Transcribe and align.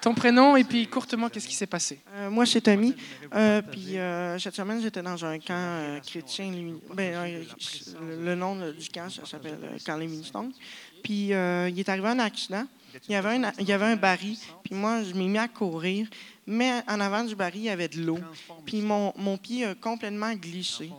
ton 0.00 0.14
prénom 0.14 0.56
et 0.56 0.64
puis 0.64 0.86
courtement, 0.86 1.28
qu'est-ce 1.28 1.48
qui 1.48 1.54
s'est 1.54 1.66
passé? 1.66 2.00
Euh, 2.14 2.30
moi, 2.30 2.46
c'est 2.46 2.60
Tommy. 2.60 2.94
Euh, 3.34 3.62
puis 3.62 3.98
euh, 3.98 4.38
cette 4.38 4.54
semaine, 4.54 4.80
j'étais 4.80 5.02
dans 5.02 5.24
un 5.24 5.38
camp 5.38 5.54
euh, 5.54 6.00
chrétien. 6.00 6.52
ben, 6.94 7.14
euh, 7.14 7.44
le 8.20 8.34
nom 8.34 8.56
du 8.70 8.88
camp, 8.88 9.10
ça 9.10 9.24
s'appelle 9.26 9.58
euh, 9.62 9.78
Camp 9.84 9.96
Les. 9.96 10.08
Puis 11.02 11.28
il 11.28 11.80
est 11.80 11.88
arrivé 11.88 12.08
un 12.08 12.18
accident. 12.18 12.66
Il 13.08 13.12
y 13.12 13.16
avait 13.16 13.84
un, 13.84 13.96
baril. 13.96 14.36
Puis 14.64 14.74
moi, 14.74 15.02
je 15.02 15.14
m'ai 15.14 15.28
mis 15.28 15.38
à 15.38 15.48
courir. 15.48 16.08
Mais 16.46 16.82
en 16.88 17.00
avant 17.00 17.24
du 17.24 17.34
baril, 17.36 17.60
il 17.60 17.64
y 17.64 17.70
avait 17.70 17.88
de 17.88 18.00
l'eau. 18.00 18.18
Puis 18.64 18.80
mon 18.80 19.38
pied 19.38 19.66
a 19.66 19.74
complètement 19.74 20.32
glissé. 20.34 20.90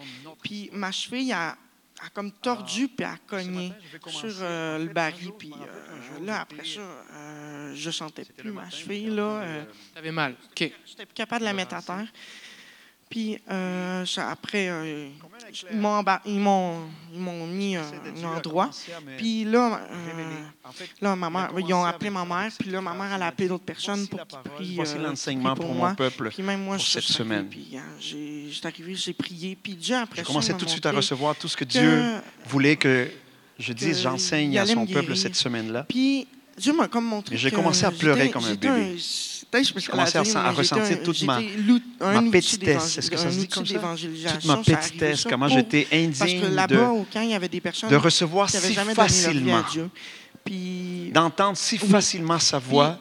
Puis 0.44 0.70
ma 0.72 0.92
cheville 0.92 1.34
a, 1.34 1.58
a 2.06 2.10
comme 2.10 2.32
tordu 2.32 2.88
puis 2.88 3.06
a 3.06 3.18
cogné 3.28 3.74
sur 4.08 4.30
euh, 4.42 4.78
le 4.80 4.88
baril. 4.88 5.32
Puis 5.38 5.52
euh, 5.54 6.26
là, 6.26 6.42
après 6.42 6.66
ça, 6.66 6.82
euh, 6.82 7.74
je 7.76 7.92
sentais 7.92 8.26
plus 8.26 8.52
ma 8.52 8.70
cheville. 8.70 9.16
Là, 9.16 9.42
euh, 9.42 9.64
T'avais 9.94 10.12
mal. 10.12 10.36
OK. 10.52 10.72
J'étais 10.86 11.06
plus 11.06 11.14
capable 11.14 11.42
de 11.42 11.46
la 11.46 11.54
mettre 11.54 11.76
à 11.76 11.82
terre. 11.82 12.08
Puis 13.10 13.40
euh, 13.50 14.06
ça, 14.06 14.30
après, 14.30 14.70
euh, 14.70 15.08
ils 15.72 15.80
m'ont 15.80 16.00
embar- 16.04 16.22
ils 16.26 16.40
m'ont 16.40 16.76
ils 17.12 17.20
m'ont 17.20 17.48
mis 17.48 17.76
euh, 17.76 17.82
un 18.24 18.38
endroit. 18.38 18.70
Puis 19.18 19.46
là, 19.46 19.82
euh, 19.92 20.44
là, 21.02 21.16
ma 21.16 21.30
mère, 21.32 21.52
ils 21.58 21.74
ont 21.74 21.84
appelé 21.84 22.12
ma 22.12 22.24
mère. 22.24 22.52
Puis 22.60 22.70
là, 22.70 22.82
ma 22.82 22.94
mère, 22.94 23.12
elle 23.16 23.24
a 23.24 23.28
appelé 23.28 23.48
d'autres 23.48 23.64
personnes 23.64 24.08
pour 24.08 24.20
qu'ils 24.28 24.40
prient, 24.52 24.76
Voici 24.76 24.96
euh, 24.98 25.02
l'enseignement 25.02 25.56
pour 25.56 25.74
moi. 25.74 25.90
mon 25.90 25.96
peuple. 25.96 26.30
Puis 26.30 26.44
même 26.44 26.62
moi, 26.62 26.76
pour 26.76 26.86
je 26.86 26.92
cette 26.92 27.04
semaine. 27.04 27.48
Puis 27.50 27.70
hein, 27.76 27.84
j'ai 28.00 28.50
j'étais 28.52 28.68
arrivé, 28.68 28.94
j'ai 28.94 29.14
prié. 29.14 29.58
Puis 29.62 29.74
déjà 29.74 30.02
après 30.02 30.22
m'a 30.22 30.42
tout 30.42 30.66
de 30.66 30.70
suite 30.70 30.86
à 30.86 30.92
recevoir 30.92 31.36
tout 31.36 31.48
ce 31.48 31.58
que 31.58 31.66
que- 31.66 31.70
Dieu 31.70 32.04
voulait 32.46 32.76
que 32.76 33.10
je 33.58 33.74
dise, 33.74 34.02
j'enseigne 34.02 34.58
à 34.60 34.68
son 34.68 34.86
peuple 34.86 35.16
cette 35.16 35.36
semaine-là. 35.36 35.84
Puis 35.90 36.28
Dieu 36.60 36.74
m'a 36.74 36.88
comme 36.88 37.06
montré. 37.06 37.34
Et 37.34 37.38
j'ai 37.40 37.50
commencé 37.50 37.86
à 37.86 37.92
pleurer 37.92 38.30
comme 38.30 38.46
un 38.46 38.54
bébé. 38.54 38.98
Peut-être 39.52 39.74
J'ai 39.76 39.88
commencé 39.88 40.18
à 40.18 40.22
à 40.46 40.52
ressentir 40.52 41.04
toute 41.04 41.24
ma- 41.24 41.40
ma 42.00 42.22
petitesse. 42.32 42.98
Est-ce 42.98 43.10
que 43.12 43.18
ça 43.18 43.32
se 43.32 43.38
dit 43.38 43.48
comme 43.48 43.66
ça? 43.66 43.74
Toute 44.34 44.46
ma 44.46 44.58
petitesse, 44.58 45.24
comment 45.30 45.48
j'étais 45.48 45.88
indigne 45.92 46.42
de, 47.90 47.96
recevoir 47.96 48.50
si 48.50 48.74
facilement, 48.96 49.64
d'entendre 51.12 51.58
si 51.58 51.78
facilement 51.78 52.40
sa 52.40 52.58
voix 52.60 52.98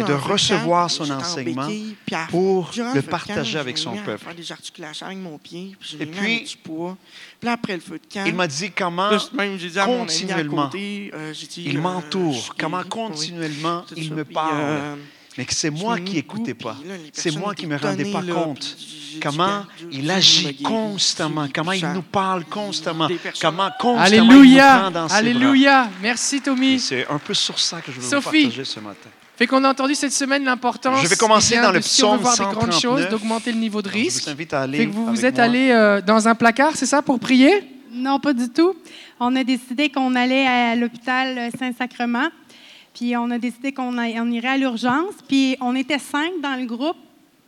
et 0.00 0.02
de 0.02 0.12
recevoir 0.12 0.90
son 0.90 1.04
enseignement 1.10 1.68
pour 2.30 2.70
le 2.94 3.02
partager 3.02 3.52
je 3.52 3.58
avec 3.58 3.78
son 3.78 3.92
peuple. 4.04 4.24
je 5.80 5.96
Et 5.96 6.06
puis- 6.06 6.56
Il 8.26 8.34
m'a 8.34 8.46
dit 8.46 8.70
comment 8.72 9.10
continuellement, 9.86 10.70
euh, 10.74 11.32
il 11.56 11.76
euh, 11.76 11.80
m'entoure, 11.80 12.34
je 12.34 12.50
comment 12.58 12.82
continuellement 12.84 13.84
il 13.96 14.12
me 14.14 14.24
Puis, 14.24 14.34
parle. 14.34 14.98
Mais 15.38 15.44
que 15.44 15.54
c'est 15.54 15.70
moi 15.70 15.98
qui 15.98 16.12
mis 16.12 16.18
écoutais 16.18 16.52
debout, 16.52 16.64
pas. 16.68 16.76
C'est 17.12 17.34
moi 17.36 17.54
qui 17.54 17.64
étaient 17.64 17.74
me 17.74 17.80
rendais 17.80 18.12
pas 18.12 18.22
compte. 18.22 18.76
Comment 19.20 19.64
il 19.90 20.10
agit 20.10 20.56
constamment, 20.62 21.46
comment 21.54 21.72
il 21.72 21.86
nous 21.88 22.02
parle 22.02 22.44
constamment, 22.44 23.08
comment 23.40 23.68
constamment 23.78 24.08
il 24.08 24.30
nous 24.30 24.30
prend 24.30 24.34
Alléluia! 24.34 24.90
dans 24.90 25.02
ses 25.08 25.08
bras. 25.08 25.16
Alléluia! 25.16 25.90
Merci, 26.02 26.36
Et 26.36 26.40
Tommy. 26.40 26.78
C'est 26.78 27.06
un 27.08 27.18
peu 27.18 27.34
sur 27.34 27.58
ça 27.58 27.80
que 27.80 27.92
je 27.92 28.00
veux 28.00 28.06
Sophie. 28.08 28.44
vous 28.44 28.48
partager 28.48 28.64
ce 28.64 28.80
matin. 28.80 29.08
Fait 29.36 29.46
qu'on 29.46 29.64
a 29.64 29.70
entendu 29.70 29.94
cette 29.94 30.12
semaine 30.12 30.44
l'importance 30.44 31.02
Je 31.02 31.08
vais 31.08 31.16
commencer 31.16 31.56
dans 31.60 31.72
le 31.72 31.80
de, 31.80 31.84
si 31.84 32.04
on 32.04 32.16
veut 32.16 32.18
psaume 32.18 32.22
voir 32.22 32.36
des 32.36 32.56
grandes 32.56 32.72
139. 32.72 32.80
choses, 32.80 33.08
d'augmenter 33.10 33.52
le 33.52 33.58
niveau 33.58 33.80
de 33.82 33.88
Alors, 33.88 33.98
je 34.00 34.04
risque. 34.04 34.24
vous 34.24 34.30
invite 34.30 34.52
à 34.54 34.60
aller 34.62 34.78
Fait 34.78 34.86
que 34.86 34.92
vous 34.92 35.06
vous 35.06 35.24
êtes 35.24 35.36
moi. 35.36 35.44
allé 35.44 35.70
euh, 35.70 36.00
dans 36.02 36.28
un 36.28 36.34
placard, 36.34 36.72
c'est 36.76 36.86
ça, 36.86 37.00
pour 37.02 37.18
prier? 37.18 37.52
Non, 37.92 38.20
pas 38.20 38.32
du 38.32 38.48
tout. 38.50 38.74
On 39.20 39.34
a 39.36 39.44
décidé 39.44 39.90
qu'on 39.90 40.14
allait 40.14 40.46
à 40.46 40.74
l'hôpital 40.76 41.50
Saint-Sacrement. 41.58 42.28
Puis 42.94 43.16
on 43.16 43.30
a 43.30 43.38
décidé 43.38 43.72
qu'on 43.72 43.96
on 43.98 44.30
irait 44.30 44.48
à 44.48 44.56
l'urgence. 44.56 45.14
Puis 45.26 45.56
on 45.60 45.74
était 45.74 45.98
cinq 45.98 46.32
dans 46.42 46.58
le 46.58 46.66
groupe. 46.66 46.96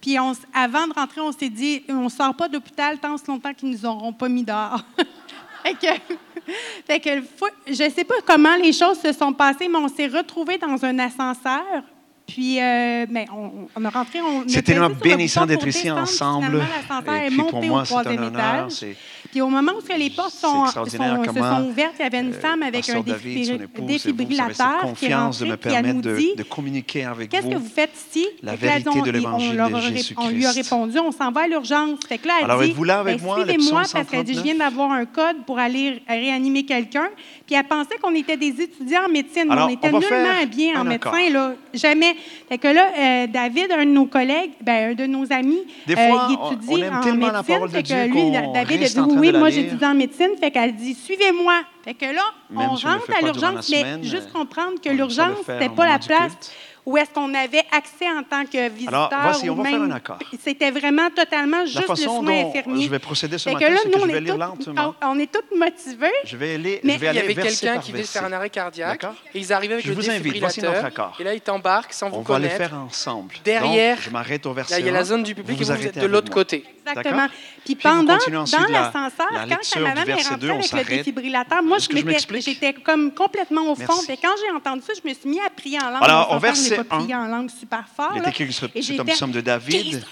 Puis 0.00 0.18
on 0.18 0.32
avant 0.52 0.86
de 0.86 0.92
rentrer, 0.92 1.20
on 1.20 1.32
s'est 1.32 1.48
dit, 1.48 1.82
on 1.88 2.08
sort 2.08 2.34
pas 2.34 2.48
d'hôpital 2.48 2.98
tant 2.98 3.16
si 3.16 3.24
longtemps 3.26 3.54
qu'ils 3.54 3.70
nous 3.70 3.86
auront 3.86 4.12
pas 4.12 4.28
mis 4.28 4.42
dehors. 4.44 4.82
fait 5.64 5.74
que, 5.74 6.52
fait 6.86 7.00
que 7.00 7.22
faut- 7.22 7.46
je 7.66 7.90
sais 7.90 8.04
pas 8.04 8.16
comment 8.26 8.56
les 8.56 8.72
choses 8.72 8.98
se 9.00 9.12
sont 9.12 9.32
passées, 9.32 9.66
mais 9.68 9.78
on 9.78 9.88
s'est 9.88 10.08
retrouvés 10.08 10.58
dans 10.58 10.84
un 10.84 10.98
ascenseur. 10.98 11.82
Puis, 12.26 12.58
euh, 12.58 13.04
ben, 13.08 13.26
on, 13.34 13.68
on 13.76 13.84
a 13.84 13.90
rentré. 13.90 14.20
on 14.22 14.44
C'est 14.46 14.62
tellement 14.62 14.88
bénissant 14.90 15.44
d'être 15.46 15.66
ici 15.66 15.90
ensemble. 15.90 16.56
Et 16.56 17.26
est 17.26 17.28
puis 17.28 17.36
pour 17.36 17.62
moi, 17.62 17.82
au 17.82 17.84
c'est 17.84 17.94
un 17.94 18.00
troisième 18.00 18.22
honneur. 18.24 18.54
étage. 18.66 18.72
C'est 18.72 18.96
Puis 19.34 19.40
au 19.40 19.48
moment 19.48 19.72
où 19.72 19.98
les 19.98 20.10
portes 20.10 20.30
sont, 20.30 20.64
sont- 20.66 20.84
se 20.84 20.90
sont 20.96 21.66
ouvertes, 21.68 21.94
il 21.98 22.02
y 22.02 22.06
avait 22.06 22.20
une 22.20 22.32
euh, 22.32 22.40
femme 22.40 22.62
avec 22.62 22.88
un 22.88 23.00
David, 23.00 23.36
épouse, 23.36 23.50
vous, 23.50 23.66
vous 23.82 23.86
défibrillateur 23.88 24.78
qui 24.80 24.86
est 25.06 25.08
confiance 25.08 25.40
de 25.40 25.44
me 25.46 25.50
elle 25.50 25.56
nous 25.56 25.60
permettre 25.72 26.00
dit 26.16 26.30
de, 26.34 26.38
de 26.38 26.42
communiquer 26.44 27.04
avec 27.04 27.30
Qu'est-ce 27.30 27.48
que 27.48 27.54
vous. 27.54 27.64
vous 27.64 27.68
faites 27.68 27.90
ici? 28.12 28.28
la 28.44 28.56
que 28.56 28.64
là, 28.64 28.70
vérité 28.70 28.90
on- 28.94 29.02
de 29.02 29.10
l'évangile 29.10 29.56
de 29.56 29.80
Jésus-Christ. 29.80 30.14
On 30.18 30.28
lui 30.28 30.46
a 30.46 30.52
répondu, 30.52 30.98
on 31.00 31.10
s'en 31.10 31.32
va 31.32 31.40
à 31.42 31.46
l'urgence. 31.48 31.98
Fait 32.08 32.18
que 32.18 32.28
là, 32.28 32.34
elle 32.38 32.44
Alors, 32.44 32.62
dit, 32.62 32.68
êtes-vous 32.70 32.84
là 32.84 33.00
avec 33.00 33.18
Ben, 33.18 33.24
moi, 33.24 33.38
le 33.40 33.44
suivez-moi 33.50 33.82
parce 33.92 34.08
qu'elle 34.08 34.22
dit, 34.22 34.34
je 34.34 34.38
139? 34.38 34.44
viens 34.44 34.54
d'avoir 34.70 34.92
un 34.92 35.04
code 35.04 35.44
pour 35.44 35.58
aller 35.58 36.00
réanimer 36.08 36.64
quelqu'un. 36.64 37.08
Puis 37.44 37.56
elle 37.56 37.64
pensait 37.64 37.96
qu'on 38.00 38.14
était 38.14 38.36
des 38.36 38.60
étudiants 38.62 39.06
en 39.08 39.10
médecine. 39.12 39.50
Alors, 39.50 39.66
on 39.68 39.72
était 39.72 39.88
on 39.92 39.98
nullement 39.98 40.46
bien 40.48 40.80
en 40.80 40.84
médecin, 40.84 41.10
accord. 41.10 41.32
là. 41.32 41.54
Jamais. 41.74 42.14
Fait 42.48 42.58
que 42.58 42.68
là, 42.68 42.86
euh, 42.96 43.26
David, 43.26 43.66
un 43.72 43.84
de 43.84 43.90
nos 43.90 44.06
collègues, 44.06 44.52
ben, 44.60 44.92
un 44.92 44.94
de 44.94 45.06
nos 45.06 45.30
amis, 45.32 45.58
Des 45.88 45.94
euh, 45.94 46.08
fois, 46.08 46.26
il 46.30 46.36
on- 46.40 46.52
étudie 46.52 46.66
on 46.70 46.76
aime 46.78 46.94
en 46.94 47.00
tellement 47.00 47.26
la 47.26 47.32
médecine. 47.32 47.54
parole 47.54 47.72
de 47.72 47.80
Dieu 47.80 47.96
lui, 48.04 48.30
David 48.30 48.82
a 48.82 48.88
dit, 48.88 48.94
oui, 49.32 49.38
moi, 49.38 49.50
j'étudie 49.50 49.84
en 49.84 49.94
médecine. 49.94 50.30
Fait 50.38 50.50
qu'elle 50.50 50.74
dit, 50.74 50.94
suivez-moi. 50.94 51.62
Fait 51.84 51.94
que 51.94 52.06
là, 52.06 52.22
Même 52.50 52.70
on 52.70 52.76
si 52.76 52.86
rentre 52.86 53.10
à 53.16 53.20
l'urgence, 53.20 53.68
mais 53.70 53.80
semaine, 53.80 54.02
juste 54.02 54.28
euh, 54.28 54.38
comprendre 54.38 54.80
que 54.82 54.88
l'urgence, 54.88 55.38
c'était 55.46 55.68
pas 55.68 55.86
la 55.86 55.98
place 55.98 56.32
culte. 56.32 56.52
Où 56.86 56.96
est-ce 56.98 57.10
qu'on 57.10 57.32
avait 57.34 57.62
accès 57.72 58.06
en 58.08 58.22
tant 58.22 58.44
que 58.44 58.68
visiteur. 58.68 59.08
voici, 59.22 59.48
on 59.48 59.54
ou 59.54 59.56
va 59.56 59.64
faire 59.70 59.78
même- 59.80 59.90
un 59.90 59.94
accord. 59.94 60.18
C'était 60.44 60.70
vraiment 60.70 61.08
totalement 61.10 61.58
La 61.60 61.64
juste 61.66 61.80
le 61.80 61.86
façon 61.86 62.22
soin 62.22 62.22
dont 62.42 62.48
infirmier. 62.50 62.84
je 62.84 62.90
vais 62.90 62.98
procéder 62.98 63.38
ce 63.38 63.48
Fait 63.48 63.54
matin, 63.54 63.66
que 63.66 63.72
là, 63.72 63.78
nous, 63.86 63.90
que 63.92 63.98
je 63.98 64.04
on 64.04 64.06
vais 64.06 64.12
est, 64.16 64.20
lire 64.20 64.34
toutes, 64.34 64.66
lentement. 64.66 64.94
on, 65.02 65.06
on 65.08 65.18
est 65.18 65.32
toutes 65.32 65.56
motivés. 65.58 66.12
Je 66.24 66.36
vais 66.36 66.54
aller, 66.54 66.80
Mais 66.84 66.94
je 66.94 66.98
vais 66.98 67.06
Il 67.06 67.06
y 67.06 67.18
aller 67.18 67.20
avait 67.20 67.34
quelqu'un 67.34 67.78
qui 67.78 67.92
devait 67.92 68.02
faire 68.04 68.24
un 68.24 68.32
arrêt 68.32 68.50
cardiaque. 68.50 69.00
D'accord? 69.00 69.16
Et 69.34 69.38
ils 69.38 69.52
arrivaient 69.52 69.74
avec 69.74 69.86
Je 69.86 69.90
le 69.90 69.96
vous 69.96 70.10
invite, 70.10 70.38
voici 70.40 70.60
notre 70.60 70.72
défibrillateur. 70.74 70.84
accord. 71.06 71.16
Et 71.20 71.24
là, 71.24 71.34
ils 71.34 71.40
t'embarquent 71.40 71.92
sans 71.92 72.08
On 72.08 72.10
vous 72.20 72.22
va 72.22 72.38
le 72.38 72.48
connaître. 72.48 72.56
faire 72.56 72.74
ensemble. 72.78 73.34
Derrière, 73.44 73.96
Donc, 73.96 74.04
je 74.04 74.10
m'arrête 74.10 74.44
au 74.46 74.52
verset 74.52 74.74
Là, 74.74 74.80
il 74.80 74.86
y 74.86 74.88
a 74.88 74.92
la 74.92 75.00
1. 75.00 75.04
zone 75.04 75.22
du 75.22 75.34
public 75.34 75.56
Vous 75.56 75.72
et 75.72 75.74
vous, 75.76 75.86
êtes 75.86 75.98
de 75.98 76.06
l'autre 76.06 76.30
côté. 76.30 76.64
Exactement. 76.86 77.28
Puis 77.64 77.76
pendant, 77.76 78.02
dans 78.02 78.12
la- 78.12 78.68
l'ascenseur, 78.68 79.26
la 79.32 79.40
quand 79.40 79.46
lecture 79.46 79.80
ma 79.80 79.88
du 79.92 79.94
maman 80.00 80.06
est 80.06 80.22
rentrée 80.22 80.36
2, 80.36 80.50
on 80.50 80.58
avec 80.60 80.88
le 80.90 80.96
défibrillateur, 80.96 81.62
moi, 81.62 81.78
je 81.78 81.84
je 81.84 82.40
j'étais 82.40 82.74
comme 82.74 83.12
complètement 83.12 83.62
au 83.72 83.74
fond. 83.74 83.86
Que 84.06 84.12
quand 84.20 84.34
j'ai 84.44 84.54
entendu 84.54 84.82
ça, 84.82 84.92
je 85.02 85.08
me 85.08 85.14
suis 85.14 85.28
mis 85.30 85.40
à 85.40 85.48
prier 85.48 85.78
en 85.82 85.88
langue. 85.90 86.02
Alors, 86.02 86.28
On 86.30 86.34
au 86.36 86.38
je 86.40 86.42
verset 86.42 86.73
pas 86.76 86.96
prié 86.96 87.14
1, 87.14 87.24
en 87.24 87.28
langue 87.28 87.50
super 87.50 87.84
fort. 87.94 88.12
Il 88.14 88.22
est 88.22 88.28
écrit 88.28 88.44
un 88.44 88.80
j'étais, 88.82 89.12
psaume 89.12 89.30
de 89.32 89.40
David. 89.40 90.04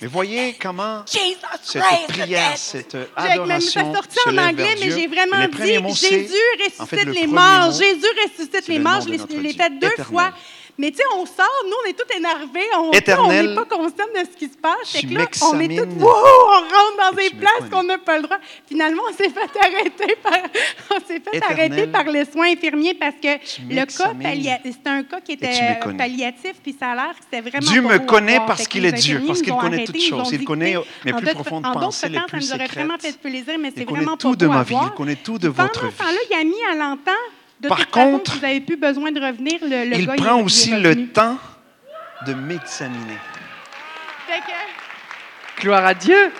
Mais 0.00 0.08
voyez 0.08 0.54
comment 0.60 1.04
Jesus 1.06 1.36
cette 1.62 1.82
prière, 2.08 2.56
cette 2.56 2.96
adoration 3.16 3.94
sorti 3.94 4.18
se 4.18 4.28
en 4.30 4.38
anglais, 4.38 4.74
mais 4.80 4.90
j'ai 4.90 5.06
vraiment 5.06 5.46
dit 5.46 5.94
Jésus 5.94 6.34
ressuscite 6.58 7.04
le 7.04 7.12
les 7.12 7.26
morts. 7.26 7.72
Jésus 7.72 8.06
ressuscite 8.24 8.68
les 8.68 8.78
le 8.78 8.82
morts. 8.84 9.00
Je 9.02 9.08
l'ai- 9.08 9.18
fait 9.52 9.70
deux 9.78 10.02
fois. 10.04 10.32
Mais 10.82 10.90
tu 10.90 10.96
sais, 10.96 11.04
on 11.14 11.24
sort, 11.24 11.46
nous, 11.64 11.76
on 11.84 11.88
est 11.88 11.92
tous 11.92 12.16
énervés. 12.16 12.66
On 12.76 12.90
n'est 12.90 13.54
pas 13.54 13.64
conscient 13.66 14.04
de 14.12 14.28
ce 14.28 14.36
qui 14.36 14.46
se 14.46 14.56
passe. 14.56 14.90
Fait 14.90 15.02
que 15.06 15.14
là, 15.14 15.26
on 15.42 15.60
est 15.60 15.68
tous, 15.68 15.84
wow, 16.02 16.08
on 16.08 16.60
rentre 16.60 16.96
dans 16.98 17.16
des 17.16 17.30
places 17.30 17.70
qu'on 17.70 17.84
n'a 17.84 17.98
pas 17.98 18.16
le 18.16 18.24
droit. 18.24 18.38
Finalement, 18.66 19.02
on 19.08 19.12
s'est 19.12 19.30
fait 19.30 19.58
arrêter 19.60 20.16
par, 20.20 20.32
on 20.90 20.98
s'est 21.06 21.20
fait 21.20 21.36
Éternel, 21.36 21.42
arrêter 21.72 21.86
par 21.86 22.02
les 22.06 22.24
soins 22.24 22.48
infirmiers 22.50 22.94
parce 22.94 23.14
que 23.14 23.38
tu 23.38 23.62
le 23.70 23.84
cas 23.86 24.12
palliatif, 24.20 24.72
c'était 24.72 24.90
un 24.90 25.04
cas 25.04 25.20
qui 25.20 25.32
était 25.34 25.78
connais. 25.80 25.98
palliatif, 25.98 26.54
puis 26.60 26.74
ça 26.76 26.90
a 26.90 26.94
l'air 26.96 27.10
que 27.16 27.22
c'était 27.30 27.48
vraiment 27.48 27.70
Dieu 27.70 27.80
me 27.80 27.92
à 27.94 27.98
connaît 28.00 28.34
voir. 28.38 28.46
parce 28.46 28.66
qu'il 28.66 28.84
est 28.84 28.90
Dieu, 28.92 29.22
parce 29.24 29.40
qu'il 29.40 29.54
connaît 29.54 29.84
toutes 29.84 30.02
choses. 30.02 30.32
Il 30.32 30.44
connaît 30.44 30.74
mes 31.04 31.12
plus 31.12 31.32
profondes 31.32 31.62
pensées, 31.62 32.08
les 32.08 32.18
plus 32.26 32.40
nous 32.40 32.54
aurait 32.54 32.66
vraiment 32.66 32.94
secrètes. 32.94 33.12
fait 33.14 33.18
plaisir, 33.20 33.54
mais 33.56 33.70
c'est 33.72 33.82
Il 33.82 33.86
connaît 33.86 34.16
tout 34.18 34.34
de 34.34 34.46
ma 34.48 34.60
à 34.60 34.62
vie, 34.64 34.74
il 34.82 34.90
connaît 34.96 35.14
tout 35.14 35.38
de 35.38 35.48
Pendant 35.48 35.68
votre 35.68 35.80
ce 35.82 35.86
vie. 35.86 35.96
temps-là, 35.96 36.38
Yami, 36.38 36.54
elle 36.72 36.82
entend. 36.82 37.12
De 37.62 37.68
Par 37.68 37.78
toute 37.78 37.94
façon, 37.94 38.10
contre, 38.12 38.34
vous 38.34 38.40
n'avez 38.40 38.60
plus 38.60 38.76
besoin 38.76 39.12
de 39.12 39.20
revenir. 39.20 39.58
Le, 39.62 39.88
le 39.90 39.96
Il 39.98 40.06
gars, 40.06 40.14
prend 40.16 40.24
est- 40.24 40.38
il 40.38 40.40
est 40.40 40.44
aussi 40.44 40.70
le 40.72 41.06
temps 41.08 41.38
de 42.26 42.34
m'examiner. 42.34 43.18
Fait 44.26 44.40
que- 44.40 45.62
Gloire 45.62 45.84
à 45.86 45.94
Dieu. 45.94 46.32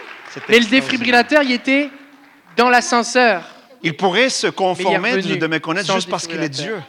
Mais 0.48 0.58
le 0.58 0.66
défibrillateur, 0.66 1.42
il 1.42 1.52
était 1.52 1.90
dans 2.56 2.68
l'ascenseur. 2.70 3.44
Il 3.84 3.96
pourrait 3.96 4.30
se 4.30 4.48
conformer 4.48 5.20
de, 5.22 5.34
de 5.36 5.46
me 5.46 5.58
connaître 5.58 5.92
juste 5.94 6.08
parce 6.10 6.26
qu'il 6.26 6.42
est. 6.42 6.48
Dieu, 6.48 6.80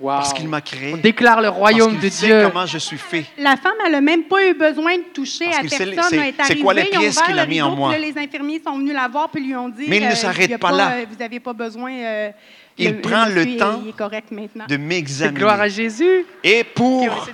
Wow. 0.00 0.10
parce 0.18 0.32
qu'il 0.32 0.48
m'a 0.48 0.60
créé, 0.60 0.94
On 0.94 0.96
déclare 0.98 1.40
le 1.40 1.48
royaume 1.48 1.98
de 1.98 2.08
sait 2.08 2.26
Dieu. 2.26 2.42
comment 2.46 2.64
je 2.66 2.78
suis 2.78 2.96
fait. 2.98 3.24
La 3.36 3.56
femme, 3.56 3.72
elle 3.84 3.90
n'a 3.92 4.00
même 4.00 4.22
pas 4.24 4.46
eu 4.46 4.54
besoin 4.54 4.96
de 4.96 5.02
toucher 5.12 5.46
Parce 5.46 5.58
à 5.58 5.62
personne. 5.62 6.22
c'est- 6.44 6.56
quoi 6.60 6.72
les 6.72 6.84
pièces 6.84 7.20
qu'il 7.20 7.36
a 7.38 7.44
mis 7.46 7.60
en 7.60 7.74
moi. 7.74 7.90
là, 7.92 7.98
les 7.98 8.16
infirmiers 8.16 8.62
sont 8.64 8.78
venus 8.78 8.94
la 8.94 9.08
voir 9.08 9.28
puis 9.28 9.42
lui 9.44 9.56
ont 9.56 9.68
dit. 9.68 9.86
Mais 9.88 9.96
il 9.96 10.06
ne 10.06 10.12
euh, 10.12 10.14
s'arrête 10.14 10.56
pas 10.58 10.70
là. 10.70 10.90
euh, 10.92 11.04
Vous 11.10 11.16
n'avez 11.16 11.40
pas 11.40 11.52
besoin. 11.52 11.92
euh, 11.92 12.30
Il 12.78 13.00
prend 13.00 13.26
le 13.26 13.56
temps 13.56 13.82
est 13.86 14.68
de 14.68 14.76
m'examiner. 14.76 15.38
gloire 15.38 15.60
à 15.60 15.68
Jésus. 15.68 16.24
Et 16.44 16.64
on 16.64 16.74
pour 16.74 17.28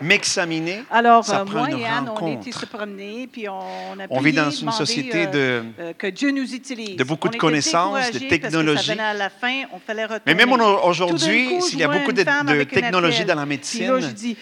m'examiner, 0.00 0.82
Alors, 0.90 1.24
ça 1.24 1.40
euh, 1.40 1.44
prend 1.44 1.58
moi 1.58 1.70
une 1.70 1.78
et 1.78 1.86
Anne, 1.86 2.04
on 2.08 2.14
rencontre. 2.14 2.48
était 2.48 2.58
se 2.58 2.66
promener, 2.66 3.28
puis 3.30 3.48
on 3.48 3.98
a 4.00 4.06
On 4.08 4.20
vit 4.20 4.32
dans 4.32 4.50
une 4.50 4.70
société 4.72 5.26
euh, 5.26 5.62
de... 5.62 5.64
euh, 5.80 5.92
que 5.96 6.06
Dieu 6.06 6.30
nous 6.30 6.54
utilise. 6.54 6.96
de 6.96 7.04
beaucoup 7.04 7.28
On 7.28 7.30
de 7.32 7.36
connaissances, 7.36 8.10
de 8.12 8.18
technologies. 8.18 8.92
on. 8.92 10.20
Mais 10.26 10.34
même 10.34 10.52
aujourd'hui, 10.52 11.60
s'il 11.60 11.78
y 11.78 11.84
a 11.84 11.88
beaucoup 11.88 12.12
de, 12.12 12.22
de 12.22 12.50
avec 12.50 12.72
un 12.72 12.80
technologie 12.80 13.22
appel. 13.22 13.34
dans 13.34 13.40
la 13.40 13.46
médecine, 13.46 13.92
là, 13.92 14.00
dis, 14.08 14.36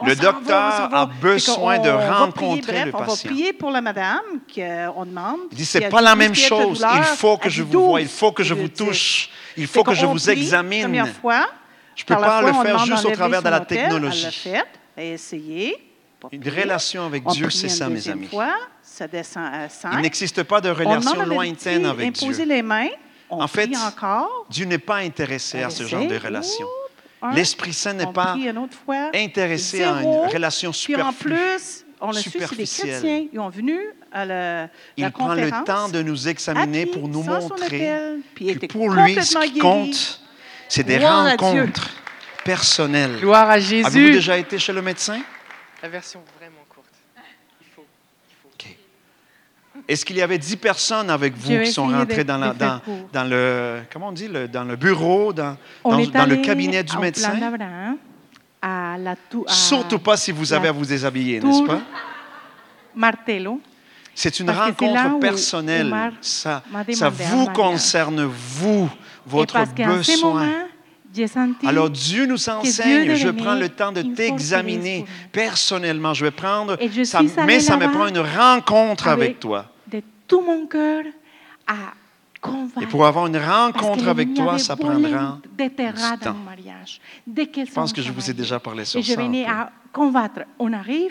on 0.00 0.06
le 0.06 0.14
va, 0.14 0.22
docteur 0.22 0.72
on 0.86 0.88
va. 0.88 1.00
a 1.00 1.06
besoin 1.06 1.78
de 1.78 1.90
on 1.90 1.98
rencontrer 1.98 2.60
prier, 2.72 2.84
le 2.86 2.90
bref, 2.92 2.94
On 2.94 3.06
patient. 3.06 3.28
va 3.28 3.34
prier 3.34 3.52
pour 3.52 3.70
la 3.70 3.80
madame 3.80 4.20
qu'on 4.54 5.04
demande. 5.04 5.40
il 5.52 5.56
dit, 5.56 5.64
c'est 5.64 5.88
pas 5.88 6.00
la 6.00 6.16
même 6.16 6.34
chose. 6.34 6.84
Il 6.96 7.04
faut 7.04 7.36
que 7.36 7.48
je 7.50 7.62
vous 7.62 7.84
vois, 7.84 8.00
il 8.00 8.08
faut 8.08 8.32
que 8.32 8.42
je 8.42 8.54
vous 8.54 8.68
dire. 8.68 9.27
Il 9.56 9.66
faut 9.66 9.82
que 9.84 9.94
je 9.94 10.06
vous 10.06 10.30
examine. 10.30 10.82
Première 10.82 11.08
fois, 11.08 11.48
Je 11.94 12.04
peux 12.04 12.14
par 12.14 12.20
la 12.20 12.28
pas 12.28 12.42
le 12.42 12.66
faire 12.66 12.78
juste 12.86 13.04
au 13.04 13.10
travers 13.10 13.42
de 13.42 13.48
la 13.48 13.60
technologie. 13.60 14.54
Une 16.32 16.48
relation 16.48 17.06
avec 17.06 17.24
Dieu, 17.26 17.48
c'est 17.50 17.68
ça, 17.68 17.88
mes 17.88 18.08
amis. 18.08 18.26
fois, 18.26 18.56
ça 18.82 19.06
descend 19.06 19.44
à 19.52 19.68
5. 19.68 19.90
Il 19.94 20.00
n'existe 20.00 20.42
pas 20.42 20.60
de 20.60 20.70
on 20.70 20.74
relation 20.74 21.24
lointaine 21.24 21.86
avec 21.86 22.12
Dieu. 22.12 22.44
les 22.44 22.62
mains. 22.62 22.88
On 23.30 23.42
En 23.42 23.46
fait. 23.48 23.70
Dieu 24.50 24.64
n'est 24.64 24.78
pas 24.78 24.96
intéressé 24.96 25.62
à 25.62 25.70
ce 25.70 25.84
genre 25.84 26.06
de 26.06 26.16
relation. 26.16 26.66
L'Esprit 27.34 27.72
Saint 27.72 27.94
n'est 27.94 28.12
pas 28.12 28.36
intéressé 29.14 29.82
à 29.82 30.02
une 30.02 30.26
relation 30.32 30.70
Puis 30.70 30.94
en 30.96 31.12
superflue. 31.12 31.34
plus, 31.34 31.84
on 32.00 32.10
a 32.10 32.12
su, 32.14 32.30
c'est 32.30 32.38
des 32.38 32.44
chrétiens. 32.46 33.26
Ils 33.32 33.40
ont 33.40 33.48
venu 33.48 33.78
à 34.12 34.24
la, 34.24 34.62
la 34.62 34.68
Il 34.96 35.10
prend 35.10 35.34
le 35.34 35.50
temps 35.64 35.88
de 35.88 36.02
nous 36.02 36.28
examiner 36.28 36.86
pied, 36.86 36.92
pour 36.94 37.08
nous 37.08 37.22
montrer 37.22 38.16
il 38.40 38.58
que 38.58 38.66
pour 38.66 38.90
lui, 38.90 39.14
ce 39.22 39.38
qui 39.38 39.48
guéri. 39.50 39.58
compte, 39.58 40.20
c'est 40.68 40.82
des 40.82 40.98
Gloire 40.98 41.26
rencontres 41.30 41.90
personnelles. 42.44 43.18
Gloire 43.20 43.50
à 43.50 43.52
Avez-vous 43.54 43.90
Jésus. 43.90 44.10
déjà 44.12 44.38
été 44.38 44.58
chez 44.58 44.72
le 44.72 44.82
médecin? 44.82 45.20
La 45.82 45.88
version 45.88 46.20
vraiment 46.38 46.64
courte. 46.68 46.86
Il 47.60 47.66
faut. 47.74 47.84
Est-ce 49.86 50.04
qu'il 50.04 50.16
y 50.16 50.22
avait 50.22 50.38
dix 50.38 50.56
personnes 50.56 51.08
avec 51.10 51.34
vous 51.36 51.60
qui 51.60 51.72
sont 51.72 51.86
rentrées 51.88 52.24
dans, 52.24 52.38
la- 52.38 52.52
dans, 52.52 52.80
dans 53.12 53.24
le 53.24 53.80
comment 53.92 54.08
on 54.08 54.12
dit 54.12 54.28
le- 54.28 54.48
dans 54.48 54.64
le 54.64 54.76
bureau, 54.76 55.32
dans, 55.32 55.56
dans, 55.84 55.98
dans 56.06 56.26
le 56.26 56.36
cabinet 56.36 56.82
du 56.82 56.96
médecin? 56.98 57.38
à 58.60 58.96
la 58.98 59.12
à 59.46 59.52
Surtout 59.52 60.00
pas 60.00 60.16
si 60.16 60.32
vous 60.32 60.52
avez 60.52 60.64
la 60.64 60.68
à 60.70 60.72
vous 60.72 60.84
déshabiller, 60.84 61.38
n'est-ce 61.40 61.62
pas? 61.62 61.80
Martello. 62.94 63.60
C'est 64.18 64.40
une 64.40 64.46
Parce 64.46 64.70
rencontre 64.70 65.20
personnelle. 65.20 65.94
Ça, 66.20 66.64
ça 66.90 67.08
vous 67.08 67.46
concerne, 67.50 68.24
vous, 68.24 68.90
votre 69.24 69.64
besoin. 69.76 70.48
Alors 71.64 71.88
Dieu 71.88 72.26
nous 72.26 72.48
enseigne, 72.48 73.14
je 73.14 73.28
prends 73.28 73.54
le 73.54 73.68
temps 73.68 73.92
de 73.92 74.02
t'examiner 74.02 75.04
personnellement. 75.30 76.14
Je 76.14 76.24
vais 76.24 76.30
prendre, 76.32 76.76
ça, 77.04 77.20
mais 77.46 77.60
ça 77.60 77.76
me 77.76 77.86
prend 77.92 78.08
une 78.08 78.18
rencontre 78.18 79.06
avec, 79.06 79.38
toi. 79.38 79.66
de 79.86 80.02
tout 80.26 80.40
mon 80.40 80.66
cœur 80.66 81.04
à 81.68 81.94
convaincre. 82.40 82.82
Et 82.82 82.86
pour 82.86 83.06
avoir 83.06 83.28
une 83.28 83.38
rencontre 83.38 84.08
avec 84.08 84.34
toi, 84.34 84.58
ça 84.58 84.74
prendra. 84.74 85.38
du 85.56 85.70
temps. 85.70 86.36
Je 87.56 87.72
pense 87.72 87.92
que 87.92 88.02
je 88.02 88.10
vous 88.10 88.28
ai 88.28 88.34
déjà 88.34 88.58
parlé 88.58 88.84
sur 88.84 89.00
ça. 89.00 89.16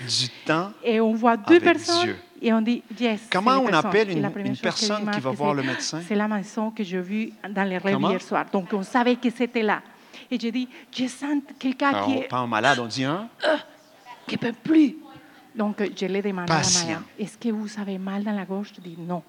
Du 0.10 0.30
temps. 0.46 0.72
et 0.84 1.00
on 1.00 1.14
voit 1.14 1.38
deux 1.38 1.56
avec 1.56 1.64
personnes 1.64 2.04
Dieu. 2.04 2.18
Et 2.42 2.54
on 2.54 2.62
dit 2.62 2.84
yes. 3.00 3.22
Comment 3.32 3.60
on 3.60 3.74
appelle 3.74 4.12
une, 4.12 4.58
personne 4.58 5.10
qui 5.12 5.20
va 5.20 5.32
voir 5.32 5.54
le 5.54 5.64
médecin? 5.64 6.02
C'est 6.08 6.16
la 6.16 6.28
maison 6.28 6.72
que 6.72 6.84
j'ai 6.84 7.02
vue 7.02 7.32
dans 7.50 7.64
les 7.64 7.78
rêves 7.78 8.00
hier 8.00 8.22
soir. 8.22 8.46
Donc 8.52 8.72
on 8.74 8.84
savait 8.84 9.16
que 9.16 9.30
c'était 9.30 9.64
là. 9.64 9.82
Et 10.30 10.40
j'ai 10.40 10.52
dit, 10.52 10.68
je 10.92 11.08
sens 11.08 11.42
quelqu'un 11.58 12.04
qui 12.04 12.18
est 12.18 12.28
pas 12.28 12.38
un 12.38 12.48
malade, 12.48 12.80
on 12.80 12.88
dit 12.88 13.06
un. 13.06 13.30
qui 14.28 14.36
ne 14.36 14.40
peut 14.40 14.54
plus. 14.64 14.98
Donc, 15.56 15.82
euh, 15.82 15.88
je 16.00 16.06
l'ai 16.06 16.22
demandé 16.22 16.52
à 16.52 16.58
Patient. 16.58 16.86
Maya, 16.86 17.02
est-ce 17.18 17.38
que 17.38 17.50
vous 17.50 17.70
avez 17.80 17.98
mal 17.98 18.24
dans 18.24 18.34
la 18.34 18.46
gorge? 18.46 18.74
Je 18.76 18.82
dis 18.82 18.98
non. 18.98 19.24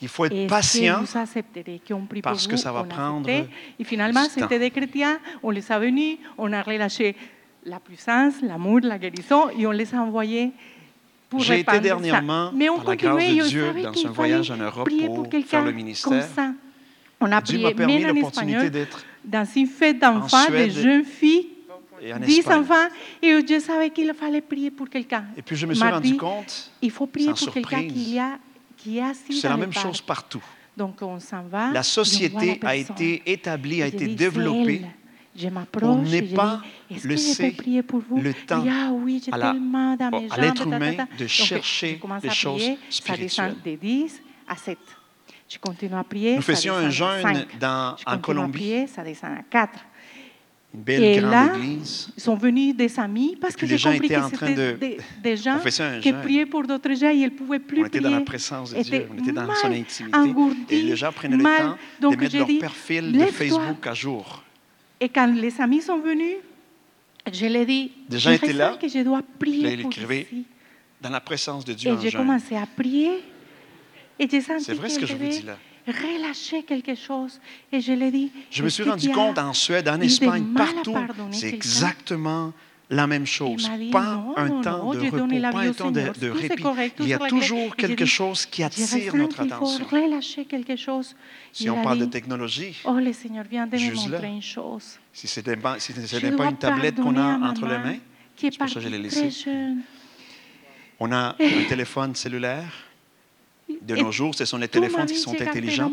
Il 0.00 0.08
faut 0.08 0.24
être 0.24 0.46
patient. 0.46 1.04
que 1.04 1.92
vous 1.92 2.06
parce 2.22 2.46
que 2.46 2.56
ça 2.56 2.72
va 2.72 2.84
prendre. 2.84 3.28
Et 3.28 3.84
finalement, 3.84 4.24
c'était 4.30 4.58
des 4.58 4.70
chrétiens. 4.70 5.18
On 5.42 5.50
les 5.50 5.70
a 5.70 5.78
venus, 5.78 6.18
on 6.38 6.52
a 6.52 6.62
relâché 6.62 7.16
la 7.64 7.80
puissance, 7.80 8.34
l'amour, 8.42 8.80
la 8.82 8.98
guérison 8.98 9.50
et 9.50 9.66
on 9.66 9.72
les 9.72 9.92
a 9.94 9.98
envoyés 9.98 10.52
J'ai 11.36 11.60
été 11.60 11.80
dernièrement, 11.80 12.50
Mais 12.54 12.70
on 12.70 12.76
par 12.78 12.86
la 12.88 12.96
grâce 12.96 13.24
de 13.24 13.48
Dieu, 13.48 13.66
savait 13.66 13.82
dans 13.82 14.06
un 14.06 14.10
voyage 14.10 14.50
en 14.50 14.56
Europe 14.56 14.88
pour 15.06 15.28
faire 15.46 15.64
le 15.64 15.72
ministère. 15.72 16.26
On 17.20 17.30
a 17.32 17.40
Dieu 17.40 17.58
m'a 17.58 17.72
permis 17.72 18.02
l'opportunité 18.02 18.70
d'être 18.70 19.04
dans 19.24 19.46
une 19.56 19.66
fête 19.66 19.98
d'enfants, 19.98 20.46
Suède 20.46 20.70
jeunes 20.70 21.04
filles 21.04 21.48
et 22.00 22.14
en 22.14 22.18
10 22.18 22.38
Espagne. 22.38 22.60
enfants, 22.60 22.88
et 23.20 23.44
je 23.46 23.58
savais 23.60 23.90
qu'il 23.90 24.12
fallait 24.14 24.40
prier 24.40 24.70
pour 24.70 24.88
quelqu'un. 24.88 25.24
Et 25.36 25.42
puis 25.42 25.56
je 25.56 25.66
me 25.66 25.74
suis 25.74 25.84
rendu 25.84 26.16
compte, 26.16 26.70
Il 26.80 26.90
faut 26.90 27.06
prier 27.06 27.32
pour 27.34 27.52
quelqu'un 27.52 27.86
qui, 27.88 28.18
a, 28.18 28.38
qui 28.76 29.00
assis 29.00 29.40
c'est 29.40 29.48
la 29.48 29.56
même 29.56 29.72
chose 29.72 30.00
partout. 30.00 30.42
Donc 30.76 31.02
on 31.02 31.18
s'en 31.18 31.42
va. 31.42 31.72
La 31.72 31.82
société 31.82 32.60
a 32.62 32.76
été 32.76 33.22
établie, 33.26 33.82
a 33.82 33.88
été 33.88 34.06
développée. 34.06 34.82
Je 35.40 35.46
On 35.46 35.50
m'approche 35.52 36.08
n'est 36.08 36.22
pas 36.22 36.62
dis, 36.90 37.06
laissé 37.06 37.50
prier 37.52 37.82
le 38.20 38.34
temps 38.34 38.64
ah 38.68 38.90
oui, 38.92 39.22
à 39.30 39.38
l'être 39.38 40.64
ta, 40.64 40.70
ta, 40.70 40.76
humain 40.76 40.94
ta. 40.94 41.04
de 41.04 41.18
Donc, 41.20 41.28
chercher 41.28 41.96
commence 41.98 42.22
des 42.22 42.30
choses 42.30 42.60
prier, 42.60 42.78
spirituelles. 42.90 43.54
De 43.64 43.74
10 43.76 44.20
à 44.48 44.56
7. 44.56 44.78
Je 45.48 45.58
continue 45.58 45.94
à 45.94 46.02
prier. 46.02 46.34
Nous 46.36 46.42
faisions 46.42 46.74
un 46.74 46.90
jeûne 46.90 47.22
5. 47.22 47.58
dans- 47.60 47.96
Je 47.96 48.04
en 48.12 48.18
Colombie. 48.18 48.58
prier, 48.58 48.86
ça 48.88 49.02
descend 49.04 49.30
à 49.38 49.42
4. 49.48 49.78
Une 50.74 50.80
belle 50.82 51.02
Et 51.04 51.18
grande 51.20 51.30
là, 51.30 51.54
église. 51.56 52.10
Ils 52.16 52.22
sont 52.22 52.34
venus 52.34 52.74
des 52.76 52.98
amis 53.00 53.36
parce 53.40 53.54
que 53.56 53.62
les 53.64 53.68
j'ai 53.68 53.78
gens 53.78 53.92
compris 53.92 54.06
étaient 54.06 54.14
que 54.16 54.20
en 54.20 54.30
train 54.30 54.46
c'était 54.48 54.72
de- 54.74 54.76
des, 54.78 54.98
des 55.22 55.36
gens 55.36 55.58
qui 56.02 56.12
priaient 56.12 56.44
pour 56.46 56.66
d'autres 56.66 56.92
gens 56.94 57.08
et 57.10 57.14
ils 57.14 57.24
ne 57.24 57.28
pouvaient 57.30 57.58
plus 57.60 57.82
On 57.84 57.86
était 57.86 58.00
dans 58.00 58.10
la 58.10 58.16
prier. 58.16 58.24
présence 58.26 58.74
de 58.74 58.82
Dieu, 58.82 59.06
on 59.10 59.18
était 59.18 59.32
dans 59.32 59.54
son 59.54 59.68
intimité. 59.72 60.18
engourdis, 60.18 60.56
Et 60.68 60.82
les 60.82 60.96
gens 60.96 61.12
prenaient 61.12 61.36
le 61.38 61.42
temps 61.44 61.76
Donc, 62.00 62.16
de 62.16 62.20
mettre 62.20 62.36
leur 62.36 62.46
dit, 62.46 62.58
profil 62.58 63.12
de. 63.12 63.24
Facebook 63.26 63.86
à 63.86 63.94
jour. 63.94 64.42
Et 65.00 65.08
quand 65.08 65.26
les 65.34 65.60
amis 65.60 65.80
sont 65.82 65.98
venus, 66.00 66.36
je 67.32 67.46
leur 67.46 67.62
ai 67.62 67.66
dit, 67.66 67.92
gens 68.10 68.36
je 68.42 68.52
là. 68.52 68.76
que 68.80 68.88
je 68.88 69.02
dois 69.02 69.18
Là, 69.18 69.24
prier 69.38 69.72
il 69.72 69.82
pour 69.82 69.90
écrivait 69.90 70.22
ici. 70.22 70.44
Dans 71.00 71.10
la 71.10 71.20
présence 71.20 71.64
de 71.64 71.74
Dieu 71.74 71.92
Et 71.92 71.96
j'ai 72.10 72.16
commencé 72.16 72.56
à 72.56 72.66
prier. 72.66 73.22
Et 74.18 74.28
j'ai 74.28 74.40
senti 74.40 74.64
C'est 74.64 74.74
vrai 74.74 74.88
ce 74.88 74.98
que 74.98 75.06
je 75.06 75.14
vous 75.14 75.28
dis 75.28 75.42
là. 75.42 75.56
relâcher 75.86 76.64
quelque 76.64 76.94
chose. 76.96 77.40
Et 77.70 77.80
je 77.80 77.92
lui 77.92 78.04
ai 78.06 78.10
dit, 78.10 78.32
Je 78.50 78.62
me 78.64 78.68
suis 78.68 78.82
rendu 78.82 79.08
compte 79.10 79.38
en 79.38 79.52
Suède, 79.52 79.88
en 79.88 80.00
Espagne, 80.00 80.46
partout, 80.56 80.96
c'est 81.30 81.48
exactement 81.54 82.52
la 82.90 83.06
même 83.06 83.26
chose. 83.26 83.70
Il 83.78 83.90
pas 83.90 84.24
un 84.36 84.62
temps 84.62 84.92
de 84.92 84.98
repos, 84.98 85.26
pas 85.52 85.60
un 85.60 85.72
temps 85.72 85.90
de, 85.90 86.10
de 86.20 86.30
répit. 86.30 86.62
Il 87.00 87.08
y 87.08 87.14
a 87.14 87.18
toujours 87.18 87.76
quelque 87.76 88.04
chose 88.06 88.46
qui 88.46 88.62
attire 88.62 89.14
notre 89.14 89.40
attention. 89.40 89.86
Si 91.52 91.64
Il 91.64 91.70
on 91.70 91.82
parle 91.82 91.98
de 91.98 92.06
technologie, 92.06 92.80
Oh, 92.84 92.98
Juste 93.72 94.08
là. 94.08 94.20
si 95.12 95.26
ce 95.26 95.40
n'est 95.40 95.56
pas, 95.56 95.78
si 95.78 95.92
pas 95.92 96.46
une 96.46 96.56
tablette 96.56 96.96
qu'on 96.96 97.16
a 97.16 97.38
entre 97.50 97.66
les 97.66 97.78
mains, 97.78 97.98
c'est 98.36 98.56
pour 98.56 98.68
ça 98.68 98.74
que 98.74 98.80
je 98.80 98.88
l'ai 98.88 99.08
on 101.00 101.12
a 101.12 101.36
un 101.40 101.64
téléphone 101.68 102.14
cellulaire. 102.14 102.72
De 103.82 103.96
nos 103.96 104.10
jours, 104.10 104.34
ce 104.34 104.44
sont 104.44 104.56
les 104.56 104.68
téléphones 104.68 105.06
qui 105.06 105.16
sont 105.16 105.38
intelligents. 105.40 105.92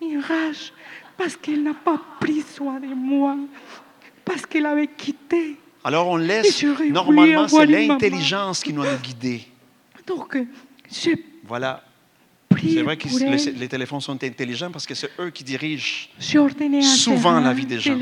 une 0.00 0.18
rage 0.20 0.72
parce 1.16 1.36
qu'elle 1.36 1.62
n'a 1.62 1.74
pas 1.74 2.00
pris 2.20 2.42
soin 2.42 2.80
de 2.80 2.92
moi, 2.92 3.36
parce 4.24 4.44
qu'elle 4.46 4.66
avait 4.66 4.88
quitté. 4.88 5.56
Alors 5.84 6.08
on 6.08 6.16
laisse, 6.16 6.62
normalement, 6.90 7.48
c'est 7.48 7.66
l'intelligence 7.66 8.62
qui 8.62 8.72
doit 8.72 8.90
nous 8.90 8.98
guider. 8.98 9.46
Donc, 10.06 10.38
j'ai 10.90 11.24
Voilà. 11.44 11.82
C'est 12.60 12.82
vrai 12.82 12.96
que 12.96 13.08
les, 13.58 13.68
téléphones 13.68 14.00
sont 14.00 14.22
intelligents 14.22 14.70
parce 14.70 14.86
que 14.86 14.94
c'est 14.94 15.10
eux 15.18 15.30
qui 15.30 15.42
dirigent. 15.42 16.08
J'ai 16.18 16.82
souvent 16.82 17.40
la 17.40 17.52
vie 17.52 17.66
des 17.66 17.80
gens. 17.80 17.98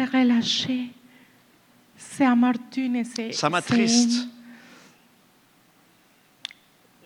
Ça 3.33 3.49
m'attriste. 3.49 4.27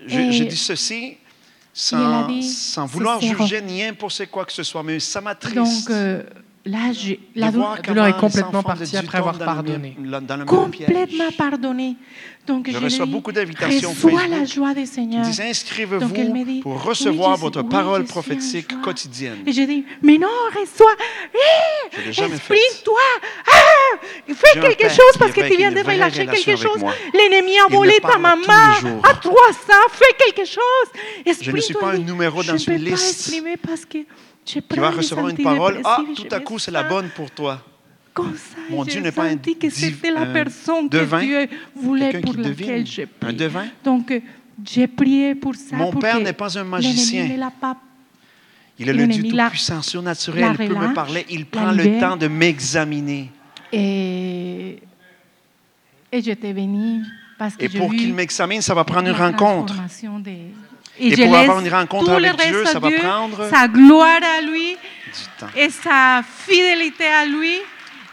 Je 0.07 0.45
dis 0.45 0.57
ceci 0.57 1.19
sans, 1.73 2.27
dit, 2.29 2.43
sans 2.43 2.87
vouloir 2.87 3.21
juger 3.21 3.61
ni 3.61 3.83
imposer 3.83 4.27
quoi 4.29 4.45
que 4.45 4.53
ce 4.53 4.63
soit, 4.63 4.83
mais 4.83 5.01
ça 5.01 5.21
m'attriste. 5.21 5.89
Donc, 5.89 6.25
là. 6.65 6.79
La 7.35 7.51
de 7.51 7.57
voir 7.57 7.77
la 7.77 7.83
douleur 7.83 8.07
est 8.07 8.13
comment 8.13 8.15
les 8.15 8.21
complètement 8.33 8.63
partie 8.63 8.97
après 8.97 9.19
avoir 9.19 9.39
pardonné. 9.39 9.97
même- 9.99 10.47
complètement 10.47 11.31
pardonné. 11.37 11.97
Donc, 12.47 12.67
Je 12.71 12.73
je, 12.77 12.85
reçois 12.85 13.07
beaucoup 13.07 13.33
d'invitations 13.33 13.89
Reçois 13.91 14.27
la 14.27 14.45
joie 14.45 14.75
du 14.75 14.81
Ils 14.81 14.87
Seigneur. 14.87 15.23
disent 15.25 15.37
Donc, 15.39 15.41
elle 15.41 15.47
me 15.47 15.51
inscrivez-vous 15.51 16.45
dit, 16.45 16.61
pour 16.61 16.83
recevoir 16.83 17.37
je 17.37 17.41
votre 17.41 17.63
oui, 17.63 17.69
parole 17.71 18.03
je 18.03 18.09
prophétique 18.09 18.71
joie. 18.71 18.81
quotidienne. 18.83 19.39
Et 19.47 19.53
je 19.53 19.63
dis, 19.63 19.85
mais 20.03 20.19
non, 20.19 20.29
reçois. 20.55 20.95
Je 22.05 22.13
fait. 22.13 22.35
Exprime-toi. 22.35 23.01
Ah, 23.51 23.97
fais 24.35 24.61
quelque 24.61 24.89
chose 24.91 25.17
parce 25.19 25.31
est 25.31 25.41
que 25.41 25.49
tu 25.49 25.57
viens 25.57 25.71
une 25.71 25.77
de 25.83 25.83
relâcher 25.87 26.27
quelque 26.27 26.57
chose. 26.57 26.83
L'ennemi 27.15 27.53
a 27.59 27.73
volé 27.73 27.99
ta 28.03 28.19
maman 28.19 28.43
à 29.03 29.15
300. 29.15 29.33
Fais 29.91 30.15
quelque 30.27 30.47
chose. 30.47 31.35
Je 31.41 31.51
ne 31.51 31.61
suis 31.61 31.75
pas 31.75 31.93
un 31.93 31.99
numéro 31.99 32.43
dans 32.43 32.59
je 32.59 32.71
une 32.71 32.79
peux 32.79 32.85
pas 32.85 32.91
liste. 32.91 33.21
exprimer 33.29 33.57
parce 33.57 33.87
que 33.87 33.99
qui 34.45 34.61
va 34.77 34.91
recevoir 34.91 35.29
une 35.29 35.43
parole. 35.43 35.81
Ah, 35.85 36.03
tout 36.15 36.27
à 36.31 36.39
je 36.39 36.45
coup, 36.45 36.59
c'est 36.59 36.71
la 36.71 36.85
bonne 36.85 37.09
pour 37.11 37.31
toi. 37.31 37.63
Comme 38.13 38.37
ça, 38.37 38.57
Mon 38.71 38.85
Dieu 38.85 39.01
n'est 39.01 39.11
pas 39.11 39.25
un 39.25 39.37
que 39.37 39.69
c'était 39.71 40.11
la 40.11 40.21
un 40.21 40.33
personne 40.33 40.89
devin, 40.89 41.21
que 41.21 41.47
Dieu 41.47 41.59
voulait 41.75 42.13
Quelqu'un 42.13 42.33
pour 42.33 43.29
Un 43.29 43.33
devin. 43.33 43.67
Donc, 43.83 44.23
j'ai 44.65 44.87
prié 44.87 45.35
pour 45.35 45.55
ça. 45.57 45.75
Mon 45.75 45.91
pour 45.91 46.01
père 46.01 46.21
n'est 46.21 46.33
pas 46.33 46.57
un 46.57 46.65
magicien. 46.65 47.29
Il 48.79 48.89
est 48.89 48.93
le 48.93 49.07
Dieu 49.07 49.25
tout-puissant, 49.31 49.83
surnaturel. 49.83 50.57
Il 50.61 50.69
peut 50.69 50.75
me 50.75 50.95
parler. 50.95 51.27
Il 51.29 51.47
prend 51.47 51.73
le 51.73 51.99
temps 51.99 52.17
de 52.17 52.29
m'examiner. 52.29 53.31
Et, 53.73 54.79
et 56.13 56.23
j'étais 56.23 56.53
bénie 56.53 57.03
parce 57.37 57.57
que 57.57 57.65
Et 57.65 57.69
pour 57.69 57.91
qu'il 57.91 58.15
m'examine, 58.15 58.63
ça 58.63 58.75
va 58.75 58.85
prendre 58.85 59.09
une 59.09 59.15
rencontre. 59.15 59.75
transformation 59.75 60.23
Et 60.99 61.15
je 61.17 61.23
pour 61.25 61.37
avoir 61.37 61.61
une 61.61 61.69
rencontre 61.69 62.11
avec 62.13 62.37
Dieu, 62.47 62.65
ça 62.67 62.79
va 62.79 62.91
prendre 62.91 63.49
sa 63.51 63.67
gloire 63.69 64.21
à 64.23 64.41
lui 64.43 64.77
et 65.57 65.69
sa 65.71 66.23
fidélité 66.47 67.07
à 67.07 67.25
lui. 67.27 67.57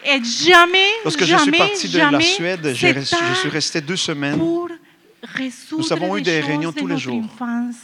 Et 0.03 0.23
jamais, 0.23 0.87
Lorsque 1.03 1.19
je 1.19 1.25
jamais, 1.25 1.41
suis 1.43 1.51
parti 1.51 1.89
de 1.89 1.99
la 1.99 2.21
Suède, 2.21 2.65
resté- 2.65 3.17
je 3.29 3.35
suis 3.39 3.49
resté 3.49 3.81
deux 3.81 3.95
semaines. 3.95 4.39
Nous 4.39 5.93
avons 5.93 6.17
eu 6.17 6.21
des 6.23 6.39
réunions 6.41 6.71
de 6.71 6.75
tous 6.79 6.87
les 6.87 6.97
jours. 6.97 7.23
enfance. 7.23 7.75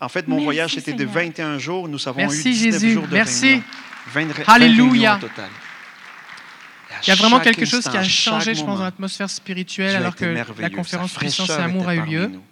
En 0.00 0.08
fait, 0.08 0.28
mon 0.28 0.36
Merci, 0.36 0.44
voyage 0.44 0.76
était 0.78 0.92
de 0.92 0.98
Seigneur. 0.98 1.14
21 1.14 1.58
jours. 1.58 1.88
Nous 1.88 2.06
avons 2.06 2.18
Merci, 2.18 2.50
eu 2.50 2.52
19 2.52 2.72
Jésus. 2.80 2.92
jours 2.94 3.06
de 3.08 3.14
Merci. 3.14 3.46
réunion. 3.46 3.62
20 4.12 4.32
ré- 4.32 4.42
20 4.44 4.52
Alléluia. 4.52 5.14
réunions 5.14 5.28
total. 5.28 5.50
À 6.90 6.94
Il 7.02 7.08
y 7.08 7.10
a 7.10 7.14
vraiment 7.16 7.40
quelque 7.40 7.64
chose 7.64 7.88
qui 7.88 7.96
a 7.96 8.04
changé, 8.04 8.54
je 8.54 8.62
pense, 8.62 8.78
dans 8.78 8.84
l'atmosphère 8.84 9.28
spirituelle, 9.28 9.96
alors 9.96 10.14
que 10.14 10.24
la 10.60 10.70
conférence 10.70 11.12
Sa 11.12 11.18
Puissance 11.18 11.50
et 11.50 11.52
Amour 11.54 11.88
a 11.88 11.94
eu 11.96 12.02
lieu. 12.02 12.26
nous. 12.28 12.42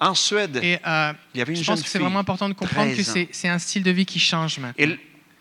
En 0.00 0.14
Suède, 0.14 0.60
Et 0.62 0.78
euh, 0.86 1.12
il 1.34 1.38
y 1.38 1.42
avait 1.42 1.52
une 1.52 1.58
je 1.58 1.64
jeune 1.64 1.74
pense 1.74 1.82
que 1.82 1.88
c'est 1.90 1.98
vraiment 1.98 2.20
important 2.20 2.48
de 2.48 2.54
comprendre 2.54 2.90
que 2.90 3.02
13 3.02 3.08
ans. 3.10 3.26
c'est 3.32 3.48
un 3.48 3.58
style 3.58 3.82
de 3.82 3.90
vie 3.90 4.06
qui 4.06 4.20
change 4.20 4.58
maintenant. 4.58 4.74
Elle, 4.78 4.98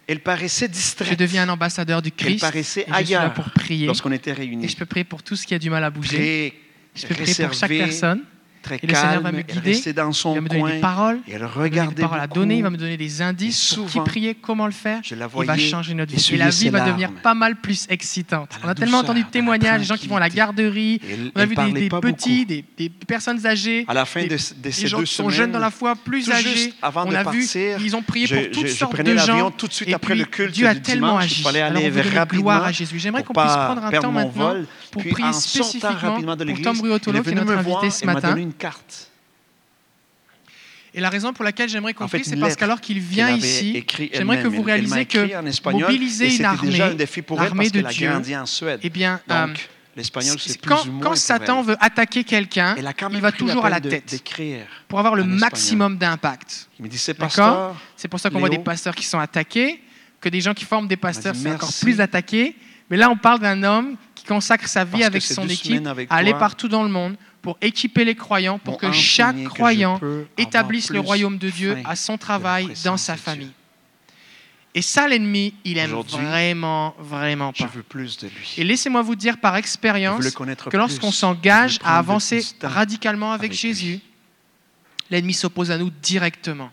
elle 0.08 0.20
paraissait 0.22 0.66
Je 0.68 0.72
distraite 0.72 1.20
deviens 1.20 1.44
un 1.44 1.50
ambassadeur 1.50 2.02
du 2.02 2.10
Elle 2.10 2.26
Christ. 2.26 2.42
paraissait 2.42 2.82
et 2.82 2.86
je 2.90 3.04
suis 3.06 3.14
là 3.14 3.20
ailleurs 3.22 3.34
pour 3.34 3.52
prier. 3.52 3.86
lorsqu'on 3.86 4.12
était 4.12 4.32
Et 4.32 4.34
réunis. 4.34 4.68
je 4.68 4.76
peux 4.76 4.86
prier 4.88 5.04
pour 5.04 5.22
tout 5.22 5.36
ce 5.36 5.46
qui 5.46 5.54
a 5.54 5.60
du 5.60 5.70
mal 5.70 5.84
à 5.84 5.90
bouger. 5.92 6.54
Très 6.96 7.02
Je 7.02 7.08
peux 7.08 7.14
prier 7.24 7.36
pour 7.46 7.54
chaque 7.54 7.70
personne. 7.70 8.24
Très 8.68 8.80
Et 8.84 8.88
le 8.88 8.94
Seigneur 8.94 9.22
va 9.22 9.32
calme. 9.32 9.36
me 9.38 9.42
guider. 9.42 9.94
dans 9.94 10.12
Il 10.12 10.24
va 10.36 10.42
me 10.42 10.48
donner 10.50 10.60
coin. 10.62 10.70
des 10.76 10.80
paroles. 10.82 11.20
Et 11.28 11.32
elle 11.34 11.38
Il 11.38 11.40
va 11.40 11.48
me 11.48 11.54
donner 11.54 11.70
des 11.70 11.80
regardait 11.80 12.04
à 12.22 12.28
donner. 12.28 12.58
Il 12.58 12.64
va 12.64 12.70
me 12.70 12.78
donner 12.78 12.98
des 12.98 13.22
indices 13.22 13.74
pour 13.76 13.86
qui 13.86 13.92
souvent, 13.94 14.04
prier, 14.04 14.36
comment 14.36 14.66
le 14.66 14.72
faire. 14.74 15.00
Je 15.04 15.16
la 15.16 15.28
Il 15.40 15.46
va 15.46 15.58
changer 15.58 15.94
notre 15.94 16.14
vie. 16.14 16.30
Et 16.34 16.38
la 16.38 16.50
vie 16.50 16.70
va 16.70 16.86
devenir 16.86 17.12
pas 17.14 17.34
mal 17.34 17.56
plus 17.56 17.86
excitante. 17.90 18.52
On 18.64 18.68
a 18.68 18.76
tellement 18.76 19.00
entendu 19.00 19.24
de 19.24 19.30
témoignages, 19.30 19.82
des 19.82 19.86
gens 19.88 19.96
qui 19.96 20.08
vont 20.08 20.18
à 20.18 20.20
la 20.20 20.30
garderie. 20.30 21.00
Elle- 21.10 21.32
On 21.36 21.40
a 21.40 21.46
vu 21.46 21.56
des, 21.56 21.72
des 21.72 21.90
petits, 21.90 22.46
des, 22.46 22.66
des 22.78 22.90
personnes 22.90 23.46
âgées. 23.46 23.86
À 23.88 23.94
la 23.94 24.06
fin 24.06 24.22
des, 24.22 24.28
de, 24.30 24.36
de 24.36 24.42
des 24.62 24.72
ces 24.72 24.88
gens 24.88 24.98
deux 25.00 25.04
qui 25.06 25.14
sont 25.14 25.30
jeunes 25.30 25.52
dans 25.52 25.60
la 25.60 25.72
foi, 25.72 25.96
plus 25.96 26.30
âgés. 26.30 26.74
avant 26.82 27.06
On 27.06 27.12
de 27.12 27.16
a 27.16 27.24
vu, 27.30 27.46
ils 27.80 27.96
ont 27.96 28.02
prié 28.02 28.28
pour 28.28 28.52
toutes 28.52 28.68
sortes 28.70 29.02
de 29.02 29.18
gens. 29.18 29.52
tout 29.52 29.68
de 29.68 29.74
suite 29.74 29.94
après 29.94 30.16
le 30.16 30.26
culte 30.26 30.54
Dieu 30.54 30.68
a 30.68 30.76
tellement 30.76 31.18
agi. 31.18 31.36
Il 31.40 31.44
fallait 31.44 31.62
aller 31.62 31.92
gloire 32.30 32.64
à 32.64 32.72
Jésus. 32.72 33.00
J'aimerais 33.00 33.24
qu'on 33.24 33.34
puisse 33.34 33.46
prendre 33.46 33.84
un 33.84 33.92
temps 33.92 34.12
maintenant 34.12 34.56
pour 34.92 35.04
prier 35.04 35.34
spécifiquement 35.34 36.20
pour 36.22 36.62
Tom 36.62 36.76
est 36.76 37.24
qui 37.24 37.30
est 37.30 37.36
notre 37.36 37.52
invité 37.58 37.90
ce 37.90 38.06
matin. 38.06 38.36
Carte. 38.58 39.10
Et 40.94 41.00
la 41.00 41.10
raison 41.10 41.32
pour 41.32 41.44
laquelle 41.44 41.70
j'aimerais 41.70 41.94
qu'on 41.94 42.08
prie, 42.08 42.24
c'est 42.24 42.38
parce 42.38 42.56
qu'alors 42.56 42.82
qu'il 42.82 43.00
vient 43.00 43.30
ici, 43.36 43.86
j'aimerais 44.14 44.42
que 44.42 44.48
vous 44.48 44.68
écrit 44.68 45.06
que 45.08 45.48
espagnol, 45.48 45.82
mobiliser 45.84 46.36
une 46.36 46.46
un 46.46 46.50
armée, 46.50 46.96
défi 46.96 47.22
pour 47.22 47.40
l'armée 47.40 47.70
de 47.70 47.82
Dieu, 47.82 48.10
grandi 48.10 48.36
en 48.36 48.46
Suède. 48.46 48.80
eh 48.82 48.90
bien, 48.90 49.22
Donc, 49.28 49.38
euh, 49.38 49.54
l'espagnol, 49.96 50.38
c'est 50.40 50.60
plus 50.60 50.70
quand, 50.70 50.84
quand 51.00 51.16
Satan 51.16 51.62
veut 51.62 51.76
attaquer 51.80 52.24
quelqu'un, 52.24 52.76
il 53.12 53.22
va 53.22 53.32
toujours 53.32 53.66
à 53.66 53.70
la 53.70 53.80
de- 53.80 53.90
tête 53.90 54.24
pour 54.88 54.98
avoir 55.00 55.14
le 55.16 55.24
maximum 55.24 55.98
d'impact. 55.98 56.68
C'est 56.92 57.18
D'accord 57.18 57.28
pasteur, 57.28 57.76
C'est 57.96 58.08
pour 58.08 58.20
ça 58.20 58.30
qu'on 58.30 58.40
voit 58.40 58.50
des 58.50 58.58
pasteurs 58.60 58.96
qui 58.96 59.06
sont 59.06 59.20
attaqués, 59.20 59.82
que 60.20 60.30
des 60.30 60.42
gens 60.42 60.54
qui 60.56 60.66
forment 60.66 60.88
des 60.88 60.98
pasteurs 60.98 61.36
sont 61.36 61.50
encore 61.50 61.74
plus 61.82 62.02
attaqués. 62.02 62.56
Mais 62.90 62.98
là, 62.98 63.10
on 63.12 63.18
parle 63.18 63.40
d'un 63.40 63.62
homme 63.64 63.98
qui 64.16 64.24
consacre 64.24 64.68
sa 64.68 64.84
vie 64.84 65.04
avec 65.04 65.22
son 65.22 65.48
équipe 65.48 65.86
à 66.10 66.16
aller 66.16 66.34
partout 66.34 66.70
dans 66.70 66.84
le 66.84 66.90
monde 66.90 67.18
pour 67.48 67.58
équiper 67.62 68.04
les 68.04 68.14
croyants, 68.14 68.60
pour 68.60 68.78
que 68.78 68.92
chaque 68.92 69.42
croyant 69.46 70.02
établisse 70.38 70.90
le 70.90 71.00
royaume 71.00 71.38
de 71.38 71.50
Dieu 71.50 71.78
à 71.86 71.96
son 71.96 72.18
travail, 72.18 72.74
dans 72.84 72.98
sa 72.98 73.16
famille. 73.16 73.54
Et 74.76 74.82
ça, 74.82 75.08
l'ennemi, 75.08 75.54
il 75.64 75.78
aime 75.78 75.92
vraiment, 75.92 76.94
vraiment 77.00 77.54
Je 77.56 77.64
pas. 77.64 77.70
veux 77.74 77.84
plus 77.84 78.18
de 78.18 78.28
lui. 78.28 78.54
Et 78.58 78.66
laissez-moi 78.66 79.02
vous 79.02 79.16
dire 79.16 79.38
par 79.38 79.56
expérience 79.56 80.30
que 80.30 80.76
lorsqu'on 80.76 81.14
s'engage 81.14 81.80
à 81.86 81.98
avancer 81.98 82.46
radicalement 82.62 83.32
avec, 83.32 83.52
avec 83.52 83.58
Jésus, 83.58 84.02
l'ennemi 85.10 85.34
s'oppose 85.34 85.72
à 85.72 85.78
nous 85.78 85.90
directement. 85.90 86.70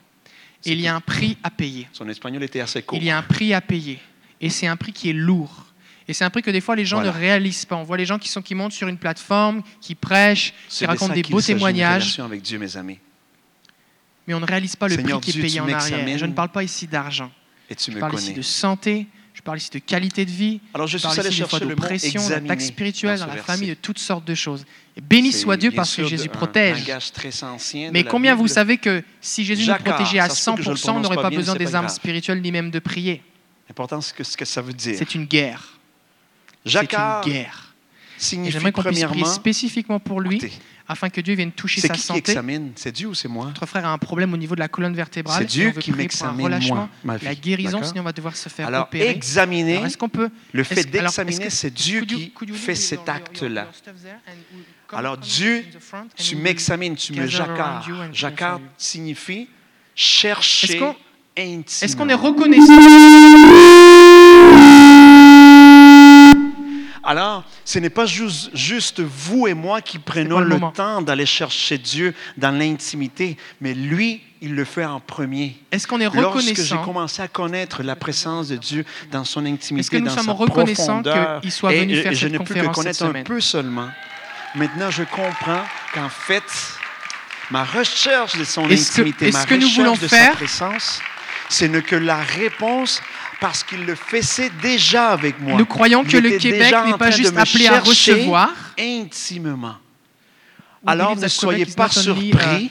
Et 0.64 0.73
il 0.73 0.81
y 0.81 0.88
a 0.88 0.97
un 0.97 1.00
prix 1.00 1.38
à 1.45 1.50
payer. 1.50 1.87
Son 1.93 2.09
espagnol 2.09 2.43
était 2.43 2.59
assez 2.59 2.83
court. 2.83 2.99
Il 2.99 3.04
y 3.04 3.11
a 3.11 3.16
un 3.16 3.23
prix 3.23 3.54
à 3.54 3.61
payer. 3.61 4.00
Et 4.40 4.50
c'est 4.50 4.66
un 4.66 4.76
prix 4.76 4.93
qui 4.93 5.11
est 5.11 5.12
lourd. 5.12 5.66
Et 6.06 6.12
c'est 6.12 6.25
un 6.25 6.30
prix 6.30 6.42
que 6.42 6.50
des 6.50 6.61
fois 6.61 6.76
les 6.76 6.84
gens 6.84 6.96
Voilà. 6.99 7.12
ne 7.12 7.18
réalisent 7.18 7.64
pas. 7.64 7.76
On 7.76 7.82
voit 7.82 7.96
les 7.96 8.04
gens 8.06 8.18
qui, 8.18 8.28
sont, 8.28 8.42
qui 8.42 8.54
montent 8.54 8.73
sur 8.73 8.88
une 8.88 8.99
plateforme, 8.99 9.62
qui 9.80 9.94
prêchent, 9.94 10.52
qui 10.68 10.84
racontent 10.84 11.14
des 11.14 11.23
beaux 11.23 11.40
témoignages, 11.40 12.20
avec 12.20 12.42
Dieu, 12.42 12.58
mes 12.58 12.76
amis. 12.76 12.99
mais 14.26 14.34
on 14.34 14.40
ne 14.40 14.46
réalise 14.46 14.76
pas 14.76 14.88
le 14.88 14.96
Seigneur 14.96 15.20
prix 15.20 15.32
qui 15.32 15.38
est 15.38 15.42
Dieu, 15.42 15.42
payé 15.42 15.61
en 15.61 15.68
arrière. 15.68 16.18
Je 16.18 16.26
ne 16.26 16.32
parle 16.32 16.50
pas 16.50 16.62
ici 16.62 16.87
d'argent. 16.87 17.30
Je 17.70 17.90
me 17.92 17.99
parle 18.00 18.14
ici 18.14 18.34
de 18.34 18.42
santé, 18.42 19.06
je 19.32 19.40
parle 19.40 19.56
ici 19.58 19.70
de 19.70 19.78
qualité 19.78 20.25
de 20.26 20.30
vie, 20.30 20.61
Alors, 20.75 20.87
je 20.87 20.92
je 20.92 20.99
suis 20.99 21.06
parle 21.08 21.20
allé 21.20 21.28
ici 21.30 21.40
des 21.40 21.49
fois 21.49 21.58
d'oppression, 21.58 22.28
d'attaque 22.28 22.61
spirituelle 22.61 23.18
dans 23.18 23.26
la 23.26 23.37
famille, 23.38 23.70
de 23.70 23.75
toutes 23.75 23.99
sortes 23.99 24.26
de 24.26 24.34
choses. 24.34 24.64
Et 24.96 25.00
béni 25.00 25.32
soit 25.32 25.56
Dieu 25.56 25.70
parce 25.73 25.96
que 25.96 26.04
Jésus 26.04 26.28
protège. 26.28 26.84
Mais 27.92 28.04
combien 28.04 28.34
vous 28.34 28.46
savez 28.49 28.76
que 28.76 29.02
si 29.20 29.44
Jésus 29.44 29.66
nous 29.66 29.75
protégeait 29.76 30.18
à 30.18 30.28
ça 30.28 30.34
se 30.34 30.50
peut 30.50 30.56
que 30.58 30.62
je 30.62 30.70
le 30.70 30.76
100%, 30.76 30.90
on 30.96 31.00
n'aurait 31.00 31.16
pas 31.16 31.30
besoin 31.30 31.54
des 31.56 31.75
armes 31.75 31.88
spirituelles 31.88 32.42
ni 32.42 32.52
même 32.52 32.70
de 32.70 32.78
prier 32.78 33.23
L'important, 33.68 34.02
c'est 34.02 34.14
que- 34.14 34.25
ce 34.25 34.37
que 34.37 34.44
ça 34.44 34.61
veut 34.61 34.75
dire. 34.75 34.94
C'est 34.99 35.14
une 35.14 35.25
guerre. 35.25 35.74
C'est 36.64 36.71
Jacquard 36.73 37.26
une 37.26 37.33
guerre. 37.33 37.61
Signifie 38.16 38.52
j'aimerais 38.52 38.73
qu'on 38.73 38.83
puisse 38.83 38.92
prier 38.94 39.06
premièrement... 39.06 39.33
spécifiquement 39.35 39.99
pour 40.00 40.21
lui, 40.21 40.37
Écoutez, 40.37 40.52
afin 40.88 41.11
que 41.11 41.21
Dieu 41.21 41.35
vienne 41.35 41.50
toucher 41.52 41.80
C'est 41.80 41.88
sa 41.88 41.94
qui 41.94 42.00
qui 42.00 42.06
santé. 42.06 42.30
examine? 42.30 42.73
C'est 42.76 42.92
Dieu 42.92 43.09
ou 43.09 43.14
c'est 43.14 43.26
moi? 43.28 43.47
Notre 43.47 43.66
frère 43.66 43.85
a 43.87 43.92
un 43.92 43.99
problème 43.99 44.33
au 44.33 44.37
niveau 44.37 44.54
de 44.54 44.61
la 44.61 44.68
colonne 44.68 44.94
vertébrale. 44.94 45.38
C'est 45.38 45.44
et 45.44 45.47
Dieu 45.49 45.68
on 45.68 45.73
veut 45.73 45.83
qui 45.83 45.92
m'examine, 45.92 46.59
moi, 46.68 46.88
ma 47.02 47.16
vie. 47.16 47.25
la 47.26 47.35
guérison, 47.35 47.73
D'accord? 47.73 47.88
sinon 47.88 48.00
on 48.00 48.04
va 48.04 48.12
devoir 48.12 48.37
se 48.37 48.49
faire 48.49 48.68
Alors, 48.68 48.85
opérer. 48.85 49.11
examiner, 49.11 49.75
Alors, 49.75 49.87
est-ce 49.87 49.99
qu'on 49.99 50.09
peut 50.09 50.30
le 50.52 50.61
est-ce- 50.62 50.68
fait 50.75 50.80
alors, 50.99 51.11
est-ce 51.11 51.16
d'examiner, 51.23 51.44
que- 51.47 51.52
c'est 51.52 51.71
Dieu 51.75 51.99
could 52.00 52.11
you- 52.12 52.18
qui 52.18 52.30
could 52.30 52.49
you 52.50 52.54
fait 52.54 52.75
cet 52.76 53.09
acte-là. 53.09 53.66
Alors, 54.92 55.18
Dieu, 55.18 55.64
Tu 56.16 56.37
m'examines, 56.37 56.94
tu 56.94 57.12
me 57.14 57.26
jacquards. 57.26 57.85
Jacquard 58.12 58.61
signifie 58.78 59.49
chercher 59.97 60.66
Est-ce 60.75 60.76
qu'on- 60.78 60.97
intimement. 61.37 61.62
Est-ce 61.83 61.97
qu'on 61.97 62.09
est 62.09 62.14
reconnaissant? 62.14 62.73
Alors, 67.06 67.44
ce 67.64 67.78
n'est 67.78 67.90
pas 67.90 68.06
juste, 68.06 68.50
juste 68.54 69.00
vous 69.00 69.46
et 69.46 69.54
moi 69.54 69.80
qui 69.82 69.99
prenons 69.99 70.40
le 70.40 70.58
temps 70.75 71.02
d'aller 71.02 71.26
chercher 71.26 71.78
Dieu 71.78 72.14
dans 72.37 72.50
l'intimité, 72.50 73.37
mais 73.61 73.75
lui, 73.75 74.23
il 74.40 74.54
le 74.54 74.64
fait 74.64 74.84
en 74.84 75.00
premier. 75.00 75.56
Est-ce 75.70 75.87
qu'on 75.87 76.00
est 76.00 76.04
Lorsque 76.04 76.18
j'ai 76.40 76.50
reconnaissant 76.50 76.82
commencé 76.84 77.23
à 77.23 77.28
connaître 77.28 77.82
la 77.82 77.96
présence 77.96 78.49
de 78.49 78.56
Dieu 78.56 78.84
dans 79.11 79.25
son 79.25 79.44
intimité, 79.46 79.80
Est-ce 79.80 79.90
que 79.90 79.96
nous 79.99 80.06
dans 80.06 80.14
sommes 80.14 80.26
sa 80.26 80.32
reconnaissants 80.32 81.02
profondeur, 81.02 81.40
qu'il 81.40 81.52
soit 81.52 81.75
et- 81.75 81.80
venu 81.80 81.94
et 81.94 82.02
faire 82.02 82.12
je 82.12 82.18
cette 82.18 82.32
n'ai 82.32 82.38
plus 82.38 82.54
que 82.54 82.66
connaître 82.68 83.04
un 83.04 83.23
peu 83.23 83.40
seulement. 83.40 83.88
Maintenant, 84.54 84.90
je 84.90 85.02
comprends 85.04 85.64
qu'en 85.94 86.08
fait, 86.08 86.42
ma 87.50 87.64
recherche 87.64 88.37
de 88.37 88.44
son 88.44 88.66
que- 88.66 88.73
intimité, 88.75 89.28
est-ce 89.28 89.37
ma 89.38 89.44
que 89.46 89.54
nous 89.54 89.61
recherche 89.66 89.76
voulons 89.78 89.92
de 89.96 90.08
faire- 90.08 90.30
sa 90.32 90.37
présence, 90.37 91.00
ce 91.49 91.64
n'est 91.66 91.82
que 91.82 91.96
la 91.96 92.16
réponse 92.18 93.02
parce 93.45 93.63
qu'il 93.63 93.85
le 93.85 93.95
faisait 93.95 94.51
déjà 94.63 95.11
avec 95.11 95.39
moi. 95.39 95.59
Nous 95.59 95.67
croyons 95.67 96.03
que 96.03 96.17
le 96.17 96.39
Québec 96.39 96.75
n'est 96.87 96.97
pas 96.97 97.11
juste 97.11 97.37
appelé 97.37 97.67
à 97.67 97.79
recevoir. 97.81 98.51
intimement. 98.81 99.77
Alors 100.87 101.15
ne 101.15 101.29
soyez 101.29 101.67
pas 101.67 101.91
surpris 101.91 102.71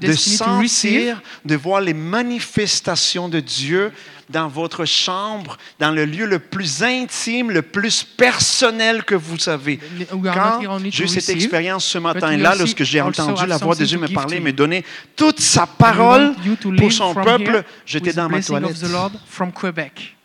de 0.00 0.12
sentir, 0.12 1.20
de 1.44 1.54
voir 1.54 1.80
les 1.80 1.94
manifestations 1.94 3.28
de 3.28 3.40
Dieu 3.40 3.92
dans 4.30 4.48
votre 4.48 4.84
chambre, 4.84 5.58
dans 5.78 5.90
le 5.90 6.04
lieu 6.04 6.24
le 6.24 6.38
plus 6.38 6.82
intime, 6.82 7.50
le 7.50 7.62
plus 7.62 8.04
personnel 8.04 9.04
que 9.04 9.14
vous 9.14 9.48
avez. 9.48 9.78
we 10.12 10.28
are 10.28 10.36
not 10.36 10.60
here 10.60 10.68
Quand 10.68 10.90
j'ai 10.90 11.04
eu 11.04 11.08
cette 11.08 11.28
expérience 11.28 11.84
ce 11.84 11.98
matin-là, 11.98 12.54
lorsque 12.54 12.84
j'ai 12.84 13.00
entendu 13.00 13.46
la 13.46 13.58
voix 13.58 13.74
de 13.74 13.84
Dieu 13.84 13.98
me 13.98 14.08
parler, 14.08 14.40
me 14.40 14.52
donner 14.52 14.84
toute 15.16 15.40
sa 15.40 15.66
parole 15.66 16.34
pour 16.78 16.92
son 16.92 17.14
peuple, 17.14 17.64
j'étais 17.84 18.12
dans 18.12 18.28
ma 18.28 18.40
toilette. 18.40 18.70
of 18.70 18.78
the 18.80 18.90
Lord 18.90 19.12
from 19.26 19.52
Quebec. 19.52 20.16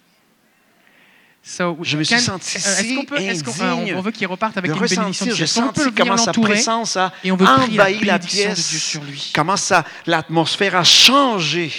So, 1.48 1.78
Je 1.84 1.96
me 1.96 2.04
suis 2.04 2.16
can- 2.16 2.22
senti 2.22 2.58
euh, 2.58 2.60
si 2.60 2.96
qu'on 2.96 3.06
peut- 3.06 3.18
est-ce 3.20 3.44
qu'on- 3.44 3.52
euh, 3.64 3.72
indigne 3.74 3.94
on, 3.94 4.00
on 4.00 4.02
veut 4.02 4.10
qu'il 4.12 4.26
reparte 4.26 4.58
avec 4.58 4.72
de 4.72 4.76
une 4.76 4.82
ressentir, 4.82 5.36
j'ai 5.36 5.44
peut 5.44 5.48
senti 5.48 5.94
comment 5.96 6.18
sa 6.18 6.32
présence 6.34 6.98
a 6.98 7.14
et 7.24 7.32
on 7.32 7.36
veut 7.36 7.46
prier 7.46 7.78
la 7.78 7.84
envahi 7.84 8.00
la 8.04 8.18
bénédiction 8.18 8.50
de 8.50 8.56
pièce, 8.56 8.78
sur 8.84 9.04
lui. 9.04 9.32
comment 9.34 9.56
ça, 9.56 9.86
l'atmosphère 10.08 10.76
a 10.76 10.84
changé? 10.84 11.72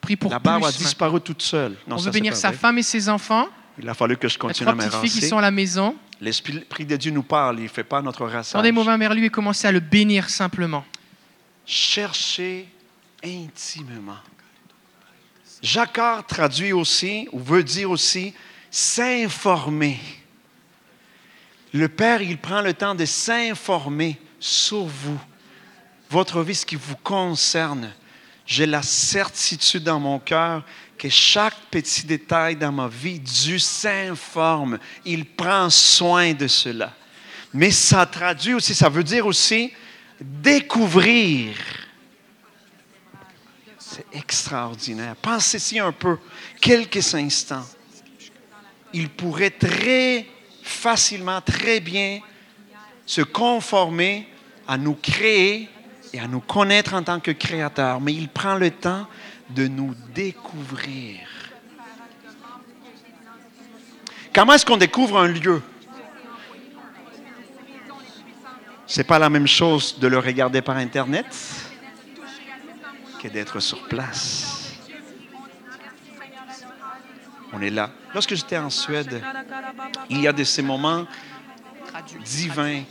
Prie 0.00 0.16
pour 0.16 0.30
La 0.30 0.38
barbe 0.38 0.64
a 0.64 0.66
maintenant. 0.68 0.82
disparu 0.82 1.20
toute 1.20 1.42
seule. 1.42 1.72
Non, 1.86 1.96
On 1.96 1.98
ça, 1.98 2.06
veut 2.06 2.10
bénir 2.12 2.34
sa 2.34 2.48
vrai. 2.48 2.56
femme 2.56 2.78
et 2.78 2.82
ses 2.82 3.08
enfants. 3.10 3.48
Il 3.78 3.86
a 3.86 3.92
fallu 3.92 4.16
que 4.16 4.28
je 4.28 4.38
continue 4.38 4.70
à 4.70 4.90
filles 5.02 5.10
qui 5.10 5.28
sont 5.28 5.36
à 5.38 5.42
la 5.42 5.50
maison. 5.50 5.94
L'Esprit 6.22 6.86
de 6.86 6.96
Dieu 6.96 7.10
nous 7.10 7.22
parle, 7.22 7.58
il 7.58 7.64
ne 7.64 7.68
fait 7.68 7.84
pas 7.84 8.00
notre 8.00 8.24
rassage. 8.24 8.52
Tendez-moi 8.52 8.96
vers 8.96 9.12
lui 9.14 9.26
et 9.26 9.30
commencez 9.30 9.66
à 9.66 9.72
le 9.72 9.80
bénir 9.80 10.30
simplement. 10.30 10.84
Cherchez 11.66 12.66
intimement. 13.22 14.16
Jacquard 15.62 16.26
traduit 16.26 16.72
aussi, 16.72 17.28
ou 17.32 17.40
veut 17.40 17.62
dire 17.64 17.90
aussi, 17.90 18.32
s'informer. 18.74 20.00
Le 21.72 21.88
Père, 21.88 22.20
il 22.22 22.38
prend 22.38 22.60
le 22.60 22.74
temps 22.74 22.96
de 22.96 23.04
s'informer 23.04 24.18
sur 24.40 24.82
vous, 24.82 25.20
votre 26.10 26.42
vie, 26.42 26.56
ce 26.56 26.66
qui 26.66 26.74
vous 26.74 26.96
concerne. 26.96 27.92
J'ai 28.44 28.66
la 28.66 28.82
certitude 28.82 29.84
dans 29.84 30.00
mon 30.00 30.18
cœur 30.18 30.64
que 30.98 31.08
chaque 31.08 31.54
petit 31.70 32.04
détail 32.04 32.56
dans 32.56 32.72
ma 32.72 32.88
vie, 32.88 33.20
Dieu 33.20 33.60
s'informe. 33.60 34.80
Il 35.04 35.24
prend 35.24 35.70
soin 35.70 36.32
de 36.32 36.48
cela. 36.48 36.92
Mais 37.52 37.70
ça 37.70 38.04
traduit 38.06 38.54
aussi, 38.54 38.74
ça 38.74 38.88
veut 38.88 39.04
dire 39.04 39.24
aussi 39.24 39.72
découvrir. 40.20 41.54
C'est 43.78 44.06
extraordinaire. 44.12 45.14
Pensez-y 45.14 45.78
un 45.78 45.92
peu, 45.92 46.18
quelques 46.60 47.14
instants. 47.14 47.64
Il 48.94 49.10
pourrait 49.10 49.50
très 49.50 50.24
facilement, 50.62 51.40
très 51.40 51.80
bien 51.80 52.20
se 53.04 53.20
conformer 53.20 54.26
à 54.66 54.78
nous 54.78 54.94
créer 54.94 55.68
et 56.12 56.20
à 56.20 56.26
nous 56.26 56.40
connaître 56.40 56.94
en 56.94 57.02
tant 57.02 57.20
que 57.20 57.32
créateurs, 57.32 58.00
mais 58.00 58.14
il 58.14 58.28
prend 58.28 58.54
le 58.54 58.70
temps 58.70 59.06
de 59.50 59.66
nous 59.66 59.94
découvrir. 60.14 61.20
Comment 64.32 64.54
est-ce 64.54 64.64
qu'on 64.64 64.76
découvre 64.76 65.18
un 65.18 65.28
lieu? 65.28 65.60
C'est 68.86 69.04
pas 69.04 69.18
la 69.18 69.28
même 69.28 69.46
chose 69.46 69.98
de 69.98 70.06
le 70.06 70.18
regarder 70.18 70.62
par 70.62 70.76
Internet 70.76 71.26
que 73.20 73.28
d'être 73.28 73.58
sur 73.58 73.82
place. 73.88 74.53
On 77.54 77.60
est 77.62 77.70
là. 77.70 77.90
Lorsque 78.12 78.34
j'étais 78.34 78.58
en 78.58 78.70
Suède, 78.70 79.22
il 80.10 80.20
y 80.20 80.28
a 80.28 80.32
de 80.32 80.44
ces 80.44 80.62
moments 80.62 81.06
divins 82.24 82.82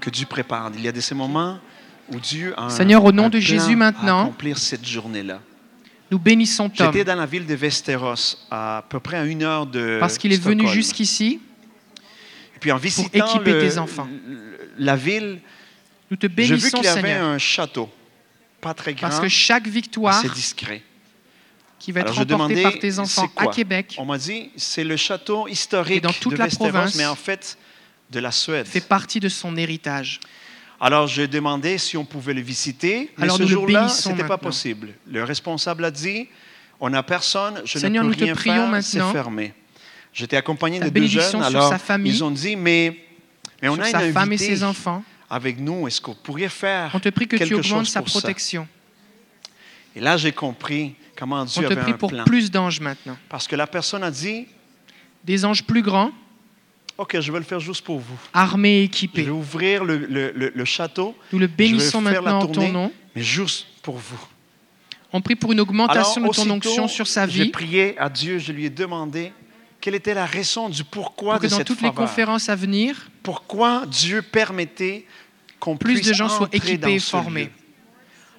que 0.00 0.10
Dieu 0.10 0.26
prépare. 0.26 0.70
Il 0.74 0.82
y 0.82 0.88
a 0.88 0.92
de 0.92 1.00
ces 1.00 1.14
moments 1.14 1.58
où 2.12 2.20
Dieu 2.20 2.54
a 2.56 2.64
un, 2.66 2.70
Seigneur, 2.70 3.04
au 3.04 3.12
nom 3.12 3.24
un 3.24 3.28
de 3.28 3.38
plan 3.38 3.46
Jésus 3.46 3.72
à 3.72 3.76
maintenant, 3.76 4.22
accomplir 4.22 4.58
cette 4.58 4.86
journée-là. 4.86 5.40
Nous 6.10 6.18
bénissons 6.18 6.68
Tom 6.68 6.86
J'étais 6.92 7.04
dans 7.04 7.16
la 7.16 7.26
ville 7.26 7.46
de 7.46 7.54
Vesteros, 7.54 8.36
à 8.50 8.84
peu 8.88 9.00
près 9.00 9.16
à 9.16 9.24
une 9.24 9.42
heure 9.42 9.66
de 9.66 9.96
parce 9.98 10.18
qu'il 10.18 10.32
est 10.32 10.42
venu 10.42 10.68
jusqu'ici. 10.68 11.40
Et 12.54 12.58
puis 12.60 12.70
en 12.70 12.76
visitant 12.76 13.26
équiper 13.26 13.52
le- 13.52 13.60
tes 13.60 13.78
enfants. 13.78 14.08
la 14.78 14.96
ville, 14.96 15.40
Nous 16.10 16.16
te 16.16 16.26
j'ai 16.26 16.28
vu 16.28 16.34
bénissons, 16.34 16.76
qu'il 16.76 16.84
y 16.84 16.88
avait 16.88 17.00
Seigneur, 17.00 17.26
un 17.26 17.38
château, 17.38 17.90
pas 18.60 18.74
très 18.74 18.94
grand, 18.94 19.08
parce 19.08 19.20
que 19.20 19.28
chaque 19.28 19.66
victoire 19.66 20.18
assez 20.18 20.28
discret. 20.28 20.82
Qui 21.84 21.92
va 21.92 22.00
être 22.00 22.06
Alors, 22.06 22.18
remportée 22.20 22.54
demandais, 22.54 22.62
par 22.62 22.78
tes 22.78 22.98
enfants 22.98 23.30
à 23.36 23.46
Québec 23.48 23.94
On 23.98 24.06
m'a 24.06 24.16
dit, 24.16 24.50
c'est 24.56 24.84
le 24.84 24.96
château 24.96 25.46
historique 25.48 25.98
Et 25.98 26.00
dans 26.00 26.14
toute 26.14 26.32
de 26.32 26.38
la 26.38 26.44
Westeros, 26.44 26.70
province, 26.70 26.94
mais 26.94 27.04
en 27.04 27.14
fait 27.14 27.58
de 28.10 28.20
la 28.20 28.32
Suède. 28.32 28.66
fait 28.66 28.80
partie 28.80 29.20
de 29.20 29.28
son 29.28 29.54
héritage. 29.58 30.18
Alors, 30.80 31.06
j'ai 31.06 31.28
demandé 31.28 31.76
si 31.76 31.98
on 31.98 32.06
pouvait 32.06 32.32
le 32.32 32.40
visiter, 32.40 33.10
mais 33.18 33.24
Alors, 33.24 33.36
ce 33.36 33.44
jour-là, 33.44 33.90
ce 33.90 34.08
n'était 34.08 34.24
pas 34.24 34.38
possible. 34.38 34.94
Le 35.06 35.24
responsable 35.24 35.84
a 35.84 35.90
dit, 35.90 36.26
on 36.80 36.88
n'a 36.88 37.02
personne, 37.02 37.60
je 37.66 37.78
Seigneur, 37.78 38.02
ne 38.02 38.08
nous 38.08 38.14
peux 38.14 38.20
te 38.20 38.24
rien 38.24 38.34
prions 38.34 38.70
faire, 38.70 38.82
c'est 38.82 38.98
maintenant. 38.98 39.12
fermé. 39.12 39.52
J'étais 40.14 40.36
accompagné 40.38 40.78
Ta 40.78 40.86
de 40.86 40.90
deux 40.90 41.06
jeunes, 41.06 41.42
alors 41.42 41.68
sa 41.68 41.78
famille, 41.78 42.12
ils 42.12 42.24
ont 42.24 42.30
dit, 42.30 42.56
mais, 42.56 42.96
mais 43.60 43.68
on 43.68 43.78
a 43.78 43.84
sa 43.84 44.06
une 44.06 44.12
femme 44.14 44.32
et 44.32 44.38
ses 44.38 44.62
enfants. 44.62 45.02
avec 45.28 45.60
nous, 45.60 45.86
est-ce 45.86 46.00
qu'on 46.00 46.14
pourrait 46.14 46.48
faire 46.48 46.92
On 46.94 47.00
te 47.00 47.10
prie 47.10 47.28
que 47.28 47.36
tu 47.36 47.54
augmentes 47.54 47.86
sa 47.86 48.00
protection. 48.00 48.66
Et 49.96 50.00
là, 50.00 50.16
j'ai 50.16 50.32
compris 50.32 50.94
comment 51.16 51.42
On 51.42 51.44
Dieu 51.44 51.62
te 51.68 51.72
avait 51.72 51.82
prie 51.82 51.92
un 51.92 51.96
pour 51.96 52.10
plan. 52.10 52.24
plus 52.24 52.50
d'anges 52.50 52.80
maintenant. 52.80 53.16
Parce 53.28 53.46
que 53.46 53.56
la 53.56 53.66
personne 53.66 54.02
a 54.02 54.10
dit, 54.10 54.46
Des 55.24 55.44
anges 55.46 55.62
plus 55.64 55.80
grands, 55.82 56.10
OK, 56.98 57.18
je 57.18 57.32
vais 57.32 57.38
le 57.38 57.44
faire 57.44 57.60
juste 57.60 57.82
pour 57.84 57.98
vous. 57.98 58.18
armés 58.32 58.78
et 58.78 58.80
Je 58.80 58.84
équipés. 58.86 59.22
vais 59.22 59.30
ouvrir 59.30 59.84
le, 59.84 59.96
le- 59.98 60.32
le- 60.32 60.52
le 60.54 60.64
château, 60.64 61.16
Nous 61.32 61.38
le 61.38 61.46
bénissons 61.46 62.02
faire 62.02 62.20
la 62.22 62.32
maintenant 62.32 62.42
en 62.42 62.46
ton 62.52 62.68
nom. 62.72 62.92
mais 63.16 63.22
juste 63.22 63.66
pour 63.82 63.96
vous. 63.96 64.20
On 65.12 65.20
prie 65.20 65.34
pour 65.36 65.52
une 65.52 65.60
augmentation 65.60 66.20
de 66.20 66.26
ton 66.26 66.30
aussitôt, 66.30 66.50
onction 66.52 66.88
sur 66.88 67.06
sa 67.06 67.26
J'ai 67.26 67.44
vie. 67.44 67.50
prié 67.50 67.98
à 67.98 68.08
Dieu, 68.10 68.38
je 68.38 68.52
lui 68.52 68.64
ai 68.66 68.70
demandé 68.70 69.32
quelle 69.80 69.94
était 69.94 70.14
la 70.14 70.26
raison 70.26 70.68
du 70.68 70.82
pourquoi 70.84 71.34
Pour 71.34 71.42
que 71.42 71.46
de 71.46 71.50
dans 71.52 71.56
cette 71.58 71.66
toutes 71.68 71.80
les 71.82 71.88
faveur. 71.88 72.06
conférences 72.08 72.48
à 72.48 72.54
venir, 72.56 73.08
Pourquoi 73.22 73.86
Dieu 73.86 74.20
permettait 74.22 75.06
qu'on 75.60 75.76
Plus 75.76 75.94
puisse 75.94 76.08
de 76.08 76.12
gens 76.14 76.28
soient 76.28 76.46
entrer 76.46 76.56
équipés 76.58 76.76
dans 76.78 76.88
et 76.88 76.98
ce 76.98 77.10
formés. 77.10 77.44
lieu? 77.44 77.50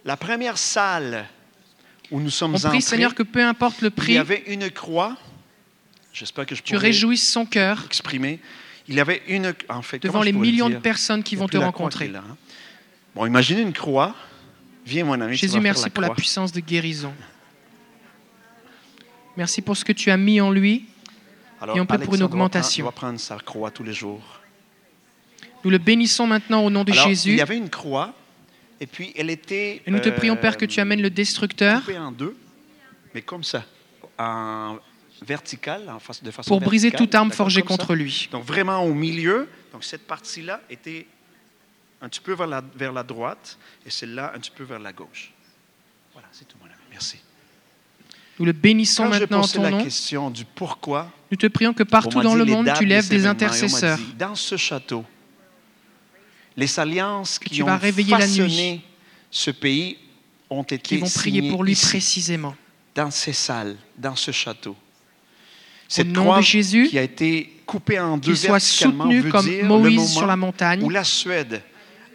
La 0.05 0.17
première 0.17 0.57
salle 0.57 1.25
où 2.15 2.21
nous 2.21 2.29
sommes 2.29 2.53
on 2.53 2.55
entrés, 2.55 2.69
prie, 2.69 2.81
Seigneur, 2.81 3.13
que 3.13 3.23
peu 3.23 3.43
importe 3.43 3.81
le 3.81 3.87
il 3.89 3.91
prix, 3.91 4.13
y 4.13 4.17
avait 4.17 4.43
une 4.47 4.69
croix. 4.71 5.17
J'espère 6.13 6.45
que 6.45 6.55
je 6.55 6.61
tu 6.63 6.77
réjouisses 6.77 7.27
son 7.29 7.45
cœur 7.45 7.83
exprimer. 7.85 8.39
Il 8.87 8.95
y 8.95 8.99
avait 8.99 9.21
une, 9.27 9.53
en 9.67 9.81
fait, 9.81 9.99
devant 10.01 10.21
les 10.23 10.31
pourrais 10.31 10.45
le 10.45 10.51
millions 10.51 10.69
de 10.69 10.77
personnes 10.77 11.23
qui 11.23 11.35
Il 11.35 11.39
vont 11.39 11.47
te 11.47 11.57
la 11.57 11.65
rencontrer. 11.65 12.07
là, 12.07 12.23
hein. 12.29 12.37
Bon, 13.15 13.25
imaginez 13.25 13.61
une 13.61 13.73
croix. 13.73 14.15
Viens, 14.85 15.03
mon 15.05 15.19
ami. 15.19 15.35
tu 15.35 15.41
Jésus, 15.41 15.47
vas 15.47 15.53
faire 15.55 15.61
merci 15.63 15.89
pour 15.89 16.01
la 16.01 16.07
croix. 16.09 16.15
puissance 16.15 16.51
de 16.51 16.59
guérison. 16.59 17.13
Merci 19.37 19.61
pour 19.61 19.75
ce 19.75 19.83
que 19.83 19.91
tu 19.91 20.11
as 20.11 20.17
mis 20.17 20.39
en 20.39 20.51
lui. 20.51 20.85
Alors, 21.59 21.75
et 21.75 21.79
on 21.81 21.85
prie 21.85 21.97
pour 21.97 22.13
une 22.15 22.21
Alexandre 22.21 22.23
va 22.23 22.27
prendre- 22.29 22.33
augmentation. 22.45 22.85
va 22.85 22.91
prendre 22.91 23.19
sa 23.19 23.37
croix 23.37 23.71
tous 23.71 23.83
les 23.83 23.93
jours. 23.93 24.23
Nous 25.63 25.71
le 25.71 25.77
bénissons 25.79 26.27
maintenant 26.27 26.63
au 26.63 26.69
nom 26.69 26.83
de 26.83 26.91
Alors, 26.91 27.05
il 27.05 27.09
Jésus. 27.09 27.35
y 27.35 27.41
avait 27.41 27.57
une 27.57 27.69
croix, 27.69 28.13
et 28.79 28.87
puis 28.87 29.13
elle 29.15 29.29
était. 29.29 29.81
Et 29.85 29.91
nous 29.91 29.99
te 29.99 30.09
prions, 30.09 30.35
Père, 30.35 30.57
que 30.57 30.65
tu 30.65 30.79
amènes 30.79 31.01
le 31.01 31.09
destructeur 31.09 31.81
coupée 31.81 31.97
en 31.97 32.11
deux, 32.11 32.35
mais 33.13 33.21
comme 33.21 33.43
ça, 33.43 33.65
en 34.17 34.77
vertical, 35.21 35.89
en 35.89 35.99
face, 35.99 36.21
de 36.23 36.31
façon 36.31 36.49
pour 36.49 36.61
briser 36.61 36.91
toute 36.91 37.15
arme 37.15 37.31
forgée 37.31 37.61
ça. 37.61 37.67
contre 37.67 37.95
lui. 37.95 38.29
Donc 38.31 38.43
vraiment 38.45 38.83
au 38.83 38.93
milieu. 38.93 39.47
Donc 39.71 39.83
cette 39.83 40.05
partie-là 40.07 40.61
était 40.69 41.07
un 42.01 42.09
petit 42.09 42.19
peu 42.19 42.33
vers 42.33 42.47
la, 42.47 42.63
vers 42.75 42.93
la 42.93 43.03
droite, 43.03 43.57
et 43.85 43.89
celle-là 43.89 44.33
un 44.35 44.39
petit 44.39 44.51
peu 44.51 44.63
vers 44.63 44.79
la 44.79 44.93
gauche. 44.93 45.31
Voilà, 46.13 46.27
c'est 46.31 46.47
tout, 46.47 46.57
mon 46.59 46.65
ami. 46.65 46.75
Merci. 46.91 47.17
Nous 48.37 48.45
le 48.45 48.51
bénissons 48.51 49.03
Quand 49.03 49.09
maintenant 49.09 49.37
en 49.39 49.41
posé 49.41 49.55
ton 49.55 49.63
la 49.63 49.71
nom. 49.71 49.83
question 49.83 50.29
du 50.29 50.43
pourquoi, 50.43 51.09
Nous 51.31 51.37
te 51.37 51.47
prions 51.47 51.73
que 51.73 51.83
partout 51.83 52.21
dans 52.21 52.35
le 52.35 52.45
monde, 52.45 52.65
dates 52.65 52.79
tu 52.79 52.85
lèves 52.85 53.07
des 53.07 53.25
intercesseurs. 53.25 53.97
dit, 53.97 54.13
Dans 54.17 54.35
ce 54.35 54.57
château, 54.57 55.05
les 56.57 56.79
alliances 56.79 57.39
Que 57.39 57.49
qui 57.49 57.61
ont 57.63 57.67
façonné 57.67 58.81
ce 59.31 59.51
pays 59.51 59.97
ont 60.49 60.63
été 60.63 60.77
qui 60.79 60.97
vont 60.97 61.09
prier 61.09 61.37
signées 61.41 61.49
pour 61.51 61.63
lui 61.63 61.73
ici, 61.73 61.85
précisément. 61.87 62.55
dans 62.93 63.11
ces 63.11 63.33
salles, 63.33 63.75
dans 63.97 64.15
ce 64.15 64.31
château. 64.31 64.75
Cette 65.87 66.07
nom 66.07 66.23
croix 66.23 66.37
de 66.39 66.43
Jésus, 66.43 66.87
qui 66.89 66.97
a 66.97 67.03
été 67.03 67.61
coupée 67.65 67.99
en 67.99 68.17
deux 68.17 68.35
soit 68.35 68.59
soutenu 68.59 69.23
comme 69.29 69.45
dire 69.45 69.65
Moïse 69.65 70.13
sur 70.13 70.25
la 70.25 70.35
montagne 70.35 70.81
où 70.83 70.89
la 70.89 71.03
Suède 71.03 71.61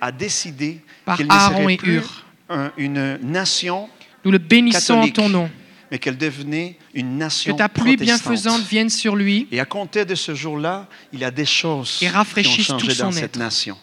a 0.01 0.11
décidé 0.11 0.81
qu'elle 1.17 1.27
ne 1.27 1.33
serait 1.33 1.75
et 1.75 1.77
plus 1.77 2.03
un- 2.49 2.73
une 2.77 3.19
nation, 3.23 3.89
Nous 4.25 4.31
le 4.33 4.39
bénissons 4.39 4.95
catholique. 4.95 5.19
en 5.19 5.23
ton 5.23 5.29
nom. 5.29 5.51
mais 5.91 5.99
qu'elle 5.99 6.17
devenait 6.19 6.77
une 6.95 7.11
Que 7.15 7.19
nation 7.19 7.57
ta 7.57 7.69
pluie 7.69 7.97
bienfaisante 7.97 8.63
vienne 8.63 8.91
sur 8.91 9.15
lui. 9.17 9.47
Et 9.53 9.59
à 9.61 9.65
compter 9.65 10.05
de 10.05 10.15
ce 10.15 10.35
jour-là, 10.35 10.87
il 11.13 11.19
y 11.21 11.25
a 11.25 11.31
des 11.33 11.45
choses 11.47 11.99
Et 12.01 12.07
qui 12.07 12.17
ont 12.17 12.79
changé 12.79 12.95
dans 12.95 13.11
cette 13.13 13.25
être. 13.25 13.37
nation. 13.39 13.77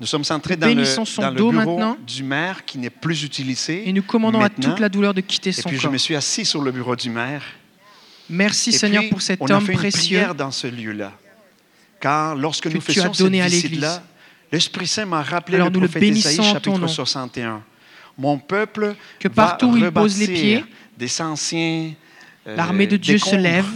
Nous 0.00 0.06
sommes 0.06 0.24
entrés 0.30 0.56
dans 0.56 0.66
le, 0.66 0.74
dans 1.20 1.30
le 1.30 1.36
bureau 1.36 1.52
maintenant. 1.52 1.96
du 2.04 2.22
maire 2.24 2.64
qui 2.64 2.78
n'est 2.78 2.90
plus 2.90 3.22
utilisé. 3.22 3.88
Et 3.88 3.92
nous 3.92 4.02
commandons 4.02 4.40
à 4.40 4.48
toute 4.48 4.80
la 4.80 4.88
douleur 4.88 5.14
de 5.14 5.20
quitter 5.20 5.50
Et 5.50 5.52
son 5.52 5.68
puis 5.68 5.76
je 5.78 5.82
corps. 5.82 5.92
me 5.92 5.98
suis 5.98 6.16
assis 6.16 6.44
sur 6.44 6.60
le 6.62 6.72
bureau 6.72 6.96
du 6.96 7.10
maire. 7.10 7.42
Merci 8.28 8.70
Et 8.70 8.72
Seigneur 8.72 9.02
puis, 9.02 9.10
pour 9.10 9.22
cet 9.22 9.40
on 9.40 9.46
a 9.46 9.54
homme 9.54 9.66
fait 9.66 9.72
une 9.72 9.78
précieux. 9.78 10.18
prière 10.18 10.34
dans 10.34 10.50
ce 10.50 10.66
lieu-là. 10.66 11.12
Car 12.00 12.34
lorsque 12.34 12.64
que 12.64 12.68
nous 12.70 12.80
à 12.80 13.48
cette 13.48 13.52
visite-là, 13.52 14.02
l'Esprit 14.50 14.86
Saint 14.86 15.06
m'a 15.06 15.22
rappelé 15.22 15.56
Alors 15.56 15.70
le 15.70 15.78
prophète 15.78 16.02
Isaïe, 16.02 16.42
chapitre 16.42 16.78
nom. 16.78 16.88
61. 16.88 17.62
Mon 18.18 18.38
peuple 18.38 18.96
Que 19.20 19.28
va 19.28 19.34
partout 19.34 19.66
où 19.68 19.76
il 19.76 19.90
pose 19.90 20.18
les 20.18 20.26
pieds, 20.28 20.64
des 20.98 21.20
anciens 21.22 21.92
euh, 22.46 22.56
l'armée 22.56 22.86
de 22.86 22.96
Dieu 22.96 23.18
se 23.18 23.36
lève. 23.36 23.66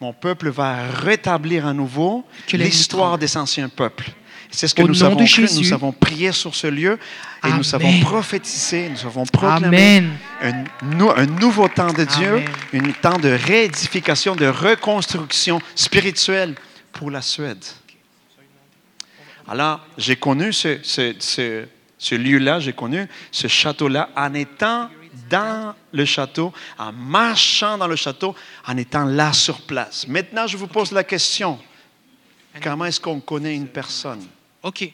Mon 0.00 0.12
peuple 0.12 0.50
va 0.50 0.88
rétablir 0.90 1.66
à 1.66 1.72
nouveau 1.72 2.24
l'histoire 2.52 3.16
des 3.18 3.36
anciens 3.36 3.68
peuples. 3.68 4.10
C'est 4.54 4.68
ce 4.68 4.74
que 4.74 4.82
Au 4.82 4.86
nous 4.88 5.02
avons 5.02 5.16
cru, 5.16 5.26
Jésus. 5.26 5.60
nous 5.62 5.72
avons 5.72 5.92
prié 5.92 6.30
sur 6.30 6.54
ce 6.54 6.66
lieu 6.66 6.98
et 7.42 7.46
Amen. 7.46 7.56
nous 7.58 7.74
avons 7.74 8.00
prophétisé, 8.00 8.90
nous 8.90 9.06
avons 9.06 9.24
proclamé 9.24 10.04
un, 10.42 10.64
nou- 10.82 11.10
un 11.16 11.24
nouveau 11.26 11.68
temps 11.68 11.92
de 11.92 12.04
Dieu, 12.04 12.42
Amen. 12.72 12.86
un 12.88 12.92
temps 12.92 13.18
de 13.18 13.30
réédification, 13.30 14.36
de 14.36 14.46
reconstruction 14.46 15.58
spirituelle 15.74 16.54
pour 16.92 17.10
la 17.10 17.22
Suède. 17.22 17.64
Alors, 19.48 19.80
j'ai 19.98 20.16
connu 20.16 20.52
ce, 20.52 20.78
ce- 20.82 21.14
ce- 21.18 21.64
ce 21.98 22.14
lieu-là, 22.14 22.60
j'ai 22.60 22.72
connu 22.72 23.06
ce 23.30 23.46
château-là 23.48 24.10
en 24.16 24.34
étant 24.34 24.88
dans 25.30 25.74
le 25.92 26.04
château, 26.04 26.52
en 26.78 26.92
marchant 26.92 27.78
dans 27.78 27.86
le 27.86 27.96
château, 27.96 28.34
en 28.66 28.76
étant 28.76 29.04
là 29.04 29.32
sur 29.32 29.62
place. 29.62 30.06
Maintenant, 30.08 30.46
je 30.46 30.56
vous 30.56 30.66
pose 30.66 30.92
la 30.92 31.04
question. 31.04 31.58
Comment 32.62 32.84
est-ce 32.84 33.00
qu'on 33.00 33.20
connaît 33.20 33.54
une 33.54 33.66
personne? 33.68 34.20
OK. 34.62 34.90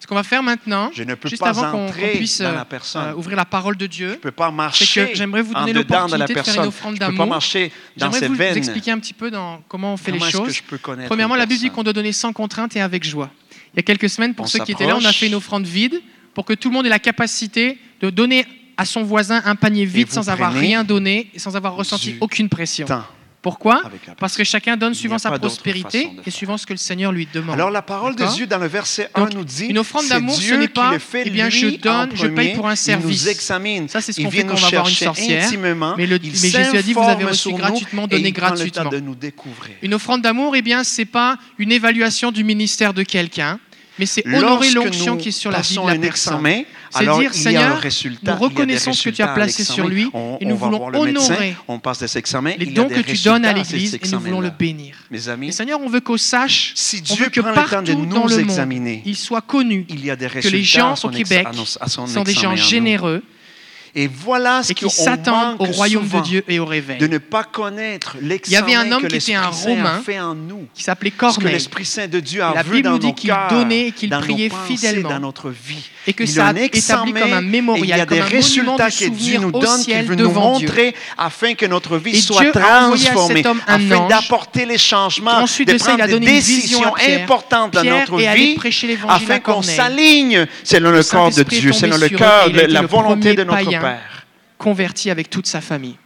Ce 0.00 0.06
qu'on 0.06 0.14
va 0.14 0.22
faire 0.22 0.44
maintenant, 0.44 0.90
Je 0.94 1.02
ne 1.02 1.14
peux 1.16 1.28
juste 1.28 1.42
pas 1.42 1.48
avant 1.48 1.72
qu'on 1.72 1.90
puisse 1.90 2.40
dans 2.40 2.52
la 2.52 2.60
euh, 2.60 2.64
personne. 2.64 3.08
euh, 3.08 3.14
ouvrir 3.14 3.36
la 3.36 3.44
parole 3.44 3.76
de 3.76 3.84
Je 3.86 3.90
Dieu, 3.90 4.10
ne 4.10 4.14
peux 4.14 4.30
pas 4.30 4.46
c'est 4.48 4.54
marcher 4.54 5.06
que 5.10 5.14
j'aimerais 5.16 5.42
vous 5.42 5.54
donner 5.54 5.72
dedans 5.72 6.06
de 6.06 6.12
la 6.12 6.18
l'opportunité 6.18 6.34
de 6.34 6.38
faire 6.38 6.38
une 6.38 6.44
personne. 6.44 6.68
offrande 6.68 6.94
Je 6.94 6.98
peux 7.00 7.04
pas 7.06 7.10
d'amour. 7.10 7.26
marcher 7.26 7.72
dans 7.96 8.06
J'aimerais 8.06 8.18
ses 8.20 8.28
vous 8.28 8.34
veines. 8.34 8.56
expliquer 8.56 8.90
un 8.92 8.98
petit 9.00 9.12
peu 9.12 9.28
dans 9.32 9.60
comment 9.66 9.94
on 9.94 9.96
fait 9.96 10.12
Comment 10.12 10.24
les 10.26 10.30
choses. 10.30 10.52
je 10.54 10.62
peux 10.62 10.78
Premièrement, 11.06 11.34
la 11.34 11.46
Bible 11.46 11.60
dit 11.60 11.70
qu'on 11.70 11.82
doit 11.82 11.92
donner 11.92 12.12
sans 12.12 12.32
contrainte 12.32 12.76
et 12.76 12.80
avec 12.80 13.02
joie. 13.02 13.30
Il 13.74 13.78
y 13.78 13.80
a 13.80 13.82
quelques 13.82 14.08
semaines, 14.08 14.34
pour 14.34 14.44
On 14.44 14.48
ceux 14.48 14.60
qui 14.60 14.70
étaient 14.70 14.86
là, 14.86 14.96
on 14.96 15.04
a 15.04 15.12
fait 15.12 15.26
une 15.26 15.34
offrande 15.34 15.66
vide 15.66 16.00
pour 16.32 16.44
que 16.44 16.52
tout 16.52 16.68
le 16.68 16.74
monde 16.74 16.86
ait 16.86 16.90
la 16.90 17.00
capacité 17.00 17.76
de 18.00 18.10
donner 18.10 18.46
à 18.76 18.84
son 18.84 19.02
voisin 19.02 19.42
un 19.46 19.56
panier 19.56 19.84
vide 19.84 20.12
sans 20.12 20.28
avoir 20.28 20.52
rien 20.52 20.84
donné 20.84 21.28
et 21.34 21.40
sans 21.40 21.56
avoir 21.56 21.74
ressenti 21.74 22.14
aucune 22.20 22.48
pression. 22.48 22.86
Temps 22.86 23.02
Pourquoi 23.40 23.82
Parce 24.18 24.36
que 24.36 24.42
chacun 24.42 24.76
donne 24.76 24.94
suivant 24.94 25.18
sa 25.18 25.30
prospérité 25.38 26.10
et 26.26 26.30
suivant 26.30 26.58
ce 26.58 26.66
que 26.66 26.72
le 26.72 26.78
Seigneur 26.78 27.12
lui 27.12 27.28
demande. 27.32 27.54
Alors 27.54 27.70
la 27.70 27.82
parole 27.82 28.16
de 28.16 28.24
Dieu 28.34 28.46
dans 28.46 28.58
le 28.58 28.66
verset 28.66 29.10
1 29.14 29.20
Donc, 29.20 29.34
nous 29.34 29.44
dit 29.44 29.66
une 29.66 29.78
offrande 29.78 30.08
d'amour, 30.08 30.34
ce 30.34 30.54
n'est 30.54 30.66
pas, 30.68 30.98
fait 30.98 31.22
eh 31.26 31.30
bien, 31.30 31.48
je 31.48 31.68
donne, 31.68 32.10
je 32.14 32.26
paye 32.26 32.54
pour 32.54 32.68
un 32.68 32.74
service. 32.76 33.22
Il 33.22 33.24
nous 33.26 33.28
examine. 33.28 33.88
Ça, 33.88 34.00
c'est 34.00 34.12
ce 34.12 34.20
qu'on 34.20 34.30
fait 34.30 34.44
quand 34.44 34.54
on 34.54 34.56
va 34.56 34.70
voir 34.70 34.88
une 34.88 34.94
sorcière. 34.94 35.44
intimement. 35.46 35.94
Mais, 35.96 36.06
le- 36.06 36.18
mais 36.22 36.30
Jésus 36.30 36.76
a 36.76 36.82
dit, 36.82 36.92
vous 36.92 37.00
avez 37.00 37.24
reçu 37.24 37.52
gratuitement, 37.52 38.08
temps 38.08 38.16
gratuitement. 38.18 38.90
de 38.90 38.98
nous 39.00 39.14
découvrir. 39.14 39.74
Une 39.82 39.94
offrande 39.94 40.22
d'amour, 40.22 40.56
eh 40.56 40.62
bien, 40.62 40.82
c'est 40.82 41.04
pas 41.04 41.38
une 41.58 41.70
évaluation 41.72 42.32
du 42.32 42.42
ministère 42.44 42.92
de 42.92 43.02
quelqu'un, 43.04 43.60
mais 43.98 44.06
c'est 44.06 44.26
honorer 44.26 44.70
l'onction 44.70 45.16
qui 45.16 45.28
est 45.28 45.32
sur 45.32 45.50
la 45.50 45.60
vie 45.60 45.74
de 45.76 45.80
la 45.80 45.96
personne. 45.96 46.34
examen, 46.44 46.62
C'est 46.90 46.98
alors 47.00 47.20
dire, 47.20 47.34
Seigneur, 47.34 47.80
nous 48.22 48.34
reconnaissons 48.36 48.92
ce 48.92 49.08
que 49.08 49.14
tu 49.14 49.22
as 49.22 49.28
placé 49.28 49.64
sur 49.64 49.88
lui 49.88 50.10
On- 50.14 50.38
et 50.40 50.44
nous 50.46 50.56
voulons 50.56 50.90
médecin, 50.90 51.34
honorer 51.34 51.56
on 51.68 51.78
passe 51.78 51.98
des 52.00 52.18
examens, 52.18 52.54
les 52.58 52.66
dons 52.66 52.88
que 52.88 53.00
tu 53.00 53.16
donnes 53.24 53.44
à 53.44 53.52
l'Église 53.52 53.94
et 53.94 54.00
nous 54.10 54.20
voulons 54.20 54.40
le 54.40 54.50
bénir. 54.50 54.96
Mes 55.10 55.28
amis, 55.28 55.48
Et 55.48 55.52
Seigneur, 55.52 55.80
on 55.80 55.88
veut 55.88 56.00
qu'au 56.00 56.16
sache, 56.16 56.72
si 56.74 56.96
on 57.10 57.14
Dieu 57.14 57.24
veut 57.24 57.30
que 57.30 57.40
temps 57.40 57.50
de 57.50 57.54
partout 57.54 57.70
dans 57.84 57.92
nous 57.98 58.28
le 58.28 58.44
monde, 58.44 59.00
il 59.04 59.16
soit 59.16 59.40
connu 59.42 59.86
il 59.88 60.04
y 60.04 60.10
a 60.10 60.16
des 60.16 60.28
que 60.28 60.48
les 60.48 60.62
gens 60.62 60.94
au 61.04 61.08
Québec 61.10 61.46
sont 61.56 62.22
des 62.24 62.32
gens 62.32 62.50
en 62.50 62.56
nous. 62.56 62.56
Et 64.00 64.06
voilà 64.06 64.62
ce 64.62 64.70
et 64.70 64.74
qui 64.76 64.84
qu'on 64.84 64.90
s'attendent 64.90 65.56
au 65.58 65.64
royaume 65.64 66.06
de 66.06 66.20
Dieu 66.20 66.44
et 66.46 66.60
au 66.60 66.64
réveil. 66.66 66.98
de 66.98 67.08
ne 67.08 67.18
pas 67.18 67.42
connaître 67.42 68.16
Il 68.22 68.52
y 68.52 68.54
avait 68.56 68.76
un 68.76 68.92
homme 68.92 69.04
qui 69.08 69.16
était 69.16 69.34
un 69.34 69.48
Romain 69.48 70.00
fait 70.06 70.20
en 70.20 70.36
nous. 70.36 70.68
qui 70.72 70.84
s'appelait 70.84 71.10
Corneille 71.10 71.52
l'Esprit 71.54 71.84
Saint 71.84 72.06
de 72.06 72.20
Dieu 72.20 72.38
Et 72.38 72.42
a 72.44 72.54
la 72.54 72.62
vu 72.62 72.76
Bible 72.76 72.84
dans 72.84 72.92
nous 72.92 72.98
dit 72.98 73.14
qu'il 73.14 73.34
donnait 73.50 73.88
et 73.88 73.92
qu'il 73.92 74.10
priait 74.10 74.48
nos 74.50 74.54
pensées, 74.54 74.76
fidèlement. 74.76 75.08
dans 75.08 75.18
notre 75.18 75.50
vie. 75.50 75.82
et 76.06 76.12
que 76.12 76.22
Il 76.22 76.28
ça 76.28 76.46
a 76.46 76.52
établi 76.60 77.12
comme 77.12 77.32
un 77.32 77.40
et 77.40 77.44
il 77.44 77.46
y 77.46 77.50
mémorial, 77.50 78.00
a 78.02 78.06
comme 78.06 78.18
des 78.18 78.22
un 78.22 78.24
monument 78.26 78.76
résultats 78.76 78.88
de 78.90 78.94
que 78.94 78.98
Dieu 78.98 79.08
souvenir 79.08 79.40
nous 79.40 79.48
au 79.48 79.60
donne, 79.60 79.74
qu'il 79.76 79.84
ciel 79.84 80.06
veut 80.06 80.14
nous 80.14 80.28
Dieu. 80.28 80.34
montrer 80.38 80.94
afin 81.16 81.54
que 81.54 81.66
notre 81.66 81.96
vie 81.98 82.16
Et 82.16 82.20
soit 82.20 82.42
Dieu 82.42 82.52
transformée, 82.52 83.44
afin 83.66 84.06
d'apporter 84.06 84.64
les 84.64 84.78
changements, 84.78 85.38
Ensuite 85.38 85.66
de 85.68 85.72
de 85.72 85.78
ça, 85.78 85.92
il 85.92 85.96
prendre 85.98 86.12
des 86.18 86.20
décisions 86.20 86.92
Pierre. 86.92 87.22
importantes 87.24 87.72
dans 87.74 87.82
notre 87.82 88.16
vie, 88.16 88.56
afin 89.08 89.40
qu'on 89.40 89.62
s'aligne 89.62 90.46
selon 90.62 90.90
le 90.92 91.02
corps 91.02 91.30
de 91.32 91.42
Dieu, 91.42 91.72
selon 91.72 91.96
le 91.96 92.08
cœur, 92.08 92.48
la 92.68 92.82
volonté 92.82 93.34
de 93.34 93.42
notre 93.42 93.64
païen. 93.64 93.80
Converti 94.58 95.10
avec 95.10 95.30
toute 95.30 95.46
sa 95.46 95.60
famille. 95.60 95.96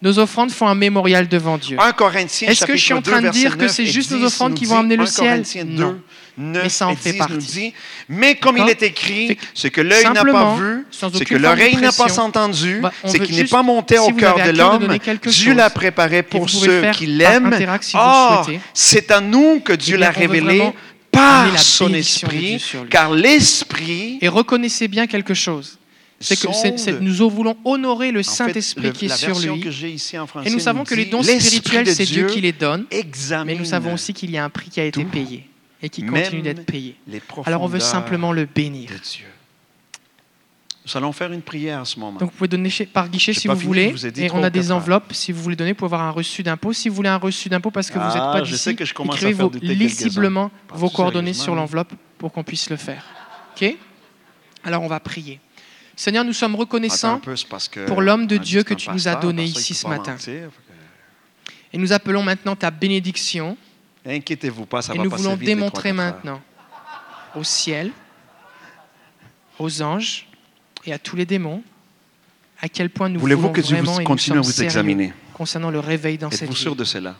Nos 0.00 0.18
offrandes 0.20 0.52
font 0.52 0.68
un 0.68 0.76
mémorial 0.76 1.26
devant 1.26 1.58
Dieu. 1.58 1.76
1 1.80 1.92
Corinthiens 1.92 2.48
Est-ce 2.48 2.64
que 2.64 2.76
je 2.76 2.82
suis 2.82 2.94
en 2.94 3.02
train 3.02 3.20
de 3.20 3.26
2, 3.26 3.30
dire 3.32 3.56
que 3.56 3.64
9 3.64 3.72
c'est 3.72 3.86
juste 3.86 4.12
nos 4.12 4.18
10 4.18 4.24
offrandes 4.26 4.54
qui 4.54 4.64
vont 4.64 4.78
amener 4.78 4.96
le 4.96 5.02
1 5.02 5.06
ciel? 5.06 5.26
Corinthiens 5.28 5.64
2, 5.64 5.72
Non. 5.82 6.00
9 6.38 6.62
Mais 6.62 6.68
ça 6.68 6.86
en 6.86 6.94
fait 6.94 7.12
10 7.12 7.18
partie. 7.18 7.36
dit, 7.38 7.74
mais 8.08 8.36
comme 8.36 8.58
il 8.58 8.68
est 8.68 8.82
écrit, 8.84 9.36
ce 9.54 9.66
que 9.66 9.80
l'œil 9.80 10.04
n'a 10.04 10.24
pas 10.24 10.54
vu, 10.54 10.86
ce 10.92 11.24
que 11.24 11.34
l'oreille 11.34 11.76
n'a 11.78 11.90
pas 11.90 12.20
entendu, 12.20 12.78
bah, 12.80 12.92
veut 13.02 13.18
qui 13.18 13.32
n'est 13.34 13.44
pas 13.44 13.64
monté 13.64 13.96
si 13.96 14.00
au 14.00 14.12
cœur 14.12 14.36
de 14.36 14.50
l'homme, 14.50 14.96
Dieu 15.26 15.54
l'a 15.54 15.68
préparé 15.68 16.22
pour 16.22 16.48
ceux 16.48 16.90
qui 16.92 17.06
l'aiment. 17.06 17.52
si 17.80 17.96
Or, 17.96 18.44
souhaitez. 18.44 18.60
c'est 18.72 19.10
à 19.10 19.20
nous 19.20 19.58
que 19.60 19.72
Dieu 19.72 19.96
Eh 19.96 20.00
l'a 20.00 20.10
révélé 20.12 20.72
par 21.10 21.58
son 21.58 21.92
esprit, 21.92 22.64
car 22.88 23.10
l'esprit 23.10 24.18
Et 24.20 24.28
reconnaissez 24.28 24.86
bien 24.86 25.08
quelque 25.08 25.34
chose. 25.34 25.77
C'est 26.20 26.36
que 26.40 26.98
nous 27.00 27.30
voulons 27.30 27.56
honorer 27.64 28.10
le 28.10 28.22
Saint-Esprit 28.22 28.92
qui 28.92 29.06
est 29.06 29.16
sur 29.16 29.38
lui. 29.38 29.64
Et 30.44 30.50
nous 30.50 30.58
savons 30.58 30.84
que 30.84 30.94
les 30.94 31.06
dons 31.06 31.22
spirituels, 31.22 31.86
c'est 31.86 32.04
Dieu 32.04 32.26
qui 32.26 32.40
les 32.40 32.52
donne. 32.52 32.86
Mais 33.44 33.54
nous 33.54 33.64
savons 33.64 33.94
aussi 33.94 34.12
qu'il 34.12 34.30
y 34.30 34.38
a 34.38 34.44
un 34.44 34.50
prix 34.50 34.70
qui 34.70 34.80
a 34.80 34.84
été 34.84 35.04
payé 35.04 35.48
et 35.82 35.88
qui 35.88 36.04
continue 36.04 36.42
d'être 36.42 36.66
payé. 36.66 36.96
Alors 37.44 37.62
on 37.62 37.68
veut 37.68 37.80
simplement 37.80 38.32
le 38.32 38.46
bénir. 38.46 38.90
Nous 40.88 40.96
allons 40.96 41.12
faire 41.12 41.30
une 41.32 41.42
prière 41.42 41.80
à 41.80 41.84
ce 41.84 42.00
moment. 42.00 42.18
Donc 42.18 42.30
vous 42.30 42.36
pouvez 42.36 42.48
donner 42.48 42.70
par 42.90 43.10
guichet 43.10 43.34
si 43.34 43.46
vous 43.46 43.54
fini, 43.54 43.66
voulez. 43.66 43.88
vous 43.90 44.06
Et 44.06 44.30
on 44.32 44.42
a 44.42 44.48
des 44.48 44.72
enveloppes. 44.72 45.12
Si 45.12 45.32
vous 45.32 45.42
voulez 45.42 45.54
donner, 45.54 45.72
vous 45.72 45.76
pouvez 45.76 45.88
avoir 45.88 46.00
un 46.00 46.10
reçu 46.10 46.42
d'impôt. 46.42 46.72
Si 46.72 46.88
vous 46.88 46.94
voulez 46.94 47.10
un 47.10 47.18
reçu 47.18 47.50
d'impôt 47.50 47.70
parce 47.70 47.90
que 47.90 47.98
vous 47.98 48.06
n'êtes 48.06 48.16
Ah, 48.16 48.32
pas 48.32 48.40
d'ici, 48.40 48.70
écrivez 48.70 49.34
faire 49.34 49.48
vos, 49.48 49.50
lisiblement 49.60 50.50
vos 50.70 50.88
coordonnées 50.88 51.34
sur 51.34 51.54
l'enveloppe 51.54 51.92
pour 52.16 52.32
qu'on 52.32 52.42
puisse 52.42 52.70
le 52.70 52.76
faire. 52.76 53.04
OK? 53.54 53.76
Alors 54.64 54.82
on 54.82 54.88
va 54.88 54.98
prier. 54.98 55.40
Seigneur, 55.98 56.22
nous 56.22 56.32
sommes 56.32 56.54
reconnaissants 56.54 57.18
peu, 57.18 57.34
pour 57.86 58.02
l'homme 58.02 58.28
de 58.28 58.36
Dieu 58.36 58.62
que 58.62 58.72
tu 58.72 58.88
nous 58.88 59.08
as 59.08 59.16
donné 59.16 59.42
ici 59.42 59.74
ce 59.74 59.84
matin. 59.88 60.12
mentir. 60.12 60.48
et 61.72 61.76
nous 61.76 61.92
appelons 61.92 62.22
maintenant 62.22 62.54
ta 62.54 62.70
bénédiction. 62.70 63.56
Inquiétez-vous 64.06 64.64
pas, 64.64 64.80
ça 64.80 64.94
et 64.94 64.96
va 64.96 65.02
nous 65.02 65.10
voulons 65.10 65.36
démontrer 65.36 65.92
maintenant 65.92 66.40
au 67.34 67.42
ciel, 67.42 67.90
aux 69.58 69.82
anges 69.82 70.28
et 70.86 70.92
à 70.92 71.00
tous 71.00 71.16
les 71.16 71.26
démons 71.26 71.64
à 72.60 72.68
quel 72.68 72.90
point 72.90 73.08
nous 73.08 73.18
voulons 73.18 73.50
que 73.52 73.60
Dieu 73.60 73.76
vraiment 73.76 73.98
continue 74.04 74.38
à 74.38 74.40
vous 74.40 74.62
examiner 74.62 75.12
concernant 75.34 75.70
le 75.70 75.80
réveil 75.80 76.16
dans 76.16 76.30
cette 76.30 76.42
Êtes-vous 76.42 76.54
vie? 76.54 76.60
sûr 76.60 76.76
de 76.76 76.84
cela? 76.84 77.16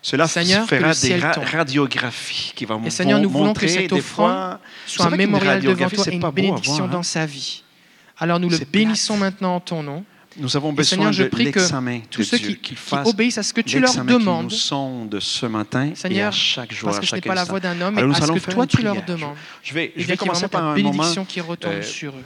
Cela 0.00 0.26
Seigneur, 0.28 0.66
fera 0.66 0.94
des 0.94 1.18
ra- 1.18 1.32
radiographies 1.32 2.52
qui 2.54 2.64
vont 2.64 2.82
Et 2.84 2.90
Seigneur, 2.90 3.20
nous 3.20 3.28
voulons 3.28 3.44
que 3.44 3.48
montrer 3.48 3.68
cette 3.68 3.92
offrande 3.92 4.30
fois- 4.30 4.60
soit 4.86 5.06
un 5.12 5.16
mémorial 5.16 5.60
devant 5.60 5.90
toi 5.90 6.04
et 6.08 6.14
une 6.14 6.30
bénédiction 6.30 6.84
hein. 6.84 6.88
dans 6.88 7.02
sa 7.02 7.26
vie. 7.26 7.64
Alors 8.18 8.40
nous 8.40 8.48
le 8.48 8.58
bénissons 8.58 9.16
plate. 9.16 9.32
maintenant 9.32 9.56
en 9.56 9.60
ton 9.60 9.82
nom. 9.82 10.04
Nous 10.38 10.56
avons 10.56 10.72
besoin 10.72 10.96
Seigneur, 10.98 11.12
je 11.12 11.22
de 11.22 11.28
prie 11.28 11.50
que 11.50 11.58
l'examen 11.58 12.00
Tous 12.10 12.22
ceux 12.22 12.38
Dieu, 12.38 12.48
qui, 12.48 12.74
qui 12.74 12.94
obéissent 13.06 13.38
à 13.38 13.42
ce 13.42 13.54
que 13.54 13.62
tu 13.62 13.80
leur 13.80 13.88
l'examen 13.88 14.12
qui 14.12 14.18
demandes, 14.18 14.44
nous 14.44 14.50
sonde 14.50 15.18
ce 15.18 15.46
matin 15.46 15.86
et 15.86 15.92
à 15.92 15.94
Seigneur, 15.94 16.32
chaque 16.32 16.74
jour, 16.74 16.90
parce 16.90 16.98
à 16.98 17.00
que 17.00 17.06
ce 17.06 17.14
n'est 17.14 17.20
pas 17.22 17.34
la 17.34 17.44
voix 17.44 17.58
d'un 17.58 17.80
homme, 17.80 17.94
mais 17.94 18.02
à 18.02 18.20
ce 18.20 18.32
que 18.32 18.50
toi 18.50 18.66
tu 18.66 18.82
leur 18.82 19.02
demandes. 19.04 19.36
Je 19.62 19.72
vais, 19.72 19.92
Et 19.96 20.02
je 20.02 20.06
vais 20.06 20.16
commencer 20.16 20.48
par 20.48 20.64
un 20.64 20.74
bénédiction 20.74 21.22
moment 21.22 21.24
qui 21.24 21.40
retombe 21.40 21.72
euh, 21.72 21.82
sur 21.82 22.12
eux. 22.12 22.24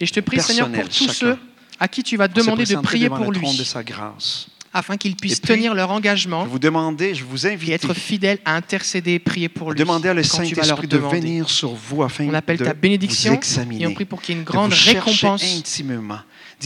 Et 0.00 0.06
je 0.06 0.12
te 0.12 0.20
prie, 0.20 0.40
Seigneur, 0.40 0.70
pour 0.70 0.84
tous 0.84 0.94
chacun. 0.94 1.12
ceux 1.12 1.38
à 1.78 1.88
qui 1.88 2.02
tu 2.02 2.16
vas 2.16 2.28
demander 2.28 2.64
de 2.64 2.76
prier 2.76 3.08
pour 3.08 3.18
trône 3.18 3.34
de 3.34 3.38
lui, 3.38 3.64
sa 3.64 3.82
grâce. 3.82 4.48
Afin 4.76 4.96
qu'il 4.96 5.16
puisse 5.16 5.38
Et 5.38 5.40
puis, 5.40 5.54
tenir 5.54 5.74
leur 5.74 5.90
engagement 5.90 6.44
vous 6.44 6.58
demander, 6.58 7.14
je 7.14 7.24
vous 7.24 7.46
et 7.46 7.52
invite 7.52 7.70
être 7.70 7.94
fidèle 7.94 8.38
à 8.44 8.54
intercéder 8.54 9.14
et 9.14 9.18
prier 9.18 9.48
pour 9.48 9.72
lui. 9.72 9.78
Demandez 9.78 10.08
à 10.10 10.14
le 10.14 10.22
Saint-Esprit 10.22 10.86
de 10.86 10.98
venir 10.98 11.48
sur 11.48 11.70
vous 11.74 12.02
afin 12.02 12.26
On 12.28 12.34
appelle 12.34 12.58
de 12.58 12.64
ta 12.64 12.74
vous 12.74 12.80
bénédiction 12.80 13.32
examiner. 13.32 13.84
et 13.84 13.86
on 13.86 13.94
prie 13.94 14.04
pour 14.04 14.20
qu'il 14.20 14.34
y 14.34 14.36
ait 14.36 14.40
une 14.40 14.44
de 14.44 14.50
grande 14.50 14.72
vous 14.72 14.92
récompense 14.92 15.42
intimement. 15.42 16.18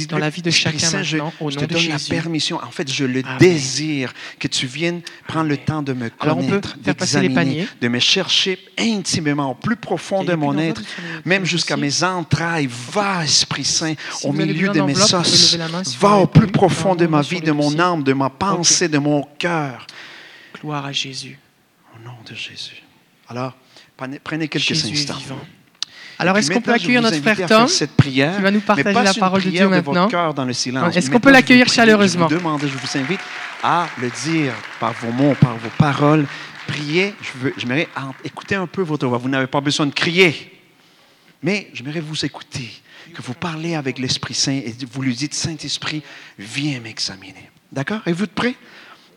Dans 0.08 0.18
la 0.18 0.30
vie 0.30 0.42
de 0.42 0.50
chacun 0.50 0.78
Saint, 0.78 1.02
je, 1.02 1.18
te 1.18 1.60
de 1.60 1.66
donne 1.66 1.88
la 1.88 1.98
permission. 1.98 2.60
En 2.62 2.70
fait, 2.70 2.90
je 2.90 3.04
le 3.04 3.24
Amen. 3.24 3.38
désire 3.38 4.12
que 4.38 4.46
tu 4.46 4.66
viennes 4.66 5.02
prendre 5.26 5.48
le 5.48 5.56
temps 5.56 5.82
de 5.82 5.92
me 5.92 6.10
connaître, 6.10 6.76
d'examiner, 6.78 7.66
de 7.80 7.88
me 7.88 7.98
chercher 7.98 8.58
intimement, 8.78 9.50
au 9.50 9.54
plus 9.54 9.74
profond 9.74 10.22
de 10.22 10.34
mon 10.34 10.56
être, 10.58 10.80
même 11.24 11.44
jusqu'à 11.44 11.76
mes 11.76 12.04
entrailles. 12.04 12.68
Va, 12.70 13.24
Esprit 13.24 13.64
Saint, 13.64 13.94
Si 14.12 14.26
au 14.26 14.32
milieu 14.32 14.68
de 14.68 14.80
mes 14.80 14.94
si 14.94 15.96
vous 15.96 16.00
Va 16.00 16.16
au 16.16 16.26
plus 16.26 16.46
profond 16.46 16.94
de 16.94 17.06
ma 17.06 17.22
vie, 17.22 17.40
de 17.40 17.52
mon 17.52 17.76
âme, 17.78 18.04
de 18.04 18.12
ma 18.12 18.30
pensée, 18.30 18.88
de 18.88 18.98
mon 18.98 19.26
cœur. 19.38 19.86
Gloire 20.60 20.86
à 20.86 20.92
Jésus. 20.92 21.38
Au 21.96 22.04
nom 22.04 22.14
de 22.28 22.34
Jésus. 22.34 22.82
Alors, 23.28 23.56
prenez, 23.96 24.48
quelques 24.48 24.58
Jésus 24.58 24.92
instants. 24.92 25.14
vivant. 25.14 25.38
Alors, 26.20 26.36
Et 26.36 26.40
est-ce 26.40 26.50
qu'on 26.50 26.60
peut 26.60 26.72
accueillir 26.72 27.00
vous 27.00 27.08
notre 27.08 27.22
frère 27.22 27.48
Tom 27.48 27.66
cette 27.66 27.96
prière, 27.96 28.36
qui 28.36 28.42
va 28.42 28.50
nous 28.50 28.60
partager 28.60 29.02
la 29.02 29.14
parole 29.14 29.42
de 29.42 29.48
Dieu 29.50 29.68
maintenant? 29.68 30.06
cœur 30.06 30.34
dans 30.34 30.44
le 30.44 30.52
silence. 30.52 30.94
Est-ce 30.94 31.10
qu'on 31.10 31.18
peut 31.18 31.30
l'accueillir 31.32 31.66
vous 31.66 31.72
chaleureusement 31.72 32.28
Je 32.28 32.34
vous 32.34 32.40
demande, 32.40 32.60
je 32.60 32.66
vous 32.66 32.98
invite 32.98 33.20
à 33.62 33.88
le 33.98 34.10
dire 34.24 34.52
par 34.78 34.92
vos 34.92 35.10
mots, 35.12 35.34
par 35.40 35.56
vos 35.56 35.70
paroles. 35.78 36.26
Priez. 36.66 37.14
Je 37.22 37.30
veux, 37.38 37.54
j'aimerais 37.56 37.88
écouter 38.22 38.54
un 38.54 38.66
peu 38.66 38.82
votre 38.82 39.06
voix. 39.06 39.16
Vous 39.16 39.30
n'avez 39.30 39.46
pas 39.46 39.62
besoin 39.62 39.86
de 39.86 39.94
crier, 39.94 40.52
mais 41.42 41.70
j'aimerais 41.72 42.00
vous 42.00 42.22
écouter, 42.24 42.70
que 43.14 43.22
vous 43.22 43.34
parlez 43.34 43.74
avec 43.74 43.98
l'Esprit 43.98 44.34
Saint 44.34 44.52
et 44.52 44.74
vous 44.92 45.00
lui 45.02 45.14
dites 45.14 45.32
Saint-Esprit, 45.32 46.02
viens 46.38 46.80
m'examiner. 46.80 47.50
D'accord? 47.72 48.00
Êtes-vous 48.06 48.26
prêts 48.26 48.56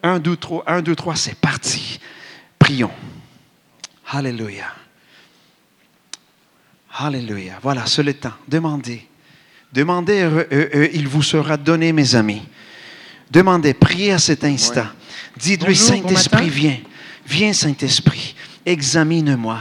Un, 0.04 0.20
deux, 0.20 0.38
trois. 0.38 0.64
Un, 0.68 0.82
deux, 0.82 0.96
trois. 0.96 1.18
C'est 1.18 1.36
parti. 1.36 2.00
Prions. 2.60 2.92
Alléluia. 4.10 4.68
Alléluia. 6.96 7.60
Voilà, 7.62 7.86
c'est 7.86 8.04
le 8.04 8.14
temps. 8.14 8.34
Demandez. 8.48 9.08
Demandez, 9.72 10.22
euh, 10.22 10.48
euh, 10.52 10.70
euh, 10.76 10.88
il 10.94 11.08
vous 11.08 11.24
sera 11.24 11.58
donné, 11.58 11.92
mes 11.92 12.16
amis. 12.16 12.44
Demandez, 13.32 13.74
priez 13.74 14.12
à 14.12 14.20
cet 14.20 14.44
instant. 14.44 14.86
Dites-lui, 15.36 15.76
Saint-Esprit, 15.76 16.50
viens. 16.50 16.78
Viens, 17.26 17.54
Saint-Esprit. 17.54 18.36
Examine-moi. 18.66 19.60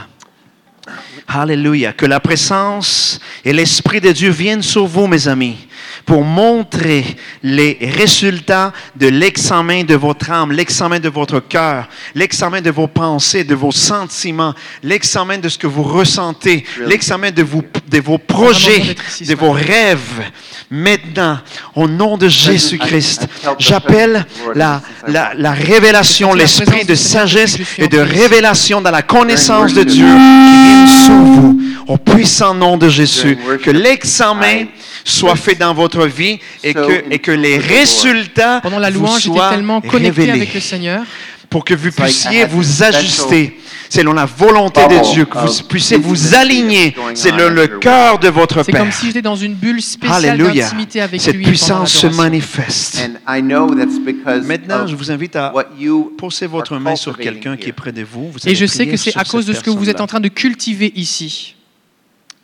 Alléluia. 1.27 1.93
Que 1.93 2.05
la 2.05 2.19
présence 2.19 3.19
et 3.43 3.53
l'Esprit 3.53 3.99
de 3.99 4.11
Dieu 4.11 4.29
viennent 4.29 4.61
sur 4.61 4.85
vous, 4.85 5.07
mes 5.07 5.27
amis. 5.27 5.67
Pour 6.05 6.23
montrer 6.23 7.05
les 7.43 7.77
résultats 7.81 8.73
de 8.95 9.07
l'examen 9.07 9.83
de 9.83 9.95
votre 9.95 10.31
âme, 10.31 10.51
l'examen 10.51 10.99
de 10.99 11.09
votre 11.09 11.39
cœur, 11.39 11.87
l'examen 12.15 12.61
de 12.61 12.71
vos 12.71 12.87
pensées, 12.87 13.43
de 13.43 13.55
vos 13.55 13.71
sentiments, 13.71 14.53
l'examen 14.81 15.37
de 15.37 15.49
ce 15.49 15.57
que 15.57 15.67
vous 15.67 15.83
ressentez, 15.83 16.65
l'examen 16.85 17.31
de, 17.31 17.43
vous, 17.43 17.63
de 17.89 17.99
vos 17.99 18.17
projets, 18.17 18.95
de 19.21 19.35
vos 19.35 19.51
rêves. 19.51 20.23
Maintenant, 20.69 21.39
au 21.75 21.87
nom 21.87 22.17
de 22.17 22.27
Jésus-Christ, 22.27 23.27
j'appelle 23.59 24.25
la, 24.55 24.81
la, 25.07 25.33
la 25.35 25.51
révélation, 25.51 26.33
l'esprit 26.33 26.85
de 26.85 26.95
sagesse 26.95 27.57
et 27.77 27.87
de 27.87 27.99
révélation 27.99 28.81
dans 28.81 28.91
la 28.91 29.03
connaissance 29.03 29.73
de 29.73 29.83
Dieu 29.83 30.05
qui 30.05 30.63
vienne 30.63 30.87
sur 30.87 31.13
vous, 31.13 31.61
au 31.87 31.97
puissant 31.97 32.53
nom 32.53 32.77
de 32.77 32.89
Jésus, 32.89 33.37
que 33.63 33.71
l'examen 33.71 34.65
soit 35.03 35.35
fait 35.35 35.55
dans 35.55 35.73
votre 35.73 36.05
vie 36.07 36.39
et 36.63 36.73
que, 36.73 37.03
et 37.11 37.19
que 37.19 37.31
les 37.31 37.57
résultats 37.57 38.61
Pendant 38.61 38.79
la 38.79 38.89
vous 38.89 38.99
louange, 38.99 39.21
j'étais 39.23 39.35
soient 39.35 39.49
tellement 39.49 39.81
connecté 39.81 40.21
révélés 40.21 40.31
avec 40.31 40.53
le 40.53 40.59
Seigneur. 40.59 41.03
pour 41.49 41.63
que 41.65 41.73
vous 41.73 41.91
puissiez 41.91 42.45
vous 42.45 42.83
ajuster 42.83 43.59
selon 43.89 44.13
la 44.13 44.25
volonté 44.25 44.81
de 44.87 45.13
Dieu, 45.13 45.25
que 45.25 45.37
vous 45.37 45.63
puissiez 45.69 45.97
vous 45.97 46.33
aligner 46.33 46.95
selon 47.13 47.45
on 47.45 47.49
le 47.49 47.67
cœur 47.67 48.17
de 48.17 48.27
votre 48.29 48.63
C'est 48.63 48.71
comme 48.71 48.91
si 48.91 49.05
j'étais 49.07 49.21
dans 49.21 49.35
une 49.35 49.53
bulle 49.53 49.81
spéciale 49.83 50.25
Alléluia. 50.31 50.63
d'intimité 50.63 50.99
avec 51.01 51.21
Cette 51.21 51.35
lui. 51.35 51.43
pendant 51.43 51.51
puissance 51.51 51.91
se 51.93 52.07
l'adoration. 52.07 52.23
manifeste. 52.23 52.97
And 52.97 53.37
I 53.37 53.41
know 53.43 53.75
that's 53.75 53.99
because 54.03 54.47
Maintenant, 54.47 54.83
of 54.85 54.89
je 54.89 54.95
vous 54.95 55.11
invite 55.11 55.35
à 55.35 55.53
what 55.53 55.65
you 55.77 56.11
poser 56.17 56.47
votre 56.47 56.73
are 56.73 56.79
main 56.81 56.95
sur 56.95 57.15
quelqu'un 57.17 57.55
qui 57.55 57.65
est 57.65 57.67
here. 57.67 57.73
près 57.75 57.91
de 57.91 58.01
vous. 58.03 58.31
Vous 58.31 58.39
Et 58.39 58.47
allez 58.47 58.55
je 58.55 58.65
sais 58.65 58.77
prier 58.85 58.91
que 58.91 58.97
c'est 58.97 59.11
sur 59.11 59.21
à 59.21 59.25
cause 59.25 59.45
de 59.45 59.53
ce 59.53 59.61
que 59.61 59.69
vous 59.69 59.89
êtes 59.89 60.01
en 60.01 60.07
train 60.07 60.19
de 60.21 60.29
cultiver 60.29 60.91
ici. 60.95 61.53
The 61.55 61.55
presence 61.55 61.61
of 61.61 61.61
God 61.63 62.31
is 62.33 62.42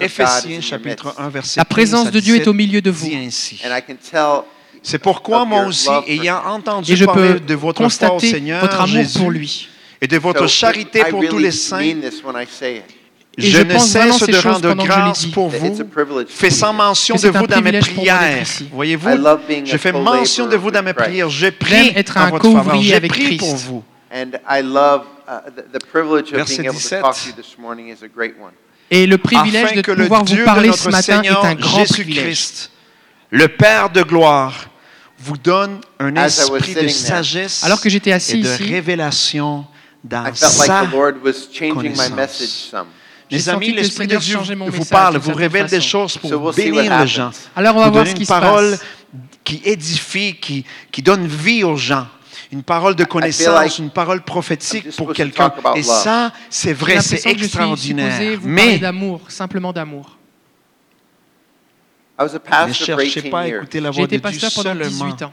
Éphésiens 0.00 0.60
chapitre 0.60 1.06
midst. 1.06 1.20
1, 1.20 1.28
verset 1.30 1.60
La 1.60 1.64
15 1.64 1.68
présence 1.68 2.10
de 2.10 2.20
Dieu 2.20 2.34
est 2.34 2.38
17 2.38 2.48
au 2.48 2.52
milieu 2.52 2.80
de 2.80 2.90
vous. 2.90 3.08
C'est 4.82 4.98
pourquoi 4.98 5.42
of 5.42 5.48
moi 5.48 5.64
aussi, 5.64 5.88
ayant 6.06 6.42
entendu 6.46 6.92
Et 6.92 6.96
je 6.96 7.04
parler 7.04 7.34
peux 7.34 7.40
de 7.40 7.54
votre 7.54 7.78
foi 7.78 7.84
au 7.84 7.88
constater 7.88 8.30
Seigneur 8.30 8.60
votre 8.60 8.80
amour 8.80 8.96
Jésus 8.96 9.18
pour 9.18 9.30
lui. 9.30 9.68
et 10.00 10.06
de 10.06 10.18
votre 10.18 10.46
charité 10.46 11.04
pour 11.04 11.26
tous 11.26 11.38
les 11.38 11.50
saints. 11.50 11.80
Et 11.80 11.96
je 13.40 13.50
je 13.50 13.62
ne 13.62 13.78
cesse 13.78 14.18
ces 14.18 14.32
de 14.32 14.38
rendre 14.38 14.74
grâce 14.74 15.26
pour 15.26 15.48
vous 15.48 15.78
fais 16.28 16.50
sans 16.50 16.72
mention 16.72 17.14
de 17.14 17.28
vous 17.28 17.46
dans 17.46 17.60
mes 17.62 17.78
prières. 17.78 18.42
ici. 18.42 18.68
Voyez-vous, 18.72 19.10
je 19.64 19.76
fais 19.76 19.92
mention 19.92 20.46
de 20.46 20.56
vous 20.56 20.70
dans 20.70 20.82
mes 20.82 20.92
prières. 20.92 21.30
Je 21.30 21.48
prie 21.48 21.92
être 21.94 22.16
en 22.16 22.30
votre 22.30 22.50
faveur. 22.50 22.82
Je 22.82 22.94
avec 22.94 23.12
prie 23.12 23.36
pour 23.36 23.54
vous. 23.56 23.84
Uh, 24.10 24.24
Verset 26.32 26.56
being 26.56 26.66
able 26.66 26.78
to 26.78 26.80
17. 26.80 27.02
Talk 28.90 28.96
to 28.96 28.96
you 28.96 28.96
this 28.96 28.96
morning 28.96 28.96
is 28.96 28.96
a 28.96 28.96
great 28.96 28.96
one. 28.96 29.00
Et 29.00 29.06
le 29.06 29.18
privilège 29.18 29.64
Afin 29.64 29.76
de 29.76 29.80
que 29.82 29.90
le 29.92 30.02
pouvoir 30.04 30.24
Dieu 30.24 30.36
vous 30.36 30.40
de 30.40 30.44
parler 30.46 30.68
notre 30.68 30.78
ce 30.82 30.88
matin 30.88 31.22
est 31.22 31.28
un 31.28 31.54
grand 31.54 31.84
privilège. 31.84 32.24
Jésus-Christ, 32.24 32.70
le 33.30 33.48
Père 33.48 33.90
de 33.90 34.02
gloire, 34.02 34.54
vous 35.18 35.36
donne 35.36 35.80
un 35.98 36.16
As 36.16 36.38
I 36.38 36.50
was 36.50 36.56
esprit 36.58 36.74
de 36.74 36.88
sitting 36.88 37.06
there, 37.06 37.24
sagesse 37.24 37.64
Alors 37.64 37.80
que 37.80 37.88
j'étais 37.90 38.10
et 38.10 38.14
assis 38.14 38.40
de 38.40 38.48
ici, 38.48 38.64
révélation 38.64 39.66
dans 40.04 40.22
I 40.26 40.32
felt 40.32 40.40
like 40.58 40.66
sa 40.66 40.86
the 40.86 40.92
Lord 40.92 41.14
was 41.24 41.32
changing 41.52 41.74
my 41.74 41.82
connaissance. 41.82 42.10
message 42.16 42.48
some. 42.48 42.86
J'ai 43.30 43.36
Mes 43.36 43.42
senti 43.42 43.56
amis, 43.56 43.66
que 43.66 43.70
le 43.72 43.76
l'Esprit 43.82 44.06
de 44.06 44.12
Seigneur 44.12 44.22
Dieu 44.22 44.34
changeait 44.36 44.54
mon 44.54 44.66
vous 44.70 44.78
message 44.78 44.88
parle, 44.90 45.12
d'une 45.14 45.20
vous 45.22 45.26
certaine 45.26 45.42
révèle 45.42 45.66
des 45.66 45.76
façon. 45.76 45.88
choses 45.88 46.16
pour 46.18 46.30
So 46.30 46.38
we'll 46.38 46.54
see 46.54 46.70
bénir 46.70 46.98
les 47.00 47.06
gens. 47.06 47.30
Alors 47.56 47.76
on 47.76 47.80
va 47.80 47.86
vous 47.86 47.92
voir 47.92 48.04
donner 48.04 48.10
ce 48.10 48.14
qui 48.14 48.20
une 48.22 48.26
se 48.26 48.32
parole 48.32 48.70
passe. 48.70 48.80
qui 49.44 49.60
édifie, 49.64 50.36
qui, 50.40 50.64
qui 50.92 51.02
donne 51.02 51.26
vie 51.26 51.62
aux 51.64 51.76
gens. 51.76 52.06
Une 52.50 52.62
parole 52.62 52.96
de 52.96 53.04
connaissance, 53.04 53.78
une 53.78 53.90
parole 53.90 54.22
prophétique 54.22 54.96
pour 54.96 55.12
quelqu'un. 55.12 55.52
Et 55.76 55.82
ça, 55.82 56.32
c'est 56.48 56.72
vrai, 56.72 57.00
c'est 57.00 57.26
extraordinaire. 57.26 58.40
Mais 58.42 58.78
d'amour, 58.78 59.30
simplement 59.30 59.72
d'amour. 59.72 60.18
I 62.18 62.24
was 62.24 62.30
a 62.30 62.32
ne 62.34 62.38
pastor 62.38 62.68
for 62.68 62.74
cherchez 62.74 63.20
18 63.20 63.30
pas 63.30 63.40
à 63.42 63.46
écouter 63.46 63.80
la 63.80 63.90
voix 63.90 64.06
de 64.06 64.10
Dieu 64.10 64.20
pasteur 64.20 64.50
pendant 64.52 64.74
seulement 64.74 65.06
18 65.06 65.22
ans. 65.22 65.32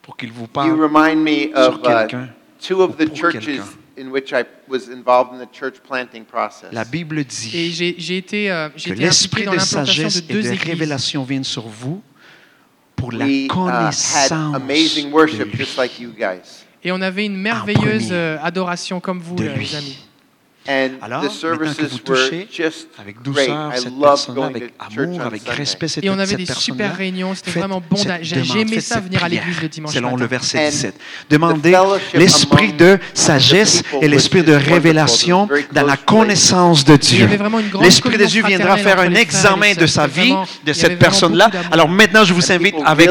pour 0.00 0.16
qu'il 0.16 0.32
vous 0.32 0.46
parle. 0.46 0.70
sur 0.74 1.74
uh, 1.74 1.82
quelqu'un 1.82 2.28
two 2.58 2.80
of 2.80 2.96
the 2.96 3.02
ou 3.02 3.08
pour 3.08 3.16
churches 3.16 3.44
quelqu'un. 3.44 3.64
in 3.98 4.10
which 4.10 4.32
I 4.32 4.44
was 4.68 4.88
involved 4.88 5.34
in 5.34 5.38
the 5.38 5.48
church 5.52 5.80
planting 5.86 6.24
process. 6.24 6.72
La 6.72 6.84
Bible 6.84 7.18
Et 7.18 7.24
dit 7.24 7.70
j'ai 7.72 7.94
j'ai 7.98 8.16
été, 8.16 8.50
euh, 8.50 8.68
que 8.70 8.92
l'esprit 8.92 9.42
de 9.42 9.50
l'implantation 9.50 10.08
sagesse 10.08 10.26
de 10.26 10.32
et 10.32 10.34
deux 10.34 10.42
de 10.42 10.48
églises. 10.48 10.62
révélation 10.62 11.24
vienne 11.24 11.44
sur 11.44 11.68
vous 11.68 12.02
pour 12.96 13.12
la 13.12 13.26
we 13.26 13.46
uh, 13.46 13.48
had 13.48 13.48
connaissance 13.48 14.56
amazing 14.56 15.10
de 15.10 15.14
worship 15.14 15.52
lui. 15.52 15.58
just 15.58 15.76
like 15.76 16.00
you 16.00 16.10
guys. 16.10 16.64
Et 16.82 16.92
on 16.92 17.00
avait 17.00 17.26
une 17.26 17.36
merveilleuse 17.36 18.08
euh, 18.12 18.38
adoration 18.42 19.00
comme 19.00 19.18
vous, 19.18 19.36
euh, 19.40 19.56
les 19.56 19.74
amis. 19.74 20.05
And 20.68 20.90
Alors, 21.00 21.22
the 21.22 21.30
maintenant 21.30 21.74
que 21.74 21.82
vous 21.82 21.88
services 21.88 22.04
touchez 22.04 22.38
were 22.38 22.46
just 22.50 22.88
avec 22.98 23.22
douceur 23.22 23.72
cette 23.76 23.94
going 24.34 24.46
avec 24.46 24.72
amour, 24.78 25.20
avec 25.20 25.48
respect 25.48 25.88
cette, 25.88 26.04
Et 26.04 26.10
on 26.10 26.18
avait 26.18 26.36
des 26.36 26.46
super 26.46 26.96
réunions, 26.96 27.34
c'était 27.34 27.58
vraiment 27.58 27.82
bon. 27.88 27.96
J'ai 28.22 28.60
aimé 28.60 28.80
ça 28.80 29.00
venir 29.00 29.22
à 29.22 29.28
l'église 29.28 29.62
le 29.62 29.68
dimanche 29.68 29.94
Selon 29.94 30.10
matin. 30.10 30.20
le 30.22 30.26
verset 30.26 30.58
And 30.58 30.70
17. 30.70 30.94
Demandez 31.30 31.76
l'esprit 32.14 32.72
de 32.72 32.98
the 32.98 33.00
sagesse 33.14 33.82
et 34.00 34.08
l'esprit 34.08 34.42
de 34.42 34.54
révélation 34.54 35.48
dans 35.72 35.86
la 35.86 35.96
connaissance 35.96 36.84
de 36.84 36.96
Dieu. 36.96 37.28
L'esprit 37.80 38.18
de 38.18 38.24
Dieu 38.24 38.42
viendra 38.44 38.76
faire 38.76 39.00
un 39.00 39.14
examen 39.14 39.74
de 39.74 39.86
sa 39.86 40.06
vie, 40.06 40.34
de 40.64 40.72
cette 40.72 40.98
personne-là. 40.98 41.50
Alors 41.70 41.88
maintenant, 41.88 42.24
je 42.24 42.32
vous 42.32 42.52
invite 42.52 42.74
avec, 42.84 43.10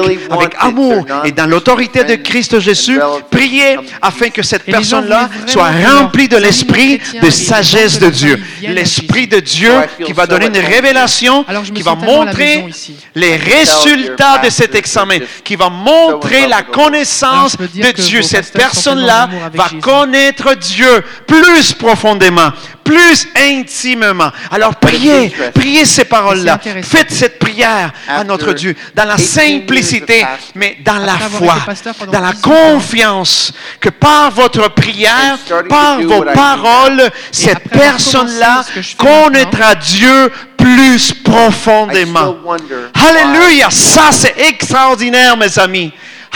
amour 0.60 1.06
et 1.24 1.32
dans 1.32 1.46
l'autorité 1.46 2.04
de 2.04 2.16
Christ 2.16 2.60
Jésus, 2.60 3.00
priez 3.30 3.78
afin 4.02 4.30
que 4.30 4.42
cette 4.42 4.64
personne-là 4.64 5.30
soit 5.48 5.72
remplie 5.72 6.28
de 6.28 6.38
l'esprit 6.38 7.00
de 7.22 7.30
les 7.30 7.45
sagesse 7.46 8.00
de 8.00 8.10
Dieu. 8.10 8.44
L'esprit 8.62 9.28
de 9.28 9.40
Dieu 9.40 9.72
feel 9.98 10.06
qui 10.06 10.14
va 10.14 10.28
donner 10.28 10.48
une 10.48 10.58
révélation, 10.58 11.46
qui 11.74 11.82
va 11.82 11.96
montrer 11.96 12.66
les 13.14 13.36
résultats 13.36 14.40
de 14.40 14.50
cet 14.50 14.76
examen, 14.76 15.20
qui 15.44 15.56
va 15.56 15.70
montrer 15.70 16.48
la 16.48 16.64
connaissance 16.64 17.58
de 17.58 17.92
Dieu. 17.92 18.22
Cette 18.22 18.52
personne-là 18.54 19.30
va 19.54 19.70
connaître 19.82 20.56
Dieu 20.56 21.04
plus 21.28 21.74
profondément, 21.74 22.52
plus 22.86 23.28
intimement. 23.36 24.32
Alors 24.52 24.76
priez, 24.76 25.34
priez 25.54 25.84
ces 25.84 26.06
paroles-là. 26.06 26.60
Faites 26.84 27.12
cette 27.12 27.40
prière 27.40 27.92
à 28.08 28.24
notre 28.24 28.54
Dieu 28.54 28.76
dans 28.94 29.06
la 29.06 29.16
18 29.16 29.26
years 29.26 29.58
of 29.58 29.60
simplicité, 29.60 30.26
mais 30.54 30.78
dans 30.86 31.00
la 31.00 31.18
foi, 31.18 31.56
dans 32.12 32.20
la 32.20 32.32
18 32.32 32.46
ans, 32.46 32.74
confiance 32.76 33.52
que 33.80 33.90
par 33.90 34.32
votre 34.32 34.70
prière, 34.70 35.38
par 35.68 36.00
vos 36.00 36.24
paroles, 36.24 37.10
cette 37.32 37.68
personne-là 37.70 38.64
connaîtra 38.98 39.76
Dieu 39.76 40.32
plus 40.58 41.12
profondément. 41.14 42.38
Alléluia, 42.94 43.70
ça 43.70 44.12
c'est 44.12 44.36
extraordinaire, 44.38 45.36
mes 45.36 45.60
amis. 45.60 45.92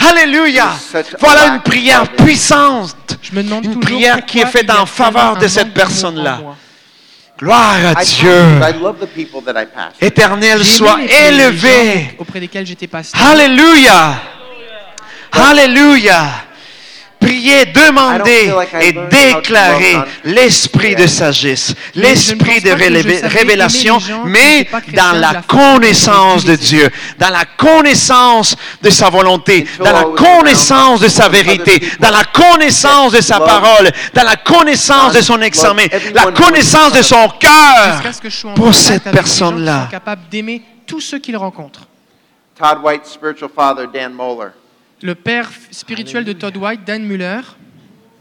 Alléluia. 0.08 0.70
Voilà 1.18 1.46
une 1.54 1.60
prière 1.60 2.08
puissante. 2.12 3.18
Je 3.22 3.32
me 3.34 3.42
demande 3.42 3.64
Une 3.64 3.80
prière 3.80 4.24
qui 4.24 4.40
est 4.40 4.46
faite 4.46 4.70
en 4.70 4.86
faveur 4.86 5.36
de 5.36 5.46
cette 5.46 5.72
personne-là. 5.74 6.40
Gloire 7.38 7.76
à 7.96 8.04
Dieu. 8.04 8.60
Éternel, 10.00 10.64
sois 10.64 10.98
élevé. 11.28 12.16
auprès 12.18 12.40
desquels 12.40 12.66
j'étais. 12.66 12.88
Alléluia. 13.14 14.14
Alléluia. 15.32 16.28
Priez, 17.20 17.66
demandez 17.66 18.50
et 18.80 18.92
déclarez 18.92 19.98
l'esprit 20.24 20.94
de 20.94 21.06
sagesse, 21.06 21.74
l'esprit 21.94 22.60
de 22.60 22.70
révélation, 22.70 23.98
mais 24.24 24.66
dans 24.94 25.12
la 25.12 25.42
connaissance 25.42 26.44
de 26.44 26.56
Dieu, 26.56 26.88
dans 27.18 27.28
la 27.28 27.44
connaissance 27.44 28.56
de 28.82 28.88
sa 28.90 29.10
volonté, 29.10 29.66
dans 29.78 29.92
la 29.92 30.04
connaissance 30.04 31.00
de 31.00 31.08
sa 31.08 31.28
vérité, 31.28 31.80
dans 32.00 32.10
la 32.10 32.24
connaissance 32.24 33.12
de 33.12 33.20
sa 33.20 33.38
parole, 33.38 33.90
dans 34.14 34.24
la 34.24 34.36
connaissance 34.36 35.12
de 35.12 35.20
son 35.20 35.40
examen, 35.42 35.86
la 36.14 36.32
connaissance 36.32 36.92
de 36.92 37.02
son 37.02 37.28
cœur 37.38 38.00
pour 38.54 38.74
cette 38.74 39.04
personne-là. 39.04 39.88
d'aimer 40.30 40.62
tous 40.86 41.00
ceux 41.00 41.18
qu'ils 41.18 41.36
rencontrent. 41.36 41.86
Todd 42.58 42.78
White's 42.82 43.10
spiritual 43.12 43.48
father, 43.48 43.86
Dan 43.86 44.12
Moeller. 44.12 44.52
Le 45.02 45.14
père 45.14 45.50
spirituel 45.70 46.24
de 46.24 46.32
Todd 46.32 46.56
White, 46.56 46.80
Dan 46.86 47.04
Muller, 47.04 47.40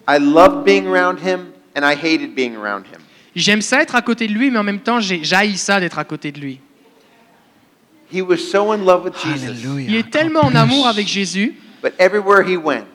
I 0.08 0.18
loved 0.20 0.64
being 0.64 0.88
around 0.88 1.20
him, 1.20 1.48
and 1.76 1.82
I 1.84 1.94
hated 1.96 2.34
being 2.36 2.56
around 2.56 2.86
him. 2.86 3.02
j'aime 3.36 3.62
ça 3.62 3.82
être 3.82 3.96
à 3.96 4.02
côté 4.02 4.28
de 4.28 4.34
lui, 4.34 4.50
mais 4.50 4.60
en 4.60 4.64
même 4.64 4.80
temps, 4.80 5.00
j'ai- 5.00 5.24
j'haïs 5.24 5.58
ça 5.58 5.80
d'être 5.80 6.00
à 6.00 6.04
côté 6.06 6.32
de 6.32 6.40
lui. 6.40 6.60
He 8.12 8.22
was 8.22 8.38
so 8.38 8.72
in 8.72 8.78
love 8.86 9.04
with 9.06 9.14
Jesus, 9.24 9.46
Alléluia. 9.50 9.88
Il 9.90 9.96
est 9.96 10.10
tellement 10.10 10.42
en 10.42 10.56
amour 10.56 10.88
avec 10.88 11.08
Jésus, 11.08 11.56
but 11.84 11.92
everywhere 12.00 12.44
he 12.50 12.56
went, 12.58 12.86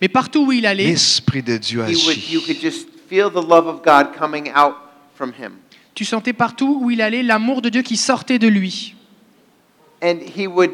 mais 0.00 0.08
partout 0.08 0.46
où 0.46 0.52
il 0.52 0.66
allait, 0.66 0.86
L'esprit 0.86 1.42
de 1.42 1.56
Dieu 1.58 1.80
he 1.88 1.94
would, 1.94 2.30
you 2.30 2.40
agit. 2.40 2.46
could 2.46 2.60
just 2.60 2.88
feel 3.08 3.30
the 3.30 3.46
love 3.46 3.66
of 3.68 3.82
God 3.84 4.08
coming 4.18 4.48
out 4.56 4.74
from 5.14 5.30
him. 5.38 5.52
tu 5.94 6.04
sentais 6.04 6.32
partout 6.32 6.80
où 6.82 6.90
il 6.90 7.00
allait 7.00 7.22
l'amour 7.22 7.62
de 7.62 7.68
Dieu 7.68 7.82
qui 7.82 7.96
sortait 7.96 8.40
de 8.40 8.48
lui. 8.48 8.94
And 10.02 10.16
he 10.36 10.48
would 10.48 10.72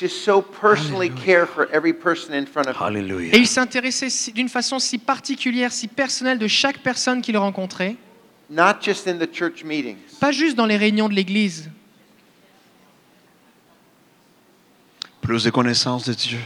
just 0.00 0.24
so 0.24 0.40
personally 0.40 1.10
care 1.10 1.46
for 1.46 1.68
every 1.72 1.92
person 1.92 2.34
in 2.34 2.46
front 2.46 2.66
of 2.68 2.76
him. 2.76 2.82
Alléluia. 2.82 3.34
Et 3.34 3.38
il 3.38 3.46
s'intéressait 3.46 4.08
si- 4.10 4.32
d'une 4.32 4.48
façon 4.48 4.78
si 4.78 4.96
particulière, 4.98 5.72
si 5.72 5.88
personnelle 5.88 6.38
de 6.38 6.48
chaque 6.48 6.78
personne 6.78 7.20
qu'il 7.20 7.36
rencontrait, 7.36 7.96
Not 8.48 8.80
just 8.82 9.06
in 9.06 9.18
the 9.18 9.28
church 9.32 9.62
meetings, 9.64 9.98
pas 10.18 10.32
juste 10.32 10.56
dans 10.56 10.66
les 10.66 10.76
réunions 10.76 11.08
de 11.08 11.14
l'Église, 11.14 11.70
plus 15.20 15.44
de 15.44 15.50
connaissance 15.50 16.04
de 16.06 16.14
Dieu. 16.14 16.40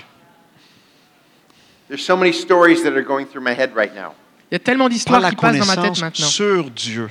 There's 1.89 2.03
so 2.05 2.17
many 2.17 2.33
stories 2.33 2.83
that 2.83 2.93
are 2.95 3.03
going 3.05 3.27
through 3.27 3.43
my 3.45 3.53
head 3.55 3.71
right 3.75 3.95
now. 3.95 4.15
Il 4.51 4.55
y 4.55 4.57
a 4.57 4.59
tellement 4.59 4.85
Pas 4.87 4.91
d'histoires 4.91 5.21
la 5.21 5.31
qui 5.31 5.37
passent 5.37 5.59
dans 5.59 5.67
ma 5.67 5.75
tête 5.77 5.83
connaissance 5.85 6.01
maintenant. 6.01 6.27
sur 6.27 6.71
Dieu 6.71 7.09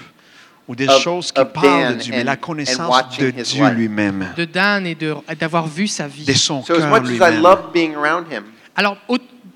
ou 0.67 0.75
des 0.75 0.87
Of- 0.87 1.01
choses 1.01 1.31
qui 1.31 1.41
parlent 1.45 1.97
de 1.97 2.01
Dieu, 2.01 2.13
mais 2.15 2.23
la 2.23 2.35
connaissance 2.37 3.17
de 3.17 3.29
Dieu 3.31 3.69
lui-même, 3.69 4.29
De 4.37 4.45
Dan 4.45 4.85
et 4.87 4.95
d'avoir 5.35 5.67
vu 5.67 5.87
sa 5.87 6.07
vie. 6.07 6.23
de 6.25 6.33
son 6.33 6.63
So 6.63 6.73
as 6.73 6.77
cœur 6.77 6.89
much 6.89 7.01
as 7.01 7.05
I 7.05 7.31
lui-même. 7.31 7.41
loved 7.41 7.71
being 7.73 7.95
around 7.95 8.31
him, 8.31 8.43
Alors, 8.75 8.97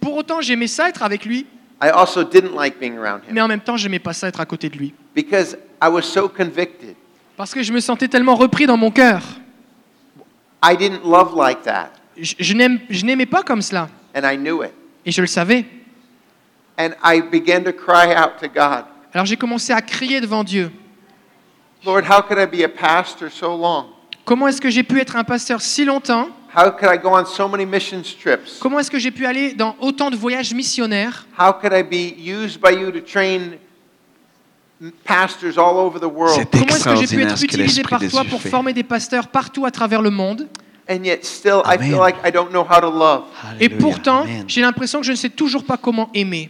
pour 0.02 0.18
autant, 0.18 0.42
j'aimais 0.42 0.68
ça 0.68 0.90
être 0.90 1.04
avec 1.04 1.26
lui, 1.26 1.46
I 1.82 1.90
also 1.90 2.24
didn't 2.24 2.56
like 2.56 2.80
being 2.80 2.98
around 2.98 3.22
mais 3.30 3.40
him 3.40 3.46
en 3.46 3.48
même 3.48 3.62
temps, 3.62 3.78
j'aimais 3.78 4.00
pas 4.00 4.12
ça 4.14 4.28
être 4.28 4.40
à 4.42 4.46
côté 4.46 4.70
de 4.70 4.78
lui. 4.78 4.94
because 5.16 5.58
I 5.82 5.88
was 5.90 6.02
so 6.04 6.28
convicted. 6.28 6.96
Parce 7.38 7.54
que 7.54 7.62
je 7.64 7.72
me 7.72 7.80
sentais 7.80 8.08
tellement 8.08 8.36
repris 8.36 8.66
dans 8.66 8.78
mon 8.78 8.90
cœur. 8.92 9.22
I 10.64 10.76
didn't 10.76 11.04
love 11.06 11.36
like 11.38 11.62
that, 11.64 11.92
Je, 12.20 12.54
n'aimais 13.06 13.26
pas 13.28 13.44
comme 13.44 13.62
cela. 13.62 13.90
and 14.16 14.22
I 14.24 14.36
knew 14.38 14.64
it. 14.64 14.72
Et 15.06 15.12
je 15.12 15.22
le 15.22 15.28
savais. 15.28 15.66
And 16.80 16.90
I 17.04 17.22
began 17.22 17.64
to 17.64 17.72
cry 17.72 18.14
out 18.16 18.32
to 18.42 18.48
God, 18.48 18.86
Alors 19.14 19.26
j'ai 19.26 19.38
commencé 19.38 19.72
à 19.72 19.82
crier 19.82 20.20
devant 20.20 20.44
Dieu. 20.44 20.72
Lord, 21.88 22.04
how 22.04 22.22
could 22.22 22.38
I 22.38 22.46
be 22.46 22.66
a 22.66 22.68
pastor 22.70 23.30
so 23.32 23.56
long? 23.56 23.86
Comment 24.26 24.50
est-ce 24.50 24.60
que 24.60 24.70
j'ai 24.70 24.84
pu 24.84 25.00
être 25.00 25.16
un 25.16 25.24
pasteur 25.24 25.62
si 25.62 25.86
longtemps? 25.86 26.28
How 26.54 26.70
could 26.70 26.90
I 26.94 26.98
go 27.02 27.10
on 27.16 27.24
so 27.26 27.48
many 27.48 27.66
missions 27.66 28.04
trips? 28.22 28.60
Comment 28.60 28.80
est-ce 28.80 28.92
que 28.92 29.00
j'ai 29.00 29.10
pu 29.12 29.26
aller 29.26 29.54
dans 29.54 29.74
autant 29.80 30.10
de 30.10 30.18
voyages 30.18 30.54
missionnaires? 30.54 31.26
How 31.40 31.54
could 31.54 31.72
I 31.74 31.84
be 31.84 32.14
used 32.20 32.60
by 32.60 32.74
you 32.78 32.92
to 32.92 33.00
train 33.00 33.54
m- 34.82 34.92
pastors 35.06 35.58
all 35.58 35.78
over 35.78 35.98
the 35.98 36.12
world? 36.14 36.36
C'est 36.36 36.50
Comment 36.52 36.66
est-ce 36.76 36.84
que 36.84 36.96
j'ai 36.96 37.08
pu 37.08 37.22
extraordinaire 37.24 37.32
être 37.32 37.38
ce 37.38 37.42
que 37.46 37.46
utilisé 37.54 37.68
l'Esprit 37.84 37.90
par 37.90 38.00
de 38.02 38.10
toi 38.10 38.22
Dieu 38.24 38.30
pour 38.32 38.42
fait. 38.42 38.50
former 38.50 38.74
des 38.74 38.84
pasteurs 38.84 39.30
partout 39.30 39.66
à 39.66 39.72
travers 39.72 40.02
le 40.02 40.10
monde? 40.10 40.50
And 40.90 41.04
yet 41.06 41.20
still 41.24 41.62
I 41.66 41.76
Amen. 41.76 41.90
feel 41.92 42.00
like 42.00 42.16
I 42.26 42.32
don't 42.34 42.50
know 42.50 42.64
how 42.70 42.82
to 42.82 42.92
love. 42.92 43.24
Et 43.62 43.66
Alléluia, 43.68 43.78
pourtant, 43.80 44.22
Amen. 44.24 44.44
j'ai 44.48 44.60
l'impression 44.62 45.00
que 45.00 45.06
je 45.06 45.12
ne 45.12 45.18
sais 45.18 45.30
toujours 45.30 45.64
pas 45.64 45.78
comment 45.78 46.10
aimer. 46.14 46.50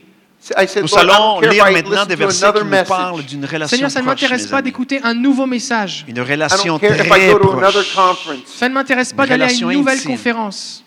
I 0.57 0.65
said, 0.67 0.83
Nous 0.83 0.97
allons 0.97 1.41
lire 1.41 1.69
I 1.69 1.73
maintenant 1.73 2.05
des 2.05 2.13
to 2.15 2.19
versets 2.19 2.53
qui 2.53 2.63
nous 2.63 2.83
parlent 2.87 3.23
d'une 3.23 3.43
relation 3.45 3.67
Seigneur, 3.75 3.91
ça 3.91 4.01
ne 4.01 4.05
m'intéresse 4.05 4.47
pas 4.47 4.61
d'écouter 4.61 5.01
un 5.03 5.13
nouveau 5.13 5.45
message. 5.45 6.05
Une 6.07 6.21
relation 6.21 6.79
très 6.79 6.89
go 7.07 7.39
to 7.39 7.51
another 7.57 7.71
proche. 7.83 7.93
conference. 7.95 8.39
Ça 8.45 8.69
ne 8.69 8.73
m'intéresse 8.73 9.11
pas 9.13 9.25
d'aller 9.27 9.43
à 9.45 9.51
une 9.51 9.71
nouvelle 9.73 9.97
intime. 9.97 10.11
conférence. 10.11 10.83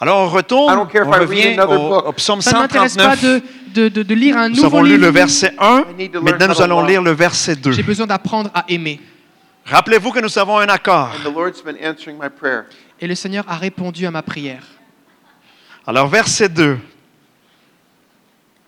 Alors 0.00 0.22
on 0.22 0.28
I 0.28 0.36
retourne, 0.36 0.74
don't 0.74 0.90
care 0.90 1.06
on 1.06 1.10
if 1.10 1.16
I 1.16 1.18
read 1.20 1.28
revient 1.28 1.58
another 1.60 2.06
au, 2.08 2.12
psaume 2.12 2.40
Ça 2.42 2.52
ne 2.54 2.58
m'intéresse 2.58 2.96
pas 2.96 3.14
139. 3.14 3.42
de, 3.74 3.82
de, 3.82 3.88
de- 3.88 4.02
de 4.02 4.14
lire 4.14 4.36
un 4.36 4.48
Nous 4.48 4.56
nouveau 4.56 4.66
avons 4.66 4.82
lu 4.82 4.90
livre. 4.94 5.02
le 5.02 5.10
verset 5.12 5.54
1, 5.58 5.84
I 5.90 5.94
need 5.96 6.12
to 6.12 6.18
learn 6.18 6.24
maintenant 6.24 6.48
nous 6.48 6.54
to 6.54 6.62
allons 6.62 6.80
love. 6.80 6.88
lire 6.90 7.02
le 7.02 7.12
verset 7.12 7.54
2. 7.56 7.70
J'ai 7.72 7.82
besoin 7.84 8.06
d'apprendre 8.08 8.50
à 8.52 8.64
aimer. 8.68 9.00
Rappelez-vous 9.66 10.10
que 10.10 10.18
nous 10.20 10.36
avons 10.38 10.58
un 10.58 10.66
accord. 10.68 11.10
And 11.14 11.30
the 11.30 11.32
Lord's 11.32 11.62
been 11.62 11.76
answering 11.82 12.18
my 12.20 12.28
prayer. 12.28 12.62
Et 13.00 13.06
le 13.06 13.14
Seigneur 13.14 13.44
a 13.48 13.56
répondu 13.56 14.04
à 14.06 14.10
ma 14.10 14.22
prière. 14.22 14.64
Alors 15.86 16.08
verset 16.08 16.48
2. 16.48 16.62
And 16.62 16.76
this 16.76 16.78
morning 16.78 16.78
I 16.78 16.78
want 16.78 16.78
to 16.78 16.80
talk 18.54 18.63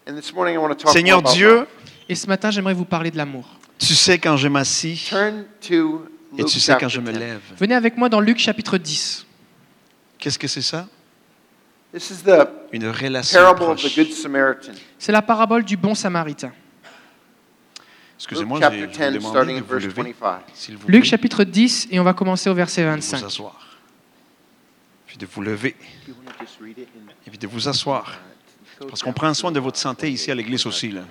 Seigneur 0.86 1.22
Dieu. 1.22 1.66
Et 2.08 2.14
ce 2.14 2.26
matin, 2.28 2.50
j'aimerais 2.50 2.74
vous 2.74 2.84
parler 2.84 3.10
de 3.10 3.16
l'amour. 3.16 3.58
tu 3.78 3.94
sais 3.94 4.18
quand 4.18 4.36
je 4.36 4.48
m'assis 4.48 5.06
Turn 5.08 5.44
to 5.68 6.06
et 6.38 6.38
Luke 6.38 6.48
tu 6.48 6.60
sais 6.60 6.76
quand 6.78 6.88
je 6.88 7.00
me 7.00 7.12
10. 7.12 7.18
lève. 7.18 7.40
Venez 7.58 7.74
avec 7.74 7.96
moi 7.96 8.08
dans 8.08 8.20
Luc 8.20 8.38
chapitre 8.38 8.78
10. 8.78 9.26
Qu'est-ce 10.18 10.38
que 10.38 10.46
c'est 10.48 10.62
ça? 10.62 10.86
This 11.92 12.10
is 12.10 12.22
the 12.24 12.48
Une 12.72 12.88
relation 12.88 13.38
parable 13.38 13.62
of 13.62 13.76
the 13.76 13.80
proche. 13.82 13.96
Good 13.96 14.12
Samaritan. 14.12 14.72
C'est 14.98 15.12
la 15.12 15.22
parabole 15.22 15.64
du 15.64 15.76
bon 15.76 15.94
samaritain. 15.94 16.48
Luke 16.48 16.54
Excusez-moi, 18.18 18.58
je 18.58 18.62
chapter 18.64 18.80
vais 18.80 18.86
vous 18.86 18.92
10, 18.92 18.98
demander 18.98 19.20
starting 19.20 19.54
de 19.54 19.58
at 19.58 19.62
vous 19.62 19.68
verse 19.72 19.84
lever, 19.84 20.02
25. 20.02 20.40
s'il 20.54 20.76
vous 20.76 20.88
Luc 20.88 21.04
chapitre 21.04 21.44
10 21.44 21.88
et 21.90 22.00
on 22.00 22.04
va 22.04 22.14
commencer 22.14 22.48
au 22.48 22.54
verset 22.54 22.82
de 22.82 22.86
25. 22.88 23.18
vous 23.18 23.24
asseoir. 23.26 23.76
Puis 25.06 25.16
de 25.18 25.26
vous 25.26 25.42
lever 25.42 25.76
et 27.26 27.30
puis 27.30 27.38
de 27.38 27.46
vous 27.46 27.68
asseoir. 27.68 28.18
Parce 28.88 29.02
qu'on 29.02 29.12
prend 29.12 29.32
soin 29.34 29.52
de 29.52 29.60
votre 29.60 29.78
santé 29.78 30.10
ici 30.10 30.30
à 30.30 30.34
l'église 30.34 30.66
aussi. 30.66 30.90
Là. 30.90 31.02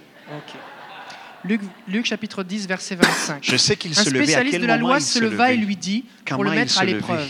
Luc, 1.43 1.61
Luc 1.87 2.05
chapitre 2.05 2.43
10 2.43 2.67
verset 2.67 2.95
25. 2.95 3.39
Je 3.41 3.57
sais 3.57 3.75
qu'il 3.75 3.91
Un 3.91 3.95
se 4.03 4.09
levait. 4.09 4.19
À 4.19 4.23
spécialiste 4.23 4.51
quel 4.53 4.61
de 4.61 4.67
la 4.67 4.77
loi 4.77 4.99
se 4.99 5.19
leva 5.19 5.51
et 5.51 5.57
lui 5.57 5.75
dit 5.75 6.05
pour 6.29 6.43
le 6.43 6.51
mettre 6.51 6.79
à 6.79 6.85
l'épreuve. 6.85 7.27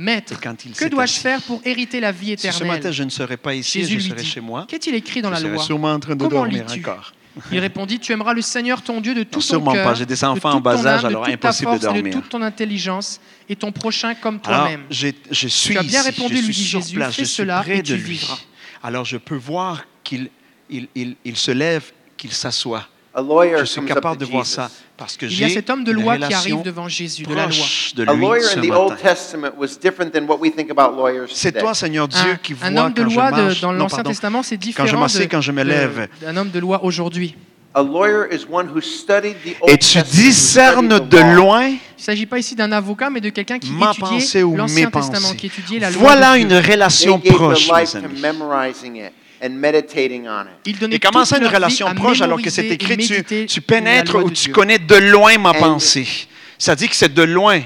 Maître, 0.00 0.34
Et 0.34 0.36
quand 0.40 0.64
il 0.64 0.72
que 0.72 0.84
dois-je 0.84 1.14
faire 1.14 1.42
pour 1.42 1.60
hériter 1.64 1.98
la 1.98 2.12
vie 2.12 2.36
Si 2.38 2.42
ce 2.42 2.48
éternelle? 2.48 2.68
matin 2.68 2.92
je 2.92 3.02
ne 3.02 3.10
serais 3.10 3.36
pas 3.36 3.52
ici, 3.52 3.80
Jésus 3.80 3.94
je 3.94 3.96
lui 4.04 4.10
serais 4.10 4.22
dit 4.22 4.28
chez 4.28 4.40
moi. 4.40 4.64
Qu'est-il 4.68 4.94
écrit 4.94 5.22
dans 5.22 5.34
Je 5.34 5.42
la 5.42 5.50
loi? 5.54 5.62
sûrement 5.64 5.92
en 5.92 5.98
train 5.98 6.14
de 6.14 6.20
Comment 6.20 6.42
dormir 6.44 6.66
encore. 6.70 7.12
Il 7.50 7.58
répondit 7.58 7.98
Tu 7.98 8.12
aimeras 8.12 8.32
le 8.32 8.40
Seigneur 8.42 8.80
ton 8.82 9.00
Dieu 9.00 9.12
de 9.14 9.24
tout 9.24 9.30
ton 9.32 9.40
sûrement 9.40 9.72
cœur, 9.72 9.84
pas, 9.84 9.94
j'ai 9.94 10.06
des 10.06 10.14
de 10.14 10.24
enfants 10.24 10.50
en 10.50 10.54
toute 10.54 10.62
bas 10.62 10.86
âge, 10.86 11.04
âme, 11.04 11.06
alors 11.10 11.26
de 11.26 11.32
toute 11.32 11.40
ta 11.40 11.48
impossible 11.48 11.72
de 11.72 11.78
force 11.78 11.84
et 11.84 11.88
de 11.88 11.94
dormir. 11.94 12.12
toute 12.14 12.28
ton 12.28 12.42
intelligence 12.42 13.20
et 13.48 13.56
ton 13.56 13.72
prochain 13.72 14.14
comme 14.14 14.38
toi-même. 14.40 14.82
je 14.88 15.08
suis 15.48 15.72
Tu 15.72 15.78
as 15.78 15.82
bien 15.82 16.00
ici, 16.00 16.08
répondu, 16.10 16.36
je 16.36 16.42
lui 16.46 16.54
dit 16.54 16.64
Jésus, 16.64 16.94
place, 16.94 17.14
fais 17.16 17.22
je 17.22 17.26
suis 17.26 17.34
cela 17.34 17.64
et 17.68 17.78
de 17.82 17.82
tu 17.82 17.94
vivras. 17.96 18.38
Alors 18.82 19.04
je 19.04 19.16
peux 19.16 19.36
voir 19.36 19.84
qu'il 20.04 20.30
il, 20.70 20.88
il- 20.94 21.16
il 21.24 21.36
se 21.36 21.50
lève, 21.50 21.90
qu'il 22.16 22.32
s'assoit. 22.32 22.86
A 23.14 23.22
lawyer 23.22 23.56
Je 23.60 23.64
suis 23.64 23.84
capable 23.84 24.18
de 24.18 24.24
voir 24.26 24.44
ça 24.46 24.70
parce 24.96 25.16
que 25.16 25.26
Il 25.26 25.40
y 25.40 25.44
a 25.44 25.48
j'ai 25.48 25.54
cet 25.54 25.70
homme 25.70 25.82
de 25.82 25.92
une 25.92 26.02
loi 26.02 26.18
qui 26.18 26.32
arrive 26.34 26.62
devant 26.62 26.88
Jésus, 26.88 27.22
de 27.24 27.34
la 27.34 27.46
loi. 27.46 27.54
de 27.94 28.02
lui 28.04 28.20
lawyer 28.20 28.42
ce 28.42 28.58
in 28.58 28.62
the 28.62 28.70
Old 28.70 28.90
matin. 28.90 29.02
Testament 29.02 29.50
was 29.56 29.78
different 29.80 30.10
than 30.12 30.24
what 30.26 30.38
we 30.38 30.54
think 30.54 30.70
about 30.70 30.94
lawyers 30.96 31.26
C'est 31.32 31.52
toi, 31.58 31.74
Seigneur 31.74 32.06
Dieu, 32.06 32.18
Un, 32.32 32.36
qui 32.36 32.52
un 32.52 32.70
vois 32.70 32.82
homme 32.84 32.92
de 32.92 33.02
quand 33.02 33.08
je 33.08 33.14
loi 33.14 33.30
de- 33.32 33.36
marche. 33.42 33.60
dans 33.60 33.72
Non, 33.72 33.78
l'Ancien. 33.78 34.02
Testament, 34.04 34.42
c'est 34.42 34.56
Quand 34.56 34.60
je 34.62 34.66
différent 34.66 35.00
m'assieds, 35.00 35.26
de- 35.26 35.30
quand 35.30 35.40
je 35.40 35.52
me 35.52 35.64
de- 35.64 35.68
lève. 35.68 36.08
d'un 36.20 36.36
homme 36.36 36.50
de 36.50 36.58
loi 36.60 36.84
aujourd'hui. 36.84 37.34
A 37.78 37.82
lawyer 37.82 38.26
is 38.32 38.44
one 38.50 38.66
who 38.66 38.80
studied 38.80 39.36
the 39.44 39.54
Old 39.60 39.70
Et 39.70 39.78
tu 39.78 40.02
discernes 40.02 40.98
de 40.98 41.18
loin 41.36 41.68
Il 41.68 41.74
ne 41.74 42.02
s'agit 42.02 42.26
pas 42.26 42.40
ici 42.40 42.56
d'un 42.56 42.72
avocat, 42.72 43.08
mais 43.08 43.20
de 43.20 43.30
quelqu'un 43.30 43.60
qui 43.60 43.70
ma 43.70 43.94
pensée 43.94 44.40
étudiait 44.40 44.42
ou 44.42 44.50
mes 44.50 44.56
l'Ancien 44.56 44.90
Testament, 44.90 45.20
pensées. 45.28 45.36
qui 45.36 45.46
étudiait 45.46 45.78
la 45.78 45.90
loi 45.92 46.00
Voilà 46.00 46.36
une 46.38 46.54
relation 46.54 47.18
gave 47.18 47.32
proche, 47.32 47.70
mes 47.70 47.84
to 47.86 47.98
amis. 47.98 48.20
memorizing 48.20 48.96
it 48.96 49.12
and 49.40 49.50
meditating 49.50 50.26
on 50.26 50.46
it. 50.46 50.66
Ils 50.66 51.24
ça, 51.24 51.38
une 51.38 51.46
relation 51.46 51.94
proche 51.94 52.20
alors 52.20 52.42
que 52.42 52.50
c'est 52.50 52.66
écrit, 52.66 52.96
tu, 52.96 53.46
tu 53.46 53.60
pénètres 53.60 54.16
ou 54.24 54.28
tu 54.28 54.46
Dieu. 54.46 54.52
connais 54.52 54.80
de 54.80 54.96
loin 54.96 55.38
ma 55.38 55.54
pensée. 55.54 56.08
Ça 56.58 56.74
dit 56.74 56.88
que 56.88 56.96
c'est 56.96 57.14
de 57.14 57.22
loin. 57.22 57.60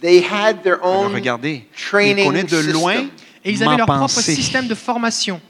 They 0.00 0.24
had 0.30 0.62
their 0.62 0.78
Alors, 0.80 1.06
own 1.06 1.12
regardez, 1.14 1.64
il 1.76 1.84
training 1.90 2.26
connaît 2.26 2.44
de 2.44 2.58
loin 2.72 2.92
system. 2.92 3.10
Et 3.44 3.50
ils 3.50 3.64
avaient 3.64 3.78
leur 3.78 3.86
propre 3.86 4.20
système 4.20 4.68
de 4.68 4.76
formation. 4.76 5.40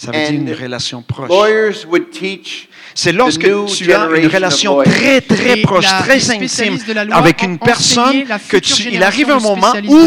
Ça 0.00 0.12
veut 0.12 0.30
dire 0.30 0.40
une 0.40 0.52
relation 0.54 1.02
proche. 1.02 1.28
Lawyers 1.28 1.84
would 1.86 2.10
teach 2.10 2.70
C'est 2.94 3.12
lorsque 3.12 3.42
tu 3.76 3.92
as 3.92 4.06
une 4.16 4.28
relation 4.28 4.82
très 4.82 5.20
très 5.20 5.56
proche, 5.58 5.84
très 5.84 6.30
intime 6.30 6.78
avec 7.10 7.42
une 7.42 7.58
personne 7.58 8.24
que 8.48 8.56
tu, 8.56 8.88
il 8.92 9.02
arrive 9.02 9.30
un 9.30 9.40
moment 9.40 9.72
où 9.86 9.98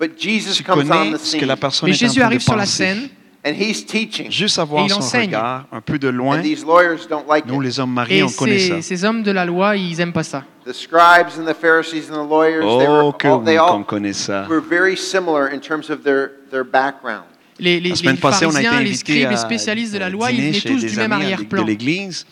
tu 0.00 0.62
comes 0.64 0.78
on 0.78 0.86
connais 0.88 1.18
ce 1.18 1.36
que 1.36 1.44
la 1.44 1.56
scene 1.56 1.60
personne 1.60 1.88
Mais 1.90 1.94
est 1.94 1.98
en 1.98 1.98
Jésus 1.98 2.20
train 2.20 2.26
arrive 2.26 2.38
de 2.38 2.42
sur 2.44 2.56
la 2.56 2.64
scène 2.64 3.08
and 3.46 3.52
he's 3.52 3.84
teaching. 3.84 4.30
Juste 4.30 4.58
avoir 4.58 4.82
Et 4.82 4.86
il 4.86 4.90
son 4.90 4.98
enseigne. 4.98 5.26
regard 5.26 5.66
un 5.70 5.82
peu 5.82 5.98
de 5.98 6.08
loin. 6.08 6.38
And 6.38 6.42
these 6.42 6.64
lawyers 6.64 7.06
don't 7.08 7.26
like 7.28 7.46
Nous, 7.46 7.60
it. 7.62 7.66
les 7.68 7.78
hommes 7.78 7.92
mariés, 7.92 8.18
et 8.18 8.22
on 8.22 8.30
connaît 8.30 8.58
ça. 8.58 8.76
ces, 8.76 8.82
ces 8.96 9.04
hommes 9.04 9.22
de 9.22 9.30
la 9.30 9.44
loi, 9.44 9.76
ils 9.76 9.96
n'aiment 9.98 10.14
pas 10.14 10.24
ça. 10.24 10.42
The 10.64 10.72
scribes 10.72 11.38
and 11.38 11.44
the 11.44 11.54
Pharisees 11.54 12.10
and 12.10 12.14
the 12.14 12.28
lawyers, 12.28 12.62
they 12.62 12.88
were 12.88 13.02
Oh, 13.04 13.12
que 13.12 13.28
all, 13.28 13.44
they 13.44 13.58
all 13.58 13.84
connaît 13.84 14.14
ça. 14.14 14.46
were 14.48 14.60
very 14.60 14.96
similar 14.96 15.52
in 15.52 15.60
terms 15.60 15.90
of 15.90 16.02
their, 16.02 16.30
their 16.50 16.64
background. 16.64 17.24
Les, 17.58 17.80
les, 17.80 17.90
La 17.90 17.96
semaine 17.96 18.14
les 18.16 18.20
passée, 18.20 18.46
on 18.46 18.54
a 18.54 18.60
été 18.62 18.84
les 18.84 18.94
scribes, 18.94 19.30
les 19.30 19.34
à 19.34 19.36
spécialistes 19.38 19.92
de 19.94 19.98
la 19.98 20.10
loi, 20.10 20.30
ils 20.30 20.36
dîner 20.36 20.48
venaient 20.48 20.60
chez 20.60 20.68
tous 20.70 20.84
du 20.84 20.96
même 20.96 21.12
amis 21.12 21.24
arrière-plan. 21.24 21.62
de 21.62 21.66
l'Église. 21.66 22.26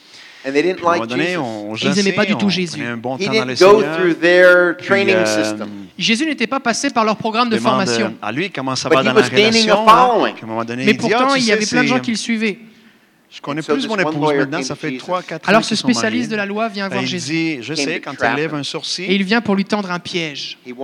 And 0.46 0.52
they 0.52 0.62
didn't 0.62 0.76
À 0.76 0.80
un 0.80 0.82
moment 0.82 0.92
like 1.04 1.08
donné, 1.08 1.37
on 1.38 1.74
Ils 1.74 1.98
aimaient 1.98 2.12
pas 2.12 2.26
du 2.26 2.37
tout 2.37 2.50
Jésus. 2.50 2.82
bon 2.98 3.16
He 3.16 3.28
didn't 3.30 3.58
go 3.58 3.82
through 3.82 4.14
their 4.20 4.76
Puis, 4.76 5.10
euh, 5.10 5.24
system. 5.24 5.68
Jésus 5.98 6.26
n'était 6.26 6.46
pas 6.46 6.60
passé 6.60 6.90
par 6.90 7.04
leur 7.04 7.16
programme 7.16 7.48
de 7.48 7.56
demande, 7.56 7.87
formation. 7.87 8.06
euh, 8.08 8.26
à 8.26 8.30
lui 8.32 8.50
comment 8.50 8.76
ça 8.76 8.90
va 8.90 9.02
dans 9.02 9.14
la 9.14 9.22
relation. 9.22 9.88
hein. 9.88 10.32
Puis 10.34 10.42
à 10.42 10.44
un 10.44 10.48
moment 10.48 10.64
donné, 10.64 10.84
Mais 10.84 10.90
il 10.92 10.96
dit, 10.98 11.06
ah, 11.14 11.16
pourtant, 11.18 11.32
tu 11.34 11.40
il 11.40 11.44
y 11.44 11.46
sais, 11.46 11.52
avait 11.52 11.66
plein 11.66 11.82
de 11.82 11.88
gens 11.88 12.00
qui 12.00 12.10
le 12.10 12.16
suivaient. 12.18 12.58
Je 13.34 13.40
connais 13.40 13.62
So 13.62 13.74
plus 13.74 13.88
mon 13.88 13.98
épouse 13.98 14.34
maintenant, 14.34 14.62
ça 14.62 14.76
fait 14.76 14.90
Jesus. 14.90 14.98
3 15.00 15.22
4 15.24 15.44
ans 15.44 15.48
Alors 15.48 15.64
ce 15.64 15.74
spécialiste 15.74 16.30
de 16.30 16.36
la 16.36 16.46
loi 16.46 16.68
vient 16.68 16.86
Et 16.86 16.90
voir 16.90 17.02
il 17.02 17.08
Jésus. 17.08 17.32
dit, 17.32 17.62
je 17.62 17.74
sais, 17.74 18.00
quand 18.00 18.14
elle 18.20 18.36
lève 18.36 18.54
un 18.54 18.60
Et 18.60 18.64
sourcil, 18.64 19.10
il 19.10 19.24
vient 19.24 19.40
pour 19.40 19.56
lui 19.56 19.64
tendre 19.64 19.90
un 19.90 19.98
piège. 19.98 20.56
Il 20.64 20.74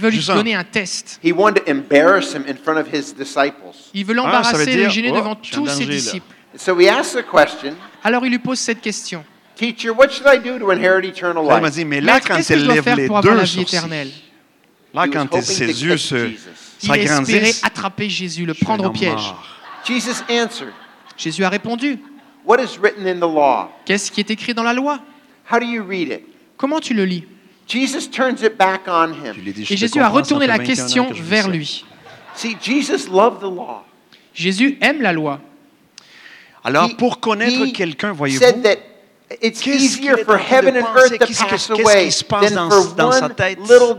veut 0.00 0.08
lui 0.08 0.24
donner 0.24 0.54
un 0.54 0.64
test. 0.64 1.20
Il 1.22 1.34
veut 1.34 1.52
Ah, 4.08 4.14
l'embarrasser 4.14 4.56
veut 4.56 4.68
et 4.68 4.84
le 4.84 4.88
gêner 4.88 5.10
oh, 5.12 5.16
devant 5.16 5.34
tous 5.34 5.66
ses 5.68 5.84
disciples. 5.84 6.34
So 6.56 6.80
he 6.80 6.88
asked 6.88 7.22
the 7.22 7.26
question, 7.30 7.74
Alors 8.02 8.24
il 8.24 8.30
lui 8.30 8.38
pose 8.38 8.58
cette 8.58 8.80
question. 8.80 9.22
Teacher, 9.56 9.90
what 9.90 10.08
should 10.08 10.26
I 10.26 10.38
do 10.38 10.58
to 10.58 10.72
inherit 10.72 11.08
eternal 11.08 11.44
elle 11.44 11.60
m'a 11.60 11.68
life? 11.68 11.76
dit, 11.76 11.84
mais 11.84 12.00
là, 12.00 12.20
quand 12.20 12.36
qu'est-ce 12.36 12.48
que 12.48 12.54
je 12.54 12.60
elle 12.60 12.64
dois 12.64 12.74
lève 12.76 12.84
faire 12.84 12.96
les 12.96 13.06
pour 13.06 13.18
avoir 13.18 13.34
la 13.34 13.42
deux 13.42 13.46
vie 13.46 13.54
sourcils, 13.60 13.76
éternelle? 13.76 14.10
là, 14.94 15.06
quand 15.08 15.42
ses 15.42 15.84
yeux 15.84 15.98
Jesus. 15.98 16.38
Il 16.82 16.90
espérait 16.90 17.06
s'agrandissent, 17.06 17.64
attraper 17.64 18.08
Jésus, 18.08 18.46
le 18.46 18.54
prendre 18.54 18.86
au 18.86 18.90
piège. 18.90 19.34
Jesus 19.86 20.22
answered, 20.28 20.72
Jésus 21.16 21.44
a 21.44 21.48
répondu. 21.48 21.98
What 22.44 22.62
is 22.62 22.78
written 22.80 23.06
in 23.06 23.16
the 23.16 23.32
law? 23.32 23.70
Qu'est-ce 23.84 24.10
qui 24.10 24.20
est 24.20 24.30
écrit 24.30 24.54
dans 24.54 24.62
la 24.62 24.72
loi? 24.72 25.00
Comment 26.56 26.80
tu 26.80 26.94
le 26.94 27.04
lis? 27.04 27.24
Et 27.72 27.86
Jésus 29.76 30.00
a 30.00 30.08
retourné 30.08 30.46
la 30.46 30.58
question 30.58 31.08
vers 31.12 31.48
lui. 31.48 31.84
Jésus 34.34 34.78
aime 34.80 35.02
la 35.02 35.12
loi. 35.12 35.40
Alors, 36.62 36.96
pour 36.96 37.20
connaître 37.20 37.66
quelqu'un, 37.72 38.12
voyez-vous, 38.12 38.44
qu 39.28 39.70
easier 39.70 40.16
for 40.24 40.36
heaven 40.36 40.76
and 40.76 40.86
earth 40.96 41.18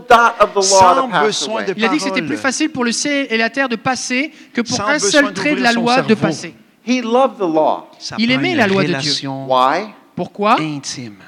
dot 0.08 0.34
of 0.40 0.54
the 0.54 0.64
law. 0.70 1.28
Il 1.76 1.84
a 1.84 1.88
dit 1.88 1.98
que 1.98 2.02
c'était 2.02 2.22
plus 2.22 2.38
facile 2.38 2.70
pour 2.70 2.84
le 2.84 2.92
ciel 2.92 3.26
et 3.28 3.36
la 3.36 3.50
terre 3.50 3.68
de 3.68 3.76
passer 3.76 4.32
que 4.54 4.62
pour 4.62 4.80
un 4.80 4.98
seul 4.98 5.34
trait 5.34 5.54
de 5.54 5.60
la 5.60 5.72
loi 5.72 6.00
de 6.00 6.14
passer. 6.14 6.54
He 6.88 7.02
loved 7.02 7.36
the 7.36 7.46
law. 7.46 7.90
Il 8.18 8.30
aimait 8.30 8.54
la 8.54 8.66
loi 8.66 8.84
de 8.84 8.94
Dieu. 8.94 9.28
Why? 9.28 9.94
Pourquoi? 10.16 10.56
Intime. 10.58 11.18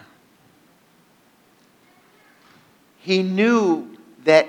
He 3.06 3.22
knew 3.22 3.86
that 4.24 4.46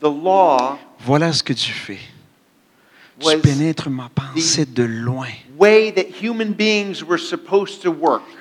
the 0.00 0.08
law 0.08 0.78
voilà 1.00 1.32
ce 1.32 1.42
que 1.42 1.52
tu 1.52 1.72
fais. 1.72 2.00
Tu 3.20 3.38
pénètres 3.38 3.90
ma 3.90 4.08
pensée 4.08 4.66
de 4.66 4.82
loin. 4.82 5.28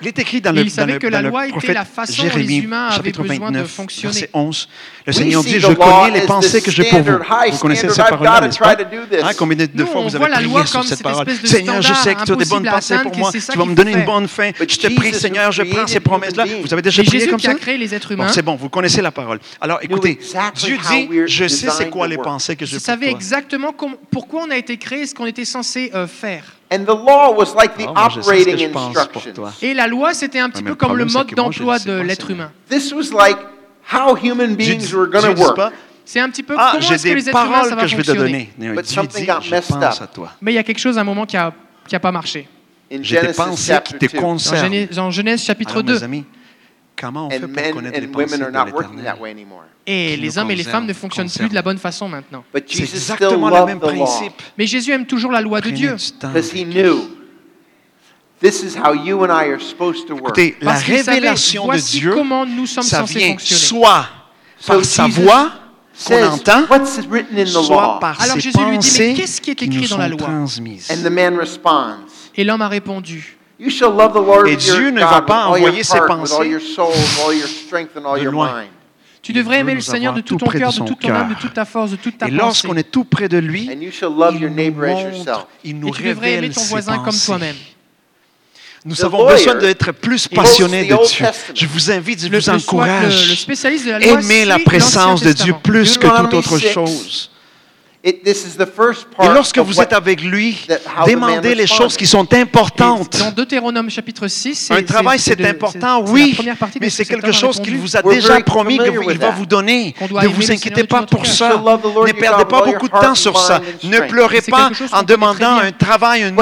Il 0.01 0.07
est 0.07 0.19
écrit 0.19 0.41
dans 0.41 0.51
le, 0.51 0.61
il 0.61 0.75
dans 0.75 1.09
la 1.09 1.21
loi 1.21 1.45
le 1.45 1.51
prophète 1.51 1.73
la 1.73 1.85
façon 1.85 2.13
Jérémie, 2.13 2.67
chapitre 2.91 3.23
29, 3.23 3.79
verset 4.03 4.29
11. 4.33 4.69
Le 5.05 5.13
Seigneur 5.13 5.43
dit, 5.43 5.59
je 5.59 5.67
connais 5.67 6.19
les 6.19 6.25
pensées 6.25 6.61
que 6.61 6.69
j'ai 6.69 6.83
pour 6.83 7.01
vous. 7.01 7.17
Vous 7.51 7.57
connaissez 7.57 7.87
hein, 7.87 7.93
cette 7.93 8.09
parole, 8.09 8.45
n'est-ce 8.45 8.59
pas 8.59 9.33
Combien 9.35 9.65
de 9.65 9.85
fois 9.85 10.01
vous 10.01 10.15
avez 10.15 10.25
prié 10.25 10.65
sur 10.65 10.83
cette 10.83 11.01
parole? 11.01 11.25
Seigneur, 11.43 11.81
je 11.81 11.93
sais 11.93 12.13
que 12.15 12.23
tu 12.23 12.31
as 12.33 12.35
des 12.35 12.45
bonnes 12.45 12.65
pensées 12.65 12.97
pour 13.01 13.17
moi. 13.17 13.31
Tu 13.31 13.57
vas 13.57 13.65
me 13.65 13.75
donner 13.75 13.93
une 13.93 14.05
bonne 14.05 14.27
fin. 14.27 14.51
Je 14.59 14.77
te 14.77 14.93
prie, 14.95 15.13
Seigneur, 15.13 15.51
je 15.51 15.63
prends 15.63 15.87
ces 15.87 15.99
promesses-là. 15.99 16.45
Vous 16.61 16.73
avez 16.73 16.81
déjà 16.81 17.03
prié 17.03 17.27
comme 17.27 17.39
ça? 17.39 17.53
Bon, 18.15 18.27
c'est 18.29 18.41
bon, 18.43 18.55
vous 18.55 18.69
connaissez 18.69 19.01
la 19.01 19.11
parole. 19.11 19.39
Alors, 19.61 19.79
écoutez, 19.81 20.19
Dieu 20.55 20.77
dit, 20.77 21.09
je 21.25 21.47
sais 21.47 21.69
c'est 21.69 21.89
quoi 21.89 22.07
les 22.07 22.17
pensées 22.17 22.55
que 22.55 22.65
je 22.65 22.75
pour 22.77 22.83
toi. 22.83 22.93
Je 22.93 22.99
savais 22.99 23.11
exactement 23.11 23.73
pourquoi 24.11 24.43
on 24.47 24.51
a 24.51 24.57
été 24.57 24.77
créé 24.77 25.01
et 25.01 25.07
ce 25.07 25.15
qu'on 25.15 25.25
était 25.25 25.45
censé 25.45 25.91
faire. 26.07 26.56
And 26.69 26.83
the 26.83 26.95
law 26.95 27.33
was 27.33 27.55
like 27.55 27.77
the 27.77 27.87
operating. 27.87 28.69
Et 29.61 29.73
la 29.73 29.87
loi, 29.87 30.13
c'était 30.13 30.39
un 30.39 30.49
petit 30.49 30.63
peu 30.63 30.75
comme 30.75 30.97
le 30.97 31.05
mode 31.05 31.33
d'emploi 31.33 31.79
de 31.79 32.01
l'être 32.01 32.29
humain. 32.29 32.51
This 32.69 32.91
was 32.91 33.11
like 33.13 33.37
how 33.93 34.15
human 34.15 34.55
beings 34.55 34.93
were 34.93 35.07
going 35.07 35.33
to 35.33 35.41
work. 35.41 35.73
C'est 36.03 36.21
un 36.21 36.29
petit 36.29 36.43
peu 36.43 36.55
ah, 36.57 36.71
ce 36.73 36.77
que 36.77 37.13
les 37.13 37.21
ça 37.21 37.75
que 37.75 37.87
je 37.87 37.97
vais 37.97 38.03
te 38.03 38.11
donner. 38.13 38.49
But 38.57 38.85
something 38.85 39.27
messed 39.51 39.75
up. 39.75 40.29
Mais 40.41 40.53
il 40.53 40.55
y 40.55 40.57
a 40.57 40.63
quelque 40.63 40.79
chose 40.79 40.97
à 40.97 41.01
un 41.01 41.03
moment 41.03 41.25
qui 41.25 41.35
a, 41.35 41.53
qui 41.85 41.95
a 41.95 41.99
pas 41.99 42.13
marché. 42.13 42.47
J'ai 42.89 43.21
des 43.21 43.33
pensées 43.33 43.77
qui 43.83 43.93
te 43.95 44.17
concernent. 44.17 44.87
Dans 44.95 45.11
Genèse 45.11 45.43
chapitre 45.43 45.81
2. 45.81 45.99
Et 49.85 50.17
les 50.17 50.37
hommes 50.37 50.51
et 50.51 50.55
les 50.55 50.63
femmes 50.63 50.85
ne 50.85 50.93
fonctionnent 50.93 51.29
plus 51.29 51.49
de 51.49 51.55
la 51.55 51.61
bonne 51.61 51.77
façon 51.77 52.09
maintenant. 52.09 52.43
C'est 52.67 52.81
exactement 52.81 53.49
le 53.49 53.65
même 53.65 53.79
principe. 53.79 54.41
Mais 54.57 54.67
Jésus 54.67 54.91
aime 54.91 55.05
toujours 55.05 55.31
la 55.31 55.41
loi 55.41 55.61
de 55.61 55.69
Dieu. 55.69 55.95
Écoutez, 60.09 60.55
la 60.61 60.73
révélation 60.73 61.67
de 61.67 61.77
Dieu, 61.77 62.13
comment 62.13 62.45
nous 62.45 62.67
sommes 62.67 62.83
ça 62.83 63.03
vient 63.03 63.35
soit 63.39 64.07
par 64.65 64.85
sa 64.85 65.07
voix 65.07 65.51
qu'on 66.05 66.23
entend, 66.23 66.67
soit 67.45 67.99
par 67.99 68.21
Alors 68.21 68.39
Jésus 68.39 68.59
lui 68.69 68.77
dit, 68.77 68.95
mais 68.99 69.13
qu'est-ce 69.15 69.41
qui 69.41 69.49
est 69.49 69.63
écrit 69.63 69.87
dans 69.87 69.97
la 69.97 70.09
loi? 70.09 70.45
Et 72.35 72.43
l'homme 72.43 72.61
a 72.61 72.67
répondu, 72.67 73.36
et 73.59 74.55
Dieu 74.55 74.89
ne 74.91 74.99
va 74.99 75.21
pas 75.21 75.47
envoyer 75.47 75.83
ses 75.83 75.99
pensées. 76.01 76.57
Tu 79.21 79.33
devrais 79.33 79.59
aimer 79.59 79.75
le 79.75 79.81
Seigneur 79.81 80.13
de 80.13 80.21
tout 80.21 80.37
ton 80.37 80.45
cœur, 80.45 80.71
de, 80.71 80.77
toute 80.77 80.99
ton 81.01 81.09
âme, 81.09 81.29
de 81.29 81.33
toute 81.35 81.53
ta 81.53 81.65
force, 81.65 81.91
de 81.91 81.95
toute 81.97 82.17
ta 82.17 82.27
pensée. 82.27 82.35
Et 82.35 82.37
lorsqu'on 82.37 82.75
est 82.77 82.89
tout 82.89 83.03
près 83.03 83.27
de 83.27 83.37
lui, 83.37 83.69
il 83.69 83.77
nous, 83.79 84.71
montre, 84.71 85.47
il 85.65 85.79
nous 85.79 85.89
Et 85.89 85.91
tu 85.91 86.03
devrais 86.03 86.33
aimer 86.33 86.49
ton 86.49 86.61
voisin 86.61 86.99
comme 86.99 87.17
toi-même. 87.17 87.55
Nous 88.85 89.03
avons 89.03 89.27
besoin 89.27 89.55
d'être 89.55 89.91
plus 89.91 90.29
passionnés 90.29 90.85
de 90.85 90.95
Dieu. 91.07 91.25
Je 91.53 91.65
vous 91.65 91.91
invite, 91.91 92.21
je 92.21 92.29
vous 92.29 92.49
encourage. 92.49 93.45
Aimez 94.01 94.45
la 94.45 94.59
présence 94.59 95.21
de 95.21 95.33
Dieu 95.33 95.55
plus 95.61 95.97
que 95.97 96.07
toute 96.21 96.33
autre 96.33 96.59
chose. 96.59 97.31
Et 98.03 98.21
lorsque 99.33 99.57
vous 99.57 99.81
êtes 99.81 99.91
avec 99.91 100.21
lui, 100.21 100.65
demandez 101.07 101.55
les 101.55 101.67
choses 101.67 101.97
qui 101.97 102.05
sont 102.05 102.31
importantes. 102.33 103.17
Dans 103.17 103.31
Deutéronome 103.31 103.89
chapitre 103.89 104.27
6, 104.27 104.71
un 104.71 104.83
travail 104.83 105.19
c'est 105.19 105.43
important, 105.43 106.03
oui, 106.07 106.37
mais 106.79 106.89
c'est 106.89 107.05
quelque 107.05 107.31
chose 107.31 107.59
qu'il 107.59 107.77
vous 107.77 107.97
a 107.97 108.01
déjà 108.01 108.39
promis 108.41 108.77
qu'il 108.77 109.17
va 109.17 109.31
vous 109.31 109.45
donner. 109.45 109.95
Ne 109.99 110.27
vous 110.27 110.51
inquiétez 110.51 110.83
pas 110.83 111.03
pour 111.03 111.25
ça. 111.25 111.61
Ne 112.05 112.11
perdez 112.13 112.45
pas 112.45 112.65
beaucoup 112.65 112.87
de 112.87 112.99
temps 112.99 113.15
sur 113.15 113.37
ça. 113.39 113.61
Ne 113.83 113.99
pleurez 114.01 114.41
pas 114.41 114.69
en 114.91 115.03
demandant 115.03 115.57
un 115.57 115.71
travail, 115.71 116.33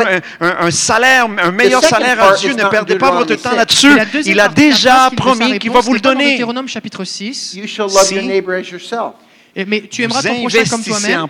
un, 0.41 0.71
salaire, 0.71 1.27
un 1.41 1.51
meilleur 1.51 1.83
salaire 1.83 2.21
à 2.21 2.35
Dieu. 2.35 2.53
Ne 2.53 2.65
perdez 2.65 2.95
pas 2.97 3.11
votre 3.11 3.35
temps 3.35 3.55
là-dessus. 3.55 3.97
Il 4.25 4.39
a 4.39 4.49
déjà 4.49 5.09
promis 5.15 5.57
qu'il 5.57 5.71
va 5.71 5.79
vous 5.79 5.93
le 5.93 5.99
donner. 5.99 6.31
Deutéronome 6.33 6.67
chapitre 6.67 7.03
6. 7.05 7.57
Mais 9.55 9.87
tu 9.89 10.03
aimeras 10.03 10.21
ton 10.21 10.35
prochain 10.41 10.63
comme 10.69 10.83
toi-même. 10.83 11.27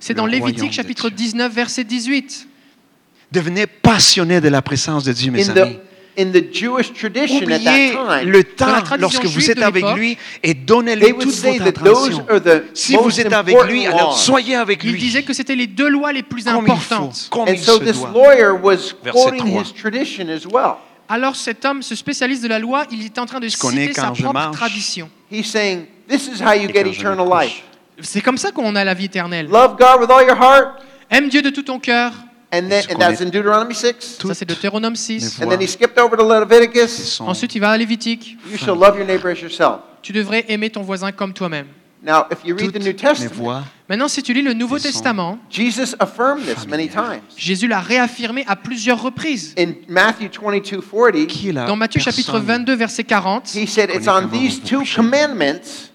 C'est 0.00 0.14
dans 0.14 0.26
Lévitique 0.26 0.72
chapitre 0.72 1.10
19, 1.10 1.52
verset 1.52 1.84
18. 1.84 2.48
Devenez 3.30 3.66
passionné 3.66 4.40
de 4.40 4.48
la 4.48 4.60
présence 4.60 5.04
de 5.04 5.12
Dieu, 5.12 5.30
mes 5.30 5.48
in 5.48 5.56
amis. 5.56 5.78
Tradition 6.14 6.74
Oubliez 7.38 7.92
at 7.92 8.04
that 8.04 8.20
time, 8.20 8.30
le 8.30 8.44
temps 8.44 8.82
lorsque 8.98 9.24
vous 9.24 9.50
êtes 9.50 9.62
avec 9.62 9.84
lui 9.96 10.18
et 10.42 10.52
donnez-lui 10.52 11.14
toute 11.18 11.34
votre 11.36 11.66
attention. 11.68 12.26
Si 12.74 12.96
vous 12.96 13.18
êtes 13.20 13.32
avec 13.32 13.56
lui, 13.64 13.86
alors 13.86 14.18
soyez 14.18 14.56
avec 14.56 14.82
lui. 14.82 14.90
Il 14.92 14.98
disait 14.98 15.22
que 15.22 15.32
c'était 15.32 15.54
les 15.54 15.66
deux 15.66 15.88
lois 15.88 16.12
les 16.12 16.22
plus 16.22 16.46
importantes. 16.46 17.16
Il 17.16 17.24
faut, 17.24 17.30
comme 17.30 17.48
And 17.48 17.52
il 17.52 17.58
so 17.58 17.78
se 17.78 17.84
this 17.84 17.98
doit. 17.98 18.52
was 18.60 19.72
tradition 19.72 20.28
as 20.28 20.44
well. 20.46 20.76
Alors 21.12 21.36
cet 21.36 21.66
homme, 21.66 21.82
ce 21.82 21.94
spécialiste 21.94 22.42
de 22.42 22.48
la 22.48 22.58
loi, 22.58 22.86
il 22.90 23.04
est 23.04 23.18
en 23.18 23.26
train 23.26 23.38
de 23.38 23.46
je 23.46 23.54
citer 23.54 23.92
sa 23.92 24.12
propre 24.12 24.32
marche, 24.32 24.56
tradition. 24.56 25.10
He's 25.30 25.46
saying, 25.46 25.84
this 26.08 26.26
is 26.26 26.40
how 26.42 26.54
you 26.54 26.68
get 26.72 26.88
eternal 26.88 27.28
life. 27.28 27.64
C'est 28.00 28.22
comme 28.22 28.38
ça 28.38 28.50
qu'on 28.50 28.74
a 28.74 28.82
la 28.82 28.94
vie 28.94 29.04
éternelle. 29.04 29.46
Love 29.46 29.76
God 29.78 30.00
with 30.00 30.10
all 30.10 30.24
your 30.26 30.38
heart. 30.38 30.82
Aime 31.10 31.28
Dieu 31.28 31.42
de 31.42 31.50
tout 31.50 31.64
ton 31.64 31.78
cœur. 31.78 32.12
And, 32.50 32.66
then, 32.70 32.84
and 32.90 32.98
that's 32.98 33.20
in 33.20 33.26
Deuteronomy 33.26 33.74
6. 33.74 34.20
Ça 34.26 34.32
c'est 34.32 34.46
Deutéronome 34.46 34.96
6. 34.96 35.42
And 35.42 35.48
then 35.50 35.60
he 35.60 35.68
skipped 35.68 35.98
over 35.98 36.16
to 36.16 36.26
Leviticus. 36.26 37.20
Ensuite, 37.20 37.56
il 37.56 37.60
va 37.60 37.72
à 37.72 37.76
Lévitique. 37.76 38.38
You 38.50 38.56
shall 38.56 38.78
love 38.78 38.96
your 38.96 39.06
neighbor 39.06 39.30
as 39.30 39.42
yourself. 39.42 39.80
Tu 40.00 40.14
devrais 40.14 40.46
aimer 40.48 40.70
ton 40.70 40.80
voisin 40.80 41.12
comme 41.12 41.34
toi-même. 41.34 41.66
Now, 42.02 42.26
if 42.32 42.44
you 42.44 42.56
read 42.56 42.72
the 42.72 42.80
New 42.80 42.94
Testament, 42.94 43.64
Maintenant, 43.88 44.08
si 44.08 44.22
tu 44.22 44.32
lis 44.32 44.42
le 44.42 44.54
Nouveau 44.54 44.78
Testament, 44.78 45.38
Jesus 45.48 45.94
affirmed 46.00 46.44
this 46.44 46.66
many 46.66 46.88
times. 46.88 47.20
Jésus 47.36 47.68
l'a 47.68 47.80
réaffirmé 47.80 48.44
à 48.48 48.56
plusieurs 48.56 49.00
reprises. 49.00 49.54
In 49.56 49.74
Matthew 49.86 50.28
22, 50.30 50.80
40, 50.80 51.66
Dans 51.66 51.76
Matthieu 51.76 52.00
chapitre 52.00 52.40
22, 52.40 52.74
verset 52.74 53.04
40, 53.04 53.54
he 53.54 53.66
said, 53.66 53.90
It's 53.90 54.08
on 54.08 54.28
these 54.30 54.60
two 54.60 54.82
commandments 54.96 55.91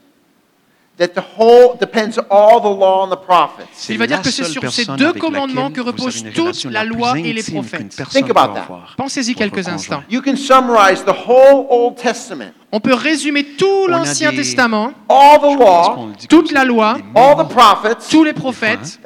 il 3.90 3.98
va 3.98 4.08
dire 4.08 4.22
que 4.22 4.32
c'est 4.32 4.44
sur 4.46 4.72
ces 4.72 4.86
deux 4.98 5.14
commandements 5.14 5.70
que 5.70 5.82
repose 5.82 6.24
toute 6.34 6.66
la 6.66 6.84
loi 6.84 7.20
et 7.20 7.34
les 7.34 7.44
prophètes. 7.44 8.02
Think 8.12 8.30
about 8.30 8.54
that. 8.56 8.68
Pensez-y 8.98 9.36
quelques 9.36 9.68
instants. 9.68 10.04
You 10.10 10.22
can 10.22 10.36
summarize 10.36 11.04
the 11.04 11.16
whole 11.28 11.68
Old 11.70 11.96
Testament. 11.96 12.54
On 12.72 12.82
peut 12.82 12.94
résumer 12.94 13.46
tout 13.58 13.88
l'Ancien 13.88 14.32
Testament, 14.32 14.92
all 15.08 15.40
the 15.40 15.58
law, 15.58 16.10
toute 16.28 16.52
la 16.52 16.66
loi, 16.66 16.98
all 17.16 17.38
the 17.38 17.48
prophets, 17.48 18.10
tous 18.10 18.26
les 18.26 18.34
prophètes. 18.34 19.00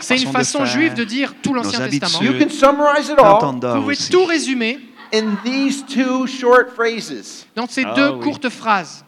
C'est 0.00 0.22
une 0.22 0.30
façon 0.30 0.64
juive 0.64 0.94
de 0.94 1.02
dire 1.04 1.34
tout 1.42 1.54
l'Ancien 1.54 1.88
Testament. 1.88 2.22
You 2.22 2.34
can 2.38 2.50
summarize 2.50 3.08
it 3.08 3.18
all. 3.18 3.40
Vous 3.74 3.80
pouvez 3.80 3.96
tout 3.96 4.24
résumer 4.26 4.78
in 5.14 5.36
these 5.44 5.84
two 5.86 6.26
short 6.26 6.74
phrases. 6.74 7.46
Dans 7.54 7.68
ces 7.68 7.84
ah, 7.84 7.94
deux 7.94 8.10
oui. 8.10 8.20
courtes 8.20 8.48
phrases. 8.48 9.04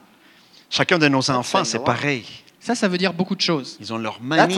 Chacun 0.71 0.99
de 0.99 1.09
nos 1.09 1.31
enfants, 1.31 1.65
c'est 1.65 1.83
pareil. 1.83 2.25
Ça, 2.61 2.75
ça 2.75 2.89
veut 2.89 2.99
dire 2.99 3.13
beaucoup 3.13 3.37
de 3.37 3.41
choses. 3.41 3.77
Ils 3.79 3.93
ont 3.93 3.99
leur 3.99 4.21
manie. 4.21 4.57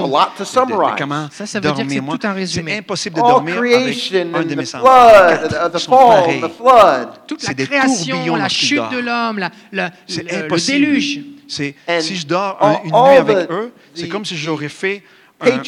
comment 0.96 1.28
ça, 1.30 1.44
ça 1.44 1.60
veut 1.60 1.72
dire 1.72 1.86
que 1.86 1.92
c'est 1.92 2.00
tout 2.00 2.26
un 2.26 2.32
résumé. 2.32 2.72
C'est 2.72 2.78
impossible 2.78 3.16
de 3.16 3.20
dormir 3.20 3.58
avec 3.58 4.14
un 4.34 4.42
de 4.42 4.54
mes 4.54 4.74
enfants. 4.74 6.26
Toute 7.26 7.42
la 7.42 7.54
création, 7.54 8.36
la 8.36 8.48
chute 8.48 8.90
de 8.90 8.98
l'homme, 8.98 9.46
le 9.72 10.66
déluge. 10.66 11.20
si 11.48 11.74
je 12.16 12.26
dors 12.26 12.58
une 12.84 12.90
nuit 12.90 13.18
avec 13.18 13.50
eux, 13.50 13.72
c'est 13.94 14.08
comme 14.08 14.24
si 14.24 14.36
j'aurais 14.36 14.70
fait 14.70 15.02
un, 15.40 15.60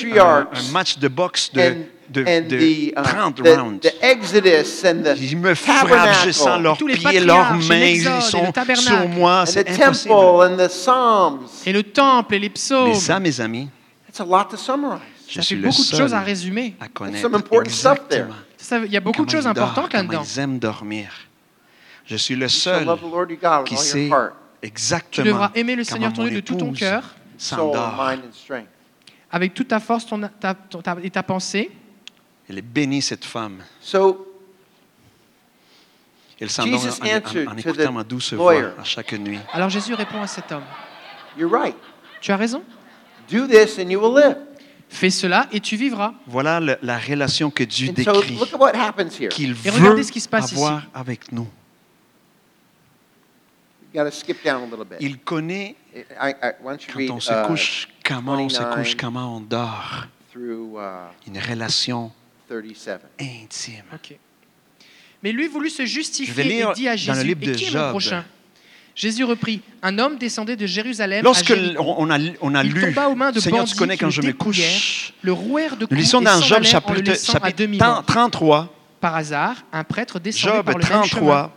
match 0.72 0.98
de 0.98 1.08
boxe 1.08 1.52
de 1.52 1.74
de, 2.10 2.24
de 2.24 3.02
30 3.02 3.40
rounds. 3.40 3.80
Ils 5.20 5.36
me 5.38 5.54
frappent, 5.54 6.24
je 6.24 6.30
sens 6.32 6.60
leurs 6.60 6.76
pieds, 6.76 7.20
leurs 7.20 7.54
mains, 7.54 7.76
ils 7.76 8.02
sont 8.22 8.52
sur 8.76 9.08
moi, 9.08 9.46
c'est 9.46 9.68
impossible. 9.68 10.14
Et 11.66 11.72
le 11.72 11.82
temple 11.82 12.34
et 12.34 12.38
les 12.38 12.50
psaumes. 12.50 12.88
Mais 12.88 12.94
ça, 12.94 13.20
mes 13.20 13.40
amis, 13.40 13.68
je 15.28 15.40
suis 15.40 15.56
beaucoup 15.56 15.84
de 15.84 15.96
choses 15.96 16.14
à 16.14 16.20
résumer. 16.20 16.74
À 16.80 16.88
connaître. 16.88 17.28
Il 18.84 18.92
y 18.92 18.96
a 18.96 19.00
beaucoup 19.00 19.24
de 19.24 19.30
choses 19.30 19.46
importantes 19.46 19.92
là-dedans. 19.92 20.22
Ils 20.24 20.38
aiment 20.40 20.58
dormir. 20.58 21.10
Je 22.06 22.16
suis 22.16 22.34
le 22.34 22.48
seul 22.48 22.88
qui 23.64 23.76
sait 23.76 24.10
exactement. 24.62 25.22
Tu 25.22 25.22
devras 25.22 25.50
aimer 25.54 25.76
le 25.76 25.84
Seigneur 25.84 26.12
ton 26.12 26.24
Dieu 26.24 26.36
de 26.36 26.40
tout 26.40 26.56
ton 26.56 26.72
cœur, 26.72 27.04
avec 29.30 29.54
toute 29.54 29.68
ta 29.68 29.78
force 29.78 30.06
ton, 30.06 30.20
ta, 30.40 30.54
ta, 30.54 30.96
et 31.04 31.10
ta 31.10 31.22
pensée. 31.22 31.70
Elle 32.50 32.58
est 32.58 32.62
bénie, 32.62 33.00
cette 33.00 33.24
femme. 33.24 33.62
So 33.80 34.26
Elle 36.40 36.50
s'endort 36.50 36.80
Jesus 36.80 37.00
en, 37.00 37.06
en- 37.06 37.18
answered 37.20 37.48
en 37.48 37.52
to 37.54 37.58
écoutant 37.60 37.90
the 37.90 37.94
ma 37.94 38.02
douce 38.02 38.32
lawyer. 38.32 38.60
voix 38.62 38.80
à 38.80 38.82
chaque 38.84 39.12
nuit. 39.12 39.38
Alors 39.52 39.70
Jésus 39.70 39.94
répond 39.94 40.20
à 40.20 40.26
cet 40.26 40.50
homme, 40.50 40.64
you're 41.38 41.48
right. 41.52 41.76
tu 42.20 42.32
as 42.32 42.36
raison, 42.36 42.64
Do 43.30 43.46
this 43.46 43.78
and 43.78 43.88
you 43.88 44.00
will 44.00 44.20
live. 44.20 44.36
fais 44.88 45.10
cela 45.10 45.46
et 45.52 45.60
tu 45.60 45.76
vivras. 45.76 46.12
Voilà 46.26 46.58
le- 46.58 46.76
la 46.82 46.98
relation 46.98 47.52
que 47.52 47.62
Dieu 47.62 47.90
And 47.96 48.02
so 48.02 48.12
décrit, 48.20 48.34
look 48.34 48.52
at 48.52 48.56
what 48.58 48.72
happens 48.74 49.10
here. 49.20 49.28
qu'il 49.28 49.50
Et 49.50 49.52
veut 49.52 49.70
regardez 49.70 50.02
ce 50.02 50.10
qui 50.10 50.20
se 50.20 50.28
passe 50.28 50.52
avoir 50.52 50.82
avec 50.92 51.30
nous. 51.30 51.46
You 53.94 54.02
got 54.02 54.10
to 54.10 54.16
skip 54.16 54.42
down 54.44 54.62
a 54.64 54.66
little 54.66 54.84
bit. 54.84 54.96
Il 55.00 55.18
connaît 55.20 55.76
I, 55.94 56.02
I, 56.42 56.52
why 56.62 56.72
don't 56.76 56.82
you 56.82 56.88
quand 56.92 56.98
read 56.98 57.10
on 57.12 57.20
se 57.20 57.32
uh, 57.32 57.46
couche, 57.46 57.88
comment 58.04 58.32
on 58.34 58.48
se 58.48 58.58
29. 58.58 58.74
couche, 58.76 58.96
comment 58.96 59.36
on 59.36 59.40
dort. 59.40 60.06
through 60.32 60.78
uh, 60.80 61.10
Une 61.28 61.38
relation 61.38 62.10
37. 62.50 63.00
intime. 63.20 63.84
Ok. 63.94 64.16
Mais 65.22 65.30
lui 65.32 65.46
voulut 65.46 65.70
se 65.70 65.84
justifier 65.86 66.60
et 66.62 66.64
dit 66.74 66.88
à 66.88 66.96
dans 66.96 67.12
le 67.12 67.20
Jésus, 67.20 67.26
livre 67.26 67.38
et 67.42 67.46
de 67.46 67.52
qui 67.52 67.64
est 67.64 67.66
mon 67.68 67.72
Job. 67.74 67.90
prochain? 67.90 68.24
Jésus 68.96 69.22
reprit, 69.22 69.60
un 69.82 69.98
homme 70.00 70.18
descendait 70.18 70.56
de 70.56 70.66
Jérusalem 70.66 71.22
Lorsque 71.22 71.50
à 71.50 71.54
Jéricho. 71.54 71.80
on 71.82 72.06
on 72.06 72.10
a, 72.10 72.18
on 72.40 72.54
a 72.56 72.64
Il 72.64 72.72
lu, 72.72 72.80
tomba 72.80 73.08
aux 73.08 73.14
mains 73.14 73.30
de 73.30 73.38
Seigneur, 73.38 73.60
bandits 73.60 73.72
tu 73.72 73.78
connais 73.78 73.94
qui 73.94 74.00
quand 74.00 74.06
le 74.06 74.12
je 74.12 74.22
me 74.22 74.32
couche. 74.32 75.12
le 75.22 75.32
rouèrent 75.32 75.76
de 75.76 75.82
Nous 75.82 75.86
coups 75.88 76.00
lisons 76.00 76.20
et 76.20 76.24
dans 76.24 76.40
s'en 76.40 76.40
Job 76.46 76.62
chapitre, 76.64 77.00
laissant 77.02 77.34
à 77.34 77.38
chapitre 77.40 77.58
demi-mort. 77.58 78.04
33, 78.04 78.74
Par 79.00 79.14
hasard, 79.14 79.56
un 79.72 79.84
prêtre 79.84 80.18
descendait 80.18 80.56
Job 80.56 80.66
par 80.66 80.74
le 80.74 80.80
même 80.82 80.88
chemin. 81.04 81.06
33, 81.06 81.56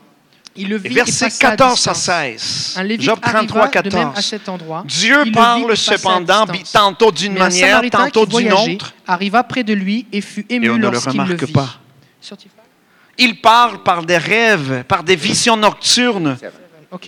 Il 0.55 0.69
le 0.69 0.85
et 0.85 0.93
et 0.93 0.99
à 1.01 1.05
14 1.05 1.87
à 1.87 1.93
distance. 1.93 1.97
16. 2.03 2.73
Un 2.77 2.83
Lévite 2.83 3.01
Job 3.01 3.19
33, 3.19 3.61
arriva 3.63 3.81
de 3.81 3.89
même 3.89 4.07
à 4.07 4.11
14. 4.11 4.25
cet 4.25 4.49
endroit. 4.49 4.83
Dieu 4.85 5.21
Il 5.25 5.27
le 5.29 5.31
parle 5.31 5.71
et 5.71 5.75
cependant 5.75 6.45
tantôt 6.71 7.11
d'une 7.11 7.33
manière, 7.33 7.81
tantôt 7.89 8.25
d'une 8.25 8.53
autre, 8.53 8.93
arriva 9.07 9.43
près 9.43 9.63
de 9.63 9.73
lui 9.73 10.05
et 10.11 10.21
fut 10.21 10.45
et 10.49 10.55
ému 10.55 10.67
le 10.67 10.77
lorsqu'il 10.77 11.17
le 11.17 11.23
remarque 11.23 11.43
vit. 11.43 11.53
pas. 11.53 11.69
Sur 12.21 12.37
Il 13.17 13.41
parle 13.41 13.81
par 13.83 14.03
des 14.05 14.17
rêves, 14.17 14.83
par 14.87 15.03
des 15.03 15.15
visions 15.15 15.57
nocturnes, 15.57 16.37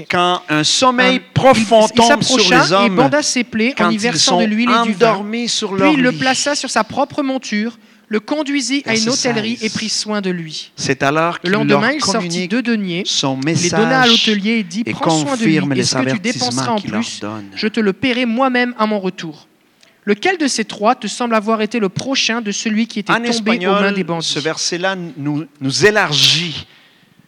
quand 0.10 0.42
un 0.50 0.64
sommeil 0.64 1.22
profond 1.34 1.86
il, 1.86 1.92
il 1.92 1.96
tombe 1.96 2.24
sur 2.24 2.40
s'approcha 2.40 2.64
les 2.64 2.72
et 2.72 2.76
hommes, 2.76 2.96
banda 2.96 3.22
ses 3.22 3.44
plaies 3.44 3.76
en 3.80 3.90
y 3.90 3.98
versant 3.98 4.42
de 4.42 4.46
l'huile 4.46 4.72
et 4.72 4.88
du 4.88 4.94
vin. 4.94 5.48
sur 5.48 5.76
leur 5.76 5.90
Puis 5.90 5.98
il 6.00 6.04
le 6.04 6.12
plaça 6.12 6.56
sur 6.56 6.70
sa 6.70 6.84
propre 6.84 7.22
monture, 7.22 7.78
le 8.08 8.20
conduisit 8.20 8.84
à 8.86 8.96
une 8.96 9.10
hôtellerie 9.10 9.58
16. 9.58 9.64
et 9.66 9.70
prit 9.70 9.90
soin 9.90 10.22
de 10.22 10.30
lui. 10.30 10.72
C'est 10.76 11.02
alors 11.04 11.36
Le 11.36 11.40
qu'il 11.42 11.50
leur 11.52 11.60
lendemain, 11.62 11.92
il 11.92 12.04
sortit 12.04 12.48
deux 12.48 12.62
deniers, 12.62 13.04
son 13.06 13.40
il 13.42 13.54
les 13.62 13.70
donna 13.70 14.02
à 14.02 14.06
message 14.08 14.28
l'hôtelier 14.28 14.52
et 14.60 14.64
dit 14.64 14.84
et 14.86 14.92
Prends 14.92 15.10
soin 15.20 15.36
de 15.38 15.44
lui, 15.44 15.56
et 15.56 15.62
les 15.62 15.84
ce 15.84 15.96
que 15.96 16.10
tu 16.12 16.20
dépenseras 16.20 16.72
en 16.74 16.76
qu'il 16.76 16.92
leur 16.92 17.02
plus, 17.02 17.20
donne. 17.20 17.46
je 17.56 17.68
te 17.68 17.80
le 17.80 17.94
paierai 17.94 18.26
moi-même 18.26 18.76
à 18.78 18.86
mon 18.86 19.00
retour. 19.00 19.48
Lequel 20.06 20.38
de 20.38 20.48
ces 20.48 20.66
trois 20.66 20.94
te 20.94 21.08
semble 21.08 21.34
avoir 21.34 21.62
été 21.64 21.80
le 21.80 21.90
prochain 21.90 22.42
de 22.42 22.52
celui 22.52 22.86
qui 22.86 23.00
était 23.00 23.12
En 23.12 23.16
tombé 23.16 23.66
aux 23.66 23.72
mains 23.72 23.92
des 23.92 24.02
ce 24.02 24.06
bandits 24.06 24.40
verset-là 24.40 24.96
nous, 25.18 25.46
nous 25.60 25.86
élargit 25.86 26.68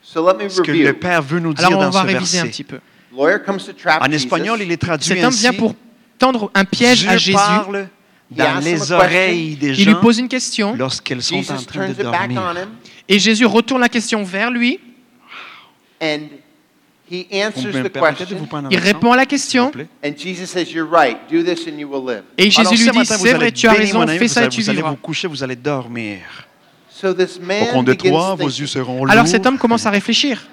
So 0.04 0.26
let 0.26 0.44
me 0.44 0.48
ce 0.50 0.62
que 0.62 0.72
le. 0.72 0.94
Père 0.94 1.22
veut 1.24 1.40
nous 1.40 1.54
dire 1.56 1.66
Alors 1.68 1.80
on 1.80 1.84
dans 1.86 1.90
va 1.90 2.02
ce 2.04 2.06
réviser 2.08 2.38
un 2.40 2.44
verset. 2.44 2.52
petit 2.52 2.64
peu. 2.64 2.80
Lawyer 3.16 3.38
comes 3.44 3.58
to 3.58 3.74
trap 3.74 4.02
En 4.08 4.12
espagnol, 4.12 4.60
il 4.62 4.72
est 4.72 4.78
traduit 4.78 5.08
Cet 5.08 5.24
homme 5.24 5.34
vient 5.34 5.54
pour 5.54 5.74
tendre 6.20 6.52
un 6.54 6.66
piège 6.66 7.00
Dieu 7.00 7.10
à 7.10 7.18
Jésus. 7.18 7.34
parle 7.34 7.88
dans 8.30 8.60
les 8.64 8.92
oreilles 8.92 9.56
des 9.56 9.80
Il 9.80 9.88
lui 9.88 9.96
pose 9.96 10.20
une 10.20 10.28
question 10.28 10.76
lorsqu'elles 10.76 11.24
sont 11.24 11.36
en 11.36 11.42
Jesus 11.42 11.66
train 11.66 11.90
de 11.90 11.94
dormir. 11.94 12.42
on 12.42 12.56
him 12.56 12.70
et 13.08 13.20
Jésus 13.20 13.46
retourne 13.46 13.82
la 13.82 13.90
question 13.90 14.24
vers 14.24 14.52
lui. 14.52 14.80
and 16.02 16.28
he 17.10 17.26
answers 17.32 17.72
the 17.72 17.90
question. 17.90 18.48
Il 18.70 18.80
répond 18.80 19.14
à 19.14 19.16
la 19.18 19.26
question? 19.26 19.72
And 20.04 20.12
Jesus 20.18 20.48
says, 20.48 20.72
You're 20.74 20.90
right. 20.90 21.18
Do 21.32 21.42
this 21.42 21.68
and 21.68 21.78
you 21.80 21.88
will 21.90 22.06
live. 22.06 22.24
et 22.38 22.52
Jésus 22.52 22.60
Alors, 22.60 22.74
lui 22.74 22.92
dit 22.92 23.06
C'est 23.06 23.34
vrai, 23.34 23.52
tu 23.52 23.68
as 23.68 23.72
raison, 23.74 24.06
fais 24.06 24.28
ça 24.28 24.46
et 24.46 24.50
tu 24.50 24.62
Vous 24.62 24.70
allez 24.70 24.78
vivras. 24.78 24.90
vous 24.92 24.98
coucher, 24.98 25.28
vous 25.28 25.44
allez 25.44 25.56
dormir. 25.56 26.20
So 26.90 27.14
this 27.14 27.38
Au 27.38 27.46
man 27.46 27.68
compte 27.72 27.86
de 27.86 27.92
begins 27.94 28.10
trois, 28.10 28.36
vos 28.36 28.38
thinking, 28.44 28.60
yeux 28.60 28.68
seront 28.68 29.06
lourds. 29.06 29.12
Alors 29.12 29.28
cet 29.28 29.46
homme 29.46 29.58
commence 29.58 29.86
à 29.86 29.90
réfléchir. 29.92 30.46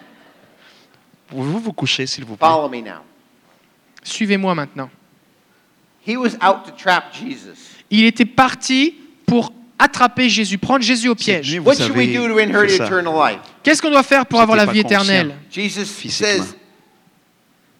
Pouvez-vous 1.28 1.58
vous 1.58 1.72
coucher, 1.72 2.06
s'il 2.06 2.24
vous 2.24 2.36
plaît? 2.36 2.46
Follow 2.46 2.68
me 2.68 2.80
now. 2.82 3.00
Suivez-moi 4.02 4.54
maintenant. 4.54 4.90
He 6.06 6.16
was 6.16 6.30
out 6.42 6.64
to 6.66 6.70
trap 6.76 7.12
Jesus. 7.14 7.56
Il 7.90 8.04
était 8.04 8.24
parti 8.24 8.94
pour 9.26 9.52
attraper 9.78 10.28
Jésus, 10.28 10.58
prendre 10.58 10.82
Jésus 10.84 11.08
au 11.08 11.14
piège. 11.14 11.50
nuit, 11.52 11.58
vous 11.58 11.66
What 11.66 11.74
should 11.76 11.96
we 11.96 12.06
savez, 12.06 12.14
do 12.18 12.28
to 12.28 12.38
inherit 12.38 12.70
c'est 12.70 12.76
ça. 12.78 12.86
eternal 12.86 13.14
life? 13.14 13.40
Qu'est-ce 13.62 13.80
qu'on 13.82 13.90
doit 13.90 14.02
faire 14.02 14.26
pour 14.26 14.40
avoir 14.40 14.56
la 14.56 14.66
vie 14.66 14.80
éternelle? 14.80 15.34
Jesus 15.50 15.84
Physiquement. 15.86 16.28
says, 16.44 16.54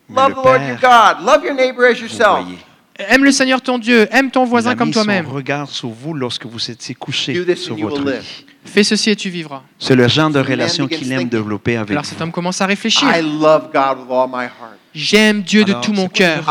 Mais 0.09 0.16
Love 0.16 0.29
le 0.29 0.35
the 0.35 0.45
Lord 0.45 0.61
your 0.68 0.79
Père, 0.79 1.16
God. 1.16 1.27
Love 1.27 1.45
your 1.45 1.55
neighbor 1.55 1.85
as 1.87 1.95
vous 1.95 2.01
yourself. 2.03 2.41
voyez. 2.45 2.59
Aime 2.97 3.25
le 3.25 3.33
Seigneur 3.33 3.61
ton 3.61 3.79
Dieu, 3.79 4.07
aime 4.12 4.31
ton 4.31 4.45
voisin 4.45 4.77
comme 4.77 4.93
toi-même. 4.93 5.25
son 5.27 5.33
regard 5.33 5.68
sur 5.68 5.89
vous 5.89 6.14
lorsque 6.14 6.47
vous 6.47 6.70
étiez 6.70 6.95
couché 6.95 7.33
Do 7.35 7.45
this 7.45 7.64
sur 7.64 7.75
and 7.75 7.79
you 7.79 7.89
votre 7.89 8.03
will 8.03 8.12
lit. 8.12 8.18
live. 8.18 8.45
Fais 8.64 8.85
ceci 8.85 9.11
et 9.11 9.16
tu 9.16 9.31
vivras. 9.31 9.62
C'est 9.79 9.97
le 9.97 10.07
genre 10.09 10.31
de 10.31 10.39
relation 10.39 10.87
qu'il 10.87 11.11
aime 11.12 11.29
développer 11.29 11.77
avec 11.77 11.91
Alors 11.91 12.05
cet 12.05 12.20
homme 12.20 12.31
commence 12.33 12.61
à 12.61 12.66
réfléchir. 12.66 13.09
I 13.14 13.20
love 13.20 13.70
God 13.72 13.99
with 14.01 14.11
all 14.11 14.29
my 14.29 14.45
heart. 14.45 14.79
J'aime 14.95 15.43
Dieu 15.43 15.64
de 15.64 15.72
tout 15.83 15.93
mon 15.93 16.09
cœur. 16.09 16.45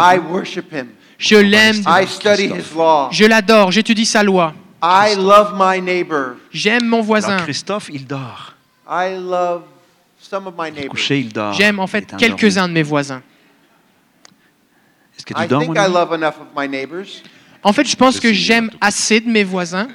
Je 1.23 1.35
l'aime. 1.37 1.81
I 1.87 2.05
study 2.05 2.47
his 2.47 2.75
law. 2.75 3.09
Je 3.11 3.23
l'adore. 3.25 3.71
J'étudie 3.71 4.05
sa 4.05 4.23
loi. 4.23 4.53
I 4.81 5.15
love 5.15 5.53
my 5.57 5.79
neighbor. 5.81 6.35
J'aime 6.51 6.85
mon 6.85 7.01
voisin. 7.01 7.29
Alors 7.35 7.43
Christophe, 7.43 7.89
il 7.93 8.05
dort. 8.05 8.53
I 8.87 9.15
love 9.15 9.61
some 10.19 10.47
of 10.47 10.53
my 10.57 10.67
Il 10.67 10.67
est 10.67 10.71
neighbors. 10.81 10.89
couché, 10.91 11.19
il 11.21 11.31
dort. 11.31 11.53
J'aime 11.53 11.79
en 11.79 11.87
fait 11.87 12.13
quelques-uns 12.17 12.67
de 12.67 12.73
mes 12.73 12.83
voisins. 12.83 13.21
Est-ce 15.17 15.25
que 15.25 15.33
tu 15.33 15.41
I 15.41 15.47
dors, 15.47 15.61
think 15.61 15.73
mon 15.73 15.81
I 15.81 15.85
ami? 15.85 15.93
love 15.93 16.11
enough 16.13 16.35
of 16.41 16.47
my 16.55 16.67
neighbors. 16.67 17.07
En 17.63 17.71
fait, 17.71 17.85
je 17.85 17.95
pense 17.95 18.19
que 18.19 18.33
j'aime 18.33 18.69
assez 18.81 19.21
de 19.21 19.29
mes 19.29 19.45
voisins. 19.45 19.87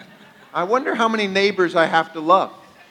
I 0.56 0.62
wonder 0.66 0.94
how 0.98 1.08
many 1.10 1.28
neighbors 1.28 1.74
I 1.74 1.84
have 1.92 2.10
to 2.14 2.20
love. 2.22 2.48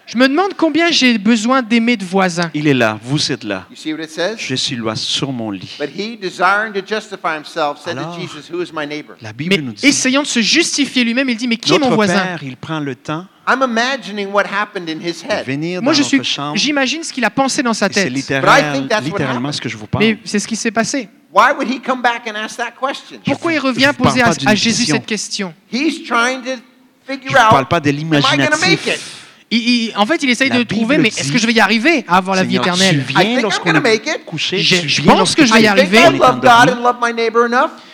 Je 0.07 0.17
me 0.17 0.29
demande 0.29 0.53
combien 0.55 0.89
j'ai 0.89 1.17
besoin 1.17 1.61
d'aimer 1.61 1.97
de 1.97 2.05
voisins. 2.05 2.49
Il 2.53 2.65
est 2.65 2.73
là, 2.73 2.97
vous 3.03 3.29
êtes 3.29 3.43
là. 3.43 3.65
You 3.69 3.75
see 3.75 3.93
what 3.93 4.03
it 4.03 4.09
says? 4.09 4.35
Je 4.37 4.55
suis 4.55 4.77
là 4.77 4.95
sur 4.95 5.33
mon 5.33 5.51
lit. 5.51 5.75
But 5.77 5.89
he, 5.89 6.15
desiring 6.17 6.71
to 6.73 6.79
justify 6.79 7.35
himself, 7.35 7.79
said 7.83 7.97
Alors, 7.97 8.15
to 8.15 8.21
Jesus, 8.21 8.49
Who 8.49 8.61
is 8.61 8.71
my 8.73 8.87
neighbor? 8.87 9.15
La 9.21 9.33
Bible 9.33 9.55
Mais 9.57 9.61
nous 9.61 9.73
dit, 9.73 9.85
essayant 9.85 10.21
de 10.21 10.27
se 10.27 10.41
justifier 10.41 11.03
lui-même, 11.03 11.27
il 11.27 11.35
dit 11.35 11.49
Mais 11.49 11.57
qui 11.57 11.73
est 11.73 11.79
mon 11.79 11.89
voisin? 11.89 12.23
Père, 12.23 12.39
il 12.41 12.55
prend 12.55 12.79
le 12.79 12.95
temps 12.95 13.27
I'm 13.45 13.61
imagining 13.61 14.29
what 14.31 14.45
happened 14.45 14.89
in 14.89 15.01
his 15.01 15.23
de 15.23 15.29
head. 15.29 15.45
venir 15.45 15.81
Moi, 15.81 15.91
dans 15.91 15.97
je 15.97 16.03
suis. 16.03 16.21
J'imagine 16.55 17.03
ce 17.03 17.11
qu'il 17.11 17.25
a 17.25 17.29
pensé 17.29 17.61
dans 17.61 17.73
sa 17.73 17.87
C'est 17.87 18.05
tête. 18.05 18.13
littéral- 18.13 18.73
think 18.73 18.87
that's 18.87 19.01
what 19.01 19.07
littéralement 19.07 19.49
happened. 19.49 19.53
ce 19.55 19.61
que 19.61 19.69
je 19.69 19.75
vous 19.75 19.87
parle. 19.87 20.05
Mais 20.05 20.17
c'est 20.23 20.39
ce 20.39 20.47
qui 20.47 20.55
s'est 20.55 20.71
passé. 20.71 21.09
Why 21.33 21.51
would 21.57 21.69
he 21.69 21.81
come 21.81 22.01
back 22.01 22.21
and 22.27 22.35
ask 22.35 22.55
that 22.55 22.71
question? 22.79 23.19
Pourquoi 23.25 23.51
il 23.51 23.59
revient 23.59 23.91
poser 23.97 24.21
à, 24.21 24.29
à 24.45 24.55
Jésus 24.55 24.85
question. 24.85 24.95
cette 24.95 25.05
question? 25.05 25.53
He's 25.69 26.03
trying 26.05 26.43
to 26.43 26.61
Je 27.09 27.13
ne 27.13 27.49
parle 27.49 27.67
pas 27.67 27.81
de 27.81 27.89
am 27.89 29.16
Il- 29.49 29.59
il- 29.59 29.93
En 29.95 30.05
fait, 30.05 30.21
il 30.23 30.29
essaye 30.29 30.49
La 30.49 30.57
de 30.59 30.63
trouver 30.63 30.97
Mais 30.97 31.07
est-ce 31.07 31.31
que 31.31 31.37
je 31.37 31.47
vais 31.47 31.53
y 31.53 31.59
arriver 31.59 32.03
à 32.07 32.17
avoir 32.17 32.35
la 32.35 32.43
vie 32.43 32.57
éternelle 32.57 33.03
Tu 33.07 33.13
viens 33.13 33.41
lorsqu'on 33.41 33.73
est 33.73 34.25
couché. 34.25 34.59
Je- 34.59 34.81
tu 34.81 34.89
je 34.89 35.01
viens 35.01 35.13
pense 35.13 35.35
que 35.35 35.45
je 35.45 35.53
vais 35.53 35.61
y 35.61 35.67
arriver. 35.67 35.99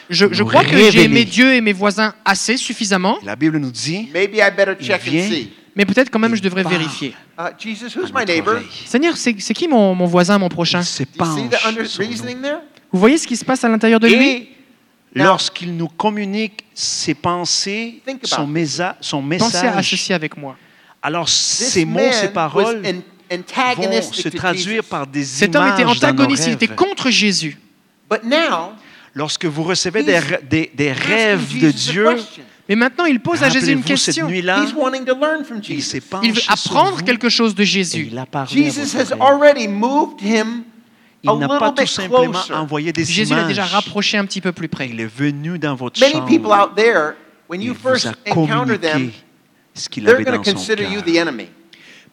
Je, 0.10 0.44
crois 0.44 0.64
que 0.66 0.92
j'ai 0.92 1.04
aimé 1.04 1.26
Dieu 1.26 1.54
et 1.54 1.62
mes 1.62 1.74
voisins 1.74 2.14
assez 2.26 2.58
suffisamment, 2.58 3.18
La 3.24 3.36
Bible 3.36 3.58
nous 3.58 3.72
dit, 3.72 4.10
Maybe 4.14 4.36
I 4.36 4.50
better 4.56 4.74
Il 4.80 4.86
check 4.86 5.02
and 5.08 5.12
vient. 5.12 5.28
see. 5.30 5.50
mais 5.76 5.86
peut-être 5.86 6.10
quand 6.10 6.20
même 6.20 6.36
je 6.36 6.42
devrais 6.42 6.64
vérifier. 6.64 7.16
Uh, 7.40 7.44
Jesus, 7.58 7.98
who's 7.98 8.12
my 8.14 8.26
neighbor? 8.26 8.56
Seigneur, 8.86 9.16
c'est 9.18 9.36
c'est 9.40 9.54
qui 9.54 9.68
mon, 9.68 9.96
mon 9.96 10.06
voisin, 10.06 10.38
mon 10.38 10.50
prochain? 10.50 10.82
Vous 12.92 13.00
voyez 13.00 13.18
ce 13.18 13.26
qui 13.28 13.36
se 13.38 13.46
passe 13.46 13.64
à 13.64 13.70
l'intérieur 13.70 14.00
de 14.00 14.08
lui? 14.08 14.50
lorsqu'il 15.16 15.76
nous 15.76 15.88
communique 15.90 16.64
ses 16.74 17.14
pensées, 17.14 18.02
son, 18.24 18.48
mésa- 18.48 18.96
son 19.00 19.22
Pensez 19.22 19.58
à 19.58 19.64
message, 19.76 19.90
ceci 19.92 20.12
avec 20.12 20.36
moi. 20.36 20.58
Alors 21.04 21.28
ces 21.28 21.86
mots, 21.86 22.00
ces 22.12 22.30
paroles 22.30 22.82
vont 22.82 24.02
se 24.02 24.30
traduire 24.30 24.84
par 24.84 25.06
des 25.06 25.26
Cet 25.26 25.56
homme 25.56 25.68
était 25.68 25.84
images 25.84 25.98
antagoniste, 25.98 26.48
il 26.48 26.54
était 26.54 26.68
contre 26.68 27.10
Jésus. 27.12 27.58
But 28.10 28.24
now, 28.24 28.74
Lorsque 29.16 29.46
vous 29.46 29.62
recevez 29.64 30.02
He's 30.02 30.40
des, 30.50 30.92
rêves 30.92 31.60
de 31.60 31.70
Dieu, 31.70 32.06
question. 32.16 32.44
Mais 32.68 32.76
maintenant, 32.76 33.06
il 33.06 33.20
pose 33.20 33.44
à 33.44 33.50
Jésus 33.50 33.72
une 33.74 33.80
rappelez-vous 33.80 33.98
cette 33.98 34.16
question. 34.16 34.28
nuit-là, 34.28 34.64
He's 34.64 34.74
wanting 34.74 35.06
to 35.06 35.14
learn 35.16 35.44
from 35.44 35.62
il 36.24 36.32
veut 36.34 36.42
apprendre 36.48 37.04
quelque 37.04 37.30
chose 37.30 37.54
de 37.54 37.64
Jésus. 37.64 38.08
il 38.12 38.18
a 38.18 38.26
Il 41.24 41.32
n'a 41.38 41.48
pas 41.48 41.72
tout 41.72 41.86
simplement 41.86 42.32
closer. 42.32 42.54
envoyé 42.54 42.92
des 42.92 43.06
Jésus 43.06 43.34
l'a 43.34 43.42
images. 43.42 43.50
déjà 43.50 43.66
rapproché 43.66 44.18
un 44.18 44.26
petit 44.26 44.42
peu 44.42 44.52
plus 44.52 44.68
près. 44.68 44.90
Il 44.90 45.00
est 45.00 45.06
venu 45.06 45.60
dans 45.60 45.76
votre 45.76 46.00
Many 46.00 46.14
chambre. 46.14 46.28
people 46.28 46.52
out 46.52 46.76
there, 46.76 47.14
when 47.48 47.62
Il 47.62 47.68
you 47.68 47.74
vous 47.76 47.90
first 47.90 48.08
a 48.08 48.14
encounter 48.32 48.80
them, 48.80 48.92
communiqué 48.94 49.14
ce 49.74 49.90
qu'il 49.90 50.04
they're 50.04 50.16
avait 50.16 50.24
going 50.24 50.38
dans 50.38 50.42
to 50.44 50.50
son 50.52 50.56
consider 50.56 50.84
you 50.84 51.02
cœur. 51.02 51.14
the 51.14 51.18
enemy. 51.18 51.48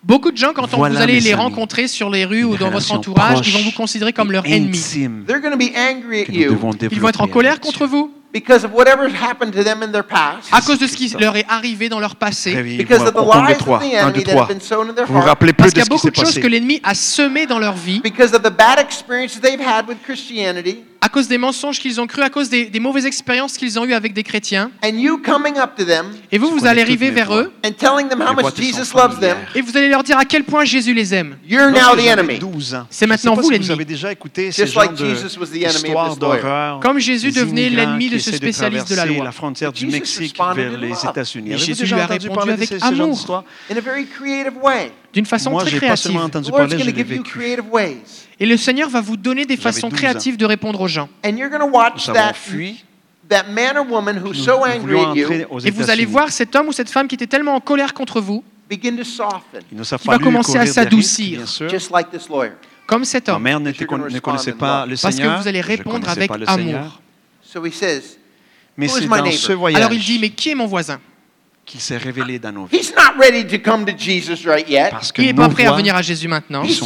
Beaucoup 0.02 0.30
de 0.30 0.36
gens, 0.38 0.52
quand 0.54 0.66
Voilà, 0.66 0.94
vous 0.94 1.02
allez 1.02 1.20
les 1.20 1.26
amis, 1.32 1.34
rencontrer 1.42 1.86
sur 1.86 2.08
les 2.08 2.24
rues 2.24 2.44
ou 2.44 2.56
dans 2.56 2.70
votre 2.70 2.90
entourage, 2.92 3.46
ils 3.46 3.52
vont 3.52 3.62
vous 3.62 3.70
considérer 3.72 4.14
comme 4.14 4.32
leur 4.32 4.46
ennemi. 4.46 4.78
intime 4.78 5.24
They're 5.26 5.40
going 5.42 5.52
to 5.52 5.58
be 5.58 5.72
angry 5.76 6.22
at 6.22 6.24
que 6.24 6.32
nous 6.32 6.54
devons 6.54 6.70
you 6.70 6.78
développer 6.78 6.96
Ils 6.96 7.00
vont 7.02 7.08
être 7.10 7.20
en 7.20 7.26
colère 7.28 7.60
contre 7.60 7.86
vous 7.86 8.10
because 8.32 8.64
of 8.64 8.70
whatever 8.72 9.10
happened 9.12 9.52
to 9.52 9.62
them 9.62 9.82
in 9.82 9.88
their 9.92 10.04
past, 10.06 10.48
à 10.52 10.62
cause 10.62 10.78
de 10.78 10.86
ce 10.86 10.96
qui 10.96 11.08
leur 11.20 11.36
est 11.36 11.44
arrivé 11.48 11.88
dans 11.90 11.98
leur 12.00 12.16
passé. 12.16 12.54
Réveillez-vous 12.54 12.82
because 12.88 13.02
of 13.06 13.12
the 13.12 13.16
au 13.18 13.24
compte 13.26 13.42
de 13.42 13.46
lies 13.48 13.52
of 13.52 13.58
trois. 13.58 13.78
the 13.80 13.82
Un, 13.82 13.88
deux, 13.88 13.96
enemy 13.96 14.24
that 14.24 14.30
trois. 14.32 14.42
have 14.44 14.48
been 14.48 14.60
sown 14.62 14.88
in 14.88 14.94
their 14.94 15.04
Vous 15.06 15.12
vous 15.12 15.18
heart, 15.18 15.28
rappelez 15.28 15.52
plus 15.52 15.56
Parce 15.64 15.72
qu'il 15.74 15.82
de 15.82 15.86
y 15.86 15.86
a 15.86 15.94
beaucoup 15.94 16.08
de 16.10 16.14
choses 16.16 16.24
passé. 16.26 16.40
que 16.40 16.46
l'ennemi 16.46 16.80
a 16.82 16.94
semées 16.94 17.44
dans 17.46 17.58
leur 17.58 17.74
vie 17.74 18.00
à 21.00 21.08
cause 21.08 21.28
des 21.28 21.38
mensonges 21.38 21.78
qu'ils 21.78 22.00
ont 22.00 22.06
cru, 22.06 22.22
à 22.22 22.30
cause 22.30 22.50
des, 22.50 22.70
mauvaises 22.80 23.06
expériences 23.06 23.56
qu'ils 23.56 23.78
ont 23.78 23.84
eues 23.84 23.94
avec 23.94 24.12
des 24.12 24.22
chrétiens. 24.22 24.70
Et 24.82 26.38
vous, 26.38 26.50
vous 26.50 26.66
allez 26.66 26.82
arriver 26.82 27.10
vers 27.10 27.34
eux 27.34 27.52
et 29.54 29.60
vous 29.62 29.76
allez 29.76 29.88
leur 29.88 30.02
dire 30.02 30.18
à 30.18 30.24
quel 30.24 30.44
point 30.44 30.64
Jésus 30.64 30.92
les 30.94 31.14
aime. 31.14 31.36
C'est 32.90 33.06
maintenant 33.06 33.34
vous 33.34 33.50
l'ennemi. 33.50 33.66
Vous 33.66 33.72
avez 33.72 33.84
déjà 33.84 34.12
écouté 34.12 34.52
ces 34.52 34.66
d'horreur. 36.18 36.80
Comme 36.80 36.98
Jésus 36.98 37.32
devenait 37.32 37.70
l'ennemi 37.70 38.10
de 38.10 38.18
ce 38.18 38.32
spécialiste 38.32 38.88
de, 38.88 38.94
de 38.94 38.96
la 38.96 39.06
loi. 39.06 39.24
la 39.24 39.32
frontière 39.32 39.72
du 39.72 39.86
Mexique 39.86 40.36
vers 40.54 40.78
les 40.78 40.92
États-Unis. 40.92 41.56
Jésus 41.58 41.86
lui 41.86 42.00
a 42.00 42.06
répondu 42.06 42.50
avec 42.50 42.72
amour 42.82 43.44
d'une 45.12 45.26
façon 45.26 45.56
très 45.58 45.70
créative. 45.70 46.18
Et 48.38 48.46
le 48.46 48.56
Seigneur 48.56 48.88
va 48.88 49.00
vous 49.00 49.16
donner 49.16 49.44
des 49.44 49.56
façons 49.56 49.90
créatives 49.90 50.36
de 50.36 50.44
répondre 50.44 50.80
aux 50.80 50.88
gens. 50.88 51.08
Et 51.24 51.32
vous 55.70 55.90
allez 55.90 56.04
voir 56.04 56.30
cet 56.30 56.56
homme 56.56 56.68
ou 56.68 56.72
cette 56.72 56.90
femme 56.90 57.08
qui 57.08 57.14
était 57.14 57.26
tellement 57.26 57.54
en 57.54 57.60
colère 57.60 57.94
contre 57.94 58.20
vous, 58.20 58.44
qui 58.68 58.92
va 60.04 60.18
commencer 60.18 60.58
à 60.58 60.66
s'adoucir 60.66 61.40
comme 62.86 63.04
cet 63.04 63.28
homme. 63.28 63.42
Ma 63.42 63.50
mère 63.50 63.60
ne 63.60 64.18
connaissait 64.18 64.52
pas 64.52 64.86
le 64.86 64.96
Seigneur. 64.96 65.28
Parce 65.28 65.38
que 65.38 65.42
vous 65.42 65.48
allez 65.48 65.60
répondre 65.60 66.08
avec 66.08 66.30
amour. 66.46 67.00
Mais 68.76 68.88
c'est 68.88 69.06
dans 69.06 69.30
ce 69.30 69.52
voyage. 69.52 69.80
Alors 69.80 69.92
il 69.92 70.02
dit, 70.02 70.18
mais 70.20 70.30
qui 70.30 70.50
est 70.50 70.54
mon 70.54 70.66
voisin? 70.66 71.00
Il 75.18 75.26
n'est 75.26 75.34
pas 75.34 75.48
prêt 75.48 75.66
à 75.66 75.72
venir 75.72 75.94
à 75.94 76.02
Jésus 76.02 76.28
maintenant. 76.28 76.62
He's 76.64 76.80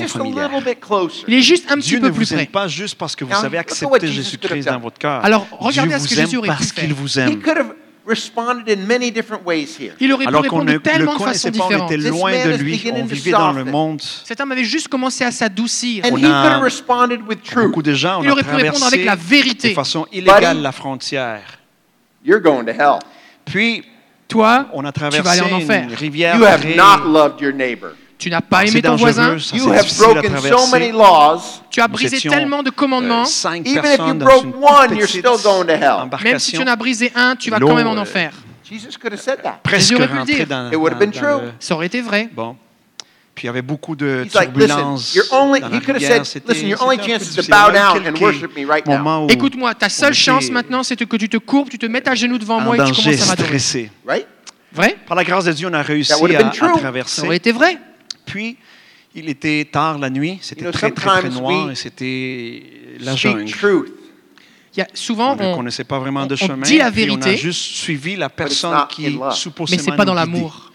Il 1.28 1.34
est 1.34 1.42
juste 1.42 1.70
un 1.70 1.76
petit 1.76 1.98
peu 1.98 2.12
plus 2.12 2.34
pas 2.52 2.68
juste 2.68 2.96
parce 2.96 3.16
que 3.16 3.24
vous 3.24 3.32
hein? 3.32 3.44
avez 3.44 3.58
accepté 3.58 4.06
Jésus-Christ 4.08 4.66
dans 4.66 4.80
votre 4.80 4.98
cœur. 4.98 5.24
Alors, 5.24 5.46
regardez 5.52 5.98
ce 5.98 6.08
que 6.08 6.14
Jésus 6.14 6.36
aurait 6.36 6.48
He 6.48 7.38
could 7.38 7.58
responded 8.06 8.68
in 8.68 8.86
many 8.86 9.10
different 9.10 9.44
ways 9.44 9.76
here. 9.78 9.94
Il 10.00 10.12
aurait 10.12 10.24
pu 10.24 10.28
Alors 10.28 10.42
répondre 10.42 10.70
de 10.70 10.78
tellement 10.78 11.16
de 11.16 11.22
façons 11.22 11.48
était 11.48 11.96
loin 11.96 12.32
de 12.32 12.56
lui, 12.56 12.82
on 12.92 13.30
dans 13.30 13.52
le 13.52 13.64
monde. 13.64 14.02
Cet 14.02 14.40
homme 14.40 14.52
avait 14.52 14.64
juste 14.64 14.88
commencé 14.88 15.24
à 15.24 15.30
s'adoucir. 15.30 16.04
On 16.04 16.16
he 16.16 16.20
could 16.20 16.24
a- 16.30 16.56
have 16.56 16.62
responded 16.62 17.20
with. 17.26 17.38
Beaucoup 17.54 17.82
de 17.82 17.94
gens, 17.94 18.22
Il 18.22 18.30
aurait 18.30 18.42
pu 18.42 18.54
répondre 18.54 18.90
de 18.90 19.68
façon 19.74 20.06
illégale 20.12 20.60
la 20.60 20.72
frontière. 20.72 21.42
You're 22.24 22.40
going 22.40 22.64
to 22.64 22.72
hell. 22.72 23.00
Toi, 24.28 24.66
on 24.72 24.84
a 24.84 24.92
traversé 24.92 25.18
tu 25.18 25.24
vas 25.24 25.30
aller 25.32 25.52
en 25.52 25.56
enfer. 25.56 25.84
Une 25.88 25.94
rivière 25.94 26.36
you 26.36 26.44
have 26.44 26.64
not 26.76 27.04
loved 27.06 27.40
your 27.40 27.52
neighbor. 27.52 27.90
Tu 28.18 28.30
n'as 28.30 28.40
pas 28.40 28.64
aimé 28.64 28.80
ton 28.80 28.96
voisin. 28.96 29.36
You 29.52 29.70
have 29.72 29.86
broken 29.98 30.36
so 30.38 30.66
many 30.68 30.92
laws. 30.92 31.60
Tu 31.70 31.80
as 31.80 31.88
brisé 31.88 32.20
tellement 32.20 32.62
de 32.62 32.70
commandements. 32.70 33.24
Euh, 33.24 33.54
Even 33.64 33.84
if 33.84 33.98
you 33.98 34.14
broke 34.14 34.46
one, 34.54 34.96
you're 34.96 35.08
still 35.08 35.36
going 35.42 35.66
to 35.66 35.74
hell. 35.74 36.08
Même 36.22 36.38
si 36.38 36.52
tu 36.52 36.62
en 36.62 36.66
as 36.66 36.76
brisé 36.76 37.12
un, 37.14 37.36
tu 37.36 37.50
vas 37.50 37.58
quand 37.58 37.74
même 37.74 37.86
en 37.86 37.96
enfer. 37.96 38.32
Jesus 38.64 38.96
could 38.98 39.12
have 39.12 39.20
said 39.20 39.42
that. 39.42 39.60
Presque 39.62 39.90
Jésus 39.90 39.94
aurait 39.96 40.08
pu 40.08 40.16
le 40.16 40.24
dire. 40.24 40.46
Dans, 40.46 40.70
It 40.70 40.76
would 40.76 40.92
have 40.92 40.98
been 40.98 41.10
true. 41.10 41.52
Ça 41.60 41.74
aurait 41.74 41.86
été 41.86 42.00
vrai. 42.00 42.30
Bon. 42.32 42.56
Puis 43.34 43.44
il 43.44 43.46
y 43.46 43.50
avait 43.50 43.62
beaucoup 43.62 43.96
de 43.96 44.26
turbulences 44.30 45.16
like, 45.16 45.64
Écoute-moi, 49.28 49.74
ta 49.74 49.88
seule 49.88 50.14
chance 50.14 50.50
maintenant, 50.50 50.82
c'est 50.82 50.96
que 50.96 51.16
tu 51.16 51.28
te 51.28 51.36
courbes, 51.38 51.68
tu 51.68 51.78
te 51.78 51.86
mets 51.86 52.08
à 52.08 52.14
genoux 52.14 52.38
devant 52.38 52.60
moi 52.60 52.76
et 52.76 52.92
tu 52.92 53.02
commences 53.02 53.22
à 53.22 53.26
m'adorer. 53.26 53.90
Right? 54.06 54.26
Vrai? 54.72 54.96
Par 55.06 55.16
la 55.16 55.24
grâce 55.24 55.44
de 55.44 55.52
Dieu, 55.52 55.68
on 55.70 55.72
a 55.72 55.82
réussi 55.82 56.12
à, 56.12 56.16
à, 56.16 56.50
traverser. 56.50 57.20
Ça 57.20 57.26
aurait 57.26 57.36
été 57.36 57.52
vrai. 57.52 57.78
Puis, 58.26 58.56
il 59.14 59.28
était 59.28 59.68
tard 59.70 59.98
la 59.98 60.10
nuit, 60.10 60.38
c'était 60.42 60.70
très, 60.72 60.90
très, 60.90 61.20
très, 61.20 61.30
noir 61.30 61.70
et 61.70 61.76
c'était 61.76 62.62
la 62.98 63.14
jungle. 63.14 63.44
Il 64.76 64.80
y 64.80 64.82
a, 64.82 64.88
souvent, 64.92 65.36
on 65.38 65.50
ne 65.50 65.54
connaissait 65.54 65.84
pas 65.84 66.00
vraiment 66.00 66.26
de 66.26 66.34
chemin. 66.34 66.58
On 66.58 66.62
dit 66.62 66.78
la 66.78 66.90
vérité. 66.90 67.30
a 67.30 67.36
juste 67.36 67.60
suivi 67.60 68.16
la 68.16 68.28
personne 68.28 68.76
qui 68.88 69.16
Mais 69.70 69.78
ce 69.78 69.90
n'est 69.90 69.96
pas 69.96 70.04
dans 70.04 70.14
l'amour. 70.14 70.72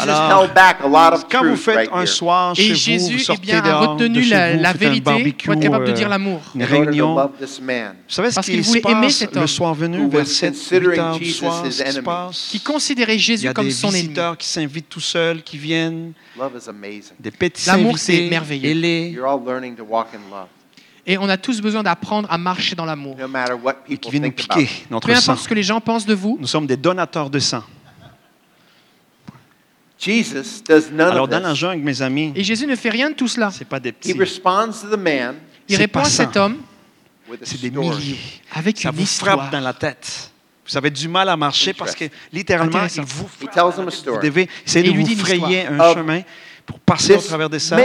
Alors, 0.00 1.28
quand 1.28 1.44
vous 1.44 1.56
faites 1.56 1.88
un 1.92 2.06
soir 2.06 2.54
chez 2.54 2.72
vous, 2.72 3.04
vous 3.04 3.12
eh 3.14 3.18
sortez 3.18 3.60
retenu 3.60 4.24
de 4.24 4.30
la, 4.30 4.72
vous, 4.72 4.78
vérité, 4.78 5.10
un 5.10 5.14
barbecue, 5.14 5.56
capable 5.58 5.84
de 5.84 5.90
euh, 5.90 5.94
dire 5.94 6.08
l'amour. 6.08 6.40
Réunion. 6.58 7.14
Vous 7.14 7.46
savez 8.08 8.30
ce 8.30 8.40
qu'il 8.40 8.64
se 8.64 8.78
passe 8.78 9.26
le 9.32 9.46
soir 9.46 9.74
venu, 9.74 10.08
vers 10.08 10.26
7, 10.26 10.54
soir, 10.54 11.64
ce 11.64 11.82
qui 11.82 11.92
se 11.92 12.00
passe? 12.00 12.48
Qui 12.50 12.60
considérait 12.60 13.18
Jésus 13.18 13.52
comme 13.52 13.70
son 13.70 13.92
ennemi. 13.92 14.14
Qui 14.38 14.48
s'invitent 14.48 14.88
tout 14.88 15.00
seuls, 15.00 15.42
qui 15.42 15.58
viennent. 15.58 16.12
Des 17.20 17.30
petits 17.30 17.66
L'amour, 17.66 17.98
c'est 17.98 18.28
merveilleux. 18.28 19.14
Et 21.06 21.16
on 21.16 21.28
a 21.28 21.36
tous 21.38 21.62
besoin 21.62 21.82
d'apprendre 21.82 22.28
à 22.30 22.36
marcher 22.36 22.74
dans 22.74 22.84
l'amour. 22.84 23.16
Et 23.88 23.96
qui 23.96 24.10
vient 24.10 24.20
nous 24.20 24.32
piquer 24.32 24.68
notre 24.90 25.06
Peu 25.06 25.14
importe 25.14 25.38
ce 25.38 25.48
que 25.48 25.54
les 25.54 25.62
gens 25.62 25.80
pensent 25.80 26.06
de 26.06 26.14
vous. 26.14 26.36
Nous 26.40 26.46
sommes 26.46 26.66
des 26.66 26.76
donateurs 26.76 27.30
de 27.30 27.38
sang. 27.38 27.62
Alors, 30.98 31.28
dans 31.28 31.40
la 31.40 31.54
jungle, 31.54 31.82
mes 31.82 32.02
amis, 32.02 32.32
Et 32.36 32.44
Jésus 32.44 32.66
ne 32.66 32.76
fait 32.76 32.90
rien 32.90 33.10
de 33.10 33.14
tout 33.14 33.28
cela. 33.28 33.50
Il 35.68 35.76
répond 35.76 36.00
à 36.00 36.04
cet 36.04 36.36
homme 36.36 36.58
with 37.28 37.42
a 37.42 37.46
c'est 37.46 37.60
des 37.60 37.70
milliers. 37.70 38.18
avec 38.52 38.78
Ça 38.78 38.90
vous 38.90 39.06
frappe 39.06 39.50
dans 39.52 39.60
la 39.60 39.72
tête. 39.72 40.30
Vous 40.68 40.76
avez 40.76 40.90
du 40.90 41.08
mal 41.08 41.28
à 41.28 41.36
marcher 41.36 41.72
parce 41.72 41.94
que 41.94 42.04
littéralement, 42.32 42.86
il 42.94 43.02
vous 43.02 43.28
frappe. 43.28 43.76
Vous 44.06 44.20
devez 44.20 44.48
essayer 44.66 44.92
de 44.92 44.98
vous 44.98 45.16
frayer 45.16 45.66
un 45.66 45.94
chemin 45.94 46.22
pour 46.66 46.78
passer 46.80 47.14
au 47.16 47.20
travers 47.20 47.48
de 47.48 47.58
ça. 47.58 47.76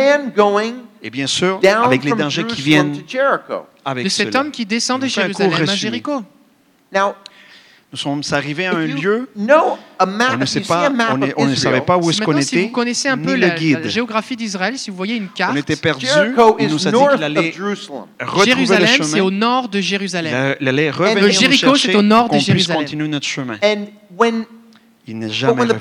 Et 1.01 1.09
bien 1.09 1.27
sûr, 1.27 1.59
avec 1.83 2.03
les 2.03 2.11
dangers 2.11 2.45
qui 2.45 2.61
viennent 2.61 3.01
avec 3.85 4.03
De 4.05 4.09
cet 4.09 4.35
homme 4.35 4.51
qui 4.51 4.65
descend 4.65 5.01
de 5.01 5.07
Jérusalem 5.07 5.53
à. 5.53 5.75
Jéricho 5.75 6.23
nous 7.93 7.99
sommes 7.99 8.23
arrivés 8.31 8.65
à 8.65 8.75
un 8.75 8.87
lieu. 8.87 9.29
on 9.37 9.45
ne, 9.45 10.67
pas, 10.67 10.91
on, 11.37 11.43
on 11.43 11.45
ne 11.45 11.53
savait 11.53 11.81
pas 11.81 11.95
où 11.95 12.09
est-ce 12.09 12.23
qu'on 12.23 12.35
était. 12.35 12.43
Si 12.43 12.63
vous 12.63 12.69
connaissez 12.69 13.07
un 13.07 13.19
peu 13.19 13.35
la, 13.35 13.55
géographie 13.87 14.35
d'Israël, 14.35 14.79
si 14.79 14.89
vous 14.89 14.97
voyez 14.97 15.15
une 15.15 15.29
carte, 15.29 15.53
on 15.53 15.57
était 15.57 15.75
perdu. 15.75 16.07
Il 16.59 16.69
nous 16.69 16.87
a 16.87 16.91
dit 16.91 16.97
qu'il 16.97 17.23
allait 17.23 17.53
retrouver 18.19 18.45
Jérusalem, 18.45 18.89
le 18.97 19.03
c'est 19.03 19.21
au 19.21 19.29
nord 19.29 19.69
de 19.69 19.79
Jérusalem. 19.79 20.55
Il 20.59 20.67
eh, 20.67 21.31
Jéricho, 21.31 21.75
nous 21.87 21.95
au 21.95 22.01
nord 22.01 22.29
de 22.29 22.39
Jérusalem. 22.39 22.81
continuer 22.81 23.07
notre 23.07 23.27
chemin. 23.27 23.57
Il 25.05 25.19
n'est 25.19 25.29
jamais 25.29 25.51
revenu. 25.51 25.73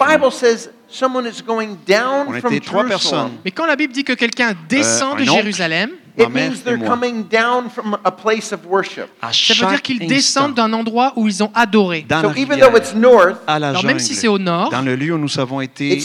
On 2.28 2.34
était 2.34 2.60
trois 2.60 2.84
personnes. 2.84 3.30
Mais 3.44 3.52
quand 3.52 3.64
la 3.64 3.76
Bible 3.76 3.94
dit 3.94 4.04
que 4.04 4.12
quelqu'un 4.12 4.50
euh, 4.50 4.54
descend 4.68 5.14
euh, 5.14 5.20
de 5.20 5.24
Jérusalem, 5.24 5.90
It 6.16 6.28
means 6.28 6.62
they're 6.62 6.78
coming 6.78 7.24
down 7.24 7.70
from 7.70 7.96
a 8.04 8.10
place 8.10 8.52
of 8.52 8.60
worship. 8.66 9.08
Ça 9.32 9.54
veut 9.54 9.66
dire 9.70 9.82
qu'ils 9.82 10.06
descendent 10.06 10.54
d'un 10.54 10.72
endroit 10.72 11.12
où 11.16 11.26
ils 11.26 11.42
ont 11.42 11.50
adoré. 11.54 12.04
Dans 12.06 12.20
so 12.20 12.28
la 12.28 12.38
even 12.38 12.60
though 12.60 12.76
it's 12.76 12.94
north, 12.94 13.38
à 13.46 13.58
la 13.58 13.72
jungle, 13.72 13.86
même 13.86 13.98
si 13.98 14.14
c'est 14.14 14.28
au 14.28 14.38
nord, 14.38 14.70
dans 14.70 14.82
le 14.82 14.94
lieu 14.94 15.14
où 15.14 15.18
nous 15.18 15.38
avons 15.38 15.60
été 15.62 15.98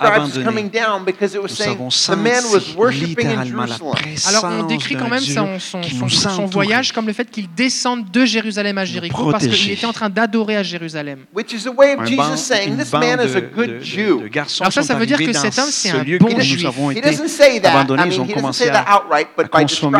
abandonnés, 0.00 0.44
nous 0.44 1.62
avons 1.68 1.90
senti 1.90 3.04
littéralement 3.06 3.64
la 3.66 3.78
présence 3.78 4.26
Alors 4.26 4.52
on 4.52 4.62
décrit 4.64 4.96
quand 4.96 5.08
même 5.08 5.20
son, 5.20 5.58
son, 5.60 5.82
son, 5.82 6.08
son 6.08 6.46
voyage 6.46 6.92
comme 6.92 7.06
le 7.06 7.12
fait 7.12 7.30
qu'ils 7.30 7.52
descendent 7.54 8.10
de 8.10 8.24
Jérusalem 8.24 8.78
à 8.78 8.84
Jéricho 8.84 9.30
parce 9.30 9.46
qu'il 9.46 9.70
était 9.70 9.86
en 9.86 9.92
train 9.92 10.10
d'adorer 10.10 10.56
à 10.56 10.62
Jérusalem. 10.62 11.20
Which 11.34 11.52
is 11.52 11.68
a 11.68 11.70
way 11.70 11.94
of 11.94 12.06
Jesus 12.06 12.38
saying, 12.38 12.76
this 12.76 12.92
man 12.92 13.20
is 13.20 13.36
a 13.36 13.40
good 13.40 13.80
Jew. 13.82 14.28
Alors 14.60 14.72
ça, 14.72 14.82
ça 14.82 14.94
veut 14.94 15.06
dire 15.06 15.18
que 15.18 15.32
cet 15.32 15.56
homme 15.58 15.70
c'est 15.70 15.90
un 15.90 16.04
bon 16.18 16.40
juif. 16.40 16.66
He 16.96 17.00
doesn't 17.00 17.28
say 17.28 17.60
that. 17.60 17.86
I 17.88 18.08
mean, 18.08 18.24
he 18.24 18.34
doesn't 18.34 18.52
say 18.54 18.70
that 18.70 18.86
outright, 18.88 19.28
but 19.36 19.51
consommé. 19.52 19.98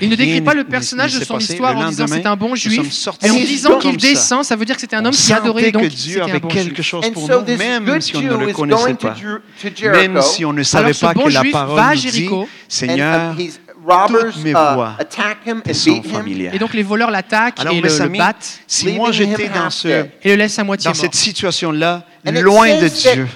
Il 0.00 0.08
ne 0.08 0.14
décrit 0.16 0.40
pas 0.40 0.54
le 0.54 0.64
personnage 0.64 1.18
de 1.18 1.24
son 1.24 1.38
histoire 1.38 1.76
en 1.76 1.88
disant 1.88 2.06
c'est 2.06 2.26
un 2.26 2.36
bon 2.36 2.54
juif. 2.54 3.08
Et 3.22 3.30
en 3.30 3.34
disant 3.34 3.78
qu'il 3.78 3.96
descend, 3.96 4.44
ça 4.44 4.56
veut 4.56 4.64
dire 4.64 4.74
que 4.74 4.80
c'était 4.80 4.96
un 4.96 5.04
homme 5.04 5.14
qui 5.14 5.32
adorait 5.32 5.72
donc 5.72 5.88
Dieu 5.88 6.22
avait 6.22 6.40
quelque 6.40 6.82
chose 6.82 7.04
pour 7.12 7.28
nous, 7.28 7.56
même 7.56 8.00
si 8.00 8.16
on 8.16 8.22
ne 8.22 8.46
le 8.46 8.52
connaissait 8.52 8.94
pas, 8.94 9.14
même 9.92 10.22
si 10.22 10.44
on 10.44 10.52
ne 10.52 10.62
savait 10.62 10.94
pas 10.94 11.14
que 11.14 11.28
la 11.28 11.44
parole 11.50 11.96
dit 11.96 12.28
Seigneur, 12.68 13.34
toutes 13.36 14.42
mes 14.42 14.52
voix 14.52 14.96
sont 15.72 16.02
familières. 16.02 16.54
Et 16.54 16.58
donc 16.58 16.74
les 16.74 16.82
voleurs 16.82 17.10
l'attaquent 17.10 17.60
et 17.60 17.80
le, 17.80 17.88
le, 17.88 18.18
battent. 18.18 18.60
Si 18.66 18.92
moi 18.92 19.12
j'étais 19.12 19.48
dans, 19.48 19.70
ce, 19.70 19.88
et 20.22 20.30
le 20.30 20.34
laisse 20.34 20.58
à 20.58 20.64
moitié 20.64 20.90
dans 20.90 20.94
cette 20.94 21.14
situation-là, 21.14 22.04
loin 22.24 22.80
de 22.80 22.88
Dieu, 22.88 23.26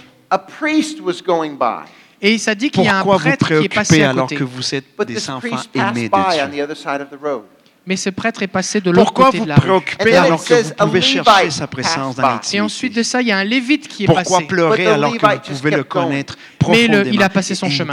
et 2.23 2.37
ça 2.39 2.55
dit 2.55 2.71
qu'il 2.71 2.85
y 2.85 2.89
a 2.89 2.99
un 2.99 3.05
prêtre 3.05 3.49
qui 3.49 3.64
est 3.64 3.68
passé 3.75 4.03
à 4.03 4.11
alors 4.11 4.29
que 4.29 4.45
vous 4.45 4.75
êtes 4.75 4.85
des 5.07 5.31
enfants 5.31 5.57
aimés 5.75 6.09
de 6.09 6.14
Dieu. 6.33 6.43
mais 7.87 7.97
ce 7.97 8.11
prêtre 8.11 8.43
est 8.43 8.47
passé 8.47 8.81
de 8.81 8.91
l'autre 8.91 9.12
côté 9.12 9.41
de 9.41 9.47
la 9.47 9.55
Pourquoi 9.55 9.77
vous 9.77 9.81
préoccupez 9.81 10.16
alors 10.16 10.45
que 10.45 10.55
vous 10.62 10.75
pouvez 10.75 11.01
chercher 11.01 11.51
sa 11.51 11.66
présence 11.66 12.14
dans 12.16 12.23
l'intimité 12.23 12.57
Et 12.59 12.61
ensuite 12.61 12.95
de 12.95 13.03
ça, 13.03 13.23
il 13.23 13.29
y 13.29 13.33
a 13.33 13.39
un 13.39 13.45
Lévite 13.45 13.89
qui 13.89 14.05
est 14.05 14.07
Pourquoi 14.07 14.23
passé. 14.23 14.31
Pourquoi 14.35 14.47
pleurer 14.49 14.87
alors 14.87 15.16
que 15.16 15.27
vous 15.27 15.59
pouvez 15.59 15.71
le 15.71 15.85
connaître 15.85 16.37
profondément 16.59 16.93
Mais 16.99 17.05
le, 17.05 17.14
il 17.14 17.23
a 17.23 17.29
passé 17.31 17.55
son 17.55 17.68
chemin. 17.71 17.93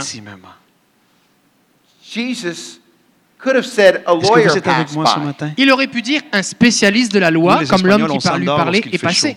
Est-ce 4.22 4.30
que 4.30 4.48
vous 4.48 4.58
êtes 4.58 4.66
avec 4.68 4.92
moi 4.92 5.04
ce 5.06 5.20
matin? 5.20 5.50
Il 5.56 5.70
aurait 5.70 5.86
pu 5.86 6.02
dire 6.02 6.20
un 6.32 6.42
spécialiste 6.42 7.12
de 7.12 7.18
la 7.18 7.30
loi, 7.30 7.60
comme 7.70 7.86
l'homme 7.86 8.08
qui 8.08 8.18
par 8.18 8.38
lui 8.38 8.46
parlait, 8.46 8.78
est 8.92 8.98
passé. 8.98 9.32
Chaud. 9.32 9.36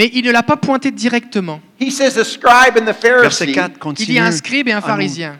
Mais 0.00 0.10
il 0.14 0.24
ne 0.24 0.30
l'a 0.30 0.42
pas 0.42 0.56
pointé 0.56 0.90
directement. 0.90 1.60
Verset 1.78 3.52
4 3.52 3.78
continue. 3.78 4.08
Il 4.08 4.14
y 4.14 4.18
a 4.18 4.24
un 4.24 4.32
scribe 4.32 4.66
et 4.68 4.72
un 4.72 4.78
ah 4.78 4.80
pharisien. 4.80 5.36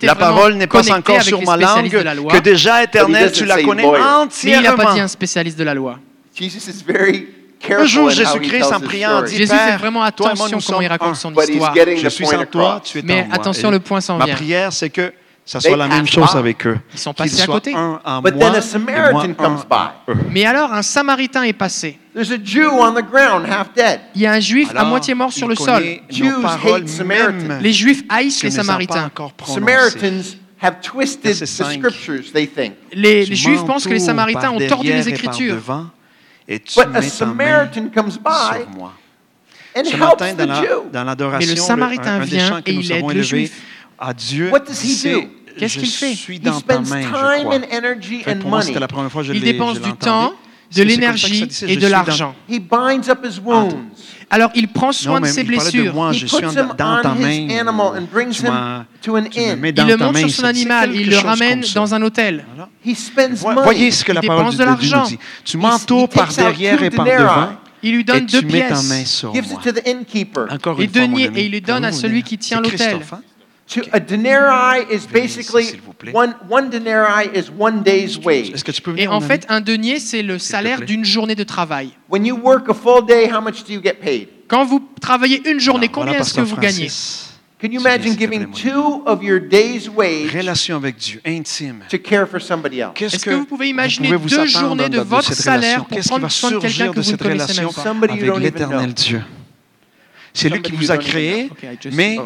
La 0.00 0.14
parole 0.14 0.54
n'est 0.54 0.66
pas 0.66 0.90
encore 0.92 1.20
sur 1.20 1.42
ma 1.42 1.58
langue 1.58 1.92
la 1.92 2.14
loi, 2.14 2.32
que 2.32 2.38
déjà 2.38 2.82
éternel, 2.82 3.30
tu 3.32 3.44
la 3.44 3.62
connais 3.62 3.84
entièrement. 3.84 4.28
Mais 4.44 4.52
il 4.52 4.62
n'a 4.62 4.72
pas 4.72 4.94
dit 4.94 5.00
un 5.00 5.08
spécialiste 5.08 5.58
de 5.58 5.64
la 5.64 5.74
loi. 5.74 5.98
Un 7.68 7.84
jour, 7.84 8.08
Jésus-Christ, 8.08 8.72
en 8.72 8.80
priant, 8.80 9.20
dit 9.20 9.36
Jésus 9.36 9.54
fait 9.54 9.76
vraiment 9.76 10.02
attention 10.02 10.58
comment 10.64 10.80
il 10.80 10.88
raconte 10.88 11.16
son 11.16 11.34
histoire. 11.34 11.74
Je 11.74 12.08
suis 12.08 12.24
sans 12.24 12.46
toi, 12.46 12.80
tu 12.82 13.00
es 13.00 13.02
en 13.02 13.04
moi. 13.04 13.14
Mais 13.14 13.28
attention, 13.30 13.70
le 13.70 13.80
point 13.80 14.00
s'en 14.00 14.16
vient. 14.16 14.28
Ma 14.28 14.36
prière, 14.36 14.72
c'est 14.72 14.88
que 14.88 15.12
ça 15.46 15.60
soit 15.60 15.76
la 15.76 15.86
même 15.86 16.08
chose 16.08 16.34
avec 16.34 16.66
eux. 16.66 16.76
Ils 16.92 16.98
sont 16.98 17.14
passés 17.14 17.40
à 17.40 17.46
côté. 17.46 17.72
Mais 20.30 20.44
alors 20.44 20.72
un 20.72 20.82
Samaritain 20.82 21.44
est 21.44 21.52
passé. 21.52 22.00
Il 22.16 22.22
y 24.16 24.26
a 24.26 24.32
un 24.32 24.40
Juif 24.40 24.70
à 24.74 24.84
moitié 24.84 25.14
mort 25.14 25.32
sur 25.32 25.46
le 25.46 25.54
sol. 25.54 25.82
Les 27.60 27.72
Juifs 27.72 28.02
haïssent 28.08 28.42
les 28.42 28.50
Samaritains. 28.50 29.10
Les, 32.92 33.24
les 33.24 33.36
Juifs 33.36 33.64
pensent 33.64 33.84
que 33.86 33.92
les 33.92 34.00
Samaritains 34.00 34.50
ont 34.50 34.66
tordu 34.66 34.92
les 34.92 35.08
Écritures. 35.08 35.62
But 36.48 36.76
a 36.94 37.02
Samaritan 37.02 37.90
comes 37.90 38.18
by. 38.18 38.64
And 39.76 39.84
Ce 39.84 39.96
matin, 39.96 40.32
dans 40.92 41.04
l'adoration, 41.04 41.38
la, 41.38 41.38
Mais 41.38 41.46
le 41.46 41.56
Samaritain 41.56 42.18
vient 42.20 42.62
que 42.62 42.70
et 42.70 42.74
nous 42.74 42.92
aide. 42.92 43.50
À 43.98 44.12
Dieu, 44.14 44.50
What 44.50 44.60
does 44.60 44.82
he? 44.82 45.28
Qu'est-ce 45.58 45.78
qu'il 45.78 45.90
fait? 45.90 46.14
Il 49.32 49.40
dépense 49.40 49.80
du 49.80 49.92
temps, 49.94 50.34
de 50.74 50.82
l'énergie 50.82 51.48
et 51.66 51.76
de 51.76 51.86
l'argent. 51.86 52.34
Alors 54.28 54.50
il 54.54 54.68
prend 54.68 54.90
soin 54.92 55.20
de 55.20 55.26
ses 55.26 55.44
blessures. 55.44 55.84
De 55.84 55.90
moi, 55.90 56.12
je 56.12 56.26
suis 56.26 56.44
en, 56.44 56.52
main. 56.52 56.64
Il 57.30 57.48
le 59.86 59.96
monte 59.96 60.16
sur 60.16 60.30
son 60.30 60.44
animal, 60.44 60.94
il 60.94 61.10
le 61.10 61.18
ramène 61.18 61.64
dans 61.74 61.94
un 61.94 62.02
hôtel. 62.02 62.44
Voyez 63.62 63.90
ce 63.90 64.04
que 64.04 64.12
la 64.12 64.22
parole 64.22 64.56
de, 64.56 64.76
Dieu 64.80 64.96
nous 64.96 65.06
dit. 65.06 65.18
Tu 65.44 65.56
m'entoures 65.56 66.08
par 66.08 66.32
derrière 66.32 66.82
et 66.82 66.90
par 66.90 67.04
devant. 67.04 67.52
Il 67.82 67.94
lui 67.94 68.04
donne 68.04 68.24
et 68.24 68.26
deux 68.26 68.42
pièces. 68.42 69.24
Encore 70.50 70.80
une 70.80 71.18
et, 71.18 71.44
il 71.44 71.52
lui 71.52 71.60
donne 71.60 71.84
à 71.84 71.92
celui 71.92 72.22
qui 72.22 72.38
tient 72.38 72.60
l'hôtel. 72.60 73.00
To 73.68 73.80
okay. 73.80 73.90
a 73.92 74.00
denarii 74.00 74.86
is 74.90 75.06
basically 75.06 75.80
one, 76.12 76.36
one 76.48 76.70
is 77.34 77.50
one 77.50 77.82
day's 77.82 78.16
wage. 78.16 78.52
est 78.54 78.62
que 78.62 78.70
tu 78.70 78.80
peux 78.80 78.96
Et 78.96 79.08
en 79.08 79.20
fait, 79.20 79.44
un 79.48 79.60
denier 79.60 79.98
c'est 79.98 80.22
le 80.22 80.38
salaire 80.38 80.80
d'une 80.82 81.04
journée 81.04 81.34
de 81.34 81.42
travail. 81.42 81.90
When 82.08 82.24
you 82.24 82.36
work 82.36 82.68
a 82.68 82.74
full 82.74 83.04
day, 83.04 83.28
how 83.28 83.40
much 83.40 83.64
do 83.64 83.72
you 83.72 83.80
get 83.82 83.94
paid? 83.94 84.28
Quand 84.46 84.64
vous 84.64 84.80
travaillez 85.00 85.42
une 85.50 85.58
journée, 85.58 85.88
combien 85.88 86.20
est-ce 86.20 86.34
que 86.34 86.42
vous 86.42 86.56
gagnez? 86.56 86.88
can 87.58 87.72
you 87.72 87.80
imagine 87.80 88.14
giving 88.14 88.52
two 88.52 89.02
days' 89.40 89.88
wages 89.88 90.30
to 91.88 91.98
care 91.98 92.26
for 92.26 92.40
somebody 92.40 92.80
else? 92.80 92.94
que 93.24 93.30
vous 93.30 93.46
pouvez 93.46 93.68
imaginer 93.68 94.10
deux 94.10 94.46
de 94.88 95.00
votre 95.00 95.32
salaire 95.32 95.86
pour 95.86 95.98
prendre 95.98 96.30
soin 96.30 96.50
de 96.52 96.58
quelqu'un 96.58 96.92
que 96.92 97.02
avec 98.12 98.38
l'éternel 98.38 98.94
Dieu? 98.94 99.22
C'est 100.36 100.50
lui 100.50 100.60
qui 100.60 100.72
vous 100.72 100.90
a 100.90 100.98
créé, 100.98 101.48
mais 101.92 102.18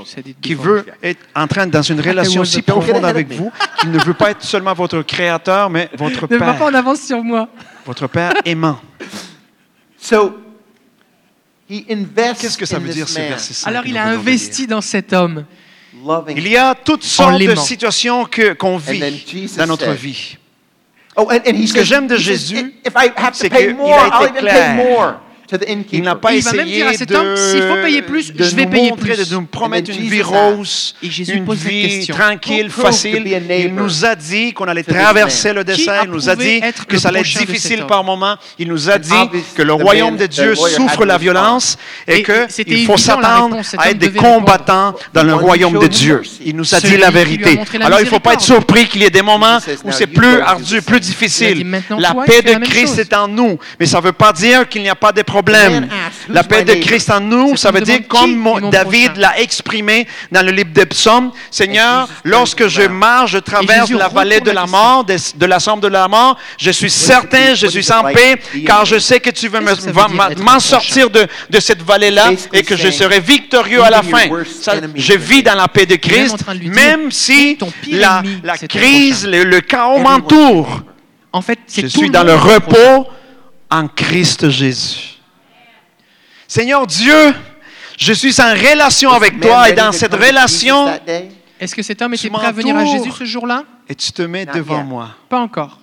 qui 0.43 0.55
veut 0.55 0.85
être 1.01 1.21
en 1.35 1.47
train 1.47 1.67
dans 1.69 1.83
une 1.83 2.01
relation 2.01 2.45
si 2.45 2.61
profonde 2.61 3.05
avec 3.05 3.33
vous 3.33 3.53
qu'il 3.79 3.93
ne 3.93 3.99
veut 3.99 4.15
pas 4.15 4.33
être 4.33 4.43
seulement 4.43 4.75
votre 4.75 5.03
créateur, 5.03 5.71
mais 5.71 5.89
votre 5.97 6.27
père. 6.27 6.41
Ne 6.41 6.45
va 6.45 6.55
pas 6.55 6.65
en 6.67 6.75
avance 6.75 7.03
sur 7.03 7.23
moi. 7.23 7.49
Votre 7.87 8.09
père 8.09 8.33
aimant. 8.45 8.81
So, 9.97 10.37
Qu'est-ce 11.69 12.59
que 12.59 12.67
ça 12.67 12.81
veut 12.81 12.89
dire 12.89 13.09
ce 13.09 13.21
verset 13.21 13.69
Alors 13.69 13.87
il 13.87 13.97
a 13.97 14.07
investi 14.07 14.67
dans 14.67 14.81
cet 14.81 15.13
homme. 15.13 15.45
Il 16.29 16.49
y 16.49 16.57
a 16.57 16.75
toutes 16.75 17.05
sortes 17.05 17.41
de 17.41 17.55
situations 17.55 18.27
qu'on 18.59 18.77
vit 18.77 19.49
dans 19.57 19.67
notre 19.67 19.93
vie. 19.93 20.37
Oh, 21.17 21.29
and, 21.31 21.41
and 21.47 21.67
Ce 21.67 21.75
que 21.75 21.85
j'aime 21.85 22.09
de 22.09 22.17
Jésus, 22.17 22.75
c'est 23.33 23.51
qu'il 23.51 23.77
a 23.81 24.27
été 24.27 24.39
clair. 24.41 25.21
Il 25.92 26.03
n'a 26.03 26.14
pas 26.14 26.34
essayé 26.34 26.64
dire 26.64 26.88
à 26.88 26.92
cet 26.92 27.11
homme, 27.11 27.36
s'il 27.36 27.62
faut 27.62 27.82
payer 27.82 28.03
plus, 28.03 28.32
je 28.36 28.57
vais 28.57 28.66
payer 28.66 28.92
plus. 28.92 29.28
De 29.28 29.34
nous 29.34 29.42
promettre 29.42 29.90
une 29.90 30.09
vie 30.09 30.22
rose, 30.22 30.94
une 31.03 31.53
vie 31.55 32.07
tranquille, 32.07 32.70
facile. 32.70 33.26
Il 33.51 33.74
nous 33.74 34.05
a 34.05 34.14
dit 34.14 34.53
qu'on 34.53 34.66
allait 34.66 34.82
traverser 34.82 35.53
le 35.53 35.64
dessin. 35.64 36.05
Il 36.05 36.11
nous 36.11 36.28
a 36.28 36.36
dit 36.36 36.61
que 36.86 36.98
ça 36.98 37.09
allait 37.09 37.20
être 37.20 37.38
difficile 37.38 37.84
par 37.86 38.05
moments. 38.05 38.36
Il 38.59 38.68
nous 38.68 38.88
a 38.88 38.98
dit 38.98 39.12
que 39.57 39.62
le 39.62 39.72
royaume 39.72 40.16
de 40.16 40.26
Dieu 40.26 40.55
souffre 40.55 41.05
la 41.05 41.18
violence 41.18 41.76
et 42.07 42.22
qu'il 42.22 42.86
faut 42.86 42.96
s'attendre 42.96 43.57
à 43.76 43.90
être 43.90 43.98
des 43.98 44.12
combattants 44.12 44.94
dans 45.12 45.24
le 45.24 45.34
royaume 45.34 45.78
de 45.78 45.86
Dieu. 45.86 46.22
Il 46.44 46.57
nous 46.57 46.74
a 46.74 46.80
dit 46.80 46.96
la 46.96 47.11
vérité. 47.11 47.59
Alors, 47.80 48.01
il 48.01 48.05
ne 48.05 48.09
faut 48.09 48.20
pas 48.20 48.34
être 48.34 48.40
surpris 48.40 48.86
qu'il 48.86 49.03
y 49.03 49.05
ait 49.05 49.11
des 49.11 49.22
moments 49.22 49.59
où 49.84 49.90
c'est 49.90 50.07
plus 50.07 50.40
ardu, 50.40 50.80
plus 50.82 51.01
difficile. 51.01 51.66
La 51.98 52.14
paix 52.14 52.42
de 52.42 52.55
Christ 52.64 52.98
est 52.98 53.12
en 53.14 53.26
nous. 53.26 53.59
Mais 53.80 53.86
ça 53.86 53.98
ne 53.98 54.05
veut 54.05 54.12
pas 54.12 54.32
dire 54.32 54.68
qu'il 54.68 54.82
n'y 54.82 54.88
a 54.88 54.94
pas 54.94 55.11
des 55.11 55.24
problèmes 55.24 55.39
la 56.28 56.45
paix 56.45 56.64
de 56.64 56.74
Christ 56.74 57.11
en 57.11 57.20
nous, 57.20 57.57
ça 57.57 57.70
veut 57.70 57.80
dire 57.80 58.01
comme 58.09 58.70
David 58.70 59.16
l'a 59.16 59.38
exprimé 59.41 60.07
dans 60.30 60.45
le 60.45 60.53
livre 60.53 60.70
des 60.70 60.86
psaumes, 60.86 61.32
Seigneur, 61.51 62.09
lorsque 62.24 62.68
je 62.68 62.82
marche, 62.82 63.32
je 63.32 63.38
traverse 63.38 63.91
la 63.91 64.09
vallée 64.09 64.41
de 64.41 64.51
la 64.51 64.66
mort, 64.66 65.05
de, 65.05 65.47
la 65.47 65.61
somme 65.61 65.80
de 65.80 65.88
la 65.88 66.09
mort, 66.09 66.38
je 66.59 66.70
suis 66.70 66.91
certain, 66.91 67.55
je 67.55 67.66
suis 67.66 67.91
en 67.93 68.03
paix, 68.03 68.36
car 68.66 68.84
je 68.84 68.99
sais 68.99 69.20
que 69.20 69.30
tu 69.30 69.49
veux 69.49 69.61
m'en 69.61 70.61
sortir 70.61 71.11
de, 71.11 71.26
cette 71.61 71.82
vallée-là 71.82 72.30
et 72.53 72.62
que 72.62 72.76
je 72.76 72.91
serai 72.91 73.20
victorieux 73.20 73.82
à 73.82 73.91
la 73.91 74.03
fin. 74.03 74.24
Je 74.95 75.12
vis 75.14 75.43
dans 75.43 75.55
la 75.55 75.68
paix 75.68 75.86
de 75.86 75.97
Christ, 75.97 76.36
même 76.62 77.11
si 77.11 77.59
la, 77.91 78.22
crise, 78.68 79.26
le, 79.26 79.61
chaos 79.61 79.99
m'entoure. 79.99 80.82
En 81.32 81.43
fait, 81.43 81.59
je 81.76 81.86
suis 81.86 82.11
dans 82.11 82.24
le 82.24 82.34
repos 82.34 83.07
en 83.70 83.86
Christ 83.86 84.51
Jésus. 84.51 85.10
Seigneur 86.51 86.84
Dieu, 86.84 87.32
je 87.96 88.12
suis 88.12 88.40
en 88.40 88.51
relation 88.51 89.12
avec 89.12 89.38
toi 89.38 89.70
et 89.70 89.72
dans 89.72 89.92
cette 89.92 90.12
relation, 90.12 90.88
est-ce 91.61 91.76
que 91.76 91.82
cet 91.84 92.03
homme 92.03 92.14
était 92.14 92.28
prêt 92.28 92.44
à 92.44 92.51
venir 92.51 92.76
à 92.76 92.84
Jésus 92.84 93.12
ce 93.12 93.24
jour-là? 93.24 93.62
Et 93.88 93.94
tu 93.94 94.11
te 94.11 94.22
mets 94.22 94.46
devant 94.46 94.82
moi. 94.82 95.11
Pas 95.28 95.38
encore. 95.38 95.78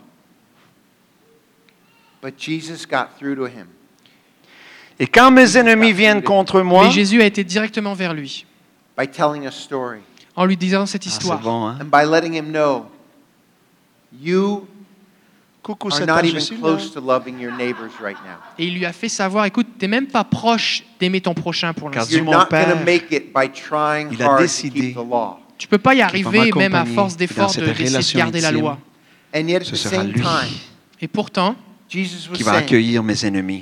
Et 5.00 5.08
quand 5.08 5.32
mes 5.32 5.56
ennemis 5.56 5.94
viennent 5.94 6.22
contre 6.22 6.60
moi, 6.60 6.88
Mais 6.88 6.92
Jésus 6.92 7.22
a 7.22 7.26
été 7.26 7.46
directement 7.46 7.94
vers 7.94 8.14
lui 8.14 8.46
en 10.36 10.44
lui 10.44 10.58
disant 10.58 10.86
cette 10.86 11.04
ah, 11.06 11.10
histoire. 11.10 11.40
Ah, 11.40 11.46
bon, 11.46 11.68
hein? 11.68 11.78
Et 18.58 18.66
il 18.68 18.74
lui 18.76 18.86
a 18.86 18.94
fait 18.94 19.10
savoir, 19.10 19.46
écoute, 19.46 19.68
tu 19.78 19.86
n'es 19.86 19.88
même 19.90 20.08
pas 20.08 20.24
proche 20.24 20.84
d'aimer 21.00 21.22
ton 21.22 21.34
prochain 21.34 21.74
pour 21.74 21.90
l'instant. 21.90 22.16
il 24.12 24.22
a 24.22 24.38
décidé. 24.38 24.96
Tu 25.58 25.68
peux 25.68 25.78
pas 25.78 25.96
y 25.96 26.02
arriver, 26.02 26.52
même 26.56 26.76
à 26.76 26.86
force 26.86 27.18
d'efforts, 27.18 27.54
de, 27.56 27.62
de 27.66 28.18
garder 28.18 28.42
la 28.42 28.52
loi. 28.52 28.78
Ce 29.34 29.76
sera 29.76 30.04
lui. 30.04 30.22
Et 31.02 31.08
pourtant, 31.08 31.56
qui 31.90 32.44
va 32.44 32.54
accueillir 32.54 33.04
mes 33.04 33.26
ennemis. 33.26 33.62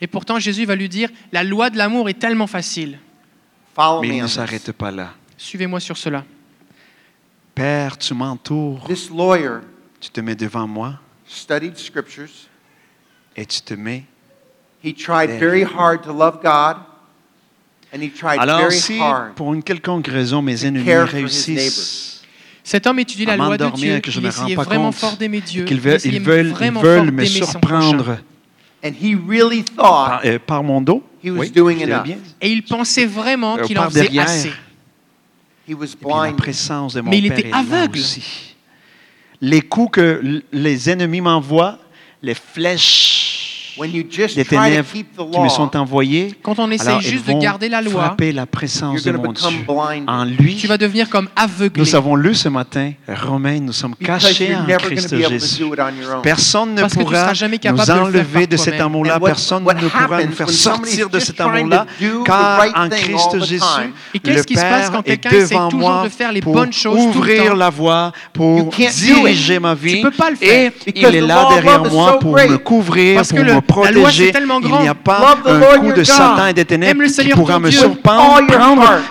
Et 0.00 0.06
pourtant, 0.06 0.38
Jésus 0.38 0.64
va 0.64 0.74
lui 0.74 0.88
dire, 0.88 1.08
la 1.32 1.44
loi 1.44 1.70
de 1.70 1.78
l'amour 1.78 2.08
est 2.08 2.18
tellement 2.18 2.46
facile. 2.46 2.98
Mais 4.02 4.08
il 4.16 4.22
ne 4.22 4.26
s'arrête 4.26 4.72
pas 4.72 4.90
là. 4.90 5.12
Suivez-moi 5.36 5.80
sur 5.80 5.96
cela. 5.96 6.24
Père, 7.54 7.98
tu 7.98 8.14
m'entoures. 8.14 8.84
This 8.86 9.10
lawyer 9.10 9.60
tu 10.00 10.10
te 10.10 10.20
mets 10.20 10.34
devant 10.34 10.66
moi. 10.66 10.94
Scriptures. 11.26 12.48
Et 13.36 13.46
tu 13.46 13.60
te 13.60 13.74
mets. 13.74 14.04
He 14.84 14.92
tried 14.92 15.38
very 15.38 15.62
hard 15.62 16.02
to 16.02 16.12
love 16.12 16.40
God. 16.42 16.78
And 17.94 18.02
he 18.02 18.10
tried 18.10 18.40
Alors, 18.40 18.60
very 18.60 18.74
si 18.78 18.98
hard 18.98 19.34
pour 19.34 19.54
une 19.54 19.62
quelconque 19.62 20.08
raison 20.08 20.42
mes 20.42 20.66
ennemis 20.66 20.92
réussissent 20.92 22.12
cet 22.64 22.86
homme 22.86 22.98
étudie 23.00 23.24
la 23.24 23.36
loi 23.36 23.56
de 23.56 23.68
Dieu, 23.70 24.00
il 24.04 24.26
essayait 24.26 24.54
vraiment 24.54 24.92
fort 24.92 25.16
d'aimer 25.16 25.40
Dieu, 25.40 25.64
qu'ils 25.64 25.80
veulent, 25.80 27.12
me 27.12 27.24
surprendre 27.24 28.18
really 28.82 29.64
par, 29.76 30.20
euh, 30.24 30.38
par, 30.44 30.62
mon 30.62 30.80
dos? 30.80 31.02
Oui, 31.24 31.50
bien. 31.50 32.18
Et 32.40 32.50
il 32.50 32.62
pensait 32.62 33.06
vraiment 33.06 33.56
euh, 33.56 33.62
qu'il 33.62 33.78
en 33.78 33.88
faisait 33.88 34.18
assez. 34.18 34.52
He. 35.68 35.74
La 36.04 36.32
présence 36.32 36.94
de 36.94 37.00
mon 37.00 37.12
il 37.12 37.28
Père 37.28 37.38
était 37.38 37.52
aveugle. 37.52 37.98
Aussi. 37.98 38.56
Les 39.40 39.60
coups 39.60 39.92
que 39.92 40.42
les 40.52 40.90
ennemis 40.90 41.20
m'envoient, 41.20 41.78
les 42.22 42.34
flèches 42.34 43.31
les 43.80 44.44
ténèbres 44.44 44.88
qui 44.92 45.40
me 45.40 45.48
sont 45.48 45.76
envoyées, 45.76 46.34
quand 46.42 46.58
on 46.58 46.70
essaye 46.70 47.00
juste 47.00 47.26
de 47.26 47.40
garder 47.40 47.68
la 47.68 47.82
loi, 47.82 48.16
la 48.32 48.46
présence 48.46 49.02
de 49.02 49.12
mon 49.12 49.32
Dieu. 49.32 49.46
En 50.06 50.24
lui, 50.24 50.56
tu 50.56 50.66
vas 50.66 50.78
devenir 50.78 51.08
comme 51.08 51.28
aveuglé. 51.36 51.82
Nous 51.82 51.94
avons 51.94 52.16
lu 52.16 52.34
ce 52.34 52.48
matin, 52.48 52.92
Romains, 53.08 53.60
nous 53.60 53.72
sommes 53.72 53.94
cachés 53.94 54.54
en 54.54 54.64
Christ 54.78 55.16
Jésus. 55.16 55.64
Personne 56.22 56.74
ne 56.74 56.82
pourra 56.84 57.32
nous 57.32 57.90
enlever 57.90 58.46
de 58.46 58.56
cet 58.56 58.80
amour-là. 58.80 59.18
Personne 59.20 59.64
ne 59.64 59.88
pourra 59.88 60.24
nous 60.24 60.32
faire 60.32 60.50
sortir 60.50 61.08
de 61.08 61.18
cet 61.18 61.40
amour-là, 61.40 61.86
car 62.24 62.64
en 62.74 62.88
Christ 62.88 63.44
Jésus, 63.44 63.64
et 64.14 64.18
qu'est-ce 64.18 64.46
qui 64.46 64.54
se 64.54 64.60
passe 64.60 64.90
ouvrir 66.86 67.56
la 67.56 67.70
voie, 67.70 68.12
pour 68.32 68.70
diriger 68.70 69.58
ma 69.58 69.74
vie. 69.74 70.04
Et 70.40 70.70
il 70.94 71.04
est 71.04 71.20
là 71.20 71.48
derrière 71.50 71.84
moi 71.84 72.18
pour 72.18 72.34
me 72.34 72.56
couvrir, 72.58 73.22
pour 73.22 73.38
me 73.38 73.60
protéger. 73.62 74.32
Il 74.62 74.78
n'y 74.82 74.88
a 74.88 74.94
pas 74.94 75.36
un 75.44 75.78
coup 75.78 75.92
de 75.92 76.04
Satan 76.04 76.46
et 76.46 76.52
des 76.52 76.64
ténèbres 76.64 77.02
qui 77.04 77.28
pourra 77.30 77.58
me 77.58 77.70
surprendre 77.70 78.42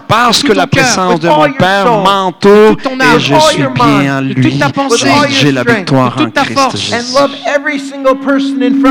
parce 0.07 0.43
que 0.43 0.53
la 0.53 0.67
puissance 0.67 1.19
de 1.19 1.27
mon 1.27 1.51
Père 1.53 1.91
m'entoure 1.91 2.77
et 3.15 3.19
je 3.19 3.35
suis 3.39 3.63
bien 3.67 4.17
en 4.17 4.21
lui. 4.21 4.61
J'ai 5.29 5.51
la 5.51 5.63
victoire 5.63 6.17
en 6.17 6.29
Christ 6.31 6.77
Jésus. 6.77 7.15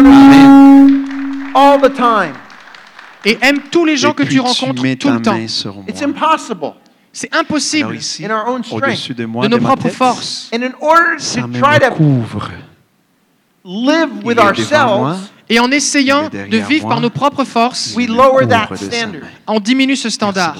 Amen. 0.04 0.50
Et 3.24 3.38
aime 3.42 3.60
tous 3.70 3.84
les 3.84 3.96
gens 3.96 4.12
que 4.12 4.22
tu 4.22 4.40
rencontres 4.40 4.82
tout 4.98 5.10
le 5.10 5.20
temps. 5.22 5.36
C'est 7.12 7.34
impossible. 7.34 7.98
Au-dessus 8.70 9.14
de 9.14 9.24
moi, 9.26 9.44
de 9.44 9.48
nos 9.48 9.58
propres 9.58 9.88
forces. 9.90 10.50
Ça 11.18 11.46
me 11.46 11.60
couvre 11.90 12.50
live 13.64 14.24
with 14.24 14.38
ourselves, 14.38 15.30
et 15.48 15.58
en 15.58 15.70
essayant 15.70 16.28
de 16.28 16.56
vivre 16.58 16.88
par 16.88 17.00
nos 17.00 17.10
propres 17.10 17.44
forces, 17.44 17.96
on 19.46 19.60
diminue 19.60 19.96
ce 19.96 20.08
standard. 20.08 20.56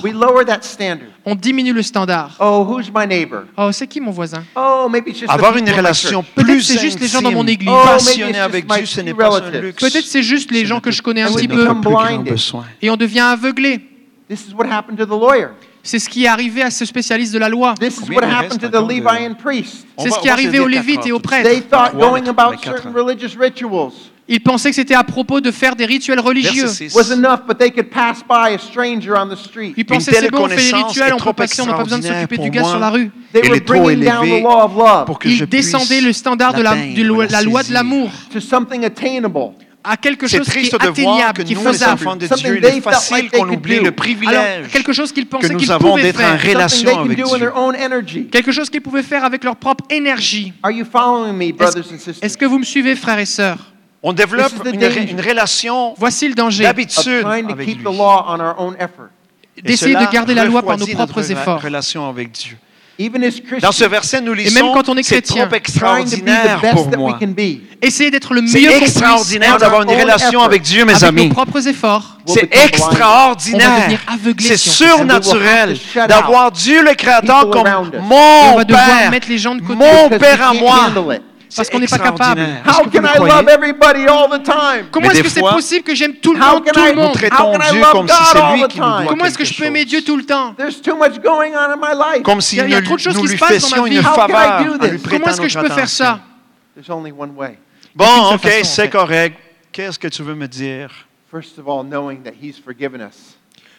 On 1.24 1.34
diminue 1.34 1.72
le 1.72 1.82
standard. 1.82 2.36
Oh, 2.40 2.66
who's 2.68 2.90
my? 2.92 3.06
Oh, 3.56 3.70
c'est 3.72 3.86
qui 3.86 4.00
mon 4.00 4.10
voisin? 4.10 4.42
Oh, 4.56 4.88
maybe 4.90 5.10
it's 5.10 5.20
just 5.20 5.30
Avoir 5.30 5.56
une 5.56 5.70
relation 5.70 6.24
plus 6.34 6.62
c'est 6.62 6.80
juste 6.80 6.98
les 6.98 7.06
gens 7.06 7.22
dans 7.22 7.30
mon 7.30 7.46
église. 7.46 7.70
Oh, 7.70 7.96
Peut-être 9.78 10.06
c'est 10.06 10.22
juste 10.22 10.50
les 10.50 10.66
gens 10.66 10.80
que 10.80 10.90
je 10.90 11.00
connais 11.02 11.22
un 11.22 11.32
petit 11.32 11.46
peu. 11.46 11.68
Et 12.82 12.90
on 12.90 12.96
devient 12.96 13.20
aveuglé. 13.20 13.80
This 14.28 14.46
is 14.48 14.54
what 14.54 14.66
happened 14.66 14.98
to 14.98 15.06
the 15.06 15.10
lawyer. 15.10 15.50
C'est 15.82 15.98
ce 15.98 16.08
qui 16.08 16.24
est 16.24 16.28
arrivé 16.28 16.62
à 16.62 16.70
ce 16.70 16.84
spécialiste 16.84 17.32
de 17.32 17.38
la 17.38 17.48
loi. 17.48 17.74
C'est 17.80 17.90
ce 17.90 18.00
qui 20.20 20.28
est 20.28 20.30
arrivé 20.30 20.60
aux 20.60 20.66
Lévites 20.68 21.06
et 21.06 21.12
aux 21.12 21.20
prêtres. 21.20 21.48
Ils 24.32 24.40
pensaient 24.40 24.70
que 24.70 24.76
c'était 24.76 24.94
à 24.94 25.02
propos 25.02 25.40
de 25.40 25.50
faire 25.50 25.74
des 25.74 25.86
rituels 25.86 26.20
religieux. 26.20 26.66
Ils 29.76 29.84
pensaient 29.84 30.12
c'est 30.12 30.30
bon, 30.30 30.44
on 30.44 30.48
fait 30.48 30.70
des 30.70 30.76
rituels, 30.76 31.14
on 31.14 31.16
peut 31.18 31.32
passer, 31.32 31.62
on 31.62 31.66
n'a 31.66 31.72
pas 31.74 31.82
besoin 31.82 31.98
de 31.98 32.04
s'occuper 32.04 32.38
du 32.38 32.50
gars 32.50 32.62
sur 32.62 32.78
la 32.78 32.90
rue. 32.90 33.10
Ils 35.24 35.46
descendaient 35.46 36.00
le 36.00 36.12
standard 36.12 36.54
de 36.54 36.62
la 36.62 37.42
loi 37.42 37.62
de 37.64 37.72
l'amour 37.72 38.08
à 39.82 39.96
quelque 39.96 40.26
chose 40.26 40.48
qui 40.48 40.58
est 40.58 40.74
atteignable, 40.74 41.44
qui 41.44 41.52
est 41.52 41.56
faisable. 41.56 41.70
C'est 41.70 41.70
triste 41.70 41.70
de 41.70 41.70
voir 41.70 41.70
que 41.70 41.70
nous, 41.70 41.72
les 41.72 41.84
enfants 41.84 42.16
de 42.16 42.26
Dieu, 42.26 42.58
il 42.58 42.64
est 42.64 42.80
facile 42.80 43.30
qu'on 43.30 43.48
oublie 43.48 43.80
le 43.80 43.92
privilège 43.92 44.68
que 44.72 45.52
nous 45.52 45.70
avons 45.70 45.96
d'être 45.96 46.20
en 46.22 46.36
relation 46.36 47.00
avec 47.00 48.04
Dieu. 48.04 48.28
Quelque 48.30 48.52
chose 48.52 48.70
qu'ils 48.70 48.82
pouvaient 48.82 49.02
faire 49.02 49.24
avec 49.24 49.44
leur 49.44 49.56
propre 49.56 49.84
énergie. 49.90 50.52
Est-ce 50.64 52.22
est 52.22 52.36
que 52.36 52.44
vous 52.44 52.58
me 52.58 52.64
suivez, 52.64 52.96
frères 52.96 53.18
et 53.18 53.26
sœurs? 53.26 53.58
On 54.02 54.14
développe 54.14 54.52
une, 54.64 54.82
une, 55.10 55.20
relation 55.20 55.92
Voici 55.98 56.26
le 56.26 56.34
danger 56.34 56.64
d'essayer 59.62 59.94
de 59.94 60.10
garder 60.10 60.34
la 60.34 60.44
loi 60.46 60.62
par 60.62 60.78
nos 60.78 60.86
propres 60.86 61.30
efforts. 61.30 61.60
relation 61.62 62.08
avec 62.08 62.32
Dieu. 62.32 62.56
Dans 63.62 63.72
ce 63.72 63.84
verset, 63.84 64.20
nous 64.20 64.34
lisons, 64.34 64.50
et 64.58 64.62
même 64.62 64.72
quand 64.74 64.88
on 64.88 64.96
est 64.96 65.02
chrétien, 65.02 65.46
trop 65.46 65.54
extraordinaire 65.56 66.60
pour 66.72 66.90
moi. 66.98 67.18
Essayez 67.82 68.10
d'être 68.10 68.34
le 68.34 68.42
mieux 68.42 68.48
C'est 68.48 68.76
extraordinaire 68.82 69.56
d'avoir 69.56 69.82
une 69.82 69.90
relation 69.90 70.42
avec 70.42 70.62
Dieu, 70.62 70.84
mes 70.84 70.92
avec 70.92 71.04
amis. 71.04 71.28
Propres 71.30 71.66
efforts. 71.66 72.18
C'est 72.26 72.54
extraordinaire. 72.54 73.88
C'est 74.38 74.56
surnaturel 74.58 75.78
d'avoir 76.08 76.52
Dieu 76.52 76.82
le 76.82 76.94
Créateur 76.94 77.48
comme 77.48 77.68
mon 78.02 78.64
Père, 78.64 79.12
mon 79.62 80.08
Père 80.10 80.48
à 80.48 80.52
moi 80.52 80.90
parce 81.54 81.68
qu'on 81.70 81.78
n'est 81.78 81.86
pas 81.86 81.98
capable. 81.98 82.40
Comment 84.90 85.10
est-ce 85.10 85.22
que 85.22 85.28
c'est 85.28 85.40
possible 85.40 85.84
que 85.84 85.94
j'aime 85.94 86.14
tout 86.14 86.32
le 86.34 86.40
monde, 86.40 86.64
tout 86.64 86.84
le 86.84 86.94
monde? 86.94 87.16
How 87.16 87.56
can 87.56 87.60
I 87.60 87.80
comme 87.92 88.08
si 88.08 88.36
all 88.36 88.54
lui 88.54 88.62
the 88.62 88.68
time? 88.68 89.06
Comment 89.08 89.24
est-ce 89.24 89.38
que 89.38 89.44
je 89.44 89.54
peux 89.54 89.64
aimer 89.64 89.84
Dieu 89.84 90.02
tout 90.02 90.16
le 90.16 90.24
temps? 90.24 90.54
Comme 92.22 92.40
si 92.40 92.56
il 92.56 92.70
y 92.70 92.74
a 92.74 92.82
trop 92.82 92.96
de 92.96 93.00
choses 93.00 93.18
qui 93.18 93.28
se 93.28 93.36
passent 93.36 93.70
dans 93.70 93.82
ma 93.82 93.88
vie. 93.88 94.00
Comment 94.00 95.26
est-ce 95.26 95.40
que 95.40 95.48
je 95.48 95.58
peux 95.58 95.68
faire 95.70 95.88
ça? 95.88 96.20
Bon, 97.94 98.34
ok, 98.34 98.48
c'est 98.62 98.88
correct. 98.88 99.36
Qu'est-ce 99.72 99.98
que 99.98 100.08
tu 100.08 100.22
veux 100.22 100.34
me 100.34 100.48
dire? 100.48 100.90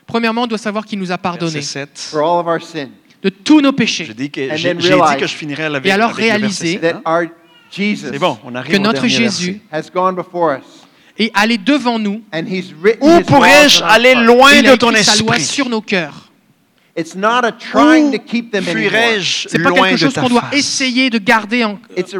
Premièrement, 0.07 0.43
on 0.43 0.47
doit 0.47 0.57
savoir 0.57 0.85
qu'il 0.85 0.99
nous 0.99 1.11
a 1.11 1.17
pardonné. 1.17 1.61
De 3.21 3.29
tous 3.29 3.61
nos 3.61 3.71
péchés. 3.71 4.05
J'ai 4.05 4.13
dit 4.13 4.31
que 4.31 4.47
je 4.47 5.35
finirais 5.35 5.65
avec. 5.65 5.85
Et 5.85 5.91
alors 5.91 6.11
réaliser. 6.11 6.79
C'est 7.71 8.19
bon, 8.19 8.37
on 8.43 8.53
arrive 8.55 8.73
que 8.73 8.77
notre 8.77 9.07
Jésus 9.07 9.61
est 11.17 11.31
allé 11.33 11.57
devant 11.57 11.99
nous. 11.99 12.21
Où 13.01 13.21
pourrais-je 13.21 13.83
aller 13.83 14.15
loin 14.15 14.61
de 14.61 14.75
ton 14.75 14.91
esprit? 14.91 15.41
sur 15.41 15.69
nos 15.69 15.81
cœurs. 15.81 16.30
It's 16.93 17.15
not 17.15 17.45
a 17.45 17.51
C'est 19.47 19.63
pas 19.63 19.71
quelque 19.71 19.97
chose 19.97 20.13
qu'on 20.13 20.27
doit 20.27 20.43
essayer 20.51 21.09
de 21.09 21.19
garder 21.19 21.63
en. 21.63 21.79
It's 21.95 22.13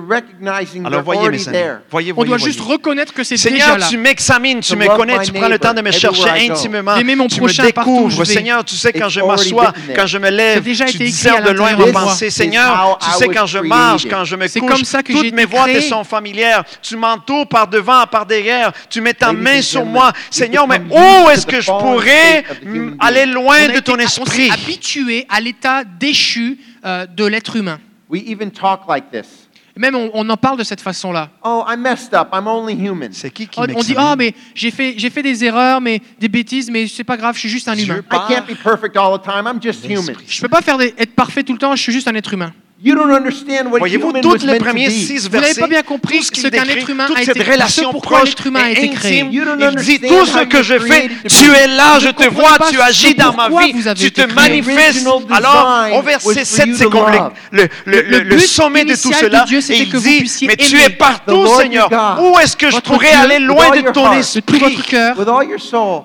Alors 0.86 1.04
voyez, 1.04 1.30
mes 1.30 1.48
amis, 1.50 1.58
voyez, 1.90 2.12
voyez, 2.12 2.14
on 2.16 2.24
doit 2.24 2.38
juste 2.38 2.62
reconnaître 2.62 3.14
que 3.14 3.24
c'est 3.24 3.36
déjà. 3.36 3.66
Seigneur, 3.66 3.90
tu 3.90 3.98
m'examines, 3.98 4.62
tu 4.62 4.78
me 4.78 4.88
connais, 4.96 5.20
tu 5.24 5.34
prends 5.34 5.50
le 5.50 5.60
temps 5.60 5.74
de 5.74 5.82
me 5.82 5.92
chercher 5.92 6.30
intimement, 6.50 6.96
mon 7.18 7.28
tu 7.28 7.42
me 7.42 7.62
découvres. 7.62 8.26
Seigneur, 8.26 8.64
tu 8.64 8.76
sais 8.76 8.94
quand 8.94 9.10
je 9.10 9.20
m'assois, 9.20 9.74
quand 9.94 10.08
je 10.08 10.18
me 10.18 10.30
lève, 10.30 10.64
tu 10.64 10.98
discernes 11.00 11.44
de 11.44 11.52
loin 11.52 11.76
mes 11.76 11.92
pensées. 11.92 12.30
Seigneur, 12.30 12.98
tu 13.02 13.12
sais 13.18 13.28
quand 13.28 13.46
je 13.46 13.60
marche, 13.60 14.08
quand 14.10 14.24
je 14.24 14.38
me 14.38 14.48
couche, 14.48 14.82
toutes 15.06 15.34
mes 15.34 15.46
voies 15.46 15.68
te 15.68 15.82
sont 15.82 16.06
familières. 16.06 16.64
Tu 16.82 16.96
m'entoures 16.96 17.48
par 17.48 17.68
devant, 17.68 18.06
par 18.10 18.26
derrière. 18.26 18.72
Tu 18.90 19.02
mets 19.02 19.14
ta 19.14 19.34
main 19.34 19.62
sur 19.62 19.86
moi, 19.86 20.14
Seigneur. 20.30 20.66
Mais 20.66 20.82
où 20.90 21.30
est-ce 21.30 21.46
que 21.46 21.60
je 21.60 21.72
pourrais 21.72 22.46
aller 23.00 23.26
loin 23.26 23.68
de 23.68 23.80
ton 23.80 23.98
esprit? 23.98 24.50
habitué 24.62 25.26
à 25.30 25.40
l'état 25.40 25.84
déchu 25.84 26.60
euh, 26.86 27.06
de 27.06 27.26
l'être 27.26 27.56
humain. 27.56 27.80
We 28.10 28.24
even 28.28 28.52
talk 28.52 28.82
like 28.88 29.12
this. 29.12 29.48
Même 29.78 29.96
on, 29.96 30.30
en 30.30 30.38
parle 30.38 30.58
de 30.58 30.64
cette 30.64 30.82
façon-là. 30.82 31.30
Oh, 31.44 31.64
On, 33.56 33.66
dit 33.66 33.96
ah 33.98 34.16
mais 34.18 34.36
j'ai 34.54 34.70
fait 34.70 35.00
fait 35.10 35.24
des 35.24 35.46
erreurs 35.46 35.80
mais 35.80 36.02
des 36.20 36.28
bêtises 36.28 36.70
mais 36.70 36.88
c'est 36.88 37.06
pas 37.06 37.16
grave 37.16 37.36
je 37.36 37.40
suis 37.40 37.50
juste 37.50 37.70
un 37.70 37.76
humain. 37.76 38.02
I 38.12 38.18
can't 38.28 38.46
Je 40.28 40.42
peux 40.42 40.50
pas 40.50 40.62
faire 40.62 40.80
être 40.82 41.16
parfait 41.16 41.44
tout 41.44 41.54
le 41.54 41.60
temps 41.60 41.76
je 41.76 41.82
suis 41.82 41.94
juste 41.94 42.08
un 42.08 42.16
être 42.16 42.34
humain. 42.34 42.54
Voyez-vous, 42.84 44.12
tous 44.22 44.46
les 44.46 44.58
premiers 44.58 44.90
six 44.90 45.30
versets, 45.30 45.60
pas 45.60 45.68
bien 45.68 45.84
compris 45.84 46.24
ce, 46.24 46.42
ce 46.42 46.48
qu'un 46.48 46.64
être 46.64 46.90
humain 46.90 47.08
a 47.16 47.24
cette 47.24 47.38
relation 47.44 47.94
proche 47.94 48.32
et 48.32 48.58
a 48.58 48.70
été 48.72 48.90
créé. 48.90 49.26
Il 49.32 49.76
dit 49.76 50.00
tout 50.00 50.26
ce 50.26 50.44
que 50.46 50.64
je 50.64 50.80
fais, 50.80 51.10
tu 51.28 51.52
es 51.52 51.68
là, 51.68 52.00
je 52.00 52.10
te 52.10 52.28
vois, 52.30 52.58
tu 52.72 52.82
agis 52.82 53.14
dans 53.14 53.34
ma 53.34 53.50
vie, 53.50 53.74
tu 53.96 54.12
te 54.12 54.34
manifestes. 54.34 55.08
Alors, 55.30 55.88
au 55.94 56.02
verset 56.02 56.46
7, 56.46 56.70
c'est 56.76 56.90
comme 56.90 57.32
le, 57.52 57.68
le, 57.86 58.40
sommet 58.40 58.86
de 58.86 58.96
tout 58.96 59.14
cela. 59.14 59.46
De 59.46 59.72
et 59.72 59.80
il 59.82 59.90
que 59.90 59.98
dit, 59.98 60.48
mais 60.48 60.56
tu 60.56 60.80
es 60.82 60.90
partout, 60.90 61.46
Seigneur. 61.60 61.90
Où 62.20 62.40
est-ce 62.40 62.58
que 62.58 62.72
je 62.72 62.80
pourrais 62.80 63.12
aller 63.14 63.40
loin 63.40 63.70
de 63.70 63.92
ton 63.92 64.12
esprit, 64.14 64.42
de 64.42 64.42
tout 64.42 64.60
votre 64.60 64.86
cœur, 64.86 65.16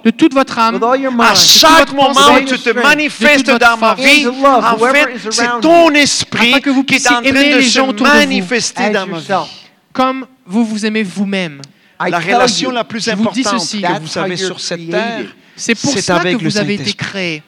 de 0.05 0.11
toute 0.11 0.35
votre 0.35 0.59
âme, 0.59 0.81
à 1.21 1.35
chaque 1.35 1.93
moment 1.93 2.37
où 2.39 2.45
tu 2.45 2.59
te 2.59 2.71
manifestes 2.71 3.51
dans 3.51 3.77
ma 3.79 3.95
vie, 3.95 4.27
en 4.27 4.79
fait, 4.79 5.09
c'est 5.31 5.61
ton 5.63 5.91
esprit 5.91 6.55
yourself. 9.09 9.49
comme 9.93 10.27
vous 10.45 10.65
vous 10.65 10.87
aimez 10.87 11.03
vous-même. 11.03 11.61
La 11.99 12.19
relation 12.19 12.69
you, 12.71 12.75
la 12.75 12.85
plus 12.85 13.05
vous 13.09 13.11
importante 13.23 13.61
ceci. 13.61 13.81
que 13.83 14.01
vous 14.01 14.19
avez 14.19 14.37
sur 14.37 14.61
cette 14.61 14.91
terre, 14.91 15.25
C'est 15.57 15.75
pour 15.75 15.95
avec 16.17 16.39
que 16.39 16.45
vous 16.45 16.59
avez 16.59 16.75
été 16.75 16.93
créé. 16.93 17.43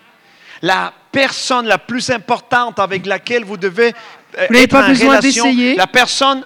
la 0.63 0.93
personne 1.13 1.67
la 1.67 1.79
plus 1.79 2.09
importante 2.11 2.79
avec 2.79 3.05
laquelle 3.07 3.45
vous 3.45 3.57
devez 3.57 3.89
euh, 4.39 4.47
Vous 4.49 4.53
n'avez 4.55 4.63
être 4.65 4.71
pas 4.71 4.85
en 4.87 4.89
besoin 4.89 5.19
relation, 5.19 5.45
d'essayer. 5.45 5.75
la 5.77 5.87
personne 5.87 6.45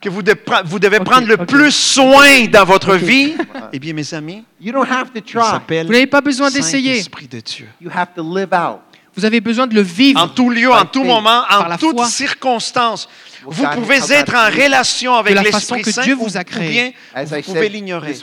que 0.00 0.08
vous, 0.08 0.22
de- 0.22 0.34
vous 0.64 0.78
devez 0.78 1.00
prendre 1.00 1.26
le 1.26 1.36
plus 1.36 1.72
soin 1.72 2.46
dans 2.46 2.64
votre 2.64 2.94
vie, 2.94 3.34
eh 3.72 3.78
bien, 3.78 3.92
mes 3.92 4.14
amis, 4.14 4.44
You 4.60 4.72
don't 4.72 4.86
have 4.90 5.10
to 5.12 5.16
il 5.18 5.22
try. 5.22 5.42
s'appelle 5.42 5.86
Vous 5.86 5.92
n'avez 5.92 6.06
pas 6.06 6.20
besoin 6.22 6.50
d'essayer. 6.50 7.02
De 7.30 7.40
Dieu. 7.40 7.68
You 7.80 7.90
have 7.94 8.14
to 8.16 8.22
live 8.22 8.48
out. 8.54 8.80
Vous 9.20 9.26
avez 9.26 9.42
besoin 9.42 9.66
de 9.66 9.74
le 9.74 9.82
vivre. 9.82 10.18
En 10.18 10.28
tout 10.28 10.48
lieu, 10.48 10.72
en 10.72 10.86
tout 10.86 11.04
moment, 11.04 11.42
en 11.50 11.76
toute 11.76 12.02
circonstance. 12.06 13.06
Vous 13.44 13.66
pouvez 13.66 13.98
être 14.12 14.34
en 14.34 14.46
relation 14.46 15.14
avec 15.14 15.38
l'Esprit 15.42 15.84
Saint 15.84 16.02
Dieu 16.02 16.14
vous 16.14 16.36
a 16.38 16.44
créé. 16.44 16.94
vous 17.14 17.42
pouvez 17.42 17.68
l'ignorer. 17.68 18.14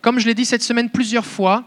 Comme 0.00 0.18
je 0.18 0.26
l'ai 0.26 0.34
dit 0.34 0.46
cette 0.46 0.62
semaine 0.62 0.88
plusieurs 0.88 1.26
fois, 1.26 1.62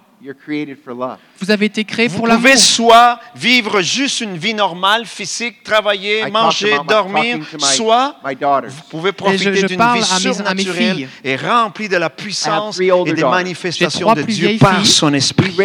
vous 1.40 1.52
avez 1.52 1.68
été 1.68 1.86
créé 1.86 2.10
pour 2.10 2.28
l'amour. 2.28 2.42
Vous 2.42 2.48
pouvez 2.48 2.58
soit 2.58 3.20
vivre 3.36 3.82
juste 3.82 4.20
une 4.22 4.38
vie 4.38 4.54
normale, 4.54 5.06
physique, 5.06 5.64
travailler, 5.64 6.30
manger, 6.30 6.76
dormir, 6.88 7.38
soit 7.58 8.20
vous 8.68 8.84
pouvez 8.90 9.12
profiter 9.14 9.64
d'une 9.64 9.94
vie 9.94 10.04
surnaturelle 10.04 11.08
et 11.24 11.36
remplie 11.38 11.88
de 11.88 11.98
la 11.98 12.10
puissance 12.10 12.80
et 12.80 12.92
des 13.14 13.24
manifestations 13.24 14.14
de 14.14 14.24
Dieu 14.24 14.58
par 14.60 14.86
son 14.86 15.14
esprit. 15.14 15.56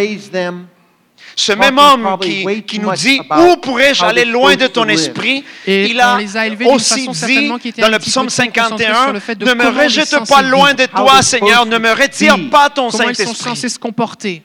Ce 1.36 1.52
même 1.52 1.78
homme 1.78 2.18
qui, 2.20 2.78
nous 2.78 2.92
dit 2.92 3.20
Où 3.38 3.56
pourrais-je 3.56 4.04
aller 4.04 4.24
loin 4.24 4.54
de 4.56 4.66
ton 4.66 4.86
esprit 4.88 5.44
Il 5.66 6.00
a 6.00 6.18
aussi 6.66 7.08
dit 7.08 7.48
dans 7.78 7.88
le 7.88 7.98
psaume 7.98 8.28
51 8.28 9.12
Ne 9.12 9.54
me 9.54 9.82
rejette 9.82 10.16
pas 10.28 10.42
loin 10.42 10.74
de 10.74 10.86
toi, 10.86 11.22
Seigneur, 11.22 11.66
ne 11.66 11.78
me 11.78 11.90
retire 11.90 12.36
pas 12.50 12.70
ton 12.70 12.90
Saint-Esprit. 12.90 13.56
Sont 13.56 13.68
se 13.68 13.78
comporter. 13.78 14.42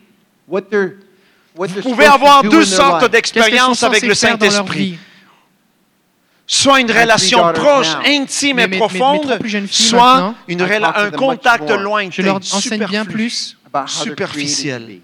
Vous 0.47 1.81
pouvez 1.81 2.05
avoir 2.05 2.43
deux 2.43 2.65
sortes 2.65 3.09
d'expériences 3.11 3.83
avec 3.83 4.03
le 4.03 4.13
Saint-Esprit? 4.13 4.97
soit 6.51 6.79
une 6.79 6.91
relation 6.91 7.53
proche, 7.53 7.95
intime 8.07 8.57
et 8.57 8.67
profonde, 8.67 9.39
soit 9.69 10.33
une 10.47 10.63
un 10.63 11.11
contact 11.11 11.69
lointain, 11.69 12.09
Je 12.11 12.23
leur 12.23 12.37
enseigne 12.37 12.85
bien 12.87 13.05
plus 13.05 13.55
superficiel 13.85 14.99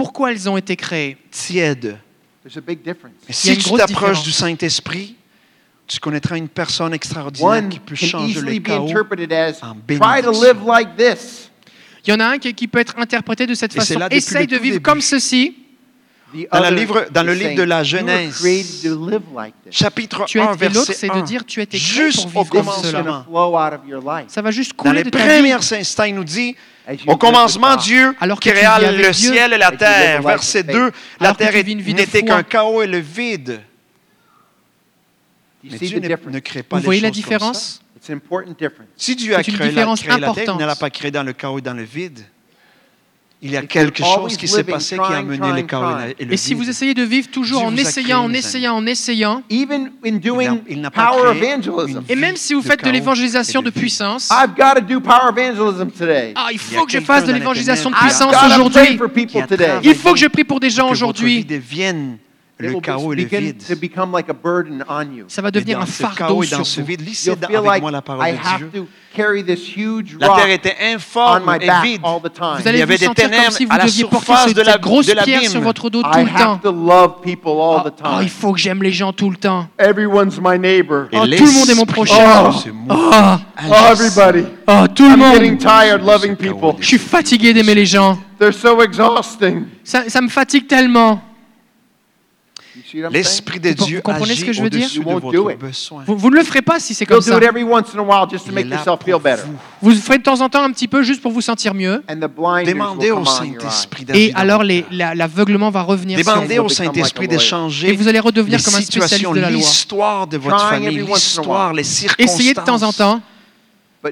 pourquoi 0.00 0.32
elles 0.32 0.48
ont 0.48 0.56
été 0.56 0.76
créées? 0.76 1.18
Tiède. 1.30 1.98
Et 2.46 3.32
si 3.34 3.58
tu 3.58 3.70
t'approches 3.74 4.22
du 4.22 4.32
Saint-Esprit, 4.32 5.14
tu 5.86 6.00
connaîtras 6.00 6.38
une 6.38 6.48
personne 6.48 6.94
extraordinaire 6.94 7.68
qui 7.68 7.78
peut 7.80 7.96
changer 7.96 8.40
le 8.40 8.58
chaos 8.60 8.88
en 9.60 9.74
bénédiction. 9.74 10.32
Il 12.06 12.10
y 12.10 12.12
en 12.14 12.20
a 12.20 12.24
un 12.24 12.38
qui, 12.38 12.66
peut 12.66 12.78
être 12.78 12.98
interprété 12.98 13.46
de 13.46 13.52
cette 13.52 13.74
façon. 13.74 14.00
Essaye 14.10 14.46
de 14.46 14.56
vivre 14.56 14.76
début. 14.76 14.80
comme 14.80 15.02
ceci. 15.02 15.54
Dans, 16.50 16.70
le 16.70 16.76
livre, 16.76 17.06
dans 17.10 17.24
le 17.24 17.34
livre 17.34 17.56
de 17.56 17.62
la 17.62 17.82
Genèse, 17.82 18.42
chapitre 19.70 20.24
1, 20.34 20.54
verset 20.54 20.94
c'est 20.94 21.22
dire 21.24 21.44
tu 21.44 21.62
juste 21.72 22.28
au 22.34 22.44
comme 22.46 22.70
cela. 22.82 23.26
Ça 24.28 24.40
va 24.40 24.50
juste 24.50 24.72
couler 24.72 24.92
dans 24.92 24.96
les 24.96 25.04
de 25.04 25.10
ta 25.10 25.18
premiers 25.18 25.42
vie. 25.42 25.74
instants, 25.74 26.04
il 26.04 26.14
nous 26.14 26.24
dit 26.24 26.56
au 27.06 27.16
commencement, 27.16 27.76
Dieu 27.76 28.14
créa 28.40 28.92
le 28.92 29.12
ciel 29.12 29.52
et 29.52 29.58
la 29.58 29.72
terre. 29.72 30.22
Verset 30.22 30.64
2, 30.64 30.90
la 31.20 31.34
terre 31.34 31.52
n'était 31.64 32.22
qu'un 32.22 32.42
chaos 32.42 32.82
et 32.82 32.86
le 32.86 32.98
vide. 32.98 33.60
Mais 35.62 35.76
Dieu 35.78 36.00
ne 36.00 36.38
crée 36.38 36.62
pas 36.62 36.78
Vous 36.78 36.84
voyez 36.84 37.00
la 37.00 37.10
différence? 37.10 37.82
Si 38.96 39.14
Dieu 39.14 39.36
a 39.36 39.42
créé, 39.42 39.72
la 39.72 40.32
terre, 40.32 40.44
il 40.48 40.56
ne 40.56 40.64
l'a 40.64 40.74
pas 40.74 40.88
créé 40.90 41.10
dans 41.10 41.22
le 41.22 41.34
chaos 41.34 41.58
et 41.58 41.62
dans 41.62 41.74
le 41.74 41.82
vide. 41.82 42.20
Il 43.42 43.50
y 43.50 43.56
a 43.56 43.62
quelque 43.62 44.04
chose 44.04 44.36
qui 44.36 44.46
s'est 44.46 44.64
passé 44.64 44.96
qui 44.96 45.12
a 45.12 45.22
mené 45.22 45.52
les 45.54 45.66
Cohen 45.66 45.98
et 46.18 46.24
le 46.24 46.34
Et 46.34 46.36
si 46.36 46.52
vous 46.52 46.68
essayez 46.68 46.92
de 46.92 47.02
vivre 47.02 47.28
toujours 47.28 47.64
en 47.64 47.74
essayant, 47.74 48.20
en 48.24 48.32
essayant, 48.34 48.74
en 48.74 48.86
essayant, 48.86 49.42
il 49.48 50.80
n'a 50.80 50.90
pas 50.90 51.06
power 51.12 51.36
evangelism. 51.36 52.02
Et 52.08 52.16
même 52.16 52.36
si 52.36 52.52
vous 52.52 52.60
faites 52.62 52.84
de 52.84 52.90
l'évangélisation 52.90 53.62
de 53.62 53.70
puissance, 53.70 54.28
ah, 54.30 54.46
il 56.52 56.58
faut 56.58 56.84
que 56.84 56.92
je 56.92 57.00
fasse 57.00 57.24
de 57.24 57.32
l'évangélisation 57.32 57.90
de 57.90 57.96
puissance 57.96 58.34
aujourd'hui. 58.44 58.98
Il 59.84 59.94
faut 59.94 60.12
que 60.12 60.18
je 60.18 60.26
prie 60.26 60.44
pour 60.44 60.60
des 60.60 60.70
gens 60.70 60.90
aujourd'hui 60.90 61.46
le 62.60 62.80
chaos 62.80 63.12
et 63.12 63.16
le 63.16 63.24
vide. 63.24 63.62
Ça 65.28 65.42
va 65.42 65.50
devenir 65.50 65.80
un 65.80 65.86
fardeau 65.86 66.42
sur 66.42 66.58
vous. 66.58 66.86
Like 67.64 67.82
I 67.82 68.36
have 68.42 68.70
to 68.72 68.86
carry 69.14 69.42
this 69.44 69.76
huge 69.76 70.16
la 70.20 71.82
si 73.50 73.64
vous 73.64 73.76
deviez 73.76 74.04
porter 74.04 74.78
grosse 74.80 75.12
pierre 75.24 75.42
sur 75.42 75.60
votre 75.60 75.90
dos 75.90 76.02
tout 76.02 76.08
le 76.18 76.38
temps. 76.38 76.60
Oh, 78.04 78.18
il 78.22 78.28
faut 78.28 78.52
que 78.52 78.58
j'aime 78.58 78.82
les 78.82 78.92
gens 78.92 79.12
tout 79.12 79.30
le 79.30 79.36
temps. 79.36 79.68
My. 80.40 80.82
Oh, 81.12 81.26
tout 81.26 81.46
le 81.46 81.52
monde 81.52 81.70
est 81.70 81.74
mon 81.74 81.86
prochain. 81.86 82.50
Oh, 82.88 83.74
everybody. 83.90 84.44
oh 84.66 84.86
tout 84.94 85.08
le 85.08 85.16
monde. 85.16 86.76
Je 86.80 86.86
suis 86.86 86.98
fatigué 86.98 87.52
d'aimer 87.52 87.74
les 87.74 87.86
gens. 87.86 88.18
So 88.40 88.78
ça 89.84 90.20
me 90.20 90.28
fatigue 90.28 90.66
tellement. 90.66 91.22
L'Esprit 93.10 93.60
de 93.60 93.70
Dieu 93.72 94.02
vous 94.04 94.22
agit 94.22 94.36
ce 94.36 94.44
que 94.44 94.52
je 94.52 94.62
veux 94.62 94.70
dire? 94.70 94.88
Vous, 96.06 96.30
ne 96.30 96.36
le 96.36 96.44
ferez 96.44 96.62
pas 96.62 96.78
si 96.78 96.94
c'est 96.94 97.06
comme 97.06 97.20
ça. 97.20 97.34
Vous 99.82 99.90
le 99.90 99.96
ferez 99.96 100.18
de 100.18 100.22
temps 100.22 100.40
en 100.40 100.48
temps 100.48 100.62
un 100.62 100.70
petit 100.70 100.88
peu 100.88 101.02
juste 101.02 101.22
pour 101.22 101.32
vous 101.32 101.40
sentir 101.40 101.74
mieux. 101.74 102.02
Demandez 102.66 103.10
au 103.10 103.24
Saint-Esprit 103.24 104.06
Et 104.14 104.32
alors 104.34 104.62
l'aveuglement 104.90 105.70
va 105.70 105.82
revenir 105.82 106.18
Demandez 106.18 106.58
au 106.58 106.68
Saint-Esprit 106.68 107.28
d'échanger. 107.28 107.88
Et 107.88 107.92
vous 107.92 108.08
allez 108.08 108.20
redevenir 108.20 108.62
comme 108.62 108.74
un 108.74 108.80
spécialiste 108.80 109.32
de 109.32 109.40
la 109.40 109.50
loi. 109.50 109.58
L'histoire 109.58 110.26
de 110.26 110.36
votre 110.38 110.68
famille, 110.68 111.02
l'histoire, 111.02 111.72
les 111.72 111.84
circonstances. 111.84 112.34
Essayez 112.34 112.54
de 112.54 112.60
temps 112.60 112.82
en 112.82 112.92
temps. 112.92 113.20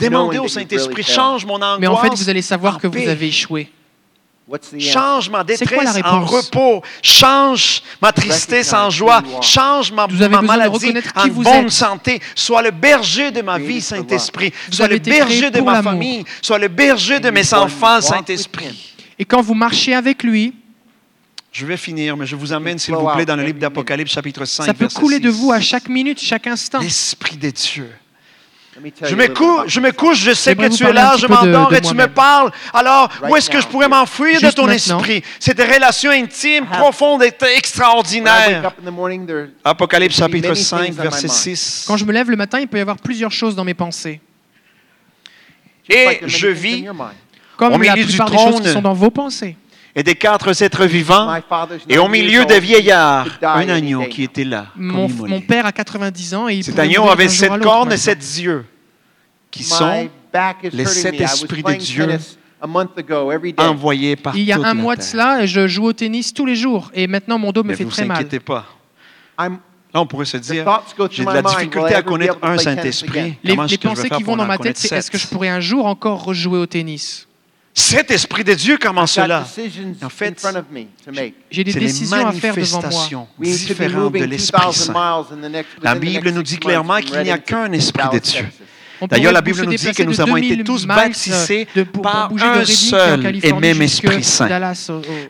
Demandez 0.00 0.38
au 0.38 0.48
Saint-Esprit, 0.48 1.02
change 1.02 1.46
mon 1.46 1.56
angoisse. 1.56 1.80
Mais 1.80 1.86
en 1.86 1.96
fait, 1.96 2.14
vous 2.14 2.28
allez 2.28 2.42
savoir 2.42 2.78
que 2.78 2.86
vous 2.86 3.08
avez 3.08 3.28
échoué. 3.28 3.70
Change 4.78 5.28
ma 5.28 5.44
détresse 5.44 6.00
en 6.04 6.24
repos. 6.24 6.82
Change 7.02 7.82
ma 8.00 8.12
tristesse 8.12 8.72
en 8.72 8.88
joie. 8.88 9.22
Change 9.42 9.92
ma, 9.92 10.06
maladie 10.40 10.94
en 11.14 11.28
bonne 11.28 11.70
santé. 11.70 12.20
Sois 12.34 12.62
le 12.62 12.70
berger 12.70 13.30
de 13.30 13.42
ma 13.42 13.58
vie, 13.58 13.80
Saint-Esprit. 13.80 14.52
Sois 14.70 14.88
le 14.88 14.98
berger 14.98 15.50
de 15.50 15.60
ma 15.60 15.82
famille. 15.82 16.24
Sois 16.40 16.58
le 16.58 16.68
berger 16.68 17.20
de 17.20 17.30
mes 17.30 17.52
enfants, 17.52 18.00
Saint-Esprit. 18.00 18.94
Et 19.18 19.24
quand 19.24 19.42
vous 19.42 19.54
marchez 19.54 19.94
avec 19.94 20.22
lui, 20.22 20.54
je 21.50 21.66
vais 21.66 21.76
finir, 21.76 22.16
mais 22.16 22.26
je 22.26 22.36
vous 22.36 22.52
amène, 22.52 22.78
s'il 22.78 22.94
vous 22.94 23.08
plaît, 23.08 23.26
dans 23.26 23.36
le 23.36 23.42
livre 23.42 23.58
d'Apocalypse, 23.58 24.12
chapitre 24.12 24.44
5. 24.44 24.64
Ça 24.64 24.74
peut 24.74 24.88
couler 24.88 25.18
de 25.18 25.28
vous 25.28 25.50
à 25.50 25.60
chaque 25.60 25.88
minute, 25.88 26.20
chaque 26.20 26.46
instant. 26.46 26.78
L'Esprit 26.78 27.36
des 27.36 27.52
dieux 27.52 27.90
je 29.02 29.14
me, 29.80 29.90
couche, 29.92 30.18
je 30.18 30.32
sais 30.32 30.54
que 30.54 30.68
tu 30.68 30.84
es 30.84 30.92
là, 30.92 31.14
je 31.16 31.26
m'endors 31.26 31.72
et 31.74 31.80
tu 31.80 31.94
me 31.94 32.06
parles. 32.06 32.50
Alors, 32.72 33.10
où 33.28 33.36
est-ce 33.36 33.50
que 33.50 33.60
je 33.60 33.66
pourrais 33.66 33.88
m'enfuir 33.88 34.40
de 34.40 34.50
ton 34.50 34.68
esprit? 34.68 35.22
C'est 35.40 35.56
des 35.56 35.64
relations 35.64 36.10
intimes, 36.10 36.66
profondes 36.66 37.22
et 37.22 37.32
extraordinaires. 37.56 38.72
Apocalypse 39.64 40.16
chapitre 40.16 40.54
5, 40.54 40.92
verset 40.92 41.28
6. 41.28 41.84
Quand 41.86 41.96
je 41.96 42.04
me 42.04 42.12
lève 42.12 42.30
le 42.30 42.36
matin, 42.36 42.60
il 42.60 42.68
peut 42.68 42.78
y 42.78 42.82
avoir 42.82 42.98
plusieurs 42.98 43.32
choses 43.32 43.54
dans 43.54 43.64
mes 43.64 43.74
pensées. 43.74 44.20
Et 45.88 46.20
je 46.26 46.48
vis 46.48 46.86
comme 47.56 47.72
au 47.72 47.78
milieu 47.78 47.94
la 47.96 48.04
du 48.04 48.16
trône. 48.16 48.30
des 48.30 48.36
choses 48.36 48.60
qui 48.60 48.72
sont 48.72 48.82
dans 48.82 48.94
vos 48.94 49.10
pensées 49.10 49.56
et 49.94 50.02
des 50.02 50.14
quatre 50.14 50.62
êtres 50.62 50.84
vivants, 50.86 51.34
et 51.88 51.98
au 51.98 52.08
milieu 52.08 52.44
des 52.44 52.60
vieillards, 52.60 53.28
un 53.42 53.68
agneau 53.68 54.04
qui 54.06 54.22
était 54.22 54.44
là. 54.44 54.66
Mon, 54.76 55.40
père 55.40 55.66
a 55.66 55.72
90 55.72 56.34
ans 56.34 56.48
et 56.48 56.56
il 56.56 56.64
Cet 56.64 56.78
agneau 56.78 57.08
avait 57.08 57.28
sept 57.28 57.58
cornes 57.60 57.92
et 57.92 57.96
sept 57.96 58.18
yeux, 58.38 58.64
qui 59.50 59.62
sont 59.64 60.08
les 60.72 60.84
sept 60.84 61.20
esprits 61.20 61.62
de 61.62 61.74
Dieu 61.74 62.18
envoyés 63.56 64.16
par 64.16 64.36
Il 64.36 64.42
y 64.42 64.52
a 64.52 64.58
un 64.58 64.74
mois 64.74 64.96
de 64.96 65.02
cela, 65.02 65.46
je 65.46 65.66
joue 65.68 65.84
au 65.84 65.92
tennis 65.92 66.34
tous 66.34 66.46
les 66.46 66.56
jours, 66.56 66.90
et 66.94 67.06
maintenant 67.06 67.38
mon 67.38 67.52
dos 67.52 67.64
me 67.64 67.74
fait 67.74 67.84
très 67.84 68.04
mal. 68.04 68.08
Ne 68.08 68.14
vous 68.14 68.26
inquiétez 68.26 68.40
pas. 68.40 68.66
Là, 69.94 70.02
on 70.02 70.06
pourrait 70.06 70.26
se 70.26 70.36
dire, 70.36 70.66
j'ai 71.10 71.24
de 71.24 71.30
la 71.30 71.40
difficulté 71.40 71.94
à 71.94 72.02
connaître 72.02 72.36
un 72.42 72.58
Saint-Esprit. 72.58 73.38
Les, 73.42 73.56
les 73.56 73.78
pensées 73.78 74.10
qui 74.10 74.22
vont 74.22 74.36
dans 74.36 74.44
ma 74.44 74.58
tête, 74.58 74.76
c'est 74.76 74.94
est-ce 74.94 75.10
que 75.10 75.16
je 75.16 75.26
pourrais 75.26 75.48
un 75.48 75.60
jour 75.60 75.86
encore 75.86 76.24
rejouer 76.24 76.58
au 76.58 76.66
tennis? 76.66 77.27
Cet 77.78 78.10
esprit 78.10 78.42
de 78.42 78.54
Dieu 78.54 78.76
commence 78.76 79.16
là. 79.16 79.46
En 80.02 80.08
fait, 80.08 80.44
j'ai 81.48 81.62
des 81.64 81.72
décisions 81.72 82.26
à 82.26 82.32
faire 82.32 82.56
devant 82.56 82.82
moi. 82.90 83.26
différentes 83.38 84.12
de 84.14 84.24
l'Esprit 84.24 84.74
Saint. 84.74 85.16
La 85.80 85.94
Bible 85.94 86.30
nous 86.30 86.42
dit 86.42 86.58
clairement 86.58 86.98
qu'il 86.98 87.20
n'y 87.20 87.30
a 87.30 87.38
qu'un 87.38 87.70
esprit 87.72 88.08
de 88.12 88.18
Dieu. 88.18 88.46
D'ailleurs, 89.06 89.32
la 89.32 89.40
Bible 89.40 89.64
nous 89.64 89.74
dit 89.74 89.92
que 89.92 90.02
nous 90.02 90.20
avons 90.20 90.36
été 90.36 90.62
tous 90.64 90.86
baptisés 90.86 91.68
par 92.02 92.28
pour 92.28 92.42
un 92.42 92.64
seul 92.64 93.38
et 93.42 93.52
même 93.52 93.82
Esprit 93.82 94.24
Saint. 94.24 94.48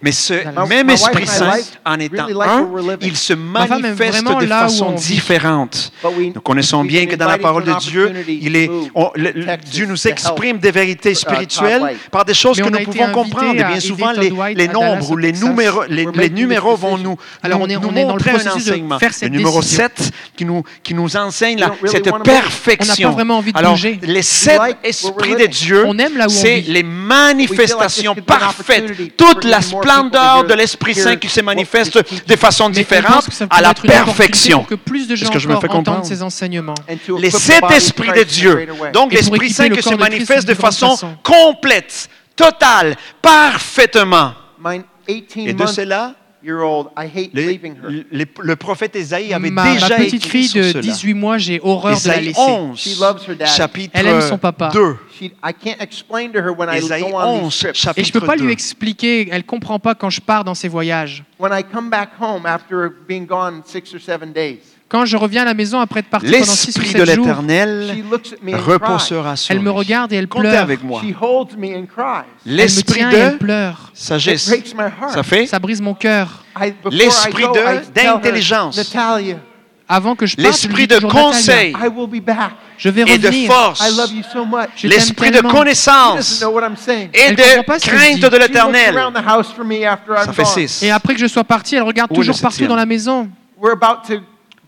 Mais 0.03 0.13
ce 0.13 0.35
même 0.69 0.91
Esprit 0.91 1.27
Saint, 1.27 1.53
en 1.85 1.99
étant 1.99 2.29
un, 2.41 2.69
il 3.01 3.17
se 3.17 3.35
manifeste 3.35 4.25
de 4.41 4.47
façon 4.47 4.93
différente. 4.93 5.93
Nous 6.35 6.41
connaissons 6.41 6.85
bien 6.85 7.07
que 7.07 7.17
dans 7.17 7.29
la 7.29 7.39
parole 7.39 7.65
de 7.65 7.75
Dieu, 7.79 8.13
Dieu 9.71 9.87
nous 9.87 10.07
exprime 10.07 10.59
des 10.59 10.71
vérités 10.71 11.15
spirituelles 11.15 11.97
par 12.11 12.25
des 12.25 12.35
choses 12.35 12.61
que 12.61 12.69
nous 12.69 12.85
pouvons 12.85 13.13
comprendre. 13.13 13.55
Et 13.55 13.65
bien 13.65 13.81
souvent, 13.81 14.13
les, 14.13 14.69
nombres 14.69 15.11
ou 15.11 15.17
les 15.17 16.31
numéros, 16.31 16.77
vont 16.77 16.99
nous, 16.99 17.17
Alors, 17.43 17.61
on 17.61 17.69
est, 17.69 17.77
on 17.77 17.81
dans 17.81 18.17
le 18.17 18.29
un 18.29 18.53
enseignement. 18.53 18.99
Le 19.23 19.29
numéro 19.29 19.63
7 19.63 20.11
qui 20.37 20.45
nous, 20.45 20.63
qui 20.83 20.95
nous 20.95 21.17
enseigne 21.17 21.59
la, 21.59 21.73
cette 21.87 22.11
perfection. 22.23 23.17
Alors, 23.59 23.77
les 24.03 24.23
sept 24.23 24.61
esprits 24.85 25.35
de 25.35 25.47
Dieu, 25.47 25.85
c'est 26.29 26.61
les 26.61 26.85
manifestations 26.85 28.15
parfaites, 28.15 29.17
toute 29.17 29.45
la 29.45 29.61
splendeur 29.61 30.45
de 30.45 30.55
l'Esprit 30.55 30.95
Saint 30.95 31.17
qui 31.17 31.29
se 31.29 31.41
manifeste 31.41 31.99
de 32.27 32.37
façon 32.37 32.71
différente 32.71 33.29
à 33.51 33.61
la 33.61 33.75
perfection. 33.75 34.63
Que 34.65 34.77
plus 34.77 35.09
que 35.09 35.39
je 35.39 35.49
me 35.49 35.59
fais 35.59 35.69
comprendre? 35.69 36.05
ces 36.05 36.23
enseignements. 36.23 36.75
Les 37.19 37.31
sept 37.31 37.65
esprits 37.71 38.13
de 38.13 38.23
Dieu, 38.23 38.69
donc 38.93 39.13
l'Esprit 39.13 39.51
Saint 39.51 39.69
qui 39.69 39.83
se 39.83 39.95
manifeste 39.95 40.47
de 40.47 40.55
façon 40.55 40.97
complète, 41.23 42.09
totale, 42.37 42.97
parfaitement. 43.21 44.35
Et 45.09 45.53
de 45.53 45.67
cela, 45.67 46.15
les, 47.33 47.61
les, 48.11 48.27
le 48.41 48.57
prophète 48.57 48.97
Ésaïe 48.97 49.33
avait 49.35 49.51
ma, 49.51 49.75
déjà 49.75 49.89
ma 49.89 49.97
petite 49.97 50.25
fille 50.27 50.53
de 50.53 50.81
18 50.81 51.15
mois, 51.15 51.39
j'ai 51.39 51.61
horreur 51.63 51.97
de 51.97 52.39
11, 52.39 53.91
elle 53.93 54.07
aime 54.07 54.21
son 54.21 54.39
papa. 54.39 54.71
2. 54.73 54.97
Et 55.21 55.31
je 58.05 58.09
ne 58.09 58.13
peux 58.13 58.27
pas 58.27 58.37
lui 58.37 58.53
expliquer, 58.53 59.29
elle 59.31 59.39
ne 59.39 59.43
comprend 59.43 59.79
pas 59.79 59.95
quand 59.95 60.11
je 60.11 60.21
pars 60.21 60.45
dans 60.45 60.55
ses 60.55 60.69
voyages. 60.69 61.25
When 61.39 61.53
I 61.53 61.63
come 61.63 61.91
back 61.91 62.11
home 62.21 62.47
after 62.47 62.89
being 63.07 63.27
gone 63.27 63.63
six 63.65 63.95
or 63.95 64.01
seven 64.01 64.33
days. 64.33 64.78
Quand 64.89 65.05
je 65.05 65.17
reviens 65.19 65.43
à 65.43 65.45
la 65.45 65.55
maison 65.55 65.81
après 65.81 66.01
être 66.01 66.09
parti 66.09 66.29
L'Esprit 66.29 66.95
de 66.95 67.03
l'Éternel 67.03 68.03
reposera 68.55 69.37
sur 69.37 69.55
elle 69.55 69.61
me 69.61 69.71
regarde 69.71 70.13
et 70.15 70.17
elle 70.17 70.29
pleure. 70.29 70.67
me 70.67 71.77
L'esprit 72.47 73.03
pleure. 73.39 73.91
sagesse. 73.93 74.51
Ça 75.13 75.23
fait? 75.23 75.47
Ça 75.47 75.59
brise 75.59 75.83
mon 75.83 75.95
cœur. 75.95 76.43
L'esprit 76.91 77.45
d'intelligence. 77.95 78.77
L'esprit 80.39 80.87
de 80.87 80.99
conseil 81.01 81.75
will 81.95 82.09
be 82.09 82.25
back. 82.25 82.53
je 82.77 82.89
vais 82.91 83.03
et 83.03 83.19
de 83.19 83.31
force, 83.47 83.81
I 83.81 83.97
love 83.97 84.13
you 84.13 84.23
so 84.33 84.45
much. 84.45 84.83
L'esprit 84.85 85.31
de 85.31 85.41
connaissance 85.41 86.43
et 86.43 87.33
de 87.33 87.87
crainte 87.89 88.21
de 88.21 88.37
l'Éternel. 88.37 88.95
Ça 90.25 90.33
fait 90.33 90.45
six. 90.45 90.83
Et 90.83 90.91
après 90.91 91.15
que 91.15 91.21
je 91.21 91.27
sois 91.27 91.45
parti, 91.45 91.77
elle 91.77 91.83
regarde 91.83 92.13
toujours 92.13 92.39
partout 92.41 92.67
dans 92.67 92.77
la 92.77 92.87
maison 92.87 93.29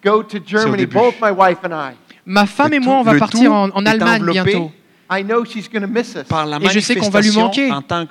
go 0.04 0.22
to 0.22 0.38
Germany, 0.44 0.86
both 0.86 1.20
my 1.20 1.30
wife 1.30 1.58
and 1.64 1.72
I. 1.72 1.94
Ma 2.26 2.46
femme 2.46 2.74
et 2.74 2.80
moi, 2.80 2.96
on 2.96 3.02
va 3.02 3.14
partir 3.18 3.52
en, 3.52 3.70
Allemagne 3.86 4.24
bientôt. 4.30 4.70
I 5.12 5.24
know 5.24 5.44
she's 5.44 5.68
miss 5.72 6.14
us. 6.14 6.26
Et 6.62 6.68
je 6.70 6.80
sais 6.80 6.94
qu'on 6.94 7.10
va 7.10 7.20
lui 7.20 7.32
manquer. 7.32 7.72
En 7.72 7.82
tant. 7.82 8.06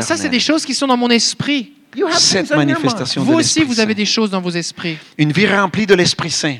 Ça, 0.00 0.16
c'est 0.16 0.30
des 0.30 0.40
choses 0.40 0.64
qui 0.64 0.74
sont 0.74 0.86
dans 0.86 0.96
mon 0.96 1.10
esprit 1.10 1.74
cette 2.12 2.50
manifestation 2.54 3.22
Vous 3.22 3.34
aussi, 3.34 3.62
vous 3.62 3.80
avez 3.80 3.94
des 3.94 4.04
choses 4.04 4.30
dans 4.30 4.40
vos 4.40 4.50
esprits. 4.50 4.98
Une 5.18 5.32
vie 5.32 5.46
remplie 5.46 5.86
de 5.86 5.94
l'Esprit 5.94 6.30
Saint, 6.30 6.56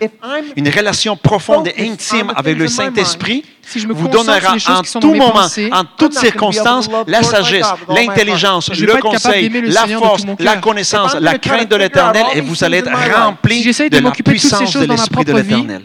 une 0.57 0.69
relation 0.69 1.17
profonde 1.17 1.69
et 1.69 1.89
intime 1.89 2.33
avec 2.37 2.57
le 2.57 2.69
Saint-Esprit 2.69 3.45
vous 3.91 4.09
donnera 4.09 4.57
en 4.69 4.83
tout 4.83 5.15
moment, 5.15 5.47
en 5.73 5.85
toutes 5.97 6.15
circonstances, 6.15 6.89
la 7.07 7.23
sagesse, 7.23 7.67
l'intelligence, 7.89 8.71
le 8.79 9.01
conseil, 9.01 9.49
la 9.67 9.87
force, 9.87 10.25
la 10.39 10.57
connaissance, 10.57 11.15
la 11.15 11.39
crainte 11.39 11.71
de 11.71 11.77
l'Éternel 11.77 12.25
et 12.35 12.41
vous 12.41 12.63
allez 12.65 12.79
être 12.79 12.91
rempli 13.15 13.63
de 13.65 13.99
la 13.99 14.11
puissance 14.11 14.77
de 14.77 14.85
l'Esprit 14.85 15.25
de 15.25 15.33
l'Éternel. 15.33 15.83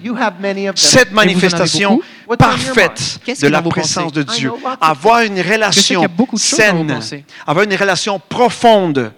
Cette 0.76 1.12
manifestation 1.12 2.00
parfaite 2.38 3.20
de 3.42 3.48
la 3.48 3.62
présence 3.62 4.12
de 4.12 4.24
Dieu, 4.24 4.52
avoir 4.82 5.22
une 5.22 5.40
relation 5.40 6.04
saine, 6.36 7.00
avoir 7.46 7.66
une 7.66 7.76
relation 7.76 8.20
profonde 8.28 9.12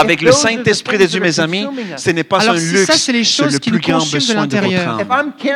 avec 0.00 0.22
le 0.22 0.32
Saint-Esprit 0.32 0.98
de 0.98 1.06
Dieu, 1.06 1.20
mes 1.20 1.40
amis, 1.40 1.66
ce 1.96 2.10
n'est 2.10 2.24
pas 2.24 2.48
un 2.50 2.54
luxe, 2.54 2.90
c'est 2.96 3.12
le 3.12 3.58
plus 3.58 3.80
grand 3.80 4.06
besoin 4.10 4.46
de, 4.46 4.56
votre 4.56 4.88
âme. 4.88 5.50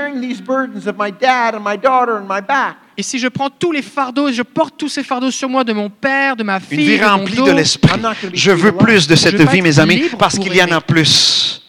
Et 2.96 3.02
si 3.02 3.18
je 3.18 3.28
prends 3.28 3.48
tous 3.48 3.72
les 3.72 3.82
fardeaux, 3.82 4.30
je 4.30 4.42
porte 4.42 4.74
tous 4.76 4.88
ces 4.88 5.02
fardeaux 5.02 5.30
sur 5.30 5.48
moi, 5.48 5.64
de 5.64 5.72
mon 5.72 5.88
père, 5.88 6.36
de 6.36 6.42
ma 6.42 6.60
fille, 6.60 6.98
de 6.98 7.02
mon 7.02 7.10
remplie 7.10 7.36
dos, 7.36 7.46
de 7.46 7.52
l'esprit. 7.52 8.00
Je 8.34 8.50
veux 8.50 8.72
plus 8.72 9.06
de 9.06 9.14
cette 9.14 9.40
vie, 9.50 9.62
mes 9.62 9.78
amis, 9.78 10.04
parce 10.18 10.38
qu'il 10.38 10.54
y 10.54 10.62
en 10.62 10.70
a 10.70 10.80
plus. 10.80 11.61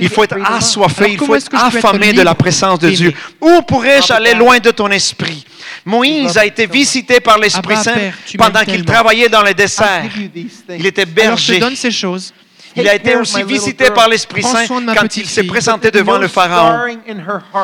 Il 0.00 0.08
faut 0.08 0.24
être 0.24 0.36
assoiffé, 0.44 1.12
il 1.12 1.18
faut 1.18 1.34
être 1.34 1.48
affamé 1.52 2.12
de 2.12 2.22
la 2.22 2.34
présence 2.34 2.78
de 2.78 2.90
Dieu. 2.90 3.12
Où 3.40 3.62
pourrais-je 3.62 4.12
aller 4.12 4.34
loin 4.34 4.58
de 4.58 4.70
ton 4.70 4.88
esprit? 4.88 5.44
Moïse 5.84 6.38
a 6.38 6.46
été 6.46 6.66
visité 6.66 7.20
par 7.20 7.38
l'Esprit 7.38 7.76
Saint 7.76 8.12
pendant 8.38 8.64
qu'il 8.64 8.84
travaillait 8.84 9.28
dans 9.28 9.42
les 9.42 9.54
desserts. 9.54 10.04
Il 10.70 10.86
était 10.86 11.06
berger. 11.06 11.54
je 11.54 11.60
donne 11.60 11.76
ces 11.76 11.90
choses. 11.90 12.32
Il 12.76 12.88
a 12.88 12.94
été 12.94 13.16
aussi 13.16 13.42
visité 13.44 13.90
par 13.90 14.08
l'Esprit 14.08 14.42
Saint 14.42 14.66
quand 14.68 15.16
il 15.16 15.26
s'est 15.26 15.44
présenté 15.44 15.90
devant 15.90 16.18
le 16.18 16.28
Pharaon. 16.28 16.86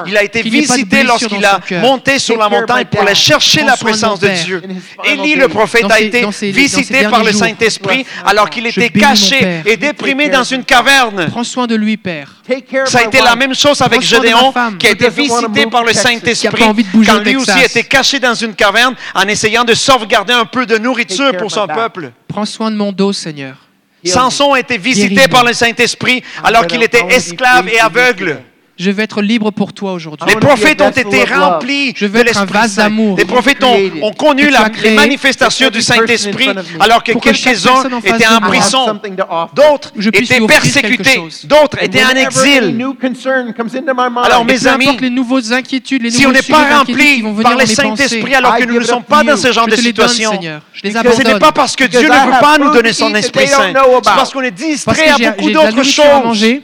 Il 0.07 0.17
a 0.17 0.23
été 0.23 0.43
visité 0.43 1.03
lorsqu'il 1.03 1.45
a 1.45 1.61
monté 1.81 2.19
sur 2.19 2.37
la 2.37 2.49
montagne 2.49 2.87
pour 2.87 3.03
aller 3.03 3.15
chercher 3.15 3.63
la 3.63 3.77
présence 3.77 4.21
de 4.21 4.29
Dieu. 4.29 4.63
Élie, 5.05 5.35
le 5.35 5.49
prophète, 5.49 5.91
a 5.91 6.01
été 6.01 6.27
visité 6.53 7.09
par 7.09 7.25
le 7.25 7.33
Saint-Esprit 7.33 8.07
alors 8.25 8.49
qu'il 8.51 8.67
était 8.67 8.91
caché 8.91 9.63
et 9.65 9.77
déprimé 9.77 10.29
dans 10.29 10.45
une 10.45 10.65
caverne. 10.65 11.27
Prends 11.31 11.45
soin 11.45 11.67
de 11.67 11.75
lui, 11.75 11.97
Père. 11.97 12.37
Ça 12.87 12.99
a 12.99 13.03
été 13.05 13.21
la 13.21 13.37
même 13.37 13.55
chose 13.55 13.81
avec 13.83 14.01
Gédéon 14.03 14.53
qui 14.79 14.87
a 14.87 14.91
été 14.91 15.09
visité 15.09 15.67
par 15.67 15.85
le 15.85 15.93
Saint-Esprit 15.93 16.65
quand 17.07 17.19
lui 17.19 17.37
aussi 17.37 17.61
était 17.65 17.85
caché 17.85 18.19
dans 18.19 18.35
une 18.35 18.55
caverne 18.55 18.95
en 19.15 19.23
essayant 19.23 19.65
de 19.65 19.75
sauvegarder 19.75 20.33
un 20.33 20.45
peu 20.45 20.67
de 20.67 20.79
nourriture 20.79 21.37
pour 21.37 21.51
son 21.51 21.67
peuple. 21.67 22.13
Prends 22.29 22.45
soin 22.45 22.71
de 22.71 22.77
mon 22.77 22.93
dos, 22.93 23.13
Seigneur. 23.13 23.57
Samson 24.05 24.55
a 24.55 24.61
été 24.61 24.79
visité 24.79 25.29
par 25.29 25.45
le 25.45 25.53
Saint-Esprit 25.53 26.23
alors 26.43 26.67
qu'il 26.67 26.83
était 26.83 27.05
esclave 27.11 27.69
et 27.69 27.81
aveugle. 27.81 28.43
Je 28.81 28.91
veux 28.91 29.03
être 29.03 29.21
libre 29.21 29.51
pour 29.51 29.75
toi 29.75 29.93
aujourd'hui. 29.93 30.27
Les 30.27 30.41
prophètes 30.41 30.81
ont 30.81 30.91
été 30.91 31.25
remplis 31.25 31.93
de 31.93 32.23
l'Esprit 32.23 32.67
Saint. 32.67 32.89
Les 33.15 33.27
prophètes 33.27 33.63
ont, 33.63 34.13
connu 34.19 34.51
les 34.83 34.95
manifestations 34.95 35.69
du 35.69 35.83
Saint-Esprit 35.83 36.49
alors 36.81 37.05
que 37.05 37.13
quelques-uns 37.13 37.83
étaient 38.03 38.27
en 38.27 38.41
prison, 38.41 38.99
d'autres 39.55 39.93
étaient 40.15 40.41
persécutés, 40.47 41.21
d'autres 41.45 41.77
étaient 41.83 42.03
en 42.03 42.17
exil. 42.17 42.83
Alors 44.25 44.45
mes 44.47 44.67
amis, 44.67 44.97
les 44.99 45.11
nouvelles 45.11 45.53
inquiétudes, 45.53 46.11
si 46.11 46.27
on 46.27 46.33
n'est 46.33 46.41
pas 46.41 46.79
rempli 46.79 47.23
par 47.43 47.59
le 47.59 47.67
Saint-Esprit 47.67 48.35
alors 48.35 48.57
que 48.57 48.65
nous 48.65 48.81
ne 48.81 48.85
sommes 48.85 49.05
pas 49.05 49.23
dans 49.23 49.37
ce 49.37 49.53
genre 49.53 49.67
de 49.67 49.77
situation, 49.77 50.41
ce 50.83 51.23
n'est 51.23 51.39
pas 51.39 51.53
parce 51.53 51.77
que 51.77 51.85
Dieu 51.85 52.01
ne 52.01 52.07
veut 52.07 52.41
pas 52.41 52.57
nous 52.57 52.73
donner 52.73 52.95
son 52.95 53.15
Esprit 53.15 53.47
Saint, 53.47 53.75
c'est 53.75 54.05
parce 54.05 54.33
qu'on 54.33 54.41
est 54.41 54.51
distrait 54.51 55.11
à 55.11 55.19
beaucoup 55.19 55.51
d'autres 55.51 55.83
choses. 55.83 56.61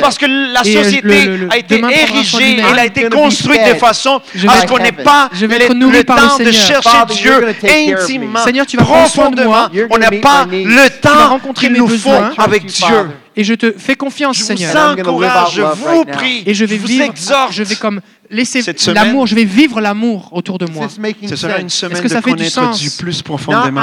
Parce 0.00 0.18
que 0.18 0.26
la 0.52 0.62
société 0.64 1.30
a 1.50 1.56
été 1.56 1.80
érigée, 1.80 2.58
elle 2.70 2.78
a 2.78 2.86
été 2.86 3.08
construite 3.08 3.60
de 3.66 3.74
façon 3.78 4.20
à 4.48 4.60
ce 4.60 4.66
qu'on 4.66 4.78
n'ait 4.78 4.92
pas 4.92 5.30
le, 5.32 6.02
temps 6.04 6.38
de 6.38 6.50
chercher 6.50 6.90
Dieu 7.08 7.46
intimement, 7.64 8.44
Seigneur, 8.44 8.66
tu 8.66 8.76
vas 8.76 8.84
profondément. 8.84 9.68
On 9.90 9.98
n'a 9.98 10.10
pas 10.10 10.46
le 10.50 10.88
temps 11.00 11.38
qu'il 11.54 11.72
nous 11.72 11.88
faut 11.88 12.10
avec 12.36 12.66
Dieu. 12.66 13.08
Et 13.36 13.44
je 13.44 13.54
te 13.54 13.72
fais 13.72 13.96
confiance, 13.96 14.36
je 14.38 14.42
Seigneur. 14.42 14.94
Vous 14.94 15.00
encourage, 15.00 15.54
je 15.54 15.62
vous 15.62 16.04
prie. 16.04 16.42
Et 16.46 16.54
je 16.54 16.64
vais 16.64 16.78
je 16.78 16.86
vivre, 16.86 17.04
exhorte. 17.04 17.52
je 17.52 17.62
vais 17.62 17.76
comme 17.76 18.00
laisser 18.30 18.62
l'amour, 18.92 19.26
je 19.26 19.34
vais 19.34 19.44
vivre 19.44 19.80
l'amour 19.80 20.28
autour 20.32 20.58
de 20.58 20.66
moi. 20.66 20.88
C'est 21.26 21.36
cela 21.36 21.60
une 21.60 21.68
semaine 21.68 22.00
que 22.00 22.08
ça 22.08 22.20
de 22.20 22.24
fait 22.24 22.30
connaître 22.30 22.78
du, 22.78 22.84
du 22.84 22.90
plus 22.90 23.22
profondément 23.22 23.82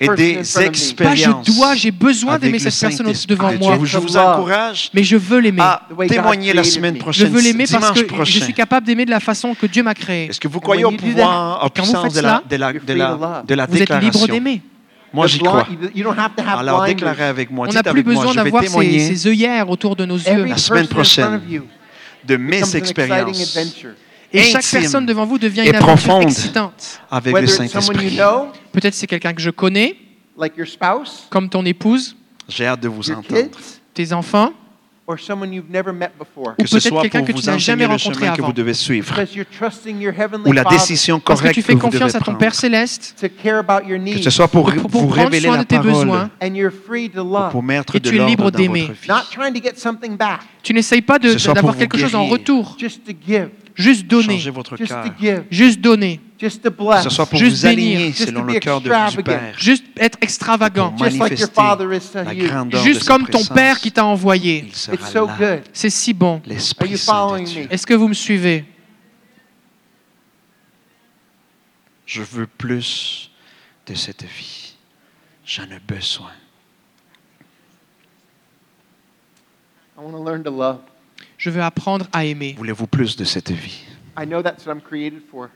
et 0.00 0.08
des 0.16 0.60
expériences. 0.60 0.94
Pas 0.96 1.14
je 1.14 1.52
dois, 1.52 1.74
j'ai 1.74 1.90
besoin 1.90 2.38
d'aimer 2.38 2.58
cette 2.58 2.78
personne 2.78 3.12
devant 3.28 3.52
moi. 3.54 3.78
Je 3.84 3.98
vous 3.98 4.16
encourage 4.16 4.90
mais 4.94 5.04
je 5.04 5.16
veux 5.16 5.38
l'aimer. 5.38 5.62
témoigner 6.08 6.52
la 6.52 6.64
semaine 6.64 6.98
prochaine, 6.98 7.26
Je 7.26 7.32
veux 7.32 7.40
l'aimer 7.40 7.64
parce 7.70 7.92
que 7.92 8.04
prochain. 8.04 8.32
je 8.38 8.44
suis 8.44 8.54
capable 8.54 8.86
d'aimer 8.86 9.04
de 9.04 9.10
la 9.10 9.20
façon 9.20 9.54
que 9.54 9.66
Dieu 9.66 9.82
m'a 9.82 9.94
créé. 9.94 10.26
Est-ce 10.26 10.40
que 10.40 10.48
vous 10.48 10.60
croyez 10.60 10.84
au 10.84 10.92
pouvoir, 10.92 11.64
en 11.64 11.68
puissance 11.68 12.14
de 12.14 12.20
la, 12.20 12.42
de 12.48 12.56
la, 12.56 12.72
de 12.72 12.92
la, 12.92 13.42
de 13.46 13.54
la 13.54 13.66
déclaration? 13.66 14.10
Vous 14.10 14.24
êtes 14.24 14.28
libre 14.28 14.32
d'aimer. 14.32 14.62
Moi, 15.12 15.26
j'y 15.26 15.38
crois. 15.38 15.66
Alors, 16.38 16.84
déclarez 16.84 17.24
avec 17.24 17.50
moi. 17.50 17.66
On 17.68 17.72
n'a 17.72 17.82
plus 17.82 18.02
besoin 18.02 18.34
d'avoir 18.34 18.64
ces, 18.64 19.26
œillères 19.26 19.68
autour 19.70 19.96
de 19.96 20.04
nos 20.04 20.16
yeux. 20.16 20.44
La 20.44 20.56
semaine 20.56 20.88
prochaine, 20.88 21.40
de 22.24 22.36
mes 22.36 22.76
expériences. 22.76 23.58
Et 24.30 24.42
chaque 24.42 24.66
personne 24.70 25.06
devant 25.06 25.24
vous 25.24 25.38
devient 25.38 25.66
une 25.66 25.74
aventure 25.74 26.20
excitante. 26.22 27.00
Avec 27.10 27.34
le 27.34 27.46
Saint-Esprit. 27.46 28.18
Peut-être 28.72 28.94
c'est 28.94 29.06
quelqu'un 29.06 29.32
que 29.32 29.40
je 29.40 29.50
connais, 29.50 29.96
comme 31.30 31.48
ton 31.48 31.64
épouse. 31.64 32.16
J'ai 32.48 32.66
hâte 32.66 32.80
de 32.80 32.88
vous 32.88 33.10
entendre. 33.10 33.50
Tes 33.92 34.12
enfants 34.12 34.52
or 35.10 35.18
someone 35.18 35.50
you've 35.54 35.70
never 35.70 35.90
met 35.90 36.10
before. 36.18 36.52
Ou 36.58 36.62
Que 36.62 36.66
ce 36.68 36.74
peut-être 36.76 36.88
soit 36.88 37.00
quelqu'un 37.02 37.18
pour 37.20 37.28
que 37.28 37.32
tu 37.32 37.40
vous 37.40 37.46
n'as 37.50 37.56
jamais 37.56 37.86
enseigner 37.86 37.86
le 37.86 37.92
rencontré 38.04 38.14
chemin 38.26 38.36
que 38.36 38.40
avant. 38.40 38.46
vous 38.48 38.52
devez 38.52 38.74
suivre 38.74 39.08
Because 39.14 39.34
you're 39.34 39.46
trusting 39.58 39.98
your 40.02 40.12
heavenly 40.12 40.46
ou 40.48 40.52
la 40.52 40.62
Father 40.64 40.76
décision 40.76 41.18
parce 41.18 41.40
que 41.40 41.44
correcte 41.44 41.54
tu 41.54 41.62
que 41.62 41.66
fais 41.66 41.72
vous 41.72 41.78
devez 41.88 41.98
confiance 41.98 42.14
à 42.14 42.20
ton. 42.20 42.34
Père 42.34 42.54
céleste 42.54 43.14
to 43.18 43.26
care 43.42 43.56
about 43.58 43.88
your 43.88 43.98
Que 43.98 44.04
needs, 44.04 44.22
ce 44.22 44.28
soit 44.30 44.48
pour, 44.48 44.70
pour, 44.70 44.90
pour 44.90 45.00
vous 45.06 45.08
révéler 45.08 45.48
la 45.48 45.56
de 45.58 45.62
tes 45.64 45.76
parole, 45.76 45.92
besoins. 45.92 46.30
and 46.42 46.54
you're 46.54 46.70
free 46.86 47.08
to 47.08 47.24
love. 47.24 47.50
pour 47.52 47.62
mettre 47.62 47.96
Et 47.96 48.00
de 48.00 48.08
tu 48.10 48.16
es 48.16 48.26
libre 48.26 48.42
l'ordre 48.44 48.50
dans 48.50 48.58
d'aimer. 48.58 48.82
votre 48.82 49.00
vie. 49.00 49.08
Not 49.08 49.22
trying 49.32 49.54
to 49.54 49.62
get 49.66 49.76
something 49.78 50.16
back, 50.16 50.40
Tu 50.62 50.74
n'essayes 50.74 51.00
pas 51.02 51.18
d'avoir 51.18 51.74
quelque 51.76 51.96
chose 51.96 52.14
en 52.14 52.26
retour, 52.26 52.76
just 52.78 53.02
to 53.06 53.12
give. 53.26 53.48
Juste 53.74 54.06
donner. 54.06 54.38
Juste 55.50 55.80
donner. 55.80 56.20
Just 56.38 56.62
to 56.62 56.70
Que 56.70 56.76
bless. 56.76 57.04
ce 57.04 57.10
soit 57.10 57.26
pour 57.26 57.38
Juste 57.38 57.58
vous 57.58 57.66
aligner 57.66 58.12
selon 58.12 58.40
to 58.42 58.46
le 58.46 58.54
be 58.54 58.60
cœur 58.60 58.80
de- 58.80 58.88
du 58.88 58.94
extravagant. 58.94 59.22
Père. 59.24 59.54
Juste 59.58 59.84
être 59.96 60.18
extravagant. 60.20 60.90
Pour 60.92 60.98
Just 61.06 61.18
like 61.18 61.18
your 61.18 61.48
manifester 61.48 61.54
Father 61.54 61.92
is 61.96 62.10
to 62.12 62.22
la 62.24 62.34
you. 62.34 62.46
grandeur 62.48 62.80
de 62.82 62.86
Juste 62.86 63.04
comme 63.08 63.24
ton 63.24 63.38
présence. 63.38 63.48
Père 63.48 63.80
qui 63.80 63.90
t'a 63.92 64.04
envoyé. 64.04 64.68
So. 64.72 64.92
C'est 65.72 65.90
si 65.90 66.12
bon. 66.14 66.40
Est-ce 66.48 67.86
que 67.86 67.94
vous 67.94 68.08
me 68.08 68.14
suivez? 68.14 68.64
Je 72.06 72.22
veux 72.22 72.46
plus 72.46 73.30
de 73.86 73.94
cette 73.94 74.24
vie. 74.24 74.74
J'en 75.44 75.64
ai 75.64 75.78
besoin. 75.86 76.30
I 79.96 80.00
want 80.00 80.12
to 80.12 80.24
learn 80.24 80.42
to 80.44 80.50
love. 80.50 80.78
Je 81.36 81.50
veux 81.50 81.62
apprendre 81.62 82.06
à 82.12 82.24
aimer. 82.24 82.54
Voulez-vous 82.56 82.86
plus 82.86 83.16
de 83.16 83.24
cette 83.24 83.50
vie? 83.50 83.80
I 84.20 84.24
know 84.26 84.42
that's 84.42 84.64
what 84.66 84.72
I'm 84.74 84.80
created 84.80 85.22
for. 85.30 85.48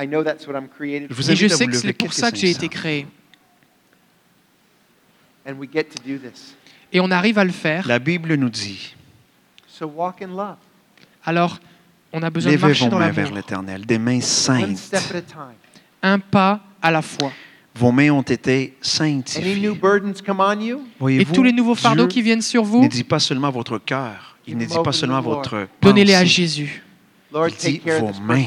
I 0.00 0.06
know 0.06 0.22
that's 0.22 0.46
what 0.46 0.54
I'm 0.54 0.68
created 0.68 1.12
for. 1.12 1.30
Et 1.30 1.36
je 1.36 1.48
sais 1.48 1.66
que 1.66 1.76
c'est 1.76 1.92
pour 1.92 2.12
ça 2.12 2.30
que 2.30 2.36
j'ai 2.36 2.50
été 2.50 2.68
créé. 2.68 3.06
And 5.46 5.54
we 5.54 5.68
get 5.72 5.84
to 5.84 6.02
do 6.06 6.18
this. 6.18 6.54
Et 6.92 7.00
on 7.00 7.10
arrive 7.10 7.38
à 7.38 7.44
le 7.44 7.52
faire. 7.52 7.86
La 7.86 7.98
Bible 7.98 8.34
nous 8.34 8.50
dit 8.50 8.94
So 9.66 9.86
walk 9.86 10.22
in 10.22 10.28
love. 10.28 10.56
Alors, 11.24 11.58
on 12.12 12.22
a 12.22 12.30
besoin 12.30 12.52
de 12.52 12.56
levez 12.56 12.66
marcher 12.68 12.84
vos 12.84 12.90
dans 12.90 12.98
mains 12.98 13.10
vers 13.10 13.32
l'Éternel, 13.32 13.86
des 13.86 13.98
mains 13.98 14.20
saintes. 14.20 14.94
Un 16.02 16.18
pas 16.18 16.60
à 16.80 16.90
la 16.90 17.02
fois. 17.02 17.32
Vos 17.74 17.92
mains 17.92 18.10
ont 18.10 18.22
été 18.22 18.76
sanctifiées. 18.80 19.64
Et 19.64 20.76
Voyez-vous, 20.98 21.32
tous 21.32 21.42
les 21.42 21.52
nouveaux 21.52 21.74
fardeaux 21.74 22.06
Dieu 22.06 22.08
qui 22.08 22.22
viennent 22.22 22.42
sur 22.42 22.64
vous, 22.64 22.82
ne 22.82 22.88
dit 22.88 23.04
pas 23.04 23.20
seulement 23.20 23.50
votre 23.50 23.78
cœur, 23.78 24.36
il 24.46 24.56
ne 24.56 24.64
dit 24.64 24.78
pas 24.82 24.92
seulement 24.92 25.20
votre 25.20 25.68
donnez-les 25.80 26.14
à 26.14 26.20
pensée. 26.20 26.30
Jésus. 26.30 26.82
Lord, 27.32 27.48
Il 27.48 27.56
dit 27.56 27.78
take 27.78 27.78
care 27.78 28.04
vos 28.04 28.20
mains. 28.20 28.46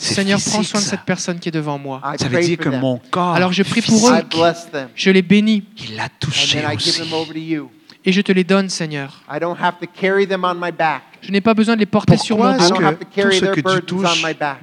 Seigneur, 0.00 0.38
physique, 0.38 0.52
prends 0.54 0.62
soin 0.62 0.80
de 0.80 0.84
ça. 0.84 0.90
cette 0.92 1.02
personne 1.02 1.38
qui 1.38 1.48
est 1.48 1.52
devant 1.52 1.78
moi. 1.78 2.00
I 2.04 2.18
Ça 2.18 2.24
veut 2.24 2.32
pray 2.32 2.46
dire 2.46 2.56
for 2.56 2.64
que 2.64 2.70
them. 2.70 2.80
mon 2.80 3.00
corps 3.10 3.34
Alors 3.34 3.52
je 3.52 3.62
prie 3.62 3.82
pour 3.82 4.10
eux. 4.10 4.14
Je 4.94 5.10
les 5.10 5.22
bénis 5.22 5.64
il 5.78 5.96
l'a 5.96 6.08
touché 6.08 6.62
aussi. 6.74 6.98
them 7.00 7.12
over 7.12 7.32
to 7.32 7.38
you. 7.38 7.70
et 8.04 8.12
je 8.12 8.20
te 8.22 8.32
les 8.32 8.44
donne, 8.44 8.68
Seigneur. 8.70 9.22
I 9.30 9.38
don't 9.38 9.56
have 9.60 9.74
to 9.80 9.86
carry 9.86 10.26
them 10.26 10.44
on 10.44 10.54
my 10.54 10.72
back. 10.72 11.02
Je 11.22 11.30
n'ai 11.30 11.42
pas 11.42 11.52
besoin 11.52 11.74
de 11.74 11.80
les 11.80 11.86
porter 11.86 12.16
sur 12.16 12.38
mon 12.38 12.56
dos. 12.56 12.64
I 12.64 12.68
don't 12.70 12.78
que 12.78 12.84
have 12.84 12.98
to 12.98 13.04
tout 13.04 13.10
carry 13.14 13.38
ce 13.38 13.44
que. 13.44 13.60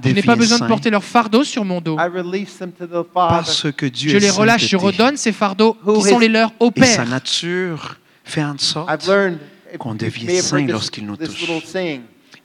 Je 0.04 0.14
n'ai 0.14 0.24
pas 0.24 0.36
besoin 0.36 0.58
de 0.58 0.66
porter 0.66 0.90
leur 0.90 1.04
fardeau 1.04 1.44
sur 1.44 1.64
mon 1.64 1.82
dos. 1.82 1.98
I 2.00 2.08
release 2.12 2.58
them 2.58 2.72
to 2.72 2.88
the 2.88 3.06
Father. 3.14 3.36
parce 3.38 3.72
que 3.72 3.86
Dieu 3.86 4.10
Je 4.10 4.18
les 4.18 4.32
relâche, 4.32 4.68
je 4.68 4.76
redonne 4.76 5.18
ces 5.18 5.32
fardeaux 5.32 5.78
qui 6.02 6.10
sont 6.10 6.20
les 6.20 6.30
leurs 6.30 6.52
au 6.60 6.72
Et 6.76 6.84
sa 6.84 7.04
Père. 7.04 7.10
nature 7.10 7.98
fait 8.24 8.44
en 8.44 8.58
sorte 8.58 8.90
I've 8.90 9.08
learned 9.08 9.38
if 9.72 9.78
qu'on 9.78 9.94
devient 9.94 10.42
saint 10.42 10.66
lorsqu'il 10.66 11.06
nous 11.06 11.16
touche. 11.16 11.46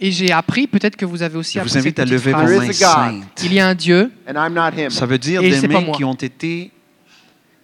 Et 0.04 0.10
j'ai 0.10 0.32
appris, 0.32 0.66
peut-être 0.66 0.96
que 0.96 1.04
vous 1.04 1.22
avez 1.22 1.36
aussi 1.36 1.54
Je 1.54 1.60
appris 1.60 1.70
vous 1.70 1.78
invite 1.78 1.98
à 2.00 2.04
lever 2.04 2.32
vos 2.32 2.38
mains 2.42 2.72
saintes. 2.72 3.22
Il 3.44 3.52
y 3.54 3.60
a 3.60 3.68
un 3.68 3.74
Dieu, 3.74 4.10
and 4.28 4.32
I'm 4.34 4.52
not 4.52 4.76
him. 4.76 4.90
Ça 4.90 5.06
veut 5.06 5.16
dire 5.18 5.40
Et 5.42 5.50
des 5.60 5.68
mains 5.68 5.84
qui 5.92 6.02
ont 6.02 6.12
été 6.14 6.72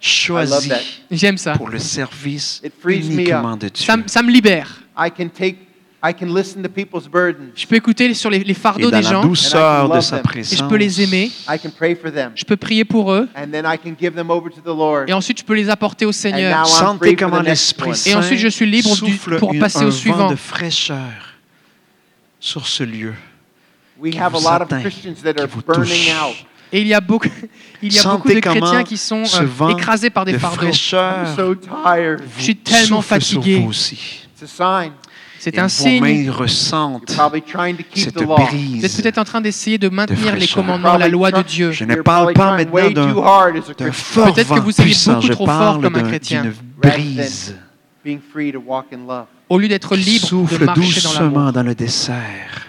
choisies 0.00 0.68
that. 0.68 0.76
j'aime 1.10 1.36
ça. 1.36 1.54
pour 1.54 1.68
le 1.68 1.78
service 1.80 2.62
uniquement 2.86 3.56
de 3.56 3.68
Dieu. 3.68 3.84
Ça, 3.84 3.96
me- 3.96 4.04
ça 4.06 4.22
me 4.22 4.30
libère. 4.30 4.82
I 4.96 5.10
can 5.10 5.28
take, 5.28 5.56
I 6.04 6.14
can 6.14 6.26
listen 6.32 6.62
to 6.62 6.68
people's 6.68 7.08
burdens. 7.08 7.50
Je 7.56 7.66
peux 7.66 7.74
écouter 7.74 8.14
sur 8.14 8.30
les, 8.30 8.38
les 8.44 8.50
Et 8.50 8.54
fardeaux 8.54 8.88
dans 8.90 8.98
des 8.98 9.02
la 9.04 9.10
gens, 9.10 9.22
douceur 9.22 9.82
And 9.82 9.86
I 9.86 9.88
can 9.90 9.96
de 9.96 10.00
sa 10.00 10.16
them. 10.18 10.22
présence, 10.22 10.52
et 10.52 10.56
je 10.56 10.64
peux 10.64 10.76
les 10.76 11.02
aimer, 11.02 11.32
I 11.48 11.58
can 11.60 11.70
pray 11.76 11.96
for 11.96 12.12
them. 12.12 12.30
je 12.36 12.44
peux 12.44 12.56
prier 12.56 12.84
pour 12.84 13.10
eux, 13.12 13.28
And 13.36 13.48
then 13.50 13.64
I 13.66 13.76
can 13.76 13.94
give 14.00 14.12
them 14.14 14.30
over 14.30 14.48
to 14.50 14.60
the 14.60 14.66
Lord. 14.76 15.06
et 15.08 15.12
ensuite 15.12 15.40
je 15.40 15.44
peux 15.44 15.54
les 15.54 15.68
apporter 15.68 16.04
au 16.06 16.10
And 16.10 16.12
Seigneur. 16.12 16.64
Sentez 16.68 17.16
comment 17.16 17.40
l'Esprit 17.40 18.00
Et 18.06 18.14
ensuite, 18.14 18.38
je 18.38 18.48
suis 18.48 18.66
libre 18.66 18.90
du- 18.94 19.12
souffle 19.12 19.38
pour 19.38 19.52
une- 19.52 19.58
passer 19.58 19.78
un 19.80 19.86
au 19.86 19.90
vent 19.90 19.96
suivant. 19.96 20.30
de 20.30 20.36
fraîcheur 20.36 21.27
sur 22.40 22.66
ce 22.66 22.84
lieu. 22.84 23.14
We 23.98 24.12
qui 24.12 24.18
have 24.18 24.34
a 24.34 24.38
vous 24.38 24.44
lot 24.44 24.62
of 24.62 24.62
atteint, 24.62 24.80
Christians 24.80 25.22
that 25.24 25.34
qui 25.34 25.42
are 25.42 25.48
vous 25.48 25.62
burning 25.62 25.84
touche. 25.84 26.08
out. 26.10 26.36
Et 26.72 26.82
il 26.82 26.86
y 26.86 26.94
a 26.94 27.00
beaucoup, 27.00 27.28
il 27.82 27.92
y 27.92 27.98
a 27.98 28.02
beaucoup 28.04 28.28
de 28.28 28.40
chrétiens 28.40 28.84
qui 28.84 28.96
sont 28.96 29.24
euh, 29.24 29.68
écrasés 29.70 30.10
par 30.10 30.24
des 30.24 30.32
de 30.32 30.38
fardeaux. 30.38 30.66
I'm 30.66 30.72
fraîcheur 30.72 31.34
so 31.34 31.54
tired. 31.54 32.22
Je 32.38 32.42
suis 32.42 32.56
tellement 32.56 33.02
fatigué. 33.02 33.60
vous 33.60 33.70
aussi. 33.70 34.26
It's 34.40 34.60
a 34.60 34.82
sign. 34.84 34.92
C'est 35.38 35.58
un 35.58 35.62
vos 35.62 35.68
signe. 35.68 36.00
mains 36.00 36.08
You're 36.08 36.36
ressentent 36.36 37.08
cette 37.94 38.20
law. 38.20 38.36
Vous 38.36 38.42
êtes 38.42 38.48
brise. 38.48 38.96
peut-être 39.00 39.18
en 39.18 39.24
train 39.24 39.40
d'essayer 39.40 39.78
de 39.78 39.88
maintenir 39.88 40.34
les 40.34 40.48
commandements, 40.48 40.96
la 40.96 41.08
loi 41.08 41.30
de 41.30 41.42
Dieu. 41.42 41.70
Je 41.70 41.84
ne 41.84 41.94
parle 41.96 42.32
pas 42.32 42.56
maintenant 42.56 42.90
d'un 42.90 43.92
fort 43.92 44.34
Peut-être 44.34 44.48
que 44.48 44.54
vent 44.54 44.60
vous 44.60 44.72
soyez 44.72 44.90
puissant, 44.90 45.14
beaucoup 45.14 45.26
je 45.26 45.32
trop 45.32 45.46
fort 45.46 45.58
parle 45.58 45.82
comme 45.82 45.96
un 45.96 46.02
chrétien. 46.02 46.52
brise 46.76 47.56
Au 49.48 49.58
lieu 49.58 49.68
d'être 49.68 49.96
qui 49.96 50.02
libre 50.02 50.24
de 50.24 50.28
souffle 50.28 50.64
marcher 50.64 51.00
dans 51.00 51.12
l'amour. 51.14 51.28
doucement 51.30 51.52
dans 51.52 51.62
le 51.62 51.74
dessert, 51.74 52.66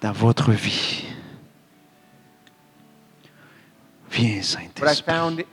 dans 0.00 0.12
votre 0.12 0.52
vie. 0.52 1.04
Viens, 4.10 4.42
Saint-Esprit. 4.42 5.44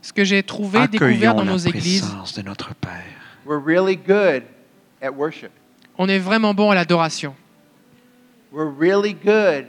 Ce 0.00 0.12
que 0.12 0.24
j'ai 0.24 0.42
trouvé, 0.42 0.88
découvert 0.88 1.34
dans 1.34 1.44
nos 1.44 1.58
églises, 1.58 2.14
de 2.34 2.42
notre 2.42 2.74
Père. 2.74 3.04
we're 3.44 3.58
really 3.58 3.96
good 3.96 4.42
at 5.02 5.10
worship. 5.10 5.50
on 5.96 6.08
est 6.08 6.18
vraiment 6.18 6.54
bon 6.54 6.70
à 6.70 6.74
l'adoration. 6.74 7.34
We're 8.50 8.70
really 8.70 9.12
good 9.12 9.66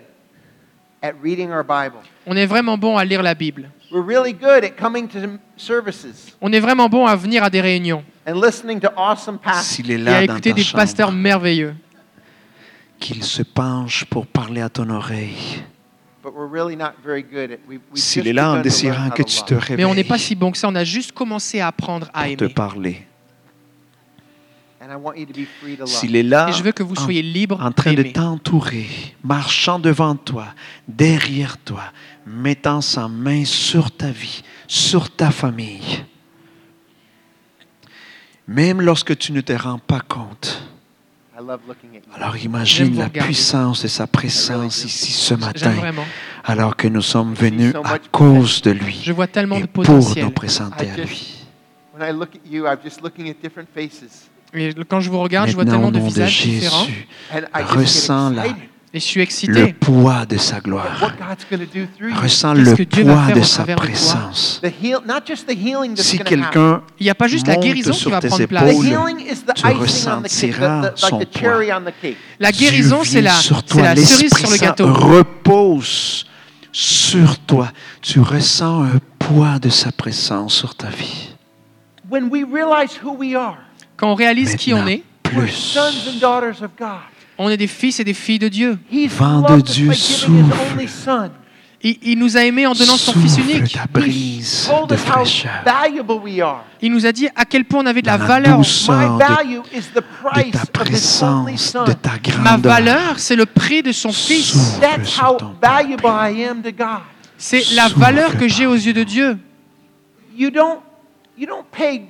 at 1.02 1.14
reading 1.22 1.52
our 1.52 1.64
Bible. 1.64 2.00
On 2.26 2.38
est 2.38 2.46
vraiment 2.46 2.78
bon 2.78 2.98
à 2.98 3.04
lire 3.04 3.22
la 3.22 3.34
Bible. 3.34 3.70
We're 3.92 4.06
really 4.06 4.34
good 4.34 4.64
at 4.64 4.72
coming 4.72 5.08
to 5.10 5.20
services 5.58 6.36
On 6.42 6.54
est 6.54 6.60
vraiment 6.60 6.88
bon 6.88 7.06
à 7.06 7.16
venir 7.16 7.44
à 7.44 7.50
des 7.50 7.60
réunions 7.60 8.04
and 8.30 8.40
listening 8.42 8.80
to 8.80 8.90
awesome 8.96 9.38
pastors. 9.38 9.64
S'il 9.64 9.92
est 9.92 9.96
et 9.96 10.08
à 10.08 10.22
là 10.22 10.28
dans 10.28 10.34
écouter 10.34 10.50
ta 10.52 10.56
des 10.58 10.66
pasteurs 10.72 11.08
chambre, 11.10 11.20
merveilleux. 11.20 11.76
qu'il 13.00 13.24
se 13.24 13.44
penche 13.44 14.06
pour 14.06 14.28
parler 14.28 14.62
à 14.62 14.70
ton 14.70 14.90
oreille. 14.90 15.64
But 16.22 16.34
we're 16.36 16.52
really 16.52 16.76
not 16.76 16.92
very 17.04 17.24
good 17.24 17.52
at. 17.52 17.58
We've, 17.68 17.80
we've 17.92 17.96
S'il 18.04 18.28
est 18.28 18.34
là 18.34 18.52
en 18.52 18.62
désirant 18.62 19.10
que 19.10 19.24
tu 19.24 19.42
te 19.44 19.54
réveilles 19.54 19.78
Mais 19.78 19.86
on 19.86 19.96
n'est 19.96 20.04
pas 20.04 20.18
si 20.18 20.36
bon 20.36 20.52
que 20.52 20.58
ça. 20.58 20.68
On 20.68 20.76
a 20.76 20.84
juste 20.84 21.14
commencé 21.14 21.60
à 21.62 21.68
apprendre 21.68 22.08
à 22.14 22.26
pour 22.26 22.36
te 22.38 22.44
aimer. 22.44 22.54
parler. 22.54 23.06
And 24.82 24.92
I 24.92 24.96
want 24.96 25.16
you 25.16 25.26
to 25.26 25.34
be 25.34 25.46
free 25.62 25.76
to 25.76 25.82
love. 25.82 25.88
S'il 25.90 26.16
est 26.16 26.24
là 26.24 26.48
Et 26.50 26.54
je 26.54 26.64
veux 26.64 26.72
que 26.72 26.84
vous 26.84 26.96
en- 26.96 27.04
soyez 27.04 27.22
libres 27.22 27.60
en 27.62 27.72
train 27.72 27.94
de 27.94 28.04
t'entourer, 28.04 28.88
marchant 29.24 29.78
devant 29.80 30.16
toi, 30.16 30.48
derrière 30.88 31.58
toi, 31.58 31.84
mettant 32.26 32.82
sa 32.82 33.08
main 33.08 33.44
sur 33.46 33.92
ta 33.92 34.12
vie, 34.12 34.42
sur 34.68 35.10
ta 35.10 35.32
famille. 35.32 36.04
Même 38.50 38.82
lorsque 38.82 39.16
tu 39.16 39.32
ne 39.32 39.42
te 39.42 39.54
rends 39.54 39.78
pas 39.78 40.00
compte. 40.02 40.64
I 41.36 41.42
love 41.46 41.60
looking 41.68 41.92
at 41.92 42.00
you. 42.00 42.14
Alors 42.16 42.36
imagine 42.38 42.98
la 42.98 43.08
puissance 43.10 43.84
de 43.84 43.88
sa 43.88 44.08
présence 44.08 44.84
ici 44.84 45.12
ce 45.12 45.36
matin, 45.36 45.72
alors 46.44 46.76
que 46.76 46.88
nous 46.88 47.04
sommes 47.04 47.34
venus 47.36 47.74
à 47.84 48.00
cause 48.12 48.62
de 48.64 48.72
lui 48.72 49.00
Je 49.04 49.14
vois 49.14 49.28
tellement 49.28 49.58
et 49.58 49.62
de 49.62 49.68
pour 49.68 49.86
nous 49.86 50.32
présenter 50.32 50.90
à 50.90 50.96
lui. 50.98 51.36
When 51.96 52.10
I 52.10 52.12
look 52.12 52.30
at 52.36 52.40
you, 52.50 52.66
I'm 52.66 52.78
just 52.84 53.02
looking 53.02 53.30
at 53.30 53.36
different 53.42 53.68
faces. 53.74 54.28
Et 54.54 54.74
quand 54.90 55.00
je 55.00 55.12
vous 55.12 55.20
regarde, 55.22 55.50
je 55.50 55.54
vois 55.56 55.66
tellement 55.66 55.92
de 55.92 56.00
visages 56.00 56.42
différents. 56.44 56.88
Ressens 57.54 58.32
la- 58.32 58.46
Et 58.92 59.00
je 59.00 59.06
suis 59.06 59.20
le 59.20 59.24
excité. 59.24 59.74
poids 59.74 60.26
de 60.26 60.38
sa 60.38 60.60
gloire. 60.60 60.98
what 61.00 61.12
God's 61.20 61.46
going 61.50 61.60
to 61.60 61.72
do 61.72 61.86
through 61.96 62.10
you. 62.10 62.16
Ressens 62.20 62.54
le 62.56 62.74
poids 62.86 63.34
de 63.36 63.42
sa 63.44 63.64
présence. 63.64 64.60
The 64.64 64.72
heal, 64.82 64.98
not 65.06 65.22
just 65.28 65.46
the 65.46 65.52
healing 65.56 65.94
that's 65.94 66.08
Si 66.08 66.18
quelqu'un 66.18 66.82
Il 67.00 67.04
n'y 67.04 67.10
a 67.12 67.16
pas 67.16 67.28
juste 67.28 67.46
la 67.46 67.58
guérison 67.58 67.92
qui 67.92 68.10
va 68.10 68.20
prendre 68.20 68.44
The 68.44 68.48
place. 68.48 68.72
épaules, 68.72 68.86
healing 68.88 69.20
is 69.20 69.44
the 69.46 69.54
tu 69.54 69.68
icing 69.68 70.10
on 70.10 70.22
the 70.22 70.28
cake, 70.28 70.56
ressentiras 70.56 70.92
son 70.96 71.18
like 71.20 71.30
the 71.30 71.32
poids. 71.34 71.40
cherry 71.40 71.72
on 71.72 71.82
the 71.82 71.94
cake. 72.02 72.18
La 72.40 72.52
guérison, 72.52 73.04
c'est 73.04 73.22
la, 73.22 73.34
la 73.76 73.96
cerise 73.96 74.34
sur 74.36 74.50
le 74.50 74.58
gâteau. 74.58 74.92
repose 74.92 76.26
sur 76.72 77.38
toi. 77.40 77.72
Tu 78.02 78.20
ressens 78.20 78.84
un 78.86 79.00
poids 79.20 79.60
de 79.60 79.70
sa 79.70 79.92
présence 79.92 80.56
sur 80.56 80.74
ta 80.74 80.90
vie. 80.90 81.30
When 82.10 82.30
we 82.32 82.44
realize 82.44 82.98
who 83.04 83.14
we 83.16 83.36
are, 83.36 83.58
Quand 83.98 84.12
on 84.12 84.16
réalise 84.16 84.56
qui 84.56 84.74
on 84.74 84.88
est, 84.88 85.04
we're 85.36 85.46
plus. 85.46 85.78
On 87.40 87.50
est 87.50 87.58
des 87.58 87.68
fils 87.68 88.00
et 88.00 88.04
des 88.04 88.14
filles 88.14 88.38
de 88.40 88.50
Dieu. 88.50 88.78
Vent 89.18 89.42
de 89.42 89.62
Dieu 89.62 89.92
souffle. 89.94 90.32
Il, 91.82 91.98
il 92.04 92.20
nous 92.20 92.36
a 92.36 92.42
aimés 92.44 92.68
en 92.68 92.74
donnant 92.74 92.98
son 92.98 93.14
Fils 93.14 93.36
Souffle 93.36 93.50
unique. 93.52 93.72
ta 93.74 93.86
brise 93.90 94.70
de 94.90 94.96
fraîcheur. 94.98 95.64
Il 96.82 96.92
nous 96.92 97.06
a 97.06 97.14
dit 97.14 97.30
à 97.38 97.46
quel 97.46 97.64
point 97.64 97.82
on 97.82 97.86
avait 97.86 98.02
de 98.02 98.08
la 98.08 98.18
la 98.18 98.26
valeur. 98.26 98.58
de, 98.60 98.64
de 99.96 100.52
ta 100.52 100.66
présence, 100.74 101.74
de 101.74 101.94
ta 101.94 102.12
Ma 102.44 102.58
grandeur. 102.58 102.74
valeur, 102.74 103.14
c'est 103.18 103.38
le 103.38 103.46
prix 103.46 103.82
de 103.82 103.94
son 103.94 104.12
Fils. 104.12 104.48
Souffle 104.52 104.82
That's 104.82 105.08
sur 105.08 105.24
how 105.24 105.38
ton 105.38 105.46
peuple. 105.52 105.58
valuable 105.62 106.38
I 106.38 106.44
am 106.44 106.62
to 106.62 106.72
God. 106.72 107.00
C'est 107.38 107.72
la 107.72 107.88
valeur 107.88 108.38
que 108.38 108.50
j'ai 108.50 108.66
aux 108.68 108.76
yeux 108.76 108.92
de 108.92 109.04
Dieu. 109.04 109.38
You 110.38 110.50
don't, 110.52 110.80
you 111.38 111.48
don't 111.48 111.64
pay 111.72 112.02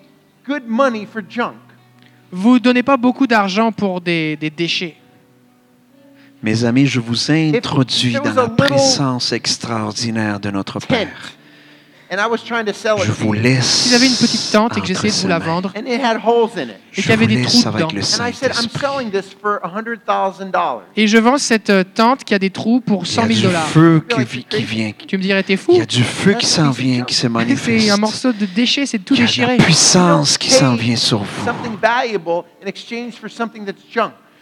good 0.47 0.63
money 0.67 1.05
for 1.11 1.21
junk. 1.29 1.53
Vous 2.31 2.55
ne 2.55 2.59
donnez 2.59 2.81
pas 2.81 2.97
beaucoup 2.97 3.27
d'argent 3.27 3.71
pour 3.71 4.01
des, 4.01 4.35
des 4.35 4.49
déchets. 4.49 4.95
Mes 6.41 6.63
amis, 6.63 6.87
je 6.87 6.99
vous 6.99 7.31
introduis 7.31 8.13
dans 8.13 8.33
la 8.33 8.47
présence 8.47 9.31
extraordinaire 9.33 10.39
de 10.39 10.49
notre 10.51 10.79
Père. 10.79 11.09
and 12.11 12.15
I 12.17 12.25
was 12.27 12.37
trying 12.43 12.65
to 12.65 12.73
sell 12.73 12.95
it 12.97 13.03
Je 13.05 13.11
vous 13.11 13.35
you, 13.35 13.41
laisse. 13.41 13.65
Si 13.83 13.89
j'avais 13.91 14.07
une 14.07 14.15
petite 14.15 14.49
tente 14.51 14.75
et 14.75 14.81
que 14.81 14.87
j'essayais 14.87 15.11
de 15.11 15.17
vous 15.17 15.27
la 15.27 15.37
vendre, 15.37 15.71
and 15.77 15.81
it 15.85 16.01
had 16.03 16.17
holes 16.25 16.49
in 16.57 16.63
it. 16.63 16.75
et 16.97 17.01
qu'il 17.03 17.11
y 17.11 17.13
avait 17.13 17.27
des 17.27 17.41
trous 17.43 17.57
dedans. 17.71 17.87
le 17.93 17.99
And 17.99 18.01
I 18.01 18.33
said, 18.33 18.49
I'm 18.49 18.53
Saint-Esprit. 18.53 18.79
selling 18.79 19.11
this 19.11 19.35
for 19.39 19.59
$100,000. 19.63 20.79
Et 20.97 21.07
je 21.07 21.17
vends 21.19 21.37
cette 21.37 21.69
euh, 21.69 21.83
tente 21.83 22.23
qui 22.23 22.33
a 22.33 22.39
des 22.39 22.49
trous 22.49 22.79
pour 22.81 23.03
Il 23.05 23.09
y 23.11 23.13
100 23.13 23.21
a 23.21 23.27
000 23.27 23.35
du 23.39 23.45
dollars. 23.45 23.67
feu 23.67 24.03
qui, 24.09 24.21
vi- 24.23 24.43
qui 24.45 24.63
vient. 24.63 24.91
Tu 25.07 25.17
me 25.19 25.21
dirais, 25.21 25.43
t'es 25.43 25.55
fou 25.57 25.73
Il 25.73 25.79
y 25.79 25.81
a 25.81 25.85
du 25.85 26.03
feu 26.03 26.33
qui 26.33 26.47
s'en 26.47 26.71
vient, 26.71 27.03
qui 27.03 27.13
se 27.13 27.27
manifeste. 27.27 27.85
C'est 27.85 27.91
un 27.91 27.97
morceau 27.97 28.31
de 28.31 28.45
déchet, 28.47 28.87
c'est 28.87 28.97
tout 28.99 29.13
Il 29.13 29.19
y 29.19 29.23
a 29.23 29.25
de 29.25 29.27
déchiré. 29.27 29.57
la 29.57 29.63
puissance 29.63 30.37
qui 30.39 30.49
s'en 30.49 30.73
vient 30.75 30.95
sur 30.95 31.19
vous. 31.19 31.45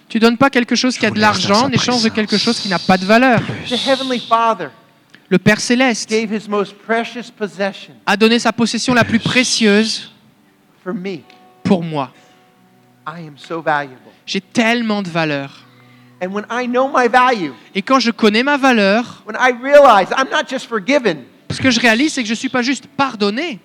Tu 0.09 0.19
donnes 0.19 0.37
pas 0.37 0.49
quelque 0.49 0.75
chose 0.75 0.97
qui 0.97 1.05
a 1.05 1.11
de 1.11 1.19
l'argent 1.19 1.65
en 1.65 1.71
échange 1.71 2.03
de 2.03 2.09
quelque 2.09 2.37
chose 2.37 2.59
qui 2.59 2.69
n'a 2.69 2.79
pas 2.79 2.97
de 2.97 3.05
valeur. 3.05 3.41
The 3.67 3.87
Heavenly 3.87 4.19
Father 4.19 4.69
Le 5.29 5.37
Père 5.37 5.59
Céleste 5.59 6.09
gave 6.09 6.31
His 6.33 6.47
most 6.47 6.73
precious 6.77 7.29
possession 7.37 7.93
a 8.05 8.15
donné 8.15 8.39
sa 8.39 8.53
possession 8.53 8.93
la 8.93 9.03
plus 9.03 9.19
précieuse 9.19 10.11
pour 11.63 11.83
moi. 11.83 12.13
I 13.05 13.27
am 13.27 13.37
so 13.37 13.61
valuable. 13.61 13.99
J'ai 14.25 14.41
tellement 14.41 15.01
de 15.01 15.09
valeur. 15.09 15.65
And 16.21 16.29
when 16.29 16.45
I 16.49 16.67
know 16.67 16.87
my 16.87 17.07
value, 17.07 17.51
Et 17.75 17.81
quand 17.81 17.99
je 17.99 18.11
connais 18.11 18.43
ma 18.43 18.57
valeur, 18.57 19.23
when 19.27 19.35
I 19.35 19.51
realize 19.51 20.09
I'm 20.17 20.29
not 20.31 20.47
just 20.49 20.67
forgiven, 20.67 21.23
ce 21.51 21.61
que 21.61 21.69
je 21.69 21.79
réalise, 21.79 22.13
c'est 22.13 22.21
que 22.21 22.27
je 22.27 22.33
ne 22.33 22.37
suis 22.37 22.49
pas 22.49 22.61
juste 22.61 22.87
pardonné. 22.87 23.59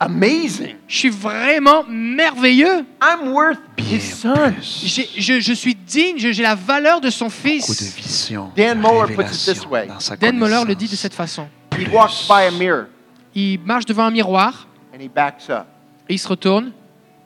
Amazing. 0.00 0.76
Je 0.88 0.96
suis 0.98 1.08
vraiment 1.10 1.84
merveilleux. 1.88 2.84
I'm 3.02 3.28
worth 3.32 3.58
Bien 3.76 3.96
His 3.98 4.00
Son. 4.00 4.34
plus. 4.34 4.82
J'ai- 4.84 5.08
Je, 5.16 5.40
je 5.40 5.52
suis 5.52 5.74
digne, 5.74 6.18
j'ai 6.18 6.42
la 6.42 6.54
valeur 6.54 7.00
de 7.00 7.10
son 7.10 7.26
Beaucoup 7.26 7.36
de 7.38 7.48
fils. 7.60 7.94
vision, 7.96 8.50
Dan 8.56 8.78
de 8.78 8.82
Moeller 8.82 9.14
puts 9.14 9.22
it 9.22 9.54
this 9.54 9.66
way. 9.66 9.88
Dan 10.20 10.36
Moller 10.36 10.62
le 10.66 10.74
dit 10.74 10.88
de 10.88 10.96
cette 10.96 11.14
façon. 11.14 11.46
He 11.78 11.88
walks 11.92 12.26
by 12.28 12.46
a 12.46 12.50
mirror 12.50 12.86
Il 13.34 13.60
marche 13.64 13.84
devant 13.86 14.04
un 14.04 14.10
miroir 14.10 14.66
and 14.94 15.00
he 15.00 15.08
backs 15.08 15.48
up. 15.48 15.66
et 16.08 16.14
il 16.14 16.18
se 16.18 16.28
retourne. 16.28 16.72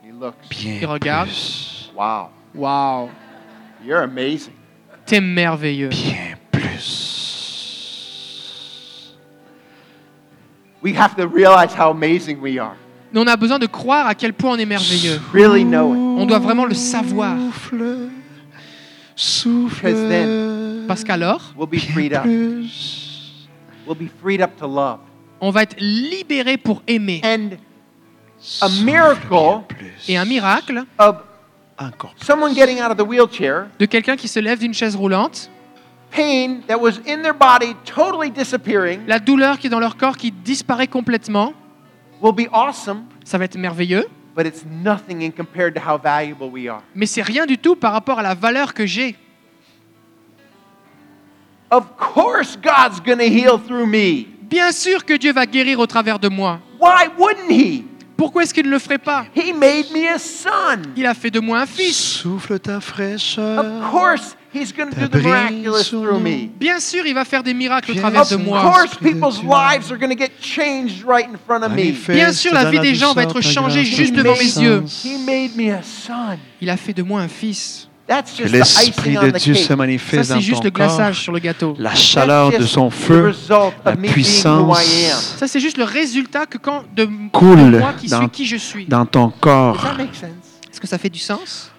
He 0.03 0.11
looks. 0.11 0.35
Bien 0.49 0.77
Il 0.81 0.85
regarde. 0.85 1.27
plus. 1.27 1.91
Wow, 1.95 2.29
Waouh, 2.55 3.09
you're 3.85 4.01
amazing. 4.03 4.53
t'es 5.05 5.19
merveilleux. 5.21 5.89
Bien 5.89 6.35
plus. 6.51 7.18
We 10.81 10.93
have 10.95 11.15
to 11.15 11.27
realize 11.27 11.73
how 11.77 11.91
amazing 11.91 12.39
we 12.41 12.57
are. 12.59 12.75
Mais 13.11 13.19
on 13.19 13.27
a 13.27 13.35
besoin 13.35 13.59
de 13.59 13.65
croire 13.65 14.07
à 14.07 14.15
quel 14.15 14.33
point 14.33 14.51
on 14.53 14.57
est 14.59 14.65
merveilleux. 14.65 15.19
Really 15.33 15.63
know 15.65 15.93
it. 15.93 15.97
On 16.21 16.25
doit 16.25 16.39
vraiment 16.39 16.65
le 16.65 16.73
savoir. 16.75 17.35
Souffle, 17.37 18.09
souffle. 19.15 19.85
Because 19.87 20.09
then 20.09 20.85
Parce 20.87 21.03
qu'alors, 21.03 21.53
We'll 21.57 21.67
be 21.67 21.79
freed 21.79 22.13
up. 22.13 22.23
plus. 22.23 23.47
We'll 23.85 23.95
be 23.97 24.09
freed 24.21 24.41
up 24.41 24.55
to 24.59 24.67
love. 24.67 24.99
on 25.41 25.49
va 25.51 25.63
être 25.63 25.75
libéré 25.79 26.57
pour 26.57 26.81
aimer. 26.87 27.21
And 27.23 27.57
a 28.61 28.69
miracle. 28.83 29.63
Et 30.07 30.15
un 30.17 30.25
miracle 30.25 30.83
of 30.97 31.17
Encore 31.77 32.13
plus. 32.15 32.25
someone 32.25 32.53
getting 32.53 32.79
out 32.79 32.91
of 32.91 32.97
the 32.97 33.01
wheelchair, 33.07 33.67
de 33.79 33.85
quelqu'un 33.85 34.15
qui 34.15 34.27
se 34.27 34.39
lève 34.39 34.59
d'une 34.59 34.73
chaise 34.73 34.95
roulante, 34.95 35.49
pain 36.11 36.61
that 36.67 36.79
was 36.79 36.99
in 37.05 37.21
their 37.21 37.33
body 37.33 37.75
totally 37.85 38.29
disappearing, 38.29 39.01
la 39.07 39.19
douleur 39.19 39.57
qui 39.59 39.67
est 39.67 39.69
dans 39.69 39.79
leur 39.79 39.97
corps 39.97 40.17
qui 40.17 40.31
disparaît 40.31 40.87
complètement, 40.87 41.53
will 42.21 42.33
be 42.33 42.47
awesome, 42.51 43.03
ça 43.23 43.37
va 43.37 43.45
être 43.45 43.57
merveilleux, 43.57 44.07
but 44.35 44.45
it's 44.45 44.65
nothing 44.65 45.23
in 45.23 45.31
compared 45.31 45.73
to 45.73 45.81
how 45.81 45.97
valuable 45.97 46.49
we 46.49 46.67
are. 46.67 46.81
mais 46.95 47.05
c'est 47.05 47.21
rien 47.21 47.45
du 47.45 47.57
tout 47.57 47.75
par 47.75 47.93
rapport 47.93 48.19
à 48.19 48.23
la 48.23 48.33
valeur 48.33 48.73
que 48.73 48.85
j'ai. 48.85 49.15
Of 51.71 51.85
course, 51.97 52.57
God's 52.57 52.99
going 52.99 53.17
to 53.19 53.31
heal 53.31 53.59
through 53.59 53.85
me. 53.85 54.25
Bien 54.49 54.71
sûr 54.71 55.05
que 55.05 55.13
Dieu 55.13 55.31
va 55.31 55.45
guérir 55.45 55.79
au 55.79 55.85
travers 55.85 56.17
de 56.17 56.27
moi. 56.27 56.59
Why 56.81 57.07
wouldn't 57.17 57.51
He? 57.51 57.83
Pourquoi 58.17 58.43
est-ce 58.43 58.53
qu'il 58.53 58.65
ne 58.65 58.71
le 58.71 58.79
ferait 58.79 58.97
pas? 58.97 59.25
He 59.35 59.53
made 59.53 59.91
me 59.93 60.13
a 60.13 60.17
son. 60.17 60.81
Il 60.95 61.05
a 61.05 61.13
fait 61.13 61.29
de 61.29 61.39
moi 61.39 61.59
un 61.59 61.65
fils. 61.67 61.95
Souffle 61.95 62.59
ta 62.59 62.81
fraîcheur. 62.81 63.59
Of 63.63 63.91
course, 63.91 64.35
He's 64.53 64.73
going 64.73 64.89
to 64.89 64.95
do 64.99 65.07
the 65.07 65.23
miraculous 65.23 65.83
sur 65.83 66.01
through 66.01 66.19
me. 66.19 66.49
Bien 66.59 66.79
sûr, 66.79 67.05
il 67.05 67.13
va 67.13 67.23
faire 67.25 67.43
des 67.43 67.53
miracles 67.53 67.91
au 67.91 67.95
travers 67.95 68.25
de 68.27 68.35
Of 68.35 68.43
moi. 68.43 68.61
course, 68.61 68.85
Esprit 68.85 69.05
de 69.05 69.13
people's 69.13 69.43
lives 69.43 69.91
are 69.91 69.97
going 69.99 70.09
to 70.09 70.17
get 70.17 70.31
changed 70.41 71.05
right 71.07 71.27
in 71.27 71.37
front 71.47 71.63
of 71.63 71.71
me. 71.71 71.91
Bien 72.07 72.33
sûr, 72.33 72.53
la 72.53 72.69
vie 72.71 72.79
des 72.79 72.95
gens 72.95 73.13
va 73.13 73.23
être 73.23 73.41
changée 73.41 73.83
juste 73.85 74.13
devant 74.13 74.33
mes 74.35 74.57
yeux. 74.59 74.83
He 75.05 75.17
made 75.25 75.55
me 75.55 75.71
a 75.73 75.81
son. 75.83 76.37
Il 76.61 76.69
a 76.69 76.77
fait 76.77 76.93
de 76.93 77.03
moi 77.03 77.21
un 77.21 77.27
fils. 77.27 77.85
That's 78.07 78.31
Que 78.31 78.47
just 78.47 78.49
the 78.49 78.57
l'Esprit 78.57 79.11
icing 79.11 79.13
de 79.21 79.27
on 79.27 79.31
the 79.31 79.35
Dieu 79.37 79.53
se 79.53 79.59
cake. 79.59 79.67
Ça, 79.67 79.75
manifeste 79.75 80.23
c'est 80.29 80.33
dans 80.33 80.39
juste 80.39 80.57
ton 80.57 80.63
le 80.63 80.71
corps. 80.71 80.87
glaçage 80.87 81.19
sur 81.21 81.31
le 81.31 81.37
gâteau. 81.37 81.75
La 81.77 81.93
chaleur 81.93 82.49
de 82.49 82.65
son 82.65 82.89
feu 82.89 83.31
la 83.85 83.91
of 83.91 83.97
puissance 84.01 84.79
Ça, 85.37 85.47
c'est 85.47 85.59
juste 85.59 85.77
le 85.77 85.83
résultat 85.83 86.47
que 86.47 86.57
quand 86.57 86.85
de, 86.95 87.05
de 87.05 87.09
Coule 87.31 87.77
moi 87.77 87.93
qui 87.93 88.07
dans- 88.07 88.21
suis 88.21 88.29
qui 88.29 88.45
je 88.47 88.55
suis. 88.55 88.85
dans 88.87 89.05
ton 89.05 89.27
Does 89.27 89.33
corps 89.39 89.77
that 89.83 89.93
make 89.99 90.15
sense? 90.15 90.31
Est-ce 90.71 90.81
que 90.81 90.87
ça 90.87 90.97
fait 90.97 91.09
du 91.11 91.19
sens? 91.19 91.71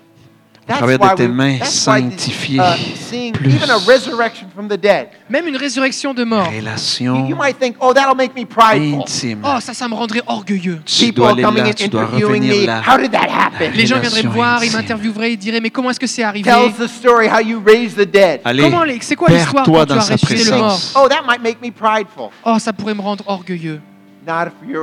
À 0.69 0.74
That's 0.74 0.78
travers 0.78 0.99
de 0.99 1.16
tes 1.16 1.28
mains 1.28 1.59
sanctifiées. 1.65 2.61
uh, 2.61 2.77
seeing 2.95 3.32
Plus. 3.32 3.55
even 3.55 3.70
a 3.70 3.77
resurrection 3.78 4.47
from 4.55 4.69
the 4.69 4.77
dead. 4.81 5.09
Même 5.28 5.49
une 5.49 5.57
résurrection 5.57 6.15
de 6.15 6.23
mort. 6.24 6.49
Relation 6.49 7.27
You 7.28 7.37
might 7.37 7.59
think, 7.59 7.77
oh, 7.81 7.93
that'll 7.93 8.15
make 8.16 8.35
me 8.37 8.45
prideful. 8.45 9.01
intime. 9.03 9.43
Oh, 9.45 9.59
ça, 9.61 9.74
ça 9.74 9.89
me 9.89 9.95
rendrait 9.95 10.23
orgueilleux. 10.27 10.81
Tu 10.85 11.07
People 11.07 11.15
dois 11.23 11.31
aller 11.31 11.43
coming 11.43 11.65
là, 11.65 11.70
and 11.70 11.73
tu 11.74 11.89
dois 11.89 12.03
interviewing 12.03 12.43
revenir 12.43 12.61
me. 12.61 12.66
là. 12.66 12.82
How 12.87 12.99
did 12.99 13.11
that 13.12 13.28
happen? 13.28 13.73
Les 13.74 13.87
gens 13.87 13.99
viendraient 13.99 14.23
me 14.23 14.28
voir, 14.31 14.62
ils 14.65 14.70
m'intervieweraient, 14.73 15.32
ils 15.32 15.37
diraient 15.39 15.61
Mais 15.61 15.70
comment 15.70 15.91
est-ce 15.91 16.01
que 16.01 16.07
c'est 16.07 16.23
arrivé? 16.23 16.49
Tells 16.49 16.73
the 16.78 16.87
story 16.89 17.27
how 17.28 17.41
you 17.41 17.61
raised 17.66 17.97
the 17.97 18.09
dead. 18.11 18.41
Allez, 18.45 18.62
Comment 18.62 18.85
C'est 19.01 19.16
quoi 19.16 19.28
l'histoire 19.28 19.65
perds-toi 19.65 19.78
quand 19.81 19.87
tu 19.87 19.95
dans 19.95 20.01
as 20.01 20.12
ressuscité 20.12 20.51
le 20.51 20.57
mort? 20.59 20.81
Oh, 20.97 21.09
that 21.09 21.23
might 21.27 21.43
make 21.43 21.61
me 21.61 21.70
prideful. 21.73 22.28
Oh, 22.45 22.59
ça 22.59 22.73
pourrait 22.73 22.95
me 22.95 23.01
rendre 23.03 23.24
orgueilleux. 23.27 23.81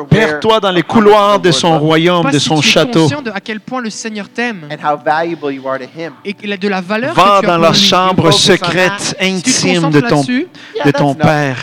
Perds-toi 0.10 0.60
dans 0.60 0.72
les 0.72 0.82
couloirs 0.84 1.40
de 1.40 1.52
son 1.52 1.78
royaume, 1.80 2.30
de 2.32 2.40
son 2.40 2.60
tu 2.60 2.68
es 2.68 2.72
château. 2.72 3.02
conscient 3.04 3.22
de 3.22 3.32
à 3.32 3.40
quel 3.40 3.60
point 3.60 3.82
le 3.82 3.90
Seigneur 3.90 4.28
t'aime 4.30 4.68
and 4.72 4.78
how 4.84 4.98
valuable 4.98 5.54
you 5.54 5.68
are 5.68 5.78
to 5.78 5.86
Him. 5.86 6.14
et 6.26 6.34
de 6.34 6.68
la 6.68 6.82
valeur 6.82 7.14
Va 7.14 7.22
que 7.24 7.28
tu 7.28 7.30
as 7.30 7.42
dans 7.42 7.56
pour 7.56 7.64
la 7.64 7.74
chambre 7.74 8.32
secrète, 8.32 9.16
intime 9.22 9.90
de 9.92 10.02
ton, 10.02 10.22
de 10.24 10.92
ton. 10.92 11.14
Père. 11.14 11.58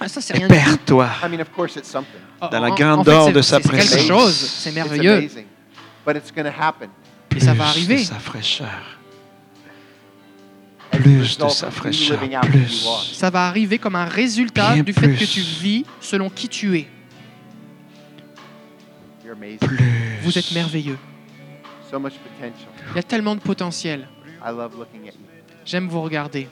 ah, 0.00 0.06
Et 0.34 0.46
perds-toi. 0.46 1.08
I 1.24 1.28
mean, 1.28 1.40
of 1.40 1.50
course, 1.54 1.76
it's 1.76 1.90
something. 1.90 2.20
Oh, 2.40 2.46
dans 2.50 2.60
la 2.60 2.70
grandeur 2.70 3.26
fait, 3.26 3.32
de 3.32 3.42
sa 3.42 3.56
c'est 3.56 3.62
quelque 3.68 3.76
présence. 3.86 4.06
chose, 4.06 4.34
c'est 4.34 4.72
merveilleux. 4.72 5.14
amazing. 5.18 5.44
But 6.06 6.16
it's 6.16 6.32
going 6.34 6.44
to 6.44 6.56
happen. 6.58 6.88
Et 7.36 7.40
ça 7.40 7.52
va 7.52 7.64
Plus 7.64 7.70
arriver. 7.70 7.96
de 7.96 8.04
sa 8.04 8.14
fraîcheur. 8.14 8.98
Plus 10.90 11.36
de 11.38 11.48
sa 11.48 11.70
fraîcheur. 11.70 12.18
Plus. 12.42 12.88
Ça 13.12 13.28
va 13.30 13.46
arriver 13.46 13.78
comme 13.78 13.96
un 13.96 14.06
résultat 14.06 14.72
Bien 14.74 14.82
du 14.82 14.92
fait 14.92 15.08
que 15.12 15.16
plus. 15.16 15.26
tu 15.26 15.40
vis 15.40 15.84
selon 16.00 16.30
qui 16.30 16.48
tu 16.48 16.78
es. 16.78 16.88
You're 19.28 19.36
amazing. 19.36 19.58
Plus. 19.58 19.78
Vous 20.22 20.38
êtes 20.38 20.52
merveilleux. 20.52 20.98
So 21.90 21.98
much 21.98 22.14
potential. 22.14 22.68
Il 22.92 22.96
y 22.96 22.98
a 22.98 23.02
tellement 23.02 23.34
de 23.34 23.40
potentiel. 23.40 24.08
I 24.42 24.48
love 24.50 24.74
looking 24.78 25.06
at 25.06 25.12
you. 25.12 25.26
J'aime 25.66 25.86
vous 25.86 26.00
regarder. 26.00 26.48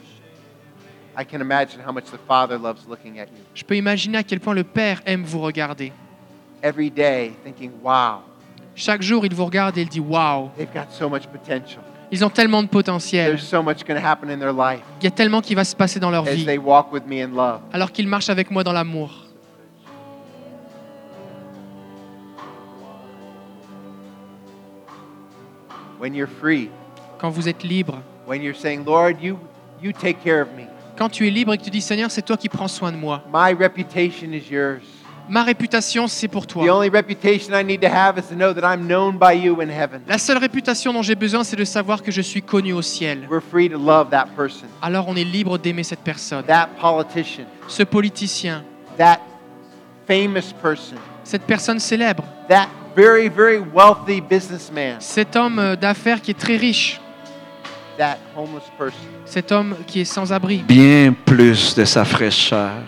I 1.19 1.25
can 1.25 1.41
imagine 1.41 1.79
how 1.83 1.91
much 1.91 2.03
the 2.11 2.19
Father 2.27 2.59
loves 2.59 2.87
looking 2.87 3.19
at 3.19 3.25
you. 3.25 3.43
Je 3.55 3.63
peux 3.63 3.75
imaginer 3.75 4.19
à 4.19 4.23
quel 4.23 4.39
point 4.39 4.53
le 4.53 4.63
Père 4.63 5.01
aime 5.07 5.23
vous 5.23 5.41
regarder. 5.41 5.91
Every 6.61 6.91
day, 6.91 7.31
thinking, 7.43 7.71
wow, 7.81 8.21
Chaque 8.75 9.01
jour, 9.01 9.25
il 9.25 9.33
vous 9.33 9.45
regarde 9.45 9.75
et 9.79 9.81
il 9.81 9.89
dit 9.89 9.99
Waouh, 9.99 10.51
they've 10.55 10.71
got 10.71 10.91
so 10.91 11.09
much 11.09 11.23
potential. 11.25 11.81
ils 12.11 12.23
ont 12.23 12.29
tellement 12.29 12.61
de 12.61 12.67
potentiel. 12.67 13.31
There's 13.31 13.47
so 13.47 13.63
much 13.63 13.83
going 13.87 13.99
to 13.99 14.05
happen 14.05 14.29
in 14.29 14.37
their 14.37 14.53
life 14.53 14.83
Il 15.01 15.05
y 15.05 15.07
a 15.07 15.11
tellement 15.11 15.41
qui 15.41 15.55
va 15.55 15.63
se 15.63 15.75
passer 15.75 15.99
dans 15.99 16.11
leur 16.11 16.27
as 16.27 16.31
vie 16.31 16.45
they 16.45 16.59
walk 16.59 16.93
with 16.93 17.07
me 17.07 17.23
in 17.23 17.29
love. 17.29 17.61
alors 17.73 17.91
qu'ils 17.91 18.07
marchent 18.07 18.29
avec 18.29 18.51
moi 18.51 18.63
dans 18.63 18.73
l'amour. 18.73 19.26
When 25.99 26.13
you're 26.13 26.29
free, 26.29 26.69
Quand 27.19 27.29
vous 27.29 27.47
êtes 27.49 27.63
libre, 27.63 28.01
when 28.27 28.41
you're 28.43 28.55
saying, 28.55 28.83
Lord, 28.85 29.15
you, 29.21 29.37
you 29.81 29.91
take 29.91 30.21
care 30.23 30.41
of 30.41 30.49
me. 30.55 30.65
quand 30.97 31.09
tu 31.09 31.27
es 31.27 31.31
libre 31.31 31.53
et 31.53 31.57
que 31.57 31.63
tu 31.63 31.69
dis 31.71 31.81
Seigneur, 31.81 32.11
c'est 32.11 32.21
toi 32.23 32.37
qui 32.37 32.49
prends 32.49 32.67
soin 32.67 32.91
de 32.91 32.97
moi. 32.97 33.23
My 33.33 33.53
reputation 33.53 34.31
is 34.33 34.43
yours. 34.51 34.81
Ma 35.29 35.43
réputation, 35.43 36.07
c'est 36.07 36.27
pour 36.29 36.45
The 36.47 36.51
toi. 36.53 36.71
only 36.77 36.89
reputation 36.89 37.53
I 37.53 37.61
need 37.63 37.81
to 37.81 37.87
have 37.87 38.17
is 38.17 38.29
to 38.29 38.35
know 38.35 38.53
that 38.53 38.61
I'm 38.63 38.87
known 38.87 39.17
by 39.17 39.33
you 39.33 39.59
in 39.61 39.67
heaven. 39.69 40.01
La 40.07 40.17
seule 40.17 40.37
réputation 40.37 40.93
dont 40.93 41.01
j'ai 41.01 41.15
besoin, 41.15 41.43
c'est 41.43 41.57
de 41.57 41.65
savoir 41.65 42.01
que 42.01 42.11
je 42.11 42.21
suis 42.21 42.41
connu 42.41 42.71
au 42.71 42.81
ciel. 42.81 43.27
We're 43.29 43.41
free 43.41 43.69
to 43.69 43.77
love 43.77 44.09
that 44.11 44.27
person, 44.37 44.67
Alors 44.81 45.05
on 45.09 45.15
est 45.17 45.25
libre 45.25 45.57
d'aimer 45.57 45.83
cette 45.83 45.99
personne, 45.99 46.43
that 46.45 46.69
politician, 46.79 47.43
ce 47.67 47.83
politicien, 47.83 48.63
that 48.97 49.19
famous 50.07 50.53
person, 50.61 50.95
cette 51.25 51.43
personne 51.43 51.79
célèbre, 51.79 52.23
that 52.47 52.69
very, 52.97 53.29
very 53.29 53.59
wealthy 53.59 54.19
businessman, 54.19 54.95
cet 54.99 55.35
homme 55.35 55.59
euh, 55.59 55.75
d'affaires 55.75 56.19
qui 56.19 56.31
est 56.31 56.39
très 56.39 56.57
riche, 56.57 56.99
that 57.95 58.17
homeless 58.35 58.63
person. 58.75 58.97
cet 59.23 59.51
homme 59.51 59.75
qui 59.85 60.01
est 60.01 60.05
sans 60.05 60.33
abri. 60.33 60.63
Bien 60.67 61.13
plus 61.25 61.75
de 61.75 61.85
sa 61.85 62.03
fraîcheur. 62.03 62.81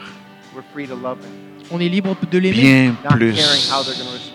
We're 0.56 0.64
free 0.73 0.88
to 0.88 0.95
love 0.95 1.19
him, 1.19 1.68
On 1.69 1.80
est 1.80 1.90
libre 1.90 2.15
de 2.31 2.38
l'aimer, 2.40 2.60
Bien 2.61 2.95
not 3.03 3.10
caring 3.10 3.36
plus. 3.36 4.34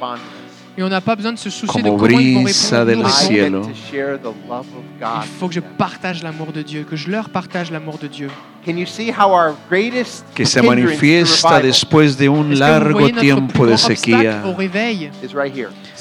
Et 0.77 0.83
on 0.83 0.89
n'a 0.89 1.01
pas 1.01 1.15
besoin 1.15 1.33
de 1.33 1.39
se 1.39 1.51
soucier 1.51 1.83
de 1.83 1.89
comment 1.89 2.05
ils 2.19 2.35
vont 2.35 2.45
répondre. 2.45 2.85
del 2.85 3.07
cielo. 3.09 3.63
Il 3.63 5.29
faut 5.39 5.47
que 5.49 5.55
je 5.55 5.61
partage 5.61 6.23
l'amour 6.23 6.53
de 6.53 6.63
Dieu, 6.63 6.85
que 6.89 6.97
je 6.97 7.11
leur 7.11 7.29
partage 7.29 7.71
l'amour 7.71 7.99
de 7.99 8.09
Dieu. 8.09 8.29
Can 8.67 8.77
you 8.77 8.87
see 8.87 9.11
how 9.11 9.31
our 9.31 9.55
greatest 9.69 10.25
Que 10.35 10.45
se 10.45 10.61
manifiesta 10.61 11.49
revival 11.49 11.63
después 11.63 12.17
de 12.17 12.29
un 12.29 12.59
largo 12.59 13.09
tiempo 13.11 13.67
de 13.67 13.77
sequía? 13.77 14.43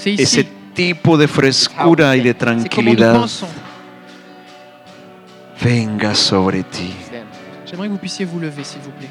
Ese 0.06 0.48
tipo 0.74 1.18
de 1.18 1.28
frescura 1.28 2.16
y 2.18 2.22
de 2.22 2.34
tranquilidad 2.34 3.28
venga 5.62 6.14
sobre 6.16 6.64
ti. 6.64 6.94
J'aimerais 7.66 7.88
que 7.88 7.94
vous 7.94 8.00
puissiez 8.00 8.26
vous 8.26 8.40
lever, 8.40 8.64
s'il 8.64 8.82
vous 8.82 8.92
plaît. 8.92 9.10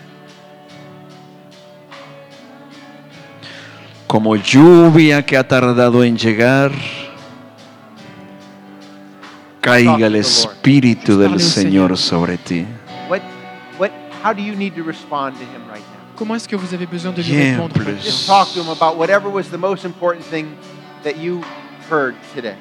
Como 4.13 4.37
lluvia 4.37 5.25
que 5.25 5.39
ha 5.39 5.49
tardado 5.49 6.05
en 6.05 6.19
llegar, 6.19 6.71
caiga 9.59 10.07
el 10.07 10.17
Espíritu 10.17 11.17
del 11.17 11.41
Señor 11.41 11.97
sobre 11.97 12.37
ti. 12.37 12.67
Comment 16.15 16.35
est-ce 16.35 16.47
que 16.47 16.57
vous 16.57 16.75
avez 16.75 16.85
besoin 16.85 17.13
de 17.13 17.23
lui 17.23 17.35
répondre 17.35 17.73
plus. 17.73 17.85
maintenant? 17.87 18.05
Just 18.05 18.27
talk 18.27 18.53
to 18.53 18.61
him 18.61 18.69
about 18.69 18.99
whatever 18.99 19.31
was 19.33 19.49
the 19.49 19.57
most 19.57 19.87
important 19.87 20.23
thing 20.27 20.49
that 21.05 21.17
you 21.17 21.41
heard 21.91 22.15
today. 22.35 22.57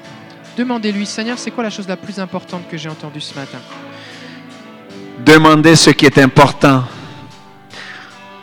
Demandez-lui, 0.56 1.06
Seigneur, 1.06 1.38
c'est 1.38 1.52
quoi 1.52 1.66
la 1.66 1.70
chose 1.70 1.86
la 1.86 1.98
plus 1.98 2.18
importante 2.18 2.62
que 2.72 2.78
j'ai 2.78 2.88
entendue 2.88 3.20
ce 3.20 3.36
matin? 3.36 3.60
Demandez 5.26 5.76
ce 5.76 5.90
qui 5.90 6.06
est 6.06 6.18
important. 6.18 6.86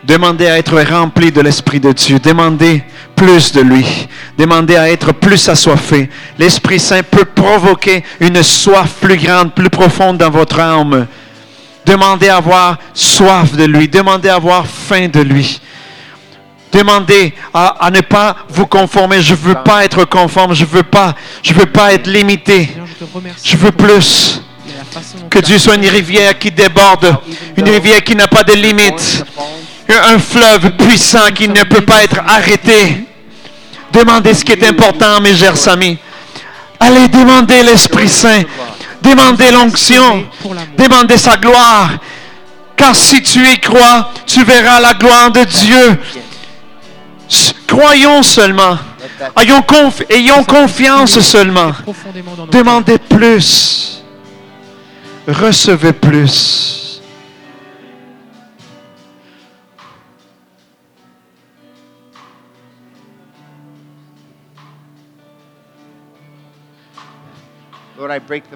Demandez 0.09 0.47
à 0.47 0.57
être 0.57 0.81
rempli 0.81 1.31
de 1.31 1.43
l'Esprit 1.43 1.81
de 1.81 1.93
Dieu. 1.93 2.19
Demandez 2.19 2.83
plus 3.15 3.53
de 3.53 3.61
lui. 3.61 3.85
Demandez 4.39 4.75
à 4.75 4.91
être 4.91 5.13
plus 5.13 5.47
assoiffé. 5.51 6.09
L'Esprit 6.39 6.81
Saint 6.81 7.03
peut 7.03 7.27
provoquer 7.27 8.03
une 8.19 8.43
soif 8.43 8.95
plus 9.03 9.19
grande, 9.19 9.53
plus 9.53 9.69
profonde 9.69 10.17
dans 10.17 10.31
votre 10.31 10.59
âme. 10.61 11.07
Demandez 11.85 12.31
à 12.31 12.39
avoir 12.39 12.79
soif 12.95 13.53
de 13.53 13.65
lui. 13.65 13.87
Demandez 13.87 14.31
à 14.31 14.37
avoir 14.37 14.67
faim 14.67 15.09
de 15.09 15.21
lui. 15.21 15.61
Demandez 16.73 17.35
à, 17.53 17.85
à 17.85 17.91
ne 17.91 18.01
pas 18.01 18.35
vous 18.49 18.67
conformer. 18.67 19.21
Je 19.21 19.33
ne 19.33 19.39
veux 19.39 19.57
pas 19.63 19.85
être 19.85 20.07
conforme. 20.07 20.55
Je 20.55 20.65
ne 20.65 20.71
veux 20.71 20.85
pas, 20.85 21.15
je 21.43 21.53
veux 21.53 21.67
pas 21.67 21.93
être 21.93 22.07
limité. 22.07 22.71
Je 23.45 23.59
veux 23.59 23.73
plus. 23.73 24.41
Que 25.29 25.41
Dieu 25.41 25.59
soit 25.59 25.75
une 25.75 25.87
rivière 25.87 26.39
qui 26.39 26.51
déborde, 26.51 27.19
une 27.57 27.69
rivière 27.69 28.03
qui 28.03 28.15
n'a 28.15 28.29
pas 28.29 28.43
de 28.43 28.53
limites, 28.53 29.25
un 29.97 30.19
fleuve 30.19 30.71
puissant 30.73 31.31
qui 31.35 31.49
ne 31.49 31.63
peut 31.65 31.81
pas 31.85 32.03
être 32.05 32.21
arrêté. 32.27 33.07
Demandez 33.93 34.35
ce 34.35 34.45
qui 34.45 34.53
est 34.53 34.67
important, 34.69 35.21
mes 35.21 35.35
chers 35.35 35.67
amis. 35.69 35.99
Allez 36.79 37.09
demander 37.09 37.63
l'Esprit 37.63 38.09
Saint. 38.09 38.43
Demandez 39.03 39.51
l'onction. 39.51 40.27
Demandez 40.77 41.17
sa 41.17 41.37
gloire. 41.37 41.91
Car 42.77 42.95
si 42.95 43.23
tu 43.23 43.45
y 43.49 43.59
crois, 43.59 44.13
tu 44.27 44.45
verras 44.45 44.79
la 44.81 44.95
gloire 44.95 45.31
de 45.31 45.43
Dieu. 45.45 45.99
Croyons 47.67 48.23
seulement. 48.23 48.79
Ayons, 49.37 49.61
conf- 49.61 50.05
ayons 50.11 50.45
confiance 50.45 51.19
seulement. 51.21 51.73
Demandez 52.53 52.99
plus. 52.99 54.03
Recevez 55.27 55.93
plus. 55.93 56.88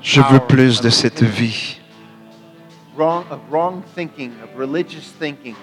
Je 0.03 0.20
veux 0.20 0.41
plus 0.41 0.79
of 0.79 0.85
de 0.85 0.91
cette 0.91 1.23
vie. 1.23 1.79
wrong, 2.97 3.24
of 3.31 3.41
wrong 3.51 3.83
thinking, 3.95 4.33
of 4.43 4.51
religious 4.59 5.12
thinking. 5.19 5.55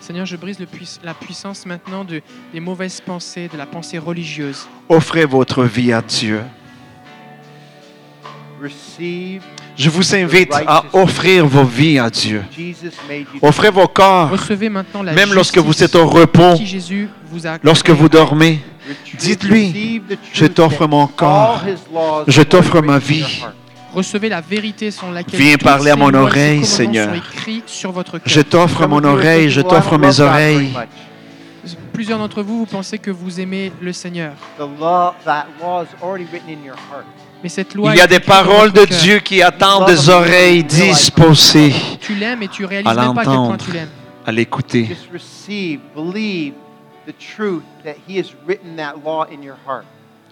Seigneur, 0.00 0.26
je 0.26 0.36
brise 0.36 0.58
le 0.58 0.66
la 1.02 1.14
puissance 1.14 1.64
maintenant 1.64 2.04
de, 2.04 2.20
des 2.52 2.60
mauvaises 2.60 3.00
pensées, 3.00 3.48
de 3.48 3.56
la 3.56 3.66
pensée 3.66 3.98
religieuse. 3.98 4.68
Offrez 4.88 5.24
votre 5.24 5.64
vie 5.64 5.92
à 5.92 6.02
Dieu. 6.02 6.42
Receive 8.62 9.42
Je 9.76 9.90
vous 9.90 10.14
invite 10.14 10.52
à 10.66 10.84
offrir 10.92 11.46
vos 11.46 11.64
vies 11.64 11.98
à 11.98 12.08
Dieu. 12.10 12.44
Offrez 13.42 13.70
vos 13.70 13.88
corps, 13.88 14.30
même 15.14 15.32
lorsque 15.32 15.58
vous 15.58 15.82
êtes 15.82 15.94
au 15.94 16.06
repos, 16.06 16.54
lorsque 17.62 17.90
vous 17.90 18.08
dormez. 18.08 18.60
Dites-lui, 19.18 20.02
je 20.32 20.46
t'offre 20.46 20.86
mon 20.86 21.06
corps, 21.06 21.62
je 22.26 22.42
t'offre 22.42 22.80
ma 22.82 22.98
vie. 22.98 23.42
Recevez 23.94 24.28
la 24.28 24.40
vérité 24.40 24.90
sur 24.90 25.10
laquelle 25.12 25.38
Viens 25.40 25.56
parler 25.56 25.92
à 25.92 25.96
mon 25.96 26.12
oreille, 26.12 26.64
Seigneur. 26.64 27.14
sur 27.66 27.92
votre. 27.92 28.20
Je 28.26 28.40
t'offre 28.40 28.88
mon 28.88 29.04
oreille, 29.04 29.50
je 29.50 29.60
"Well, 29.60 29.66
I 29.66 29.70
t'offre 29.70 29.98
mes 29.98 30.18
oreilles. 30.18 30.72
much." 30.74 31.76
Plusieurs 31.92 32.18
d'entre 32.18 32.42
vous, 32.42 32.58
vous 32.58 32.66
pensez 32.66 32.98
que 32.98 33.12
vous 33.12 33.40
aimez 33.40 33.72
le 33.80 33.92
Seigneur. 33.92 34.32
Mais 37.44 37.50
cette 37.50 37.74
loi 37.74 37.92
Il 37.94 37.98
y 37.98 38.00
a 38.00 38.06
des 38.06 38.20
paroles 38.20 38.72
de. 38.72 38.86
Dieu 38.86 39.18
qui 39.18 39.42
attendent 39.42 39.86
des 39.86 40.08
oreilles 40.08 40.64
disposées 40.64 41.74
Tu 42.00 42.14
l'aimes 42.14 42.42
et 42.42 42.48
tu 42.48 42.64
réalises 42.64 42.88
à 42.90 42.94
même 42.94 43.12
pas 43.12 43.20
à 43.20 43.24
quel 43.24 43.24
point 43.24 43.34
l'entendre, 43.34 43.64
tu 43.66 43.72
l'aimes. 43.72 43.88
à 44.24 44.32
l'écouter. 44.32 44.88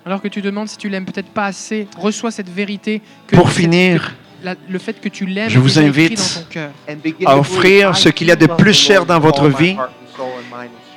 Alors 0.06 0.22
que 0.22 0.28
tu 0.28 0.40
demandes 0.40 0.68
si 0.68 0.78
tu 0.78 0.88
l'aimes 0.88 1.04
peut-être 1.04 1.28
pas 1.28 1.44
assez, 1.44 1.86
reçois 1.98 2.30
cette 2.30 2.48
vérité. 2.48 3.02
Que 3.26 3.36
Pour 3.36 3.50
finir, 3.50 4.14
la- 4.42 4.54
le 4.66 4.78
fait 4.78 4.98
que 4.98 5.10
tu 5.10 5.26
l'aimes 5.26 5.50
je 5.50 5.58
vous 5.58 5.78
invite 5.78 6.18
dans 6.48 6.62
ton 7.26 7.26
à 7.30 7.36
offrir 7.36 7.94
ce 7.94 8.08
"I 8.08 8.12
qu'il 8.14 8.28
y 8.28 8.32
a 8.32 8.36
de 8.36 8.46
plus 8.46 8.72
cher 8.72 9.04
dans 9.04 9.20
votre 9.20 9.48
vie. 9.48 9.76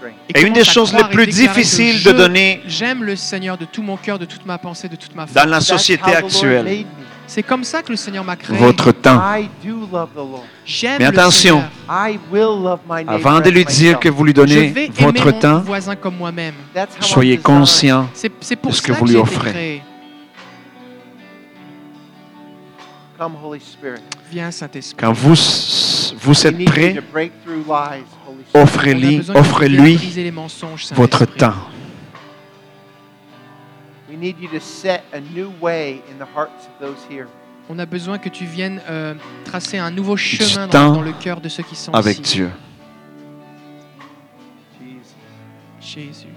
Heart 0.10 0.14
and 0.14 0.14
soul 0.14 0.14
and 0.14 0.14
mind 0.14 0.14
and 0.14 0.26
strength." 0.30 0.36
Et 0.36 0.42
une 0.48 0.54
des 0.54 0.64
choses 0.64 0.94
les 0.94 1.04
plus 1.06 1.28
difficiles 1.28 2.04
de 2.04 2.12
donner 2.12 2.62
J'aime 2.68 3.04
le 3.04 3.16
Seigneur 3.16 3.58
de 3.58 3.66
tout 3.66 3.82
mon 3.82 3.98
cœur, 3.98 4.20
de 4.20 4.26
toute 4.26 4.46
ma 4.46 4.58
pensée, 4.58 4.88
de 4.90 4.96
toute 4.96 5.16
ma 5.16 5.26
dans 5.26 5.32
foi. 5.32 5.46
la 5.46 5.62
société 5.62 6.16
actuelle. 6.16 6.86
C'est 7.28 7.44
comme 7.44 7.64
ça 7.64 7.82
que 7.82 7.90
le 7.92 7.96
Seigneur 7.96 8.24
m'a 8.24 8.36
créé. 8.36 8.56
votre 8.58 8.92
temps. 8.92 9.22
Mais 11.00 11.06
attention, 11.06 11.62
Seigneur. 11.62 11.70
I 11.90 12.20
will 12.32 12.64
love 12.64 12.80
my 12.88 13.04
neighbor 13.04 13.14
Avant 13.16 13.40
de 13.40 13.50
lui 13.50 13.66
dire 13.66 14.00
que 14.00 14.10
vous 14.10 14.24
lui 14.24 14.34
donnez 14.34 14.92
votre 15.00 15.32
temps, 15.32 15.64
comme 16.02 16.16
soyez 17.00 17.38
conscient 17.38 18.08
pour 18.62 18.72
de 18.72 18.76
ce 18.76 18.82
que 18.82 18.92
vous 18.92 19.06
lui 19.06 19.16
offrez. 19.16 19.52
créé. 19.52 19.84
Come, 23.18 23.38
Holy 23.42 23.62
Spirit. 23.62 24.02
Viens, 24.30 24.52
Saint-Esprit. 24.52 24.98
quand 24.98 25.14
vous, 25.14 25.36
vous 26.20 26.48
êtes 26.48 26.66
prêt, 26.66 27.02
offrez-lui 28.54 29.22
les 30.16 30.32
mensonges, 30.32 30.88
votre 30.94 31.26
temps. 31.26 31.54
We 34.10 34.18
need 34.18 34.40
you 34.40 34.48
to 34.50 34.60
set 34.60 35.04
a 35.14 35.20
new 35.20 35.52
way 35.60 36.02
in 36.10 36.18
the 36.18 36.28
hearts 36.36 36.68
of 36.68 36.80
those 36.80 36.98
here. 37.10 37.28
On 37.70 37.80
a 37.80 37.86
besoin 37.86 38.20
que 38.20 38.30
tu 38.30 38.46
viennes 38.46 38.80
euh, 38.88 39.16
tracer 39.44 39.78
un 39.80 39.90
nouveau 39.90 40.16
chemin 40.16 40.68
dans, 40.68 40.94
dans 40.94 41.02
le 41.02 41.14
cœur 41.14 41.42
de 41.42 41.50
ceux 41.50 41.64
qui 41.64 41.76
sont 41.76 41.92
avec 41.94 42.20
ici. 42.20 42.36
Dieu. 42.36 42.52
Jesus. 44.80 45.16
Jésus. 45.82 46.35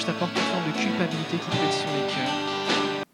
Je 0.00 0.06
t'apporte 0.06 0.32
toute 0.32 0.42
forme 0.44 0.66
de 0.66 0.78
culpabilité 0.78 1.36
qui 1.36 1.58
être 1.58 1.74
sur 1.74 1.90
les 1.90 2.14
cœurs. 2.14 3.04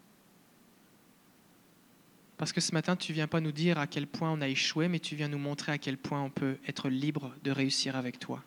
Parce 2.39 2.53
que 2.53 2.61
ce 2.61 2.73
matin, 2.73 2.95
tu 2.95 3.13
viens 3.13 3.27
pas 3.27 3.41
nous 3.41 3.51
dire 3.51 3.77
à 3.77 3.89
quel 3.89 4.07
point 4.07 4.31
on 4.31 4.41
a 4.41 4.47
échoué, 4.47 4.87
mais 4.87 5.01
tu 5.01 5.17
viens 5.17 5.27
nous 5.27 5.39
montrer 5.39 5.73
à 5.73 5.79
quel 5.79 5.99
point 5.99 6.23
on 6.23 6.31
peut 6.31 6.59
être 6.69 6.89
libre 6.89 7.35
de 7.43 7.51
réussir 7.51 7.97
avec 7.97 8.21
toi. 8.21 8.41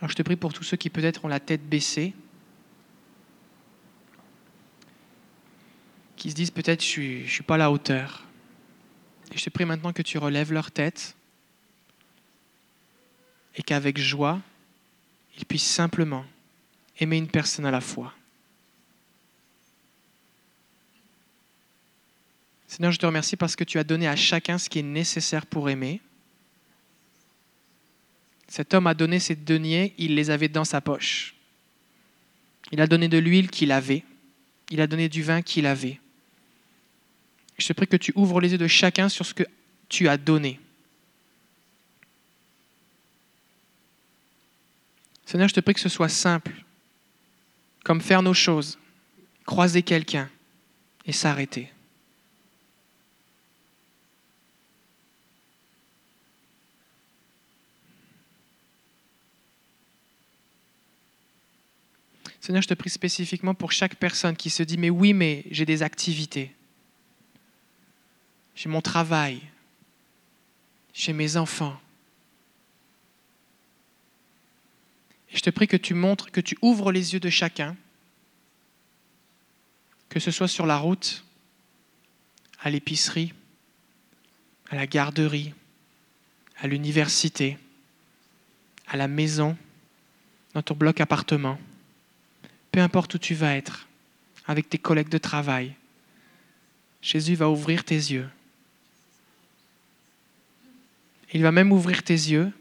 Alors 0.00 0.10
je 0.10 0.14
te 0.14 0.22
prie 0.22 0.36
pour 0.36 0.52
tous 0.52 0.62
ceux 0.62 0.76
qui 0.76 0.90
peut-être 0.90 1.24
ont 1.24 1.28
la 1.28 1.40
tête 1.40 1.68
baissée, 1.68 2.14
qui 6.14 6.30
se 6.30 6.36
disent 6.36 6.52
peut-être 6.52 6.84
je 6.84 7.00
ne 7.00 7.22
suis, 7.22 7.28
suis 7.28 7.42
pas 7.42 7.56
à 7.56 7.58
la 7.58 7.72
hauteur. 7.72 8.22
Et 9.32 9.38
je 9.38 9.44
te 9.44 9.50
prie 9.50 9.64
maintenant 9.64 9.92
que 9.92 10.02
tu 10.02 10.18
relèves 10.18 10.52
leur 10.52 10.70
tête 10.70 11.16
et 13.56 13.62
qu'avec 13.64 13.98
joie, 13.98 14.40
ils 15.38 15.46
puissent 15.46 15.62
simplement 15.62 16.24
aimer 16.98 17.16
une 17.16 17.28
personne 17.28 17.66
à 17.66 17.70
la 17.70 17.80
fois. 17.80 18.14
Seigneur, 22.66 22.92
je 22.92 22.98
te 22.98 23.06
remercie 23.06 23.36
parce 23.36 23.56
que 23.56 23.64
tu 23.64 23.78
as 23.78 23.84
donné 23.84 24.06
à 24.06 24.16
chacun 24.16 24.58
ce 24.58 24.68
qui 24.68 24.80
est 24.80 24.82
nécessaire 24.82 25.46
pour 25.46 25.70
aimer. 25.70 26.00
Cet 28.46 28.74
homme 28.74 28.86
a 28.86 28.94
donné 28.94 29.20
ses 29.20 29.36
deniers, 29.36 29.94
il 29.98 30.14
les 30.14 30.30
avait 30.30 30.48
dans 30.48 30.64
sa 30.64 30.80
poche. 30.80 31.34
Il 32.72 32.80
a 32.80 32.86
donné 32.86 33.08
de 33.08 33.18
l'huile 33.18 33.50
qu'il 33.50 33.72
avait. 33.72 34.04
Il 34.70 34.80
a 34.80 34.86
donné 34.86 35.08
du 35.08 35.22
vin 35.22 35.40
qu'il 35.40 35.66
avait. 35.66 35.98
Je 37.56 37.66
te 37.66 37.72
prie 37.72 37.86
que 37.86 37.96
tu 37.96 38.12
ouvres 38.14 38.40
les 38.40 38.52
yeux 38.52 38.58
de 38.58 38.66
chacun 38.66 39.08
sur 39.08 39.24
ce 39.24 39.34
que 39.34 39.44
tu 39.88 40.08
as 40.08 40.16
donné. 40.16 40.60
Seigneur, 45.28 45.46
je 45.46 45.52
te 45.52 45.60
prie 45.60 45.74
que 45.74 45.80
ce 45.80 45.90
soit 45.90 46.08
simple, 46.08 46.64
comme 47.84 48.00
faire 48.00 48.22
nos 48.22 48.32
choses, 48.32 48.78
croiser 49.44 49.82
quelqu'un 49.82 50.30
et 51.04 51.12
s'arrêter. 51.12 51.70
Seigneur, 62.40 62.62
je 62.62 62.68
te 62.68 62.72
prie 62.72 62.88
spécifiquement 62.88 63.52
pour 63.52 63.70
chaque 63.70 63.96
personne 63.96 64.34
qui 64.34 64.48
se 64.48 64.62
dit, 64.62 64.78
mais 64.78 64.88
oui, 64.88 65.12
mais 65.12 65.44
j'ai 65.50 65.66
des 65.66 65.82
activités. 65.82 66.54
J'ai 68.54 68.70
mon 68.70 68.80
travail. 68.80 69.42
J'ai 70.94 71.12
mes 71.12 71.36
enfants. 71.36 71.78
Et 75.30 75.36
je 75.36 75.42
te 75.42 75.50
prie 75.50 75.68
que 75.68 75.76
tu 75.76 75.94
montres, 75.94 76.30
que 76.30 76.40
tu 76.40 76.56
ouvres 76.62 76.92
les 76.92 77.14
yeux 77.14 77.20
de 77.20 77.30
chacun, 77.30 77.76
que 80.08 80.20
ce 80.20 80.30
soit 80.30 80.48
sur 80.48 80.66
la 80.66 80.78
route, 80.78 81.24
à 82.60 82.70
l'épicerie, 82.70 83.32
à 84.70 84.76
la 84.76 84.86
garderie, 84.86 85.54
à 86.58 86.66
l'université, 86.66 87.58
à 88.86 88.96
la 88.96 89.08
maison, 89.08 89.56
dans 90.54 90.62
ton 90.62 90.74
bloc 90.74 91.00
appartement 91.00 91.58
peu 92.78 92.80
importe 92.80 93.14
où 93.14 93.18
tu 93.18 93.34
vas 93.34 93.56
être, 93.56 93.88
avec 94.46 94.68
tes 94.68 94.78
collègues 94.78 95.08
de 95.08 95.18
travail, 95.18 95.74
Jésus 97.02 97.34
va 97.34 97.48
ouvrir 97.48 97.84
tes 97.84 97.96
yeux. 97.96 98.28
Il 101.32 101.42
va 101.42 101.52
même 101.52 101.72
ouvrir 101.72 102.02
tes 102.02 102.14
yeux 102.14 102.52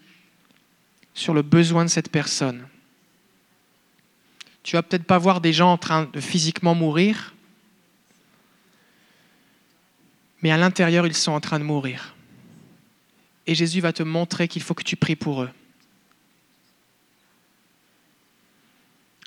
sur 1.17 1.33
le 1.33 1.41
besoin 1.41 1.83
de 1.83 1.89
cette 1.89 2.11
personne. 2.11 2.67
Tu 4.61 4.75
vas 4.75 4.83
peut-être 4.83 5.03
pas 5.03 5.17
voir 5.17 5.41
des 5.41 5.51
gens 5.51 5.71
en 5.71 5.77
train 5.77 6.05
de 6.05 6.21
physiquement 6.21 6.75
mourir, 6.75 7.33
mais 10.43 10.51
à 10.51 10.57
l'intérieur, 10.57 11.07
ils 11.07 11.15
sont 11.15 11.31
en 11.31 11.41
train 11.41 11.57
de 11.57 11.63
mourir. 11.63 12.13
Et 13.47 13.55
Jésus 13.55 13.81
va 13.81 13.93
te 13.93 14.03
montrer 14.03 14.47
qu'il 14.47 14.61
faut 14.61 14.75
que 14.75 14.83
tu 14.83 14.95
pries 14.95 15.15
pour 15.15 15.41
eux. 15.41 15.49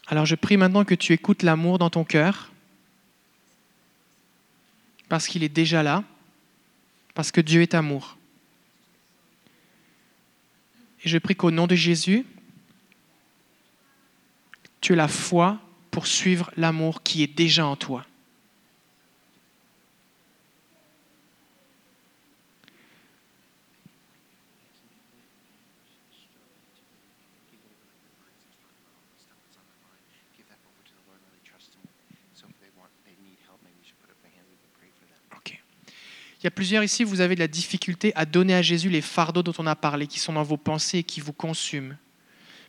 Alors 0.06 0.26
je 0.26 0.36
prie 0.36 0.56
maintenant 0.56 0.84
que 0.84 0.94
tu 0.94 1.12
écoutes 1.12 1.42
l'amour 1.42 1.78
dans 1.78 1.90
ton 1.90 2.04
cœur, 2.04 2.52
parce 5.08 5.26
qu'il 5.26 5.42
est 5.42 5.48
déjà 5.48 5.82
là, 5.82 6.04
parce 7.14 7.32
que 7.32 7.40
Dieu 7.40 7.62
est 7.62 7.74
amour. 7.74 8.16
Et 11.05 11.09
je 11.09 11.18
prie 11.18 11.35
qu'au 11.35 11.51
nom 11.51 11.66
de 11.66 11.74
Jésus, 11.74 12.27
tu 14.81 14.93
aies 14.93 14.97
la 14.97 15.09
foi 15.09 15.59
pour 15.90 16.06
suivre 16.06 16.51
l'amour 16.56 17.02
qui 17.02 17.22
est 17.22 17.35
déjà 17.35 17.66
en 17.66 17.77
toi. 17.77 18.05
Il 36.40 36.44
y 36.44 36.46
a 36.46 36.50
plusieurs 36.50 36.82
ici, 36.82 37.04
vous 37.04 37.20
avez 37.20 37.34
de 37.34 37.40
la 37.40 37.48
difficulté 37.48 38.12
à 38.16 38.24
donner 38.24 38.54
à 38.54 38.62
Jésus 38.62 38.88
les 38.88 39.02
fardeaux 39.02 39.42
dont 39.42 39.52
on 39.58 39.66
a 39.66 39.76
parlé, 39.76 40.06
qui 40.06 40.18
sont 40.18 40.32
dans 40.32 40.42
vos 40.42 40.56
pensées 40.56 40.98
et 40.98 41.02
qui 41.02 41.20
vous 41.20 41.34
consument. 41.34 41.98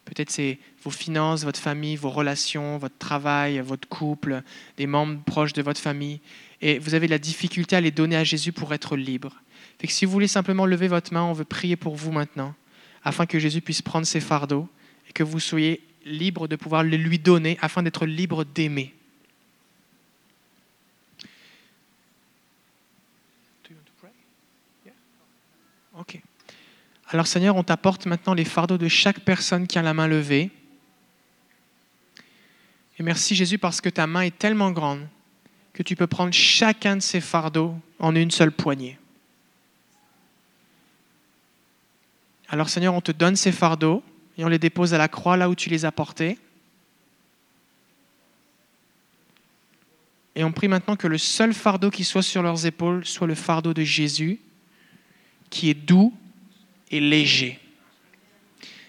Peut-être 0.04 0.30
c'est 0.30 0.60
vos 0.84 0.90
finances, 0.90 1.46
votre 1.46 1.60
famille, 1.60 1.96
vos 1.96 2.10
relations, 2.10 2.78
votre 2.78 2.98
travail, 2.98 3.60
votre 3.60 3.88
couple, 3.88 4.44
des 4.76 4.88
membres 4.88 5.24
proches 5.24 5.54
de 5.54 5.62
votre 5.62 5.80
famille. 5.80 6.20
Et 6.60 6.80
vous 6.80 6.96
avez 6.96 7.06
de 7.06 7.12
la 7.12 7.20
difficulté 7.20 7.78
à 7.78 7.82
les 7.82 7.92
donner 7.92 8.18
à 8.18 8.26
Jésus 8.26 8.52
pour 8.52 8.74
être 8.74 8.98
libre. 8.98 9.42
Fait 9.80 9.88
si 9.88 10.06
vous 10.06 10.12
voulez 10.12 10.28
simplement 10.28 10.66
lever 10.66 10.90
votre 10.90 11.14
main, 11.14 11.24
on 11.24 11.34
veut 11.34 11.46
prier 11.46 11.78
pour 11.78 11.96
vous 11.96 12.12
maintenant, 12.12 12.54
afin 13.06 13.26
que 13.26 13.40
Jésus 13.40 13.62
puisse 13.62 13.82
prendre 13.82 14.06
ses 14.06 14.20
fardeaux 14.20 14.68
et 15.08 15.14
que 15.14 15.24
vous 15.24 15.40
soyez 15.40 15.82
libre 16.04 16.50
de 16.50 16.58
pouvoir 16.58 16.84
les 16.84 16.98
lui 16.98 17.20
donner, 17.20 17.58
afin 17.62 17.84
d'être 17.84 18.06
libre 18.06 18.44
d'aimer. 18.44 18.94
Alors 27.08 27.28
Seigneur, 27.28 27.58
on 27.58 27.64
t'apporte 27.64 28.06
maintenant 28.06 28.34
les 28.34 28.46
fardeaux 28.46 28.78
de 28.78 28.88
chaque 28.88 29.20
personne 29.20 29.68
qui 29.68 29.78
a 29.78 29.82
la 29.82 29.94
main 29.94 30.08
levée. 30.08 30.50
Et 32.98 33.04
merci 33.04 33.36
Jésus 33.36 33.58
parce 33.58 33.82
que 33.82 33.90
ta 33.90 34.08
main 34.08 34.22
est 34.22 34.38
tellement 34.38 34.72
grande 34.72 35.08
que 35.74 35.84
tu 35.84 35.96
peux 35.96 36.08
prendre 36.08 36.34
chacun 36.34 36.96
de 36.98 37.02
ces 37.02 37.20
fardeaux 37.20 37.76
en 38.00 38.16
une 38.16 38.32
seule 38.32 38.52
poignée. 38.52 38.98
Alors 42.48 42.70
Seigneur, 42.70 42.94
on 42.94 43.02
te 43.02 43.12
donne 43.12 43.36
ces 43.36 43.52
fardeaux 43.52 44.04
et 44.38 44.46
on 44.46 44.50
les 44.50 44.60
dépose 44.60 44.94
à 44.94 44.98
la 44.98 45.08
croix 45.08 45.38
là 45.38 45.50
où 45.50 45.56
tu 45.56 45.70
les 45.70 45.84
as 45.86 45.92
portés. 45.92 46.38
Et 50.36 50.44
on 50.46 50.52
prie 50.52 50.70
maintenant 50.70 50.96
que 50.96 51.08
le 51.08 51.18
seul 51.18 51.54
fardeau 51.54 51.90
qui 51.90 52.06
soit 52.06 52.22
sur 52.22 52.42
leurs 52.42 52.66
épaules 52.66 53.06
soit 53.06 53.28
le 53.28 53.36
fardeau 53.36 53.74
de 53.74 53.84
Jésus 53.84 54.40
qui 55.52 55.70
est 55.70 55.76
doux 55.76 56.12
et 56.90 57.00
léger. 57.00 57.60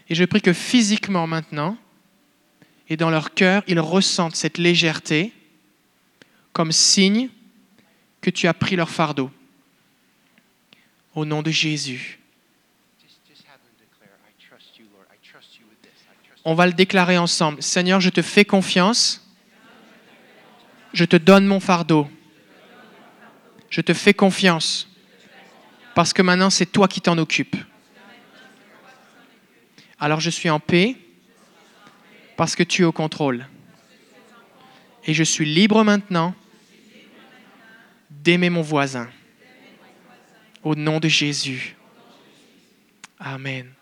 Et 0.09 0.15
je 0.15 0.25
prie 0.25 0.41
que 0.41 0.55
physiquement 0.55 1.27
maintenant, 1.27 1.77
et 2.89 2.97
dans 2.97 3.11
leur 3.11 3.35
cœur, 3.35 3.63
ils 3.67 3.81
ressentent 3.81 4.37
cette 4.37 4.59
légèreté 4.59 5.33
comme 6.53 6.73
signe 6.73 7.29
que 8.21 8.31
tu 8.31 8.47
as 8.49 8.55
pris 8.55 8.77
leur 8.77 8.91
fardeau. 8.91 9.31
Au 11.15 11.25
nom 11.25 11.43
de 11.43 11.51
Jésus. 11.51 12.19
On 16.45 16.55
va 16.55 16.67
le 16.67 16.73
déclarer 16.73 17.19
ensemble. 17.19 17.63
Seigneur, 17.63 18.01
je 18.01 18.11
te 18.11 18.21
fais 18.21 18.45
confiance. 18.45 19.27
Je 20.93 21.05
te 21.05 21.17
donne 21.17 21.47
mon 21.47 21.61
fardeau. 21.61 22.09
Je 23.71 23.81
te 23.81 23.95
fais 23.95 24.13
confiance. 24.13 24.92
Parce 25.95 26.13
que 26.13 26.23
maintenant, 26.23 26.51
c'est 26.51 26.67
toi 26.67 26.89
qui 26.89 27.01
t'en 27.01 27.19
occupes. 27.19 27.57
Alors 29.99 30.21
je 30.21 30.31
suis 30.31 30.51
en 30.51 30.59
paix 30.59 30.97
parce 32.37 32.57
que 32.57 32.65
tu 32.65 32.83
es 32.83 32.85
au 32.85 32.93
contrôle. 32.93 33.47
Et 35.05 35.15
je 35.15 35.23
suis 35.23 35.45
libre 35.45 35.85
maintenant 35.85 36.35
d'aimer 38.11 38.51
mon 38.51 38.63
voisin. 38.63 39.09
Au 40.63 40.75
nom 40.75 40.99
de 40.99 41.09
Jésus. 41.09 41.77
Amen. 43.19 43.73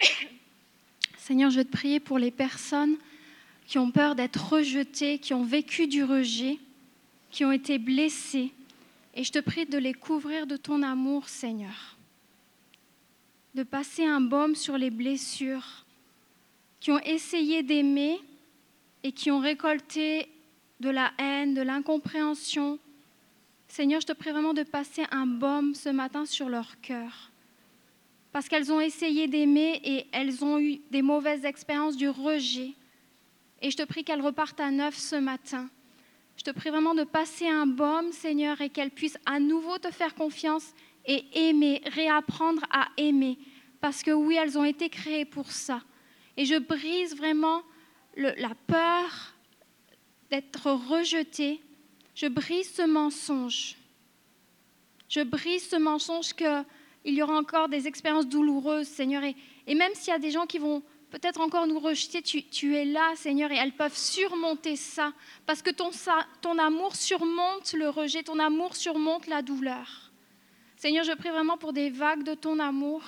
Seigneur, 1.18 1.50
je 1.50 1.56
vais 1.56 1.64
te 1.64 1.72
prier 1.72 2.00
pour 2.00 2.18
les 2.18 2.30
personnes 2.30 2.96
qui 3.66 3.78
ont 3.78 3.90
peur 3.90 4.14
d'être 4.14 4.52
rejetés, 4.52 5.18
qui 5.18 5.34
ont 5.34 5.42
vécu 5.42 5.88
du 5.88 6.04
rejet, 6.04 6.58
qui 7.30 7.44
ont 7.44 7.52
été 7.52 7.78
blessés. 7.78 8.52
Et 9.14 9.24
je 9.24 9.32
te 9.32 9.40
prie 9.40 9.66
de 9.66 9.78
les 9.78 9.94
couvrir 9.94 10.46
de 10.46 10.56
ton 10.56 10.82
amour, 10.82 11.28
Seigneur. 11.28 11.96
De 13.54 13.64
passer 13.64 14.04
un 14.04 14.20
baume 14.20 14.54
sur 14.54 14.78
les 14.78 14.90
blessures, 14.90 15.84
qui 16.78 16.92
ont 16.92 17.00
essayé 17.00 17.62
d'aimer 17.62 18.20
et 19.02 19.10
qui 19.10 19.30
ont 19.30 19.40
récolté 19.40 20.28
de 20.78 20.90
la 20.90 21.12
haine, 21.18 21.54
de 21.54 21.62
l'incompréhension. 21.62 22.78
Seigneur, 23.66 24.00
je 24.00 24.06
te 24.06 24.12
prie 24.12 24.30
vraiment 24.30 24.54
de 24.54 24.62
passer 24.62 25.02
un 25.10 25.26
baume 25.26 25.74
ce 25.74 25.88
matin 25.88 26.26
sur 26.26 26.48
leur 26.48 26.80
cœur. 26.82 27.30
Parce 28.30 28.48
qu'elles 28.48 28.70
ont 28.70 28.80
essayé 28.80 29.26
d'aimer 29.26 29.80
et 29.82 30.06
elles 30.12 30.44
ont 30.44 30.58
eu 30.58 30.80
des 30.90 31.02
mauvaises 31.02 31.44
expériences 31.44 31.96
du 31.96 32.08
rejet 32.08 32.74
Et 33.62 33.70
je 33.70 33.76
te 33.76 33.82
prie 33.82 34.04
qu'elle 34.04 34.20
reparte 34.20 34.60
à 34.60 34.70
neuf 34.70 34.96
ce 34.96 35.16
matin. 35.16 35.68
Je 36.36 36.42
te 36.42 36.50
prie 36.50 36.70
vraiment 36.70 36.94
de 36.94 37.04
passer 37.04 37.48
un 37.48 37.66
baume, 37.66 38.12
Seigneur, 38.12 38.60
et 38.60 38.68
qu'elle 38.68 38.90
puisse 38.90 39.16
à 39.24 39.40
nouveau 39.40 39.78
te 39.78 39.90
faire 39.90 40.14
confiance 40.14 40.74
et 41.06 41.48
aimer, 41.48 41.82
réapprendre 41.86 42.62
à 42.70 42.88
aimer. 42.98 43.38
Parce 43.80 44.02
que 44.02 44.10
oui, 44.10 44.36
elles 44.36 44.58
ont 44.58 44.64
été 44.64 44.88
créées 44.88 45.24
pour 45.24 45.50
ça. 45.50 45.82
Et 46.36 46.44
je 46.44 46.58
brise 46.58 47.16
vraiment 47.16 47.62
la 48.16 48.54
peur 48.66 49.34
d'être 50.30 50.70
rejetée. 50.70 51.62
Je 52.14 52.26
brise 52.26 52.70
ce 52.74 52.82
mensonge. 52.82 53.76
Je 55.08 55.20
brise 55.20 55.68
ce 55.68 55.76
mensonge 55.76 56.34
qu'il 56.34 57.14
y 57.14 57.22
aura 57.22 57.38
encore 57.38 57.68
des 57.68 57.86
expériences 57.86 58.26
douloureuses, 58.26 58.88
Seigneur. 58.88 59.22
Et 59.66 59.74
même 59.74 59.94
s'il 59.94 60.12
y 60.12 60.16
a 60.16 60.18
des 60.18 60.30
gens 60.30 60.46
qui 60.46 60.58
vont 60.58 60.82
peut-être 61.18 61.40
encore 61.40 61.66
nous 61.66 61.78
rejeter, 61.78 62.20
tu, 62.20 62.42
tu 62.42 62.76
es 62.76 62.84
là, 62.84 63.16
Seigneur, 63.16 63.50
et 63.50 63.56
elles 63.56 63.72
peuvent 63.72 63.96
surmonter 63.96 64.76
ça. 64.76 65.14
Parce 65.46 65.62
que 65.62 65.70
ton, 65.70 65.90
ton 66.42 66.58
amour 66.58 66.94
surmonte 66.94 67.72
le 67.72 67.88
rejet, 67.88 68.22
ton 68.22 68.38
amour 68.38 68.76
surmonte 68.76 69.26
la 69.26 69.40
douleur. 69.40 70.12
Seigneur, 70.76 71.04
je 71.04 71.12
prie 71.12 71.30
vraiment 71.30 71.56
pour 71.56 71.72
des 71.72 71.88
vagues 71.88 72.22
de 72.22 72.34
ton 72.34 72.58
amour. 72.58 73.02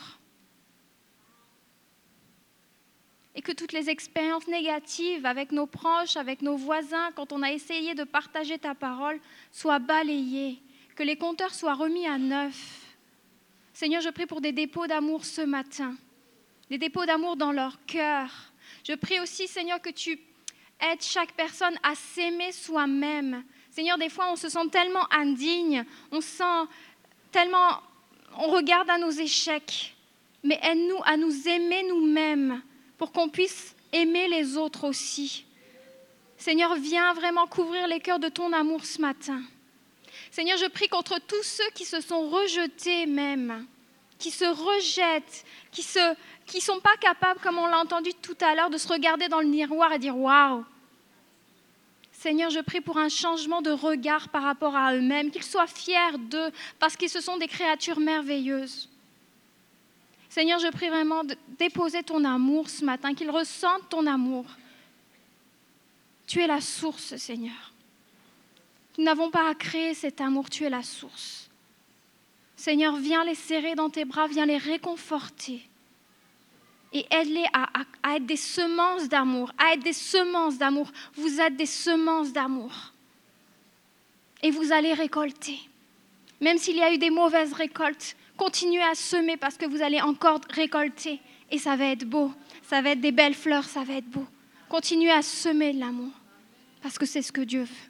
Et 3.34 3.42
que 3.42 3.52
toutes 3.52 3.72
les 3.72 3.90
expériences 3.90 4.48
négatives 4.48 5.26
avec 5.26 5.52
nos 5.52 5.66
proches, 5.66 6.16
avec 6.16 6.40
nos 6.40 6.56
voisins, 6.56 7.10
quand 7.14 7.30
on 7.32 7.42
a 7.42 7.52
essayé 7.52 7.94
de 7.94 8.04
partager 8.04 8.58
ta 8.58 8.74
parole, 8.74 9.20
soient 9.52 9.80
balayées. 9.80 10.58
Que 10.96 11.02
les 11.02 11.16
compteurs 11.16 11.52
soient 11.52 11.74
remis 11.74 12.06
à 12.06 12.16
neuf. 12.16 12.86
Seigneur, 13.74 14.00
je 14.00 14.08
prie 14.08 14.26
pour 14.26 14.40
des 14.40 14.52
dépôts 14.52 14.86
d'amour 14.86 15.26
ce 15.26 15.42
matin. 15.42 15.94
Des 16.70 16.78
dépôts 16.78 17.06
d'amour 17.06 17.36
dans 17.36 17.52
leur 17.52 17.78
cœur. 17.86 18.30
Je 18.84 18.92
prie 18.94 19.20
aussi, 19.20 19.48
Seigneur, 19.48 19.80
que 19.80 19.90
tu 19.90 20.18
aides 20.80 21.02
chaque 21.02 21.32
personne 21.32 21.76
à 21.82 21.94
s'aimer 21.94 22.52
soi-même. 22.52 23.44
Seigneur, 23.70 23.98
des 23.98 24.08
fois, 24.08 24.30
on 24.30 24.36
se 24.36 24.48
sent 24.48 24.68
tellement 24.70 25.10
indigne, 25.12 25.84
on 26.10 26.20
se 26.20 26.28
sent 26.28 26.68
tellement... 27.32 27.80
On 28.36 28.48
regarde 28.48 28.90
à 28.90 28.98
nos 28.98 29.10
échecs. 29.10 29.94
Mais 30.44 30.60
aide-nous 30.62 31.00
à 31.04 31.16
nous 31.16 31.48
aimer 31.48 31.82
nous-mêmes 31.88 32.62
pour 32.96 33.12
qu'on 33.12 33.28
puisse 33.28 33.74
aimer 33.92 34.28
les 34.28 34.56
autres 34.56 34.86
aussi. 34.86 35.44
Seigneur, 36.36 36.76
viens 36.76 37.14
vraiment 37.14 37.46
couvrir 37.46 37.86
les 37.88 38.00
cœurs 38.00 38.20
de 38.20 38.28
ton 38.28 38.52
amour 38.52 38.84
ce 38.84 39.00
matin. 39.00 39.42
Seigneur, 40.30 40.56
je 40.58 40.66
prie 40.66 40.88
contre 40.88 41.18
tous 41.26 41.42
ceux 41.42 41.68
qui 41.74 41.84
se 41.84 42.00
sont 42.00 42.28
rejetés 42.28 43.06
même, 43.06 43.66
qui 44.18 44.30
se 44.30 44.44
rejettent, 44.44 45.44
qui 45.72 45.82
ne 45.82 46.14
qui 46.48 46.60
sont 46.60 46.80
pas 46.80 46.96
capables, 47.00 47.40
comme 47.40 47.58
on 47.58 47.66
l'a 47.66 47.78
entendu 47.78 48.10
tout 48.14 48.36
à 48.40 48.54
l'heure, 48.54 48.70
de 48.70 48.78
se 48.78 48.88
regarder 48.88 49.28
dans 49.28 49.40
le 49.40 49.46
miroir 49.46 49.92
et 49.92 49.98
dire 49.98 50.16
Waouh 50.16 50.64
Seigneur, 52.12 52.50
je 52.50 52.58
prie 52.58 52.80
pour 52.80 52.98
un 52.98 53.08
changement 53.08 53.62
de 53.62 53.70
regard 53.70 54.28
par 54.30 54.42
rapport 54.42 54.74
à 54.74 54.92
eux-mêmes, 54.92 55.30
qu'ils 55.30 55.44
soient 55.44 55.68
fiers 55.68 56.18
d'eux, 56.18 56.50
parce 56.80 56.96
qu'ils 56.96 57.10
se 57.10 57.20
sont 57.20 57.36
des 57.36 57.46
créatures 57.46 58.00
merveilleuses. 58.00 58.88
Seigneur, 60.28 60.58
je 60.58 60.66
prie 60.68 60.88
vraiment 60.88 61.22
de 61.22 61.36
déposer 61.58 62.02
ton 62.02 62.24
amour 62.24 62.68
ce 62.68 62.84
matin, 62.84 63.14
qu'ils 63.14 63.30
ressentent 63.30 63.88
ton 63.88 64.04
amour. 64.06 64.44
Tu 66.26 66.40
es 66.40 66.48
la 66.48 66.60
source, 66.60 67.16
Seigneur. 67.16 67.72
Nous 68.98 69.04
n'avons 69.04 69.30
pas 69.30 69.48
à 69.48 69.54
créer 69.54 69.94
cet 69.94 70.20
amour, 70.20 70.50
tu 70.50 70.64
es 70.64 70.70
la 70.70 70.82
source. 70.82 71.48
Seigneur, 72.56 72.96
viens 72.96 73.22
les 73.22 73.36
serrer 73.36 73.76
dans 73.76 73.90
tes 73.90 74.04
bras, 74.04 74.26
viens 74.26 74.44
les 74.44 74.58
réconforter. 74.58 75.67
Et 76.92 77.04
aide-les 77.10 77.44
à, 77.52 77.80
à- 77.80 77.84
à 78.02 78.16
être 78.16 78.24
des 78.26 78.36
semences 78.36 79.08
d'amour, 79.08 79.52
à 79.58 79.74
être 79.74 79.82
des 79.82 79.92
semences 79.92 80.56
d'amour. 80.56 80.90
Vous 81.14 81.40
êtes 81.40 81.56
des 81.56 81.66
semences 81.66 82.32
d'amour. 82.32 82.72
Et 84.42 84.50
vous 84.50 84.72
allez 84.72 84.94
récolter. 84.94 85.58
Même 86.40 86.58
s'il 86.58 86.76
y 86.76 86.82
a 86.82 86.92
eu 86.92 86.98
des 86.98 87.10
mauvaises 87.10 87.52
récoltes, 87.52 88.16
continuez 88.36 88.82
à 88.82 88.94
semer 88.94 89.36
parce 89.36 89.56
que 89.56 89.66
vous 89.66 89.82
allez 89.82 90.00
encore 90.00 90.40
récolter. 90.50 91.20
Et 91.50 91.58
ça 91.58 91.76
va 91.76 91.86
être 91.86 92.04
beau. 92.04 92.32
Ça 92.62 92.80
va 92.80 92.90
être 92.90 93.00
des 93.00 93.12
belles 93.12 93.34
fleurs, 93.34 93.64
ça 93.64 93.82
va 93.82 93.94
être 93.94 94.08
beau. 94.08 94.24
Continuez 94.68 95.10
à 95.10 95.22
semer 95.22 95.72
de 95.72 95.80
l'amour 95.80 96.12
parce 96.82 96.96
que 96.98 97.06
c'est 97.06 97.22
ce 97.22 97.32
que 97.32 97.40
Dieu 97.40 97.62
veut. 97.62 97.87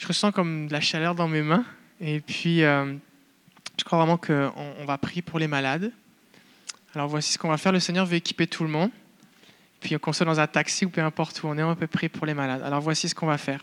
Je 0.00 0.06
ressens 0.06 0.32
comme 0.32 0.66
de 0.66 0.72
la 0.72 0.80
chaleur 0.80 1.14
dans 1.14 1.28
mes 1.28 1.42
mains. 1.42 1.62
Et 2.00 2.20
puis, 2.20 2.64
euh, 2.64 2.94
je 3.78 3.84
crois 3.84 3.98
vraiment 3.98 4.16
qu'on 4.16 4.50
on 4.78 4.84
va 4.86 4.96
prier 4.96 5.20
pour 5.20 5.38
les 5.38 5.46
malades. 5.46 5.92
Alors 6.94 7.06
voici 7.06 7.34
ce 7.34 7.38
qu'on 7.38 7.50
va 7.50 7.58
faire. 7.58 7.70
Le 7.70 7.80
Seigneur 7.80 8.06
veut 8.06 8.14
équiper 8.14 8.46
tout 8.46 8.64
le 8.64 8.70
monde. 8.70 8.90
Puis 9.78 9.98
qu'on 9.98 10.14
soit 10.14 10.24
dans 10.24 10.40
un 10.40 10.46
taxi 10.46 10.86
ou 10.86 10.88
peu 10.88 11.02
importe 11.02 11.42
où 11.42 11.48
on 11.48 11.58
est, 11.58 11.62
on 11.62 11.76
peut 11.76 11.86
prier 11.86 12.08
pour 12.08 12.24
les 12.24 12.32
malades. 12.32 12.62
Alors 12.62 12.80
voici 12.80 13.10
ce 13.10 13.14
qu'on 13.14 13.26
va 13.26 13.36
faire. 13.36 13.62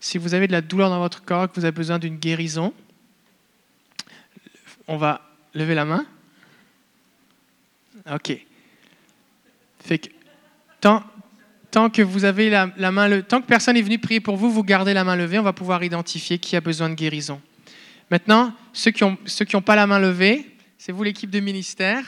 Si 0.00 0.16
vous 0.16 0.32
avez 0.32 0.46
de 0.46 0.52
la 0.52 0.62
douleur 0.62 0.88
dans 0.88 1.00
votre 1.00 1.22
corps, 1.22 1.46
que 1.48 1.56
vous 1.56 1.66
avez 1.66 1.76
besoin 1.76 1.98
d'une 1.98 2.16
guérison, 2.16 2.72
on 4.88 4.96
va 4.96 5.20
lever 5.52 5.74
la 5.74 5.84
main. 5.84 6.06
OK. 8.10 8.38
Fait 9.80 9.98
que 9.98 10.08
tant, 10.80 11.04
tant 11.72 11.88
que 11.88 12.02
vous 12.02 12.24
avez 12.24 12.50
la, 12.50 12.92
main, 12.92 13.22
tant 13.22 13.40
que 13.40 13.46
personne 13.46 13.76
est 13.76 13.82
venu 13.82 13.98
prier 13.98 14.20
pour 14.20 14.36
vous, 14.36 14.52
vous 14.52 14.62
gardez 14.62 14.92
la 14.92 15.04
main 15.04 15.16
levée, 15.16 15.38
on 15.38 15.42
va 15.42 15.54
pouvoir 15.54 15.82
identifier 15.82 16.38
qui 16.38 16.54
a 16.54 16.60
besoin 16.60 16.90
de 16.90 16.94
guérison. 16.94 17.40
Maintenant, 18.10 18.54
ceux 18.74 18.90
qui 18.90 19.02
n'ont 19.02 19.16
ceux 19.24 19.46
qui 19.46 19.56
ont 19.56 19.62
pas 19.62 19.74
la 19.74 19.86
main 19.86 19.98
levée, 19.98 20.46
c'est 20.76 20.92
vous 20.92 21.02
l'équipe 21.02 21.30
de 21.30 21.40
ministère. 21.40 22.04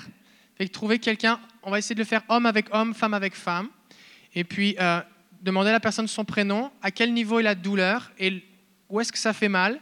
Trouvez 0.70 0.99
quelqu'un, 0.99 1.41
on 1.62 1.70
va 1.70 1.78
essayer 1.78 1.95
de 1.95 2.01
le 2.01 2.07
faire 2.07 2.23
homme 2.28 2.47
avec 2.47 2.66
homme, 2.73 2.95
femme 2.95 3.15
avec 3.15 3.35
femme. 3.35 3.69
Et 4.35 4.45
puis, 4.45 4.77
euh, 4.81 5.01
demandez 5.41 5.70
à 5.70 5.73
la 5.73 5.81
personne 5.81 6.09
son 6.09 6.24
prénom, 6.24 6.70
à 6.82 6.91
quel 6.91 7.12
niveau 7.15 7.41
est 7.41 7.43
la 7.43 7.55
douleur 7.55 8.12
et 8.19 8.43
où 8.91 9.01
est-ce 9.01 9.12
que 9.12 9.19
ça 9.19 9.32
fait 9.32 9.49
mal. 9.49 9.81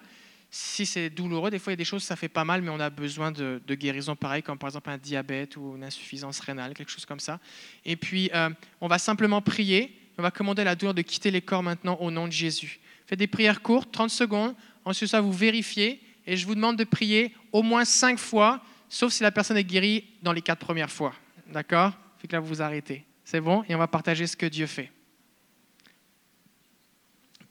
Si 0.54 0.84
c'est 0.84 1.08
douloureux, 1.08 1.50
des 1.50 1.58
fois 1.58 1.72
il 1.72 1.74
y 1.74 1.76
a 1.76 1.76
des 1.78 1.84
choses 1.86 2.02
ça 2.02 2.14
fait 2.14 2.28
pas 2.28 2.44
mal, 2.44 2.60
mais 2.60 2.68
on 2.68 2.78
a 2.78 2.90
besoin 2.90 3.32
de, 3.32 3.62
de 3.66 3.74
guérison 3.74 4.14
pareil, 4.14 4.42
comme 4.42 4.58
par 4.58 4.68
exemple 4.68 4.90
un 4.90 4.98
diabète 4.98 5.56
ou 5.56 5.76
une 5.76 5.82
insuffisance 5.82 6.40
rénale, 6.40 6.74
quelque 6.74 6.90
chose 6.90 7.06
comme 7.06 7.20
ça. 7.20 7.40
Et 7.86 7.96
puis, 7.96 8.30
euh, 8.34 8.50
on 8.82 8.86
va 8.86 8.98
simplement 8.98 9.40
prier. 9.40 9.98
On 10.18 10.22
va 10.22 10.30
commander 10.30 10.60
à 10.60 10.66
la 10.66 10.74
douleur 10.74 10.92
de 10.92 11.00
quitter 11.00 11.30
les 11.30 11.40
corps 11.40 11.62
maintenant 11.62 11.96
au 12.00 12.10
nom 12.10 12.26
de 12.26 12.32
Jésus. 12.32 12.80
Faites 13.06 13.18
des 13.18 13.26
prières 13.26 13.62
courtes, 13.62 13.90
30 13.92 14.10
secondes. 14.10 14.54
Ensuite, 14.84 15.08
ça, 15.08 15.22
vous 15.22 15.32
vérifiez. 15.32 16.02
Et 16.26 16.36
je 16.36 16.46
vous 16.46 16.54
demande 16.54 16.76
de 16.76 16.84
prier 16.84 17.34
au 17.50 17.62
moins 17.62 17.86
5 17.86 18.18
fois, 18.18 18.62
sauf 18.90 19.10
si 19.10 19.22
la 19.22 19.32
personne 19.32 19.56
est 19.56 19.64
guérie 19.64 20.04
dans 20.20 20.32
les 20.32 20.42
4 20.42 20.58
premières 20.58 20.90
fois. 20.90 21.14
D'accord? 21.46 21.92
Fait 22.18 22.28
que 22.28 22.34
là, 22.34 22.40
vous 22.40 22.48
vous 22.48 22.60
arrêtez. 22.60 23.06
C'est 23.24 23.40
bon? 23.40 23.64
Et 23.70 23.74
on 23.74 23.78
va 23.78 23.88
partager 23.88 24.26
ce 24.26 24.36
que 24.36 24.44
Dieu 24.44 24.66
fait. 24.66 24.92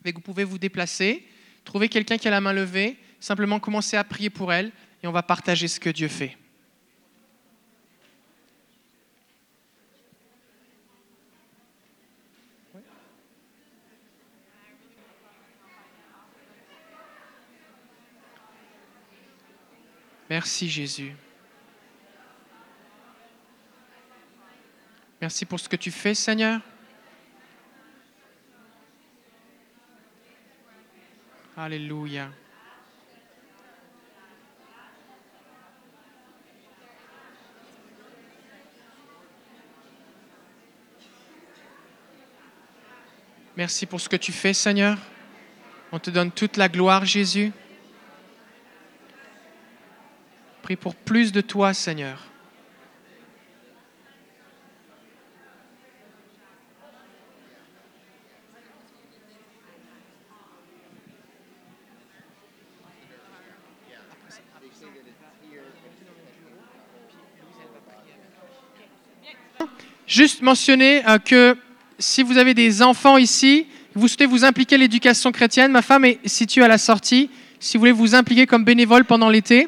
Que 0.05 0.13
vous 0.13 0.21
pouvez 0.21 0.43
vous 0.43 0.59
déplacer, 0.59 1.25
trouver 1.63 1.89
quelqu'un 1.89 2.17
qui 2.17 2.27
a 2.27 2.31
la 2.31 2.41
main 2.41 2.53
levée, 2.53 2.97
simplement 3.19 3.59
commencer 3.59 3.97
à 3.97 4.03
prier 4.03 4.29
pour 4.29 4.53
elle 4.53 4.71
et 5.03 5.07
on 5.07 5.11
va 5.11 5.23
partager 5.23 5.67
ce 5.67 5.79
que 5.79 5.89
Dieu 5.89 6.07
fait. 6.07 6.37
Merci 20.29 20.69
Jésus. 20.69 21.13
Merci 25.19 25.45
pour 25.45 25.59
ce 25.59 25.67
que 25.67 25.75
tu 25.75 25.91
fais, 25.91 26.15
Seigneur. 26.15 26.61
Alléluia. 31.57 32.29
Merci 43.57 43.85
pour 43.85 43.99
ce 43.99 44.07
que 44.07 44.15
tu 44.15 44.31
fais, 44.31 44.53
Seigneur. 44.53 44.97
On 45.91 45.99
te 45.99 46.09
donne 46.09 46.31
toute 46.31 46.55
la 46.55 46.69
gloire, 46.69 47.03
Jésus. 47.05 47.51
Prie 50.61 50.77
pour 50.77 50.95
plus 50.95 51.33
de 51.33 51.41
toi, 51.41 51.73
Seigneur. 51.73 52.30
Juste 70.21 70.43
mentionner 70.43 71.01
euh, 71.09 71.17
que 71.17 71.57
si 71.97 72.21
vous 72.21 72.37
avez 72.37 72.53
des 72.53 72.83
enfants 72.83 73.17
ici, 73.17 73.65
vous 73.95 74.07
souhaitez 74.07 74.27
vous 74.27 74.45
impliquer 74.45 74.75
à 74.75 74.77
l'éducation 74.77 75.31
chrétienne, 75.31 75.71
ma 75.71 75.81
femme 75.81 76.05
est 76.05 76.19
située 76.27 76.63
à 76.63 76.67
la 76.67 76.77
sortie. 76.77 77.31
Si 77.59 77.75
vous 77.75 77.79
voulez 77.81 77.91
vous 77.91 78.13
impliquer 78.13 78.45
comme 78.45 78.63
bénévole 78.63 79.03
pendant 79.03 79.29
l'été, 79.29 79.67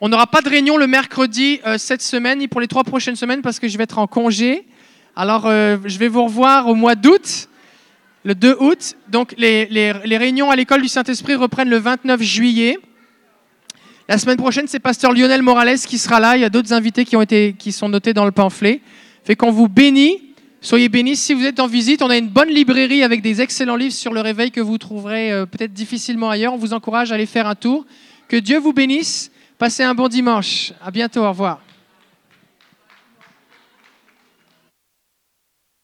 on 0.00 0.08
n'aura 0.08 0.26
pas 0.26 0.40
de 0.40 0.48
réunion 0.48 0.78
le 0.78 0.86
mercredi 0.86 1.60
euh, 1.66 1.76
cette 1.76 2.00
semaine 2.00 2.38
ni 2.38 2.48
pour 2.48 2.62
les 2.62 2.66
trois 2.66 2.82
prochaines 2.82 3.14
semaines 3.14 3.42
parce 3.42 3.60
que 3.60 3.68
je 3.68 3.76
vais 3.76 3.84
être 3.84 3.98
en 3.98 4.06
congé. 4.06 4.64
Alors, 5.16 5.44
euh, 5.44 5.76
je 5.84 5.98
vais 5.98 6.08
vous 6.08 6.24
revoir 6.24 6.66
au 6.66 6.74
mois 6.74 6.94
d'août, 6.94 7.50
le 8.24 8.34
2 8.34 8.56
août. 8.60 8.96
Donc, 9.08 9.34
les, 9.36 9.66
les- 9.66 9.92
les 10.02 10.16
réunions 10.16 10.50
à 10.50 10.56
l'école 10.56 10.80
du 10.80 10.88
Saint-Esprit 10.88 11.34
reprennent 11.34 11.68
le 11.68 11.76
29 11.76 12.22
juillet. 12.22 12.78
La 14.08 14.16
semaine 14.16 14.38
prochaine, 14.38 14.66
c'est 14.66 14.80
pasteur 14.80 15.12
Lionel 15.12 15.42
Morales 15.42 15.78
qui 15.80 15.98
sera 15.98 16.20
là. 16.20 16.38
Il 16.38 16.40
y 16.40 16.44
a 16.44 16.48
d'autres 16.48 16.72
invités 16.72 17.04
qui, 17.04 17.16
ont 17.16 17.22
été, 17.22 17.54
qui 17.58 17.70
sont 17.70 17.90
notés 17.90 18.14
dans 18.14 18.24
le 18.24 18.32
pamphlet. 18.32 18.80
Fait 19.24 19.36
qu'on 19.36 19.50
vous 19.50 19.68
bénit. 19.68 20.34
Soyez 20.60 20.88
bénis. 20.88 21.16
Si 21.16 21.34
vous 21.34 21.44
êtes 21.44 21.60
en 21.60 21.66
visite, 21.66 22.02
on 22.02 22.10
a 22.10 22.16
une 22.16 22.28
bonne 22.28 22.50
librairie 22.50 23.02
avec 23.02 23.22
des 23.22 23.40
excellents 23.40 23.76
livres 23.76 23.94
sur 23.94 24.12
le 24.12 24.20
réveil 24.20 24.50
que 24.50 24.60
vous 24.60 24.78
trouverez 24.78 25.32
euh, 25.32 25.46
peut-être 25.46 25.72
difficilement 25.72 26.30
ailleurs. 26.30 26.54
On 26.54 26.58
vous 26.58 26.72
encourage 26.72 27.10
à 27.10 27.16
aller 27.16 27.26
faire 27.26 27.46
un 27.46 27.54
tour. 27.54 27.84
Que 28.28 28.36
Dieu 28.36 28.58
vous 28.58 28.72
bénisse. 28.72 29.30
Passez 29.58 29.82
un 29.82 29.94
bon 29.94 30.08
dimanche. 30.08 30.72
À 30.82 30.90
bientôt. 30.90 31.22
Au 31.22 31.30
revoir. 31.30 31.60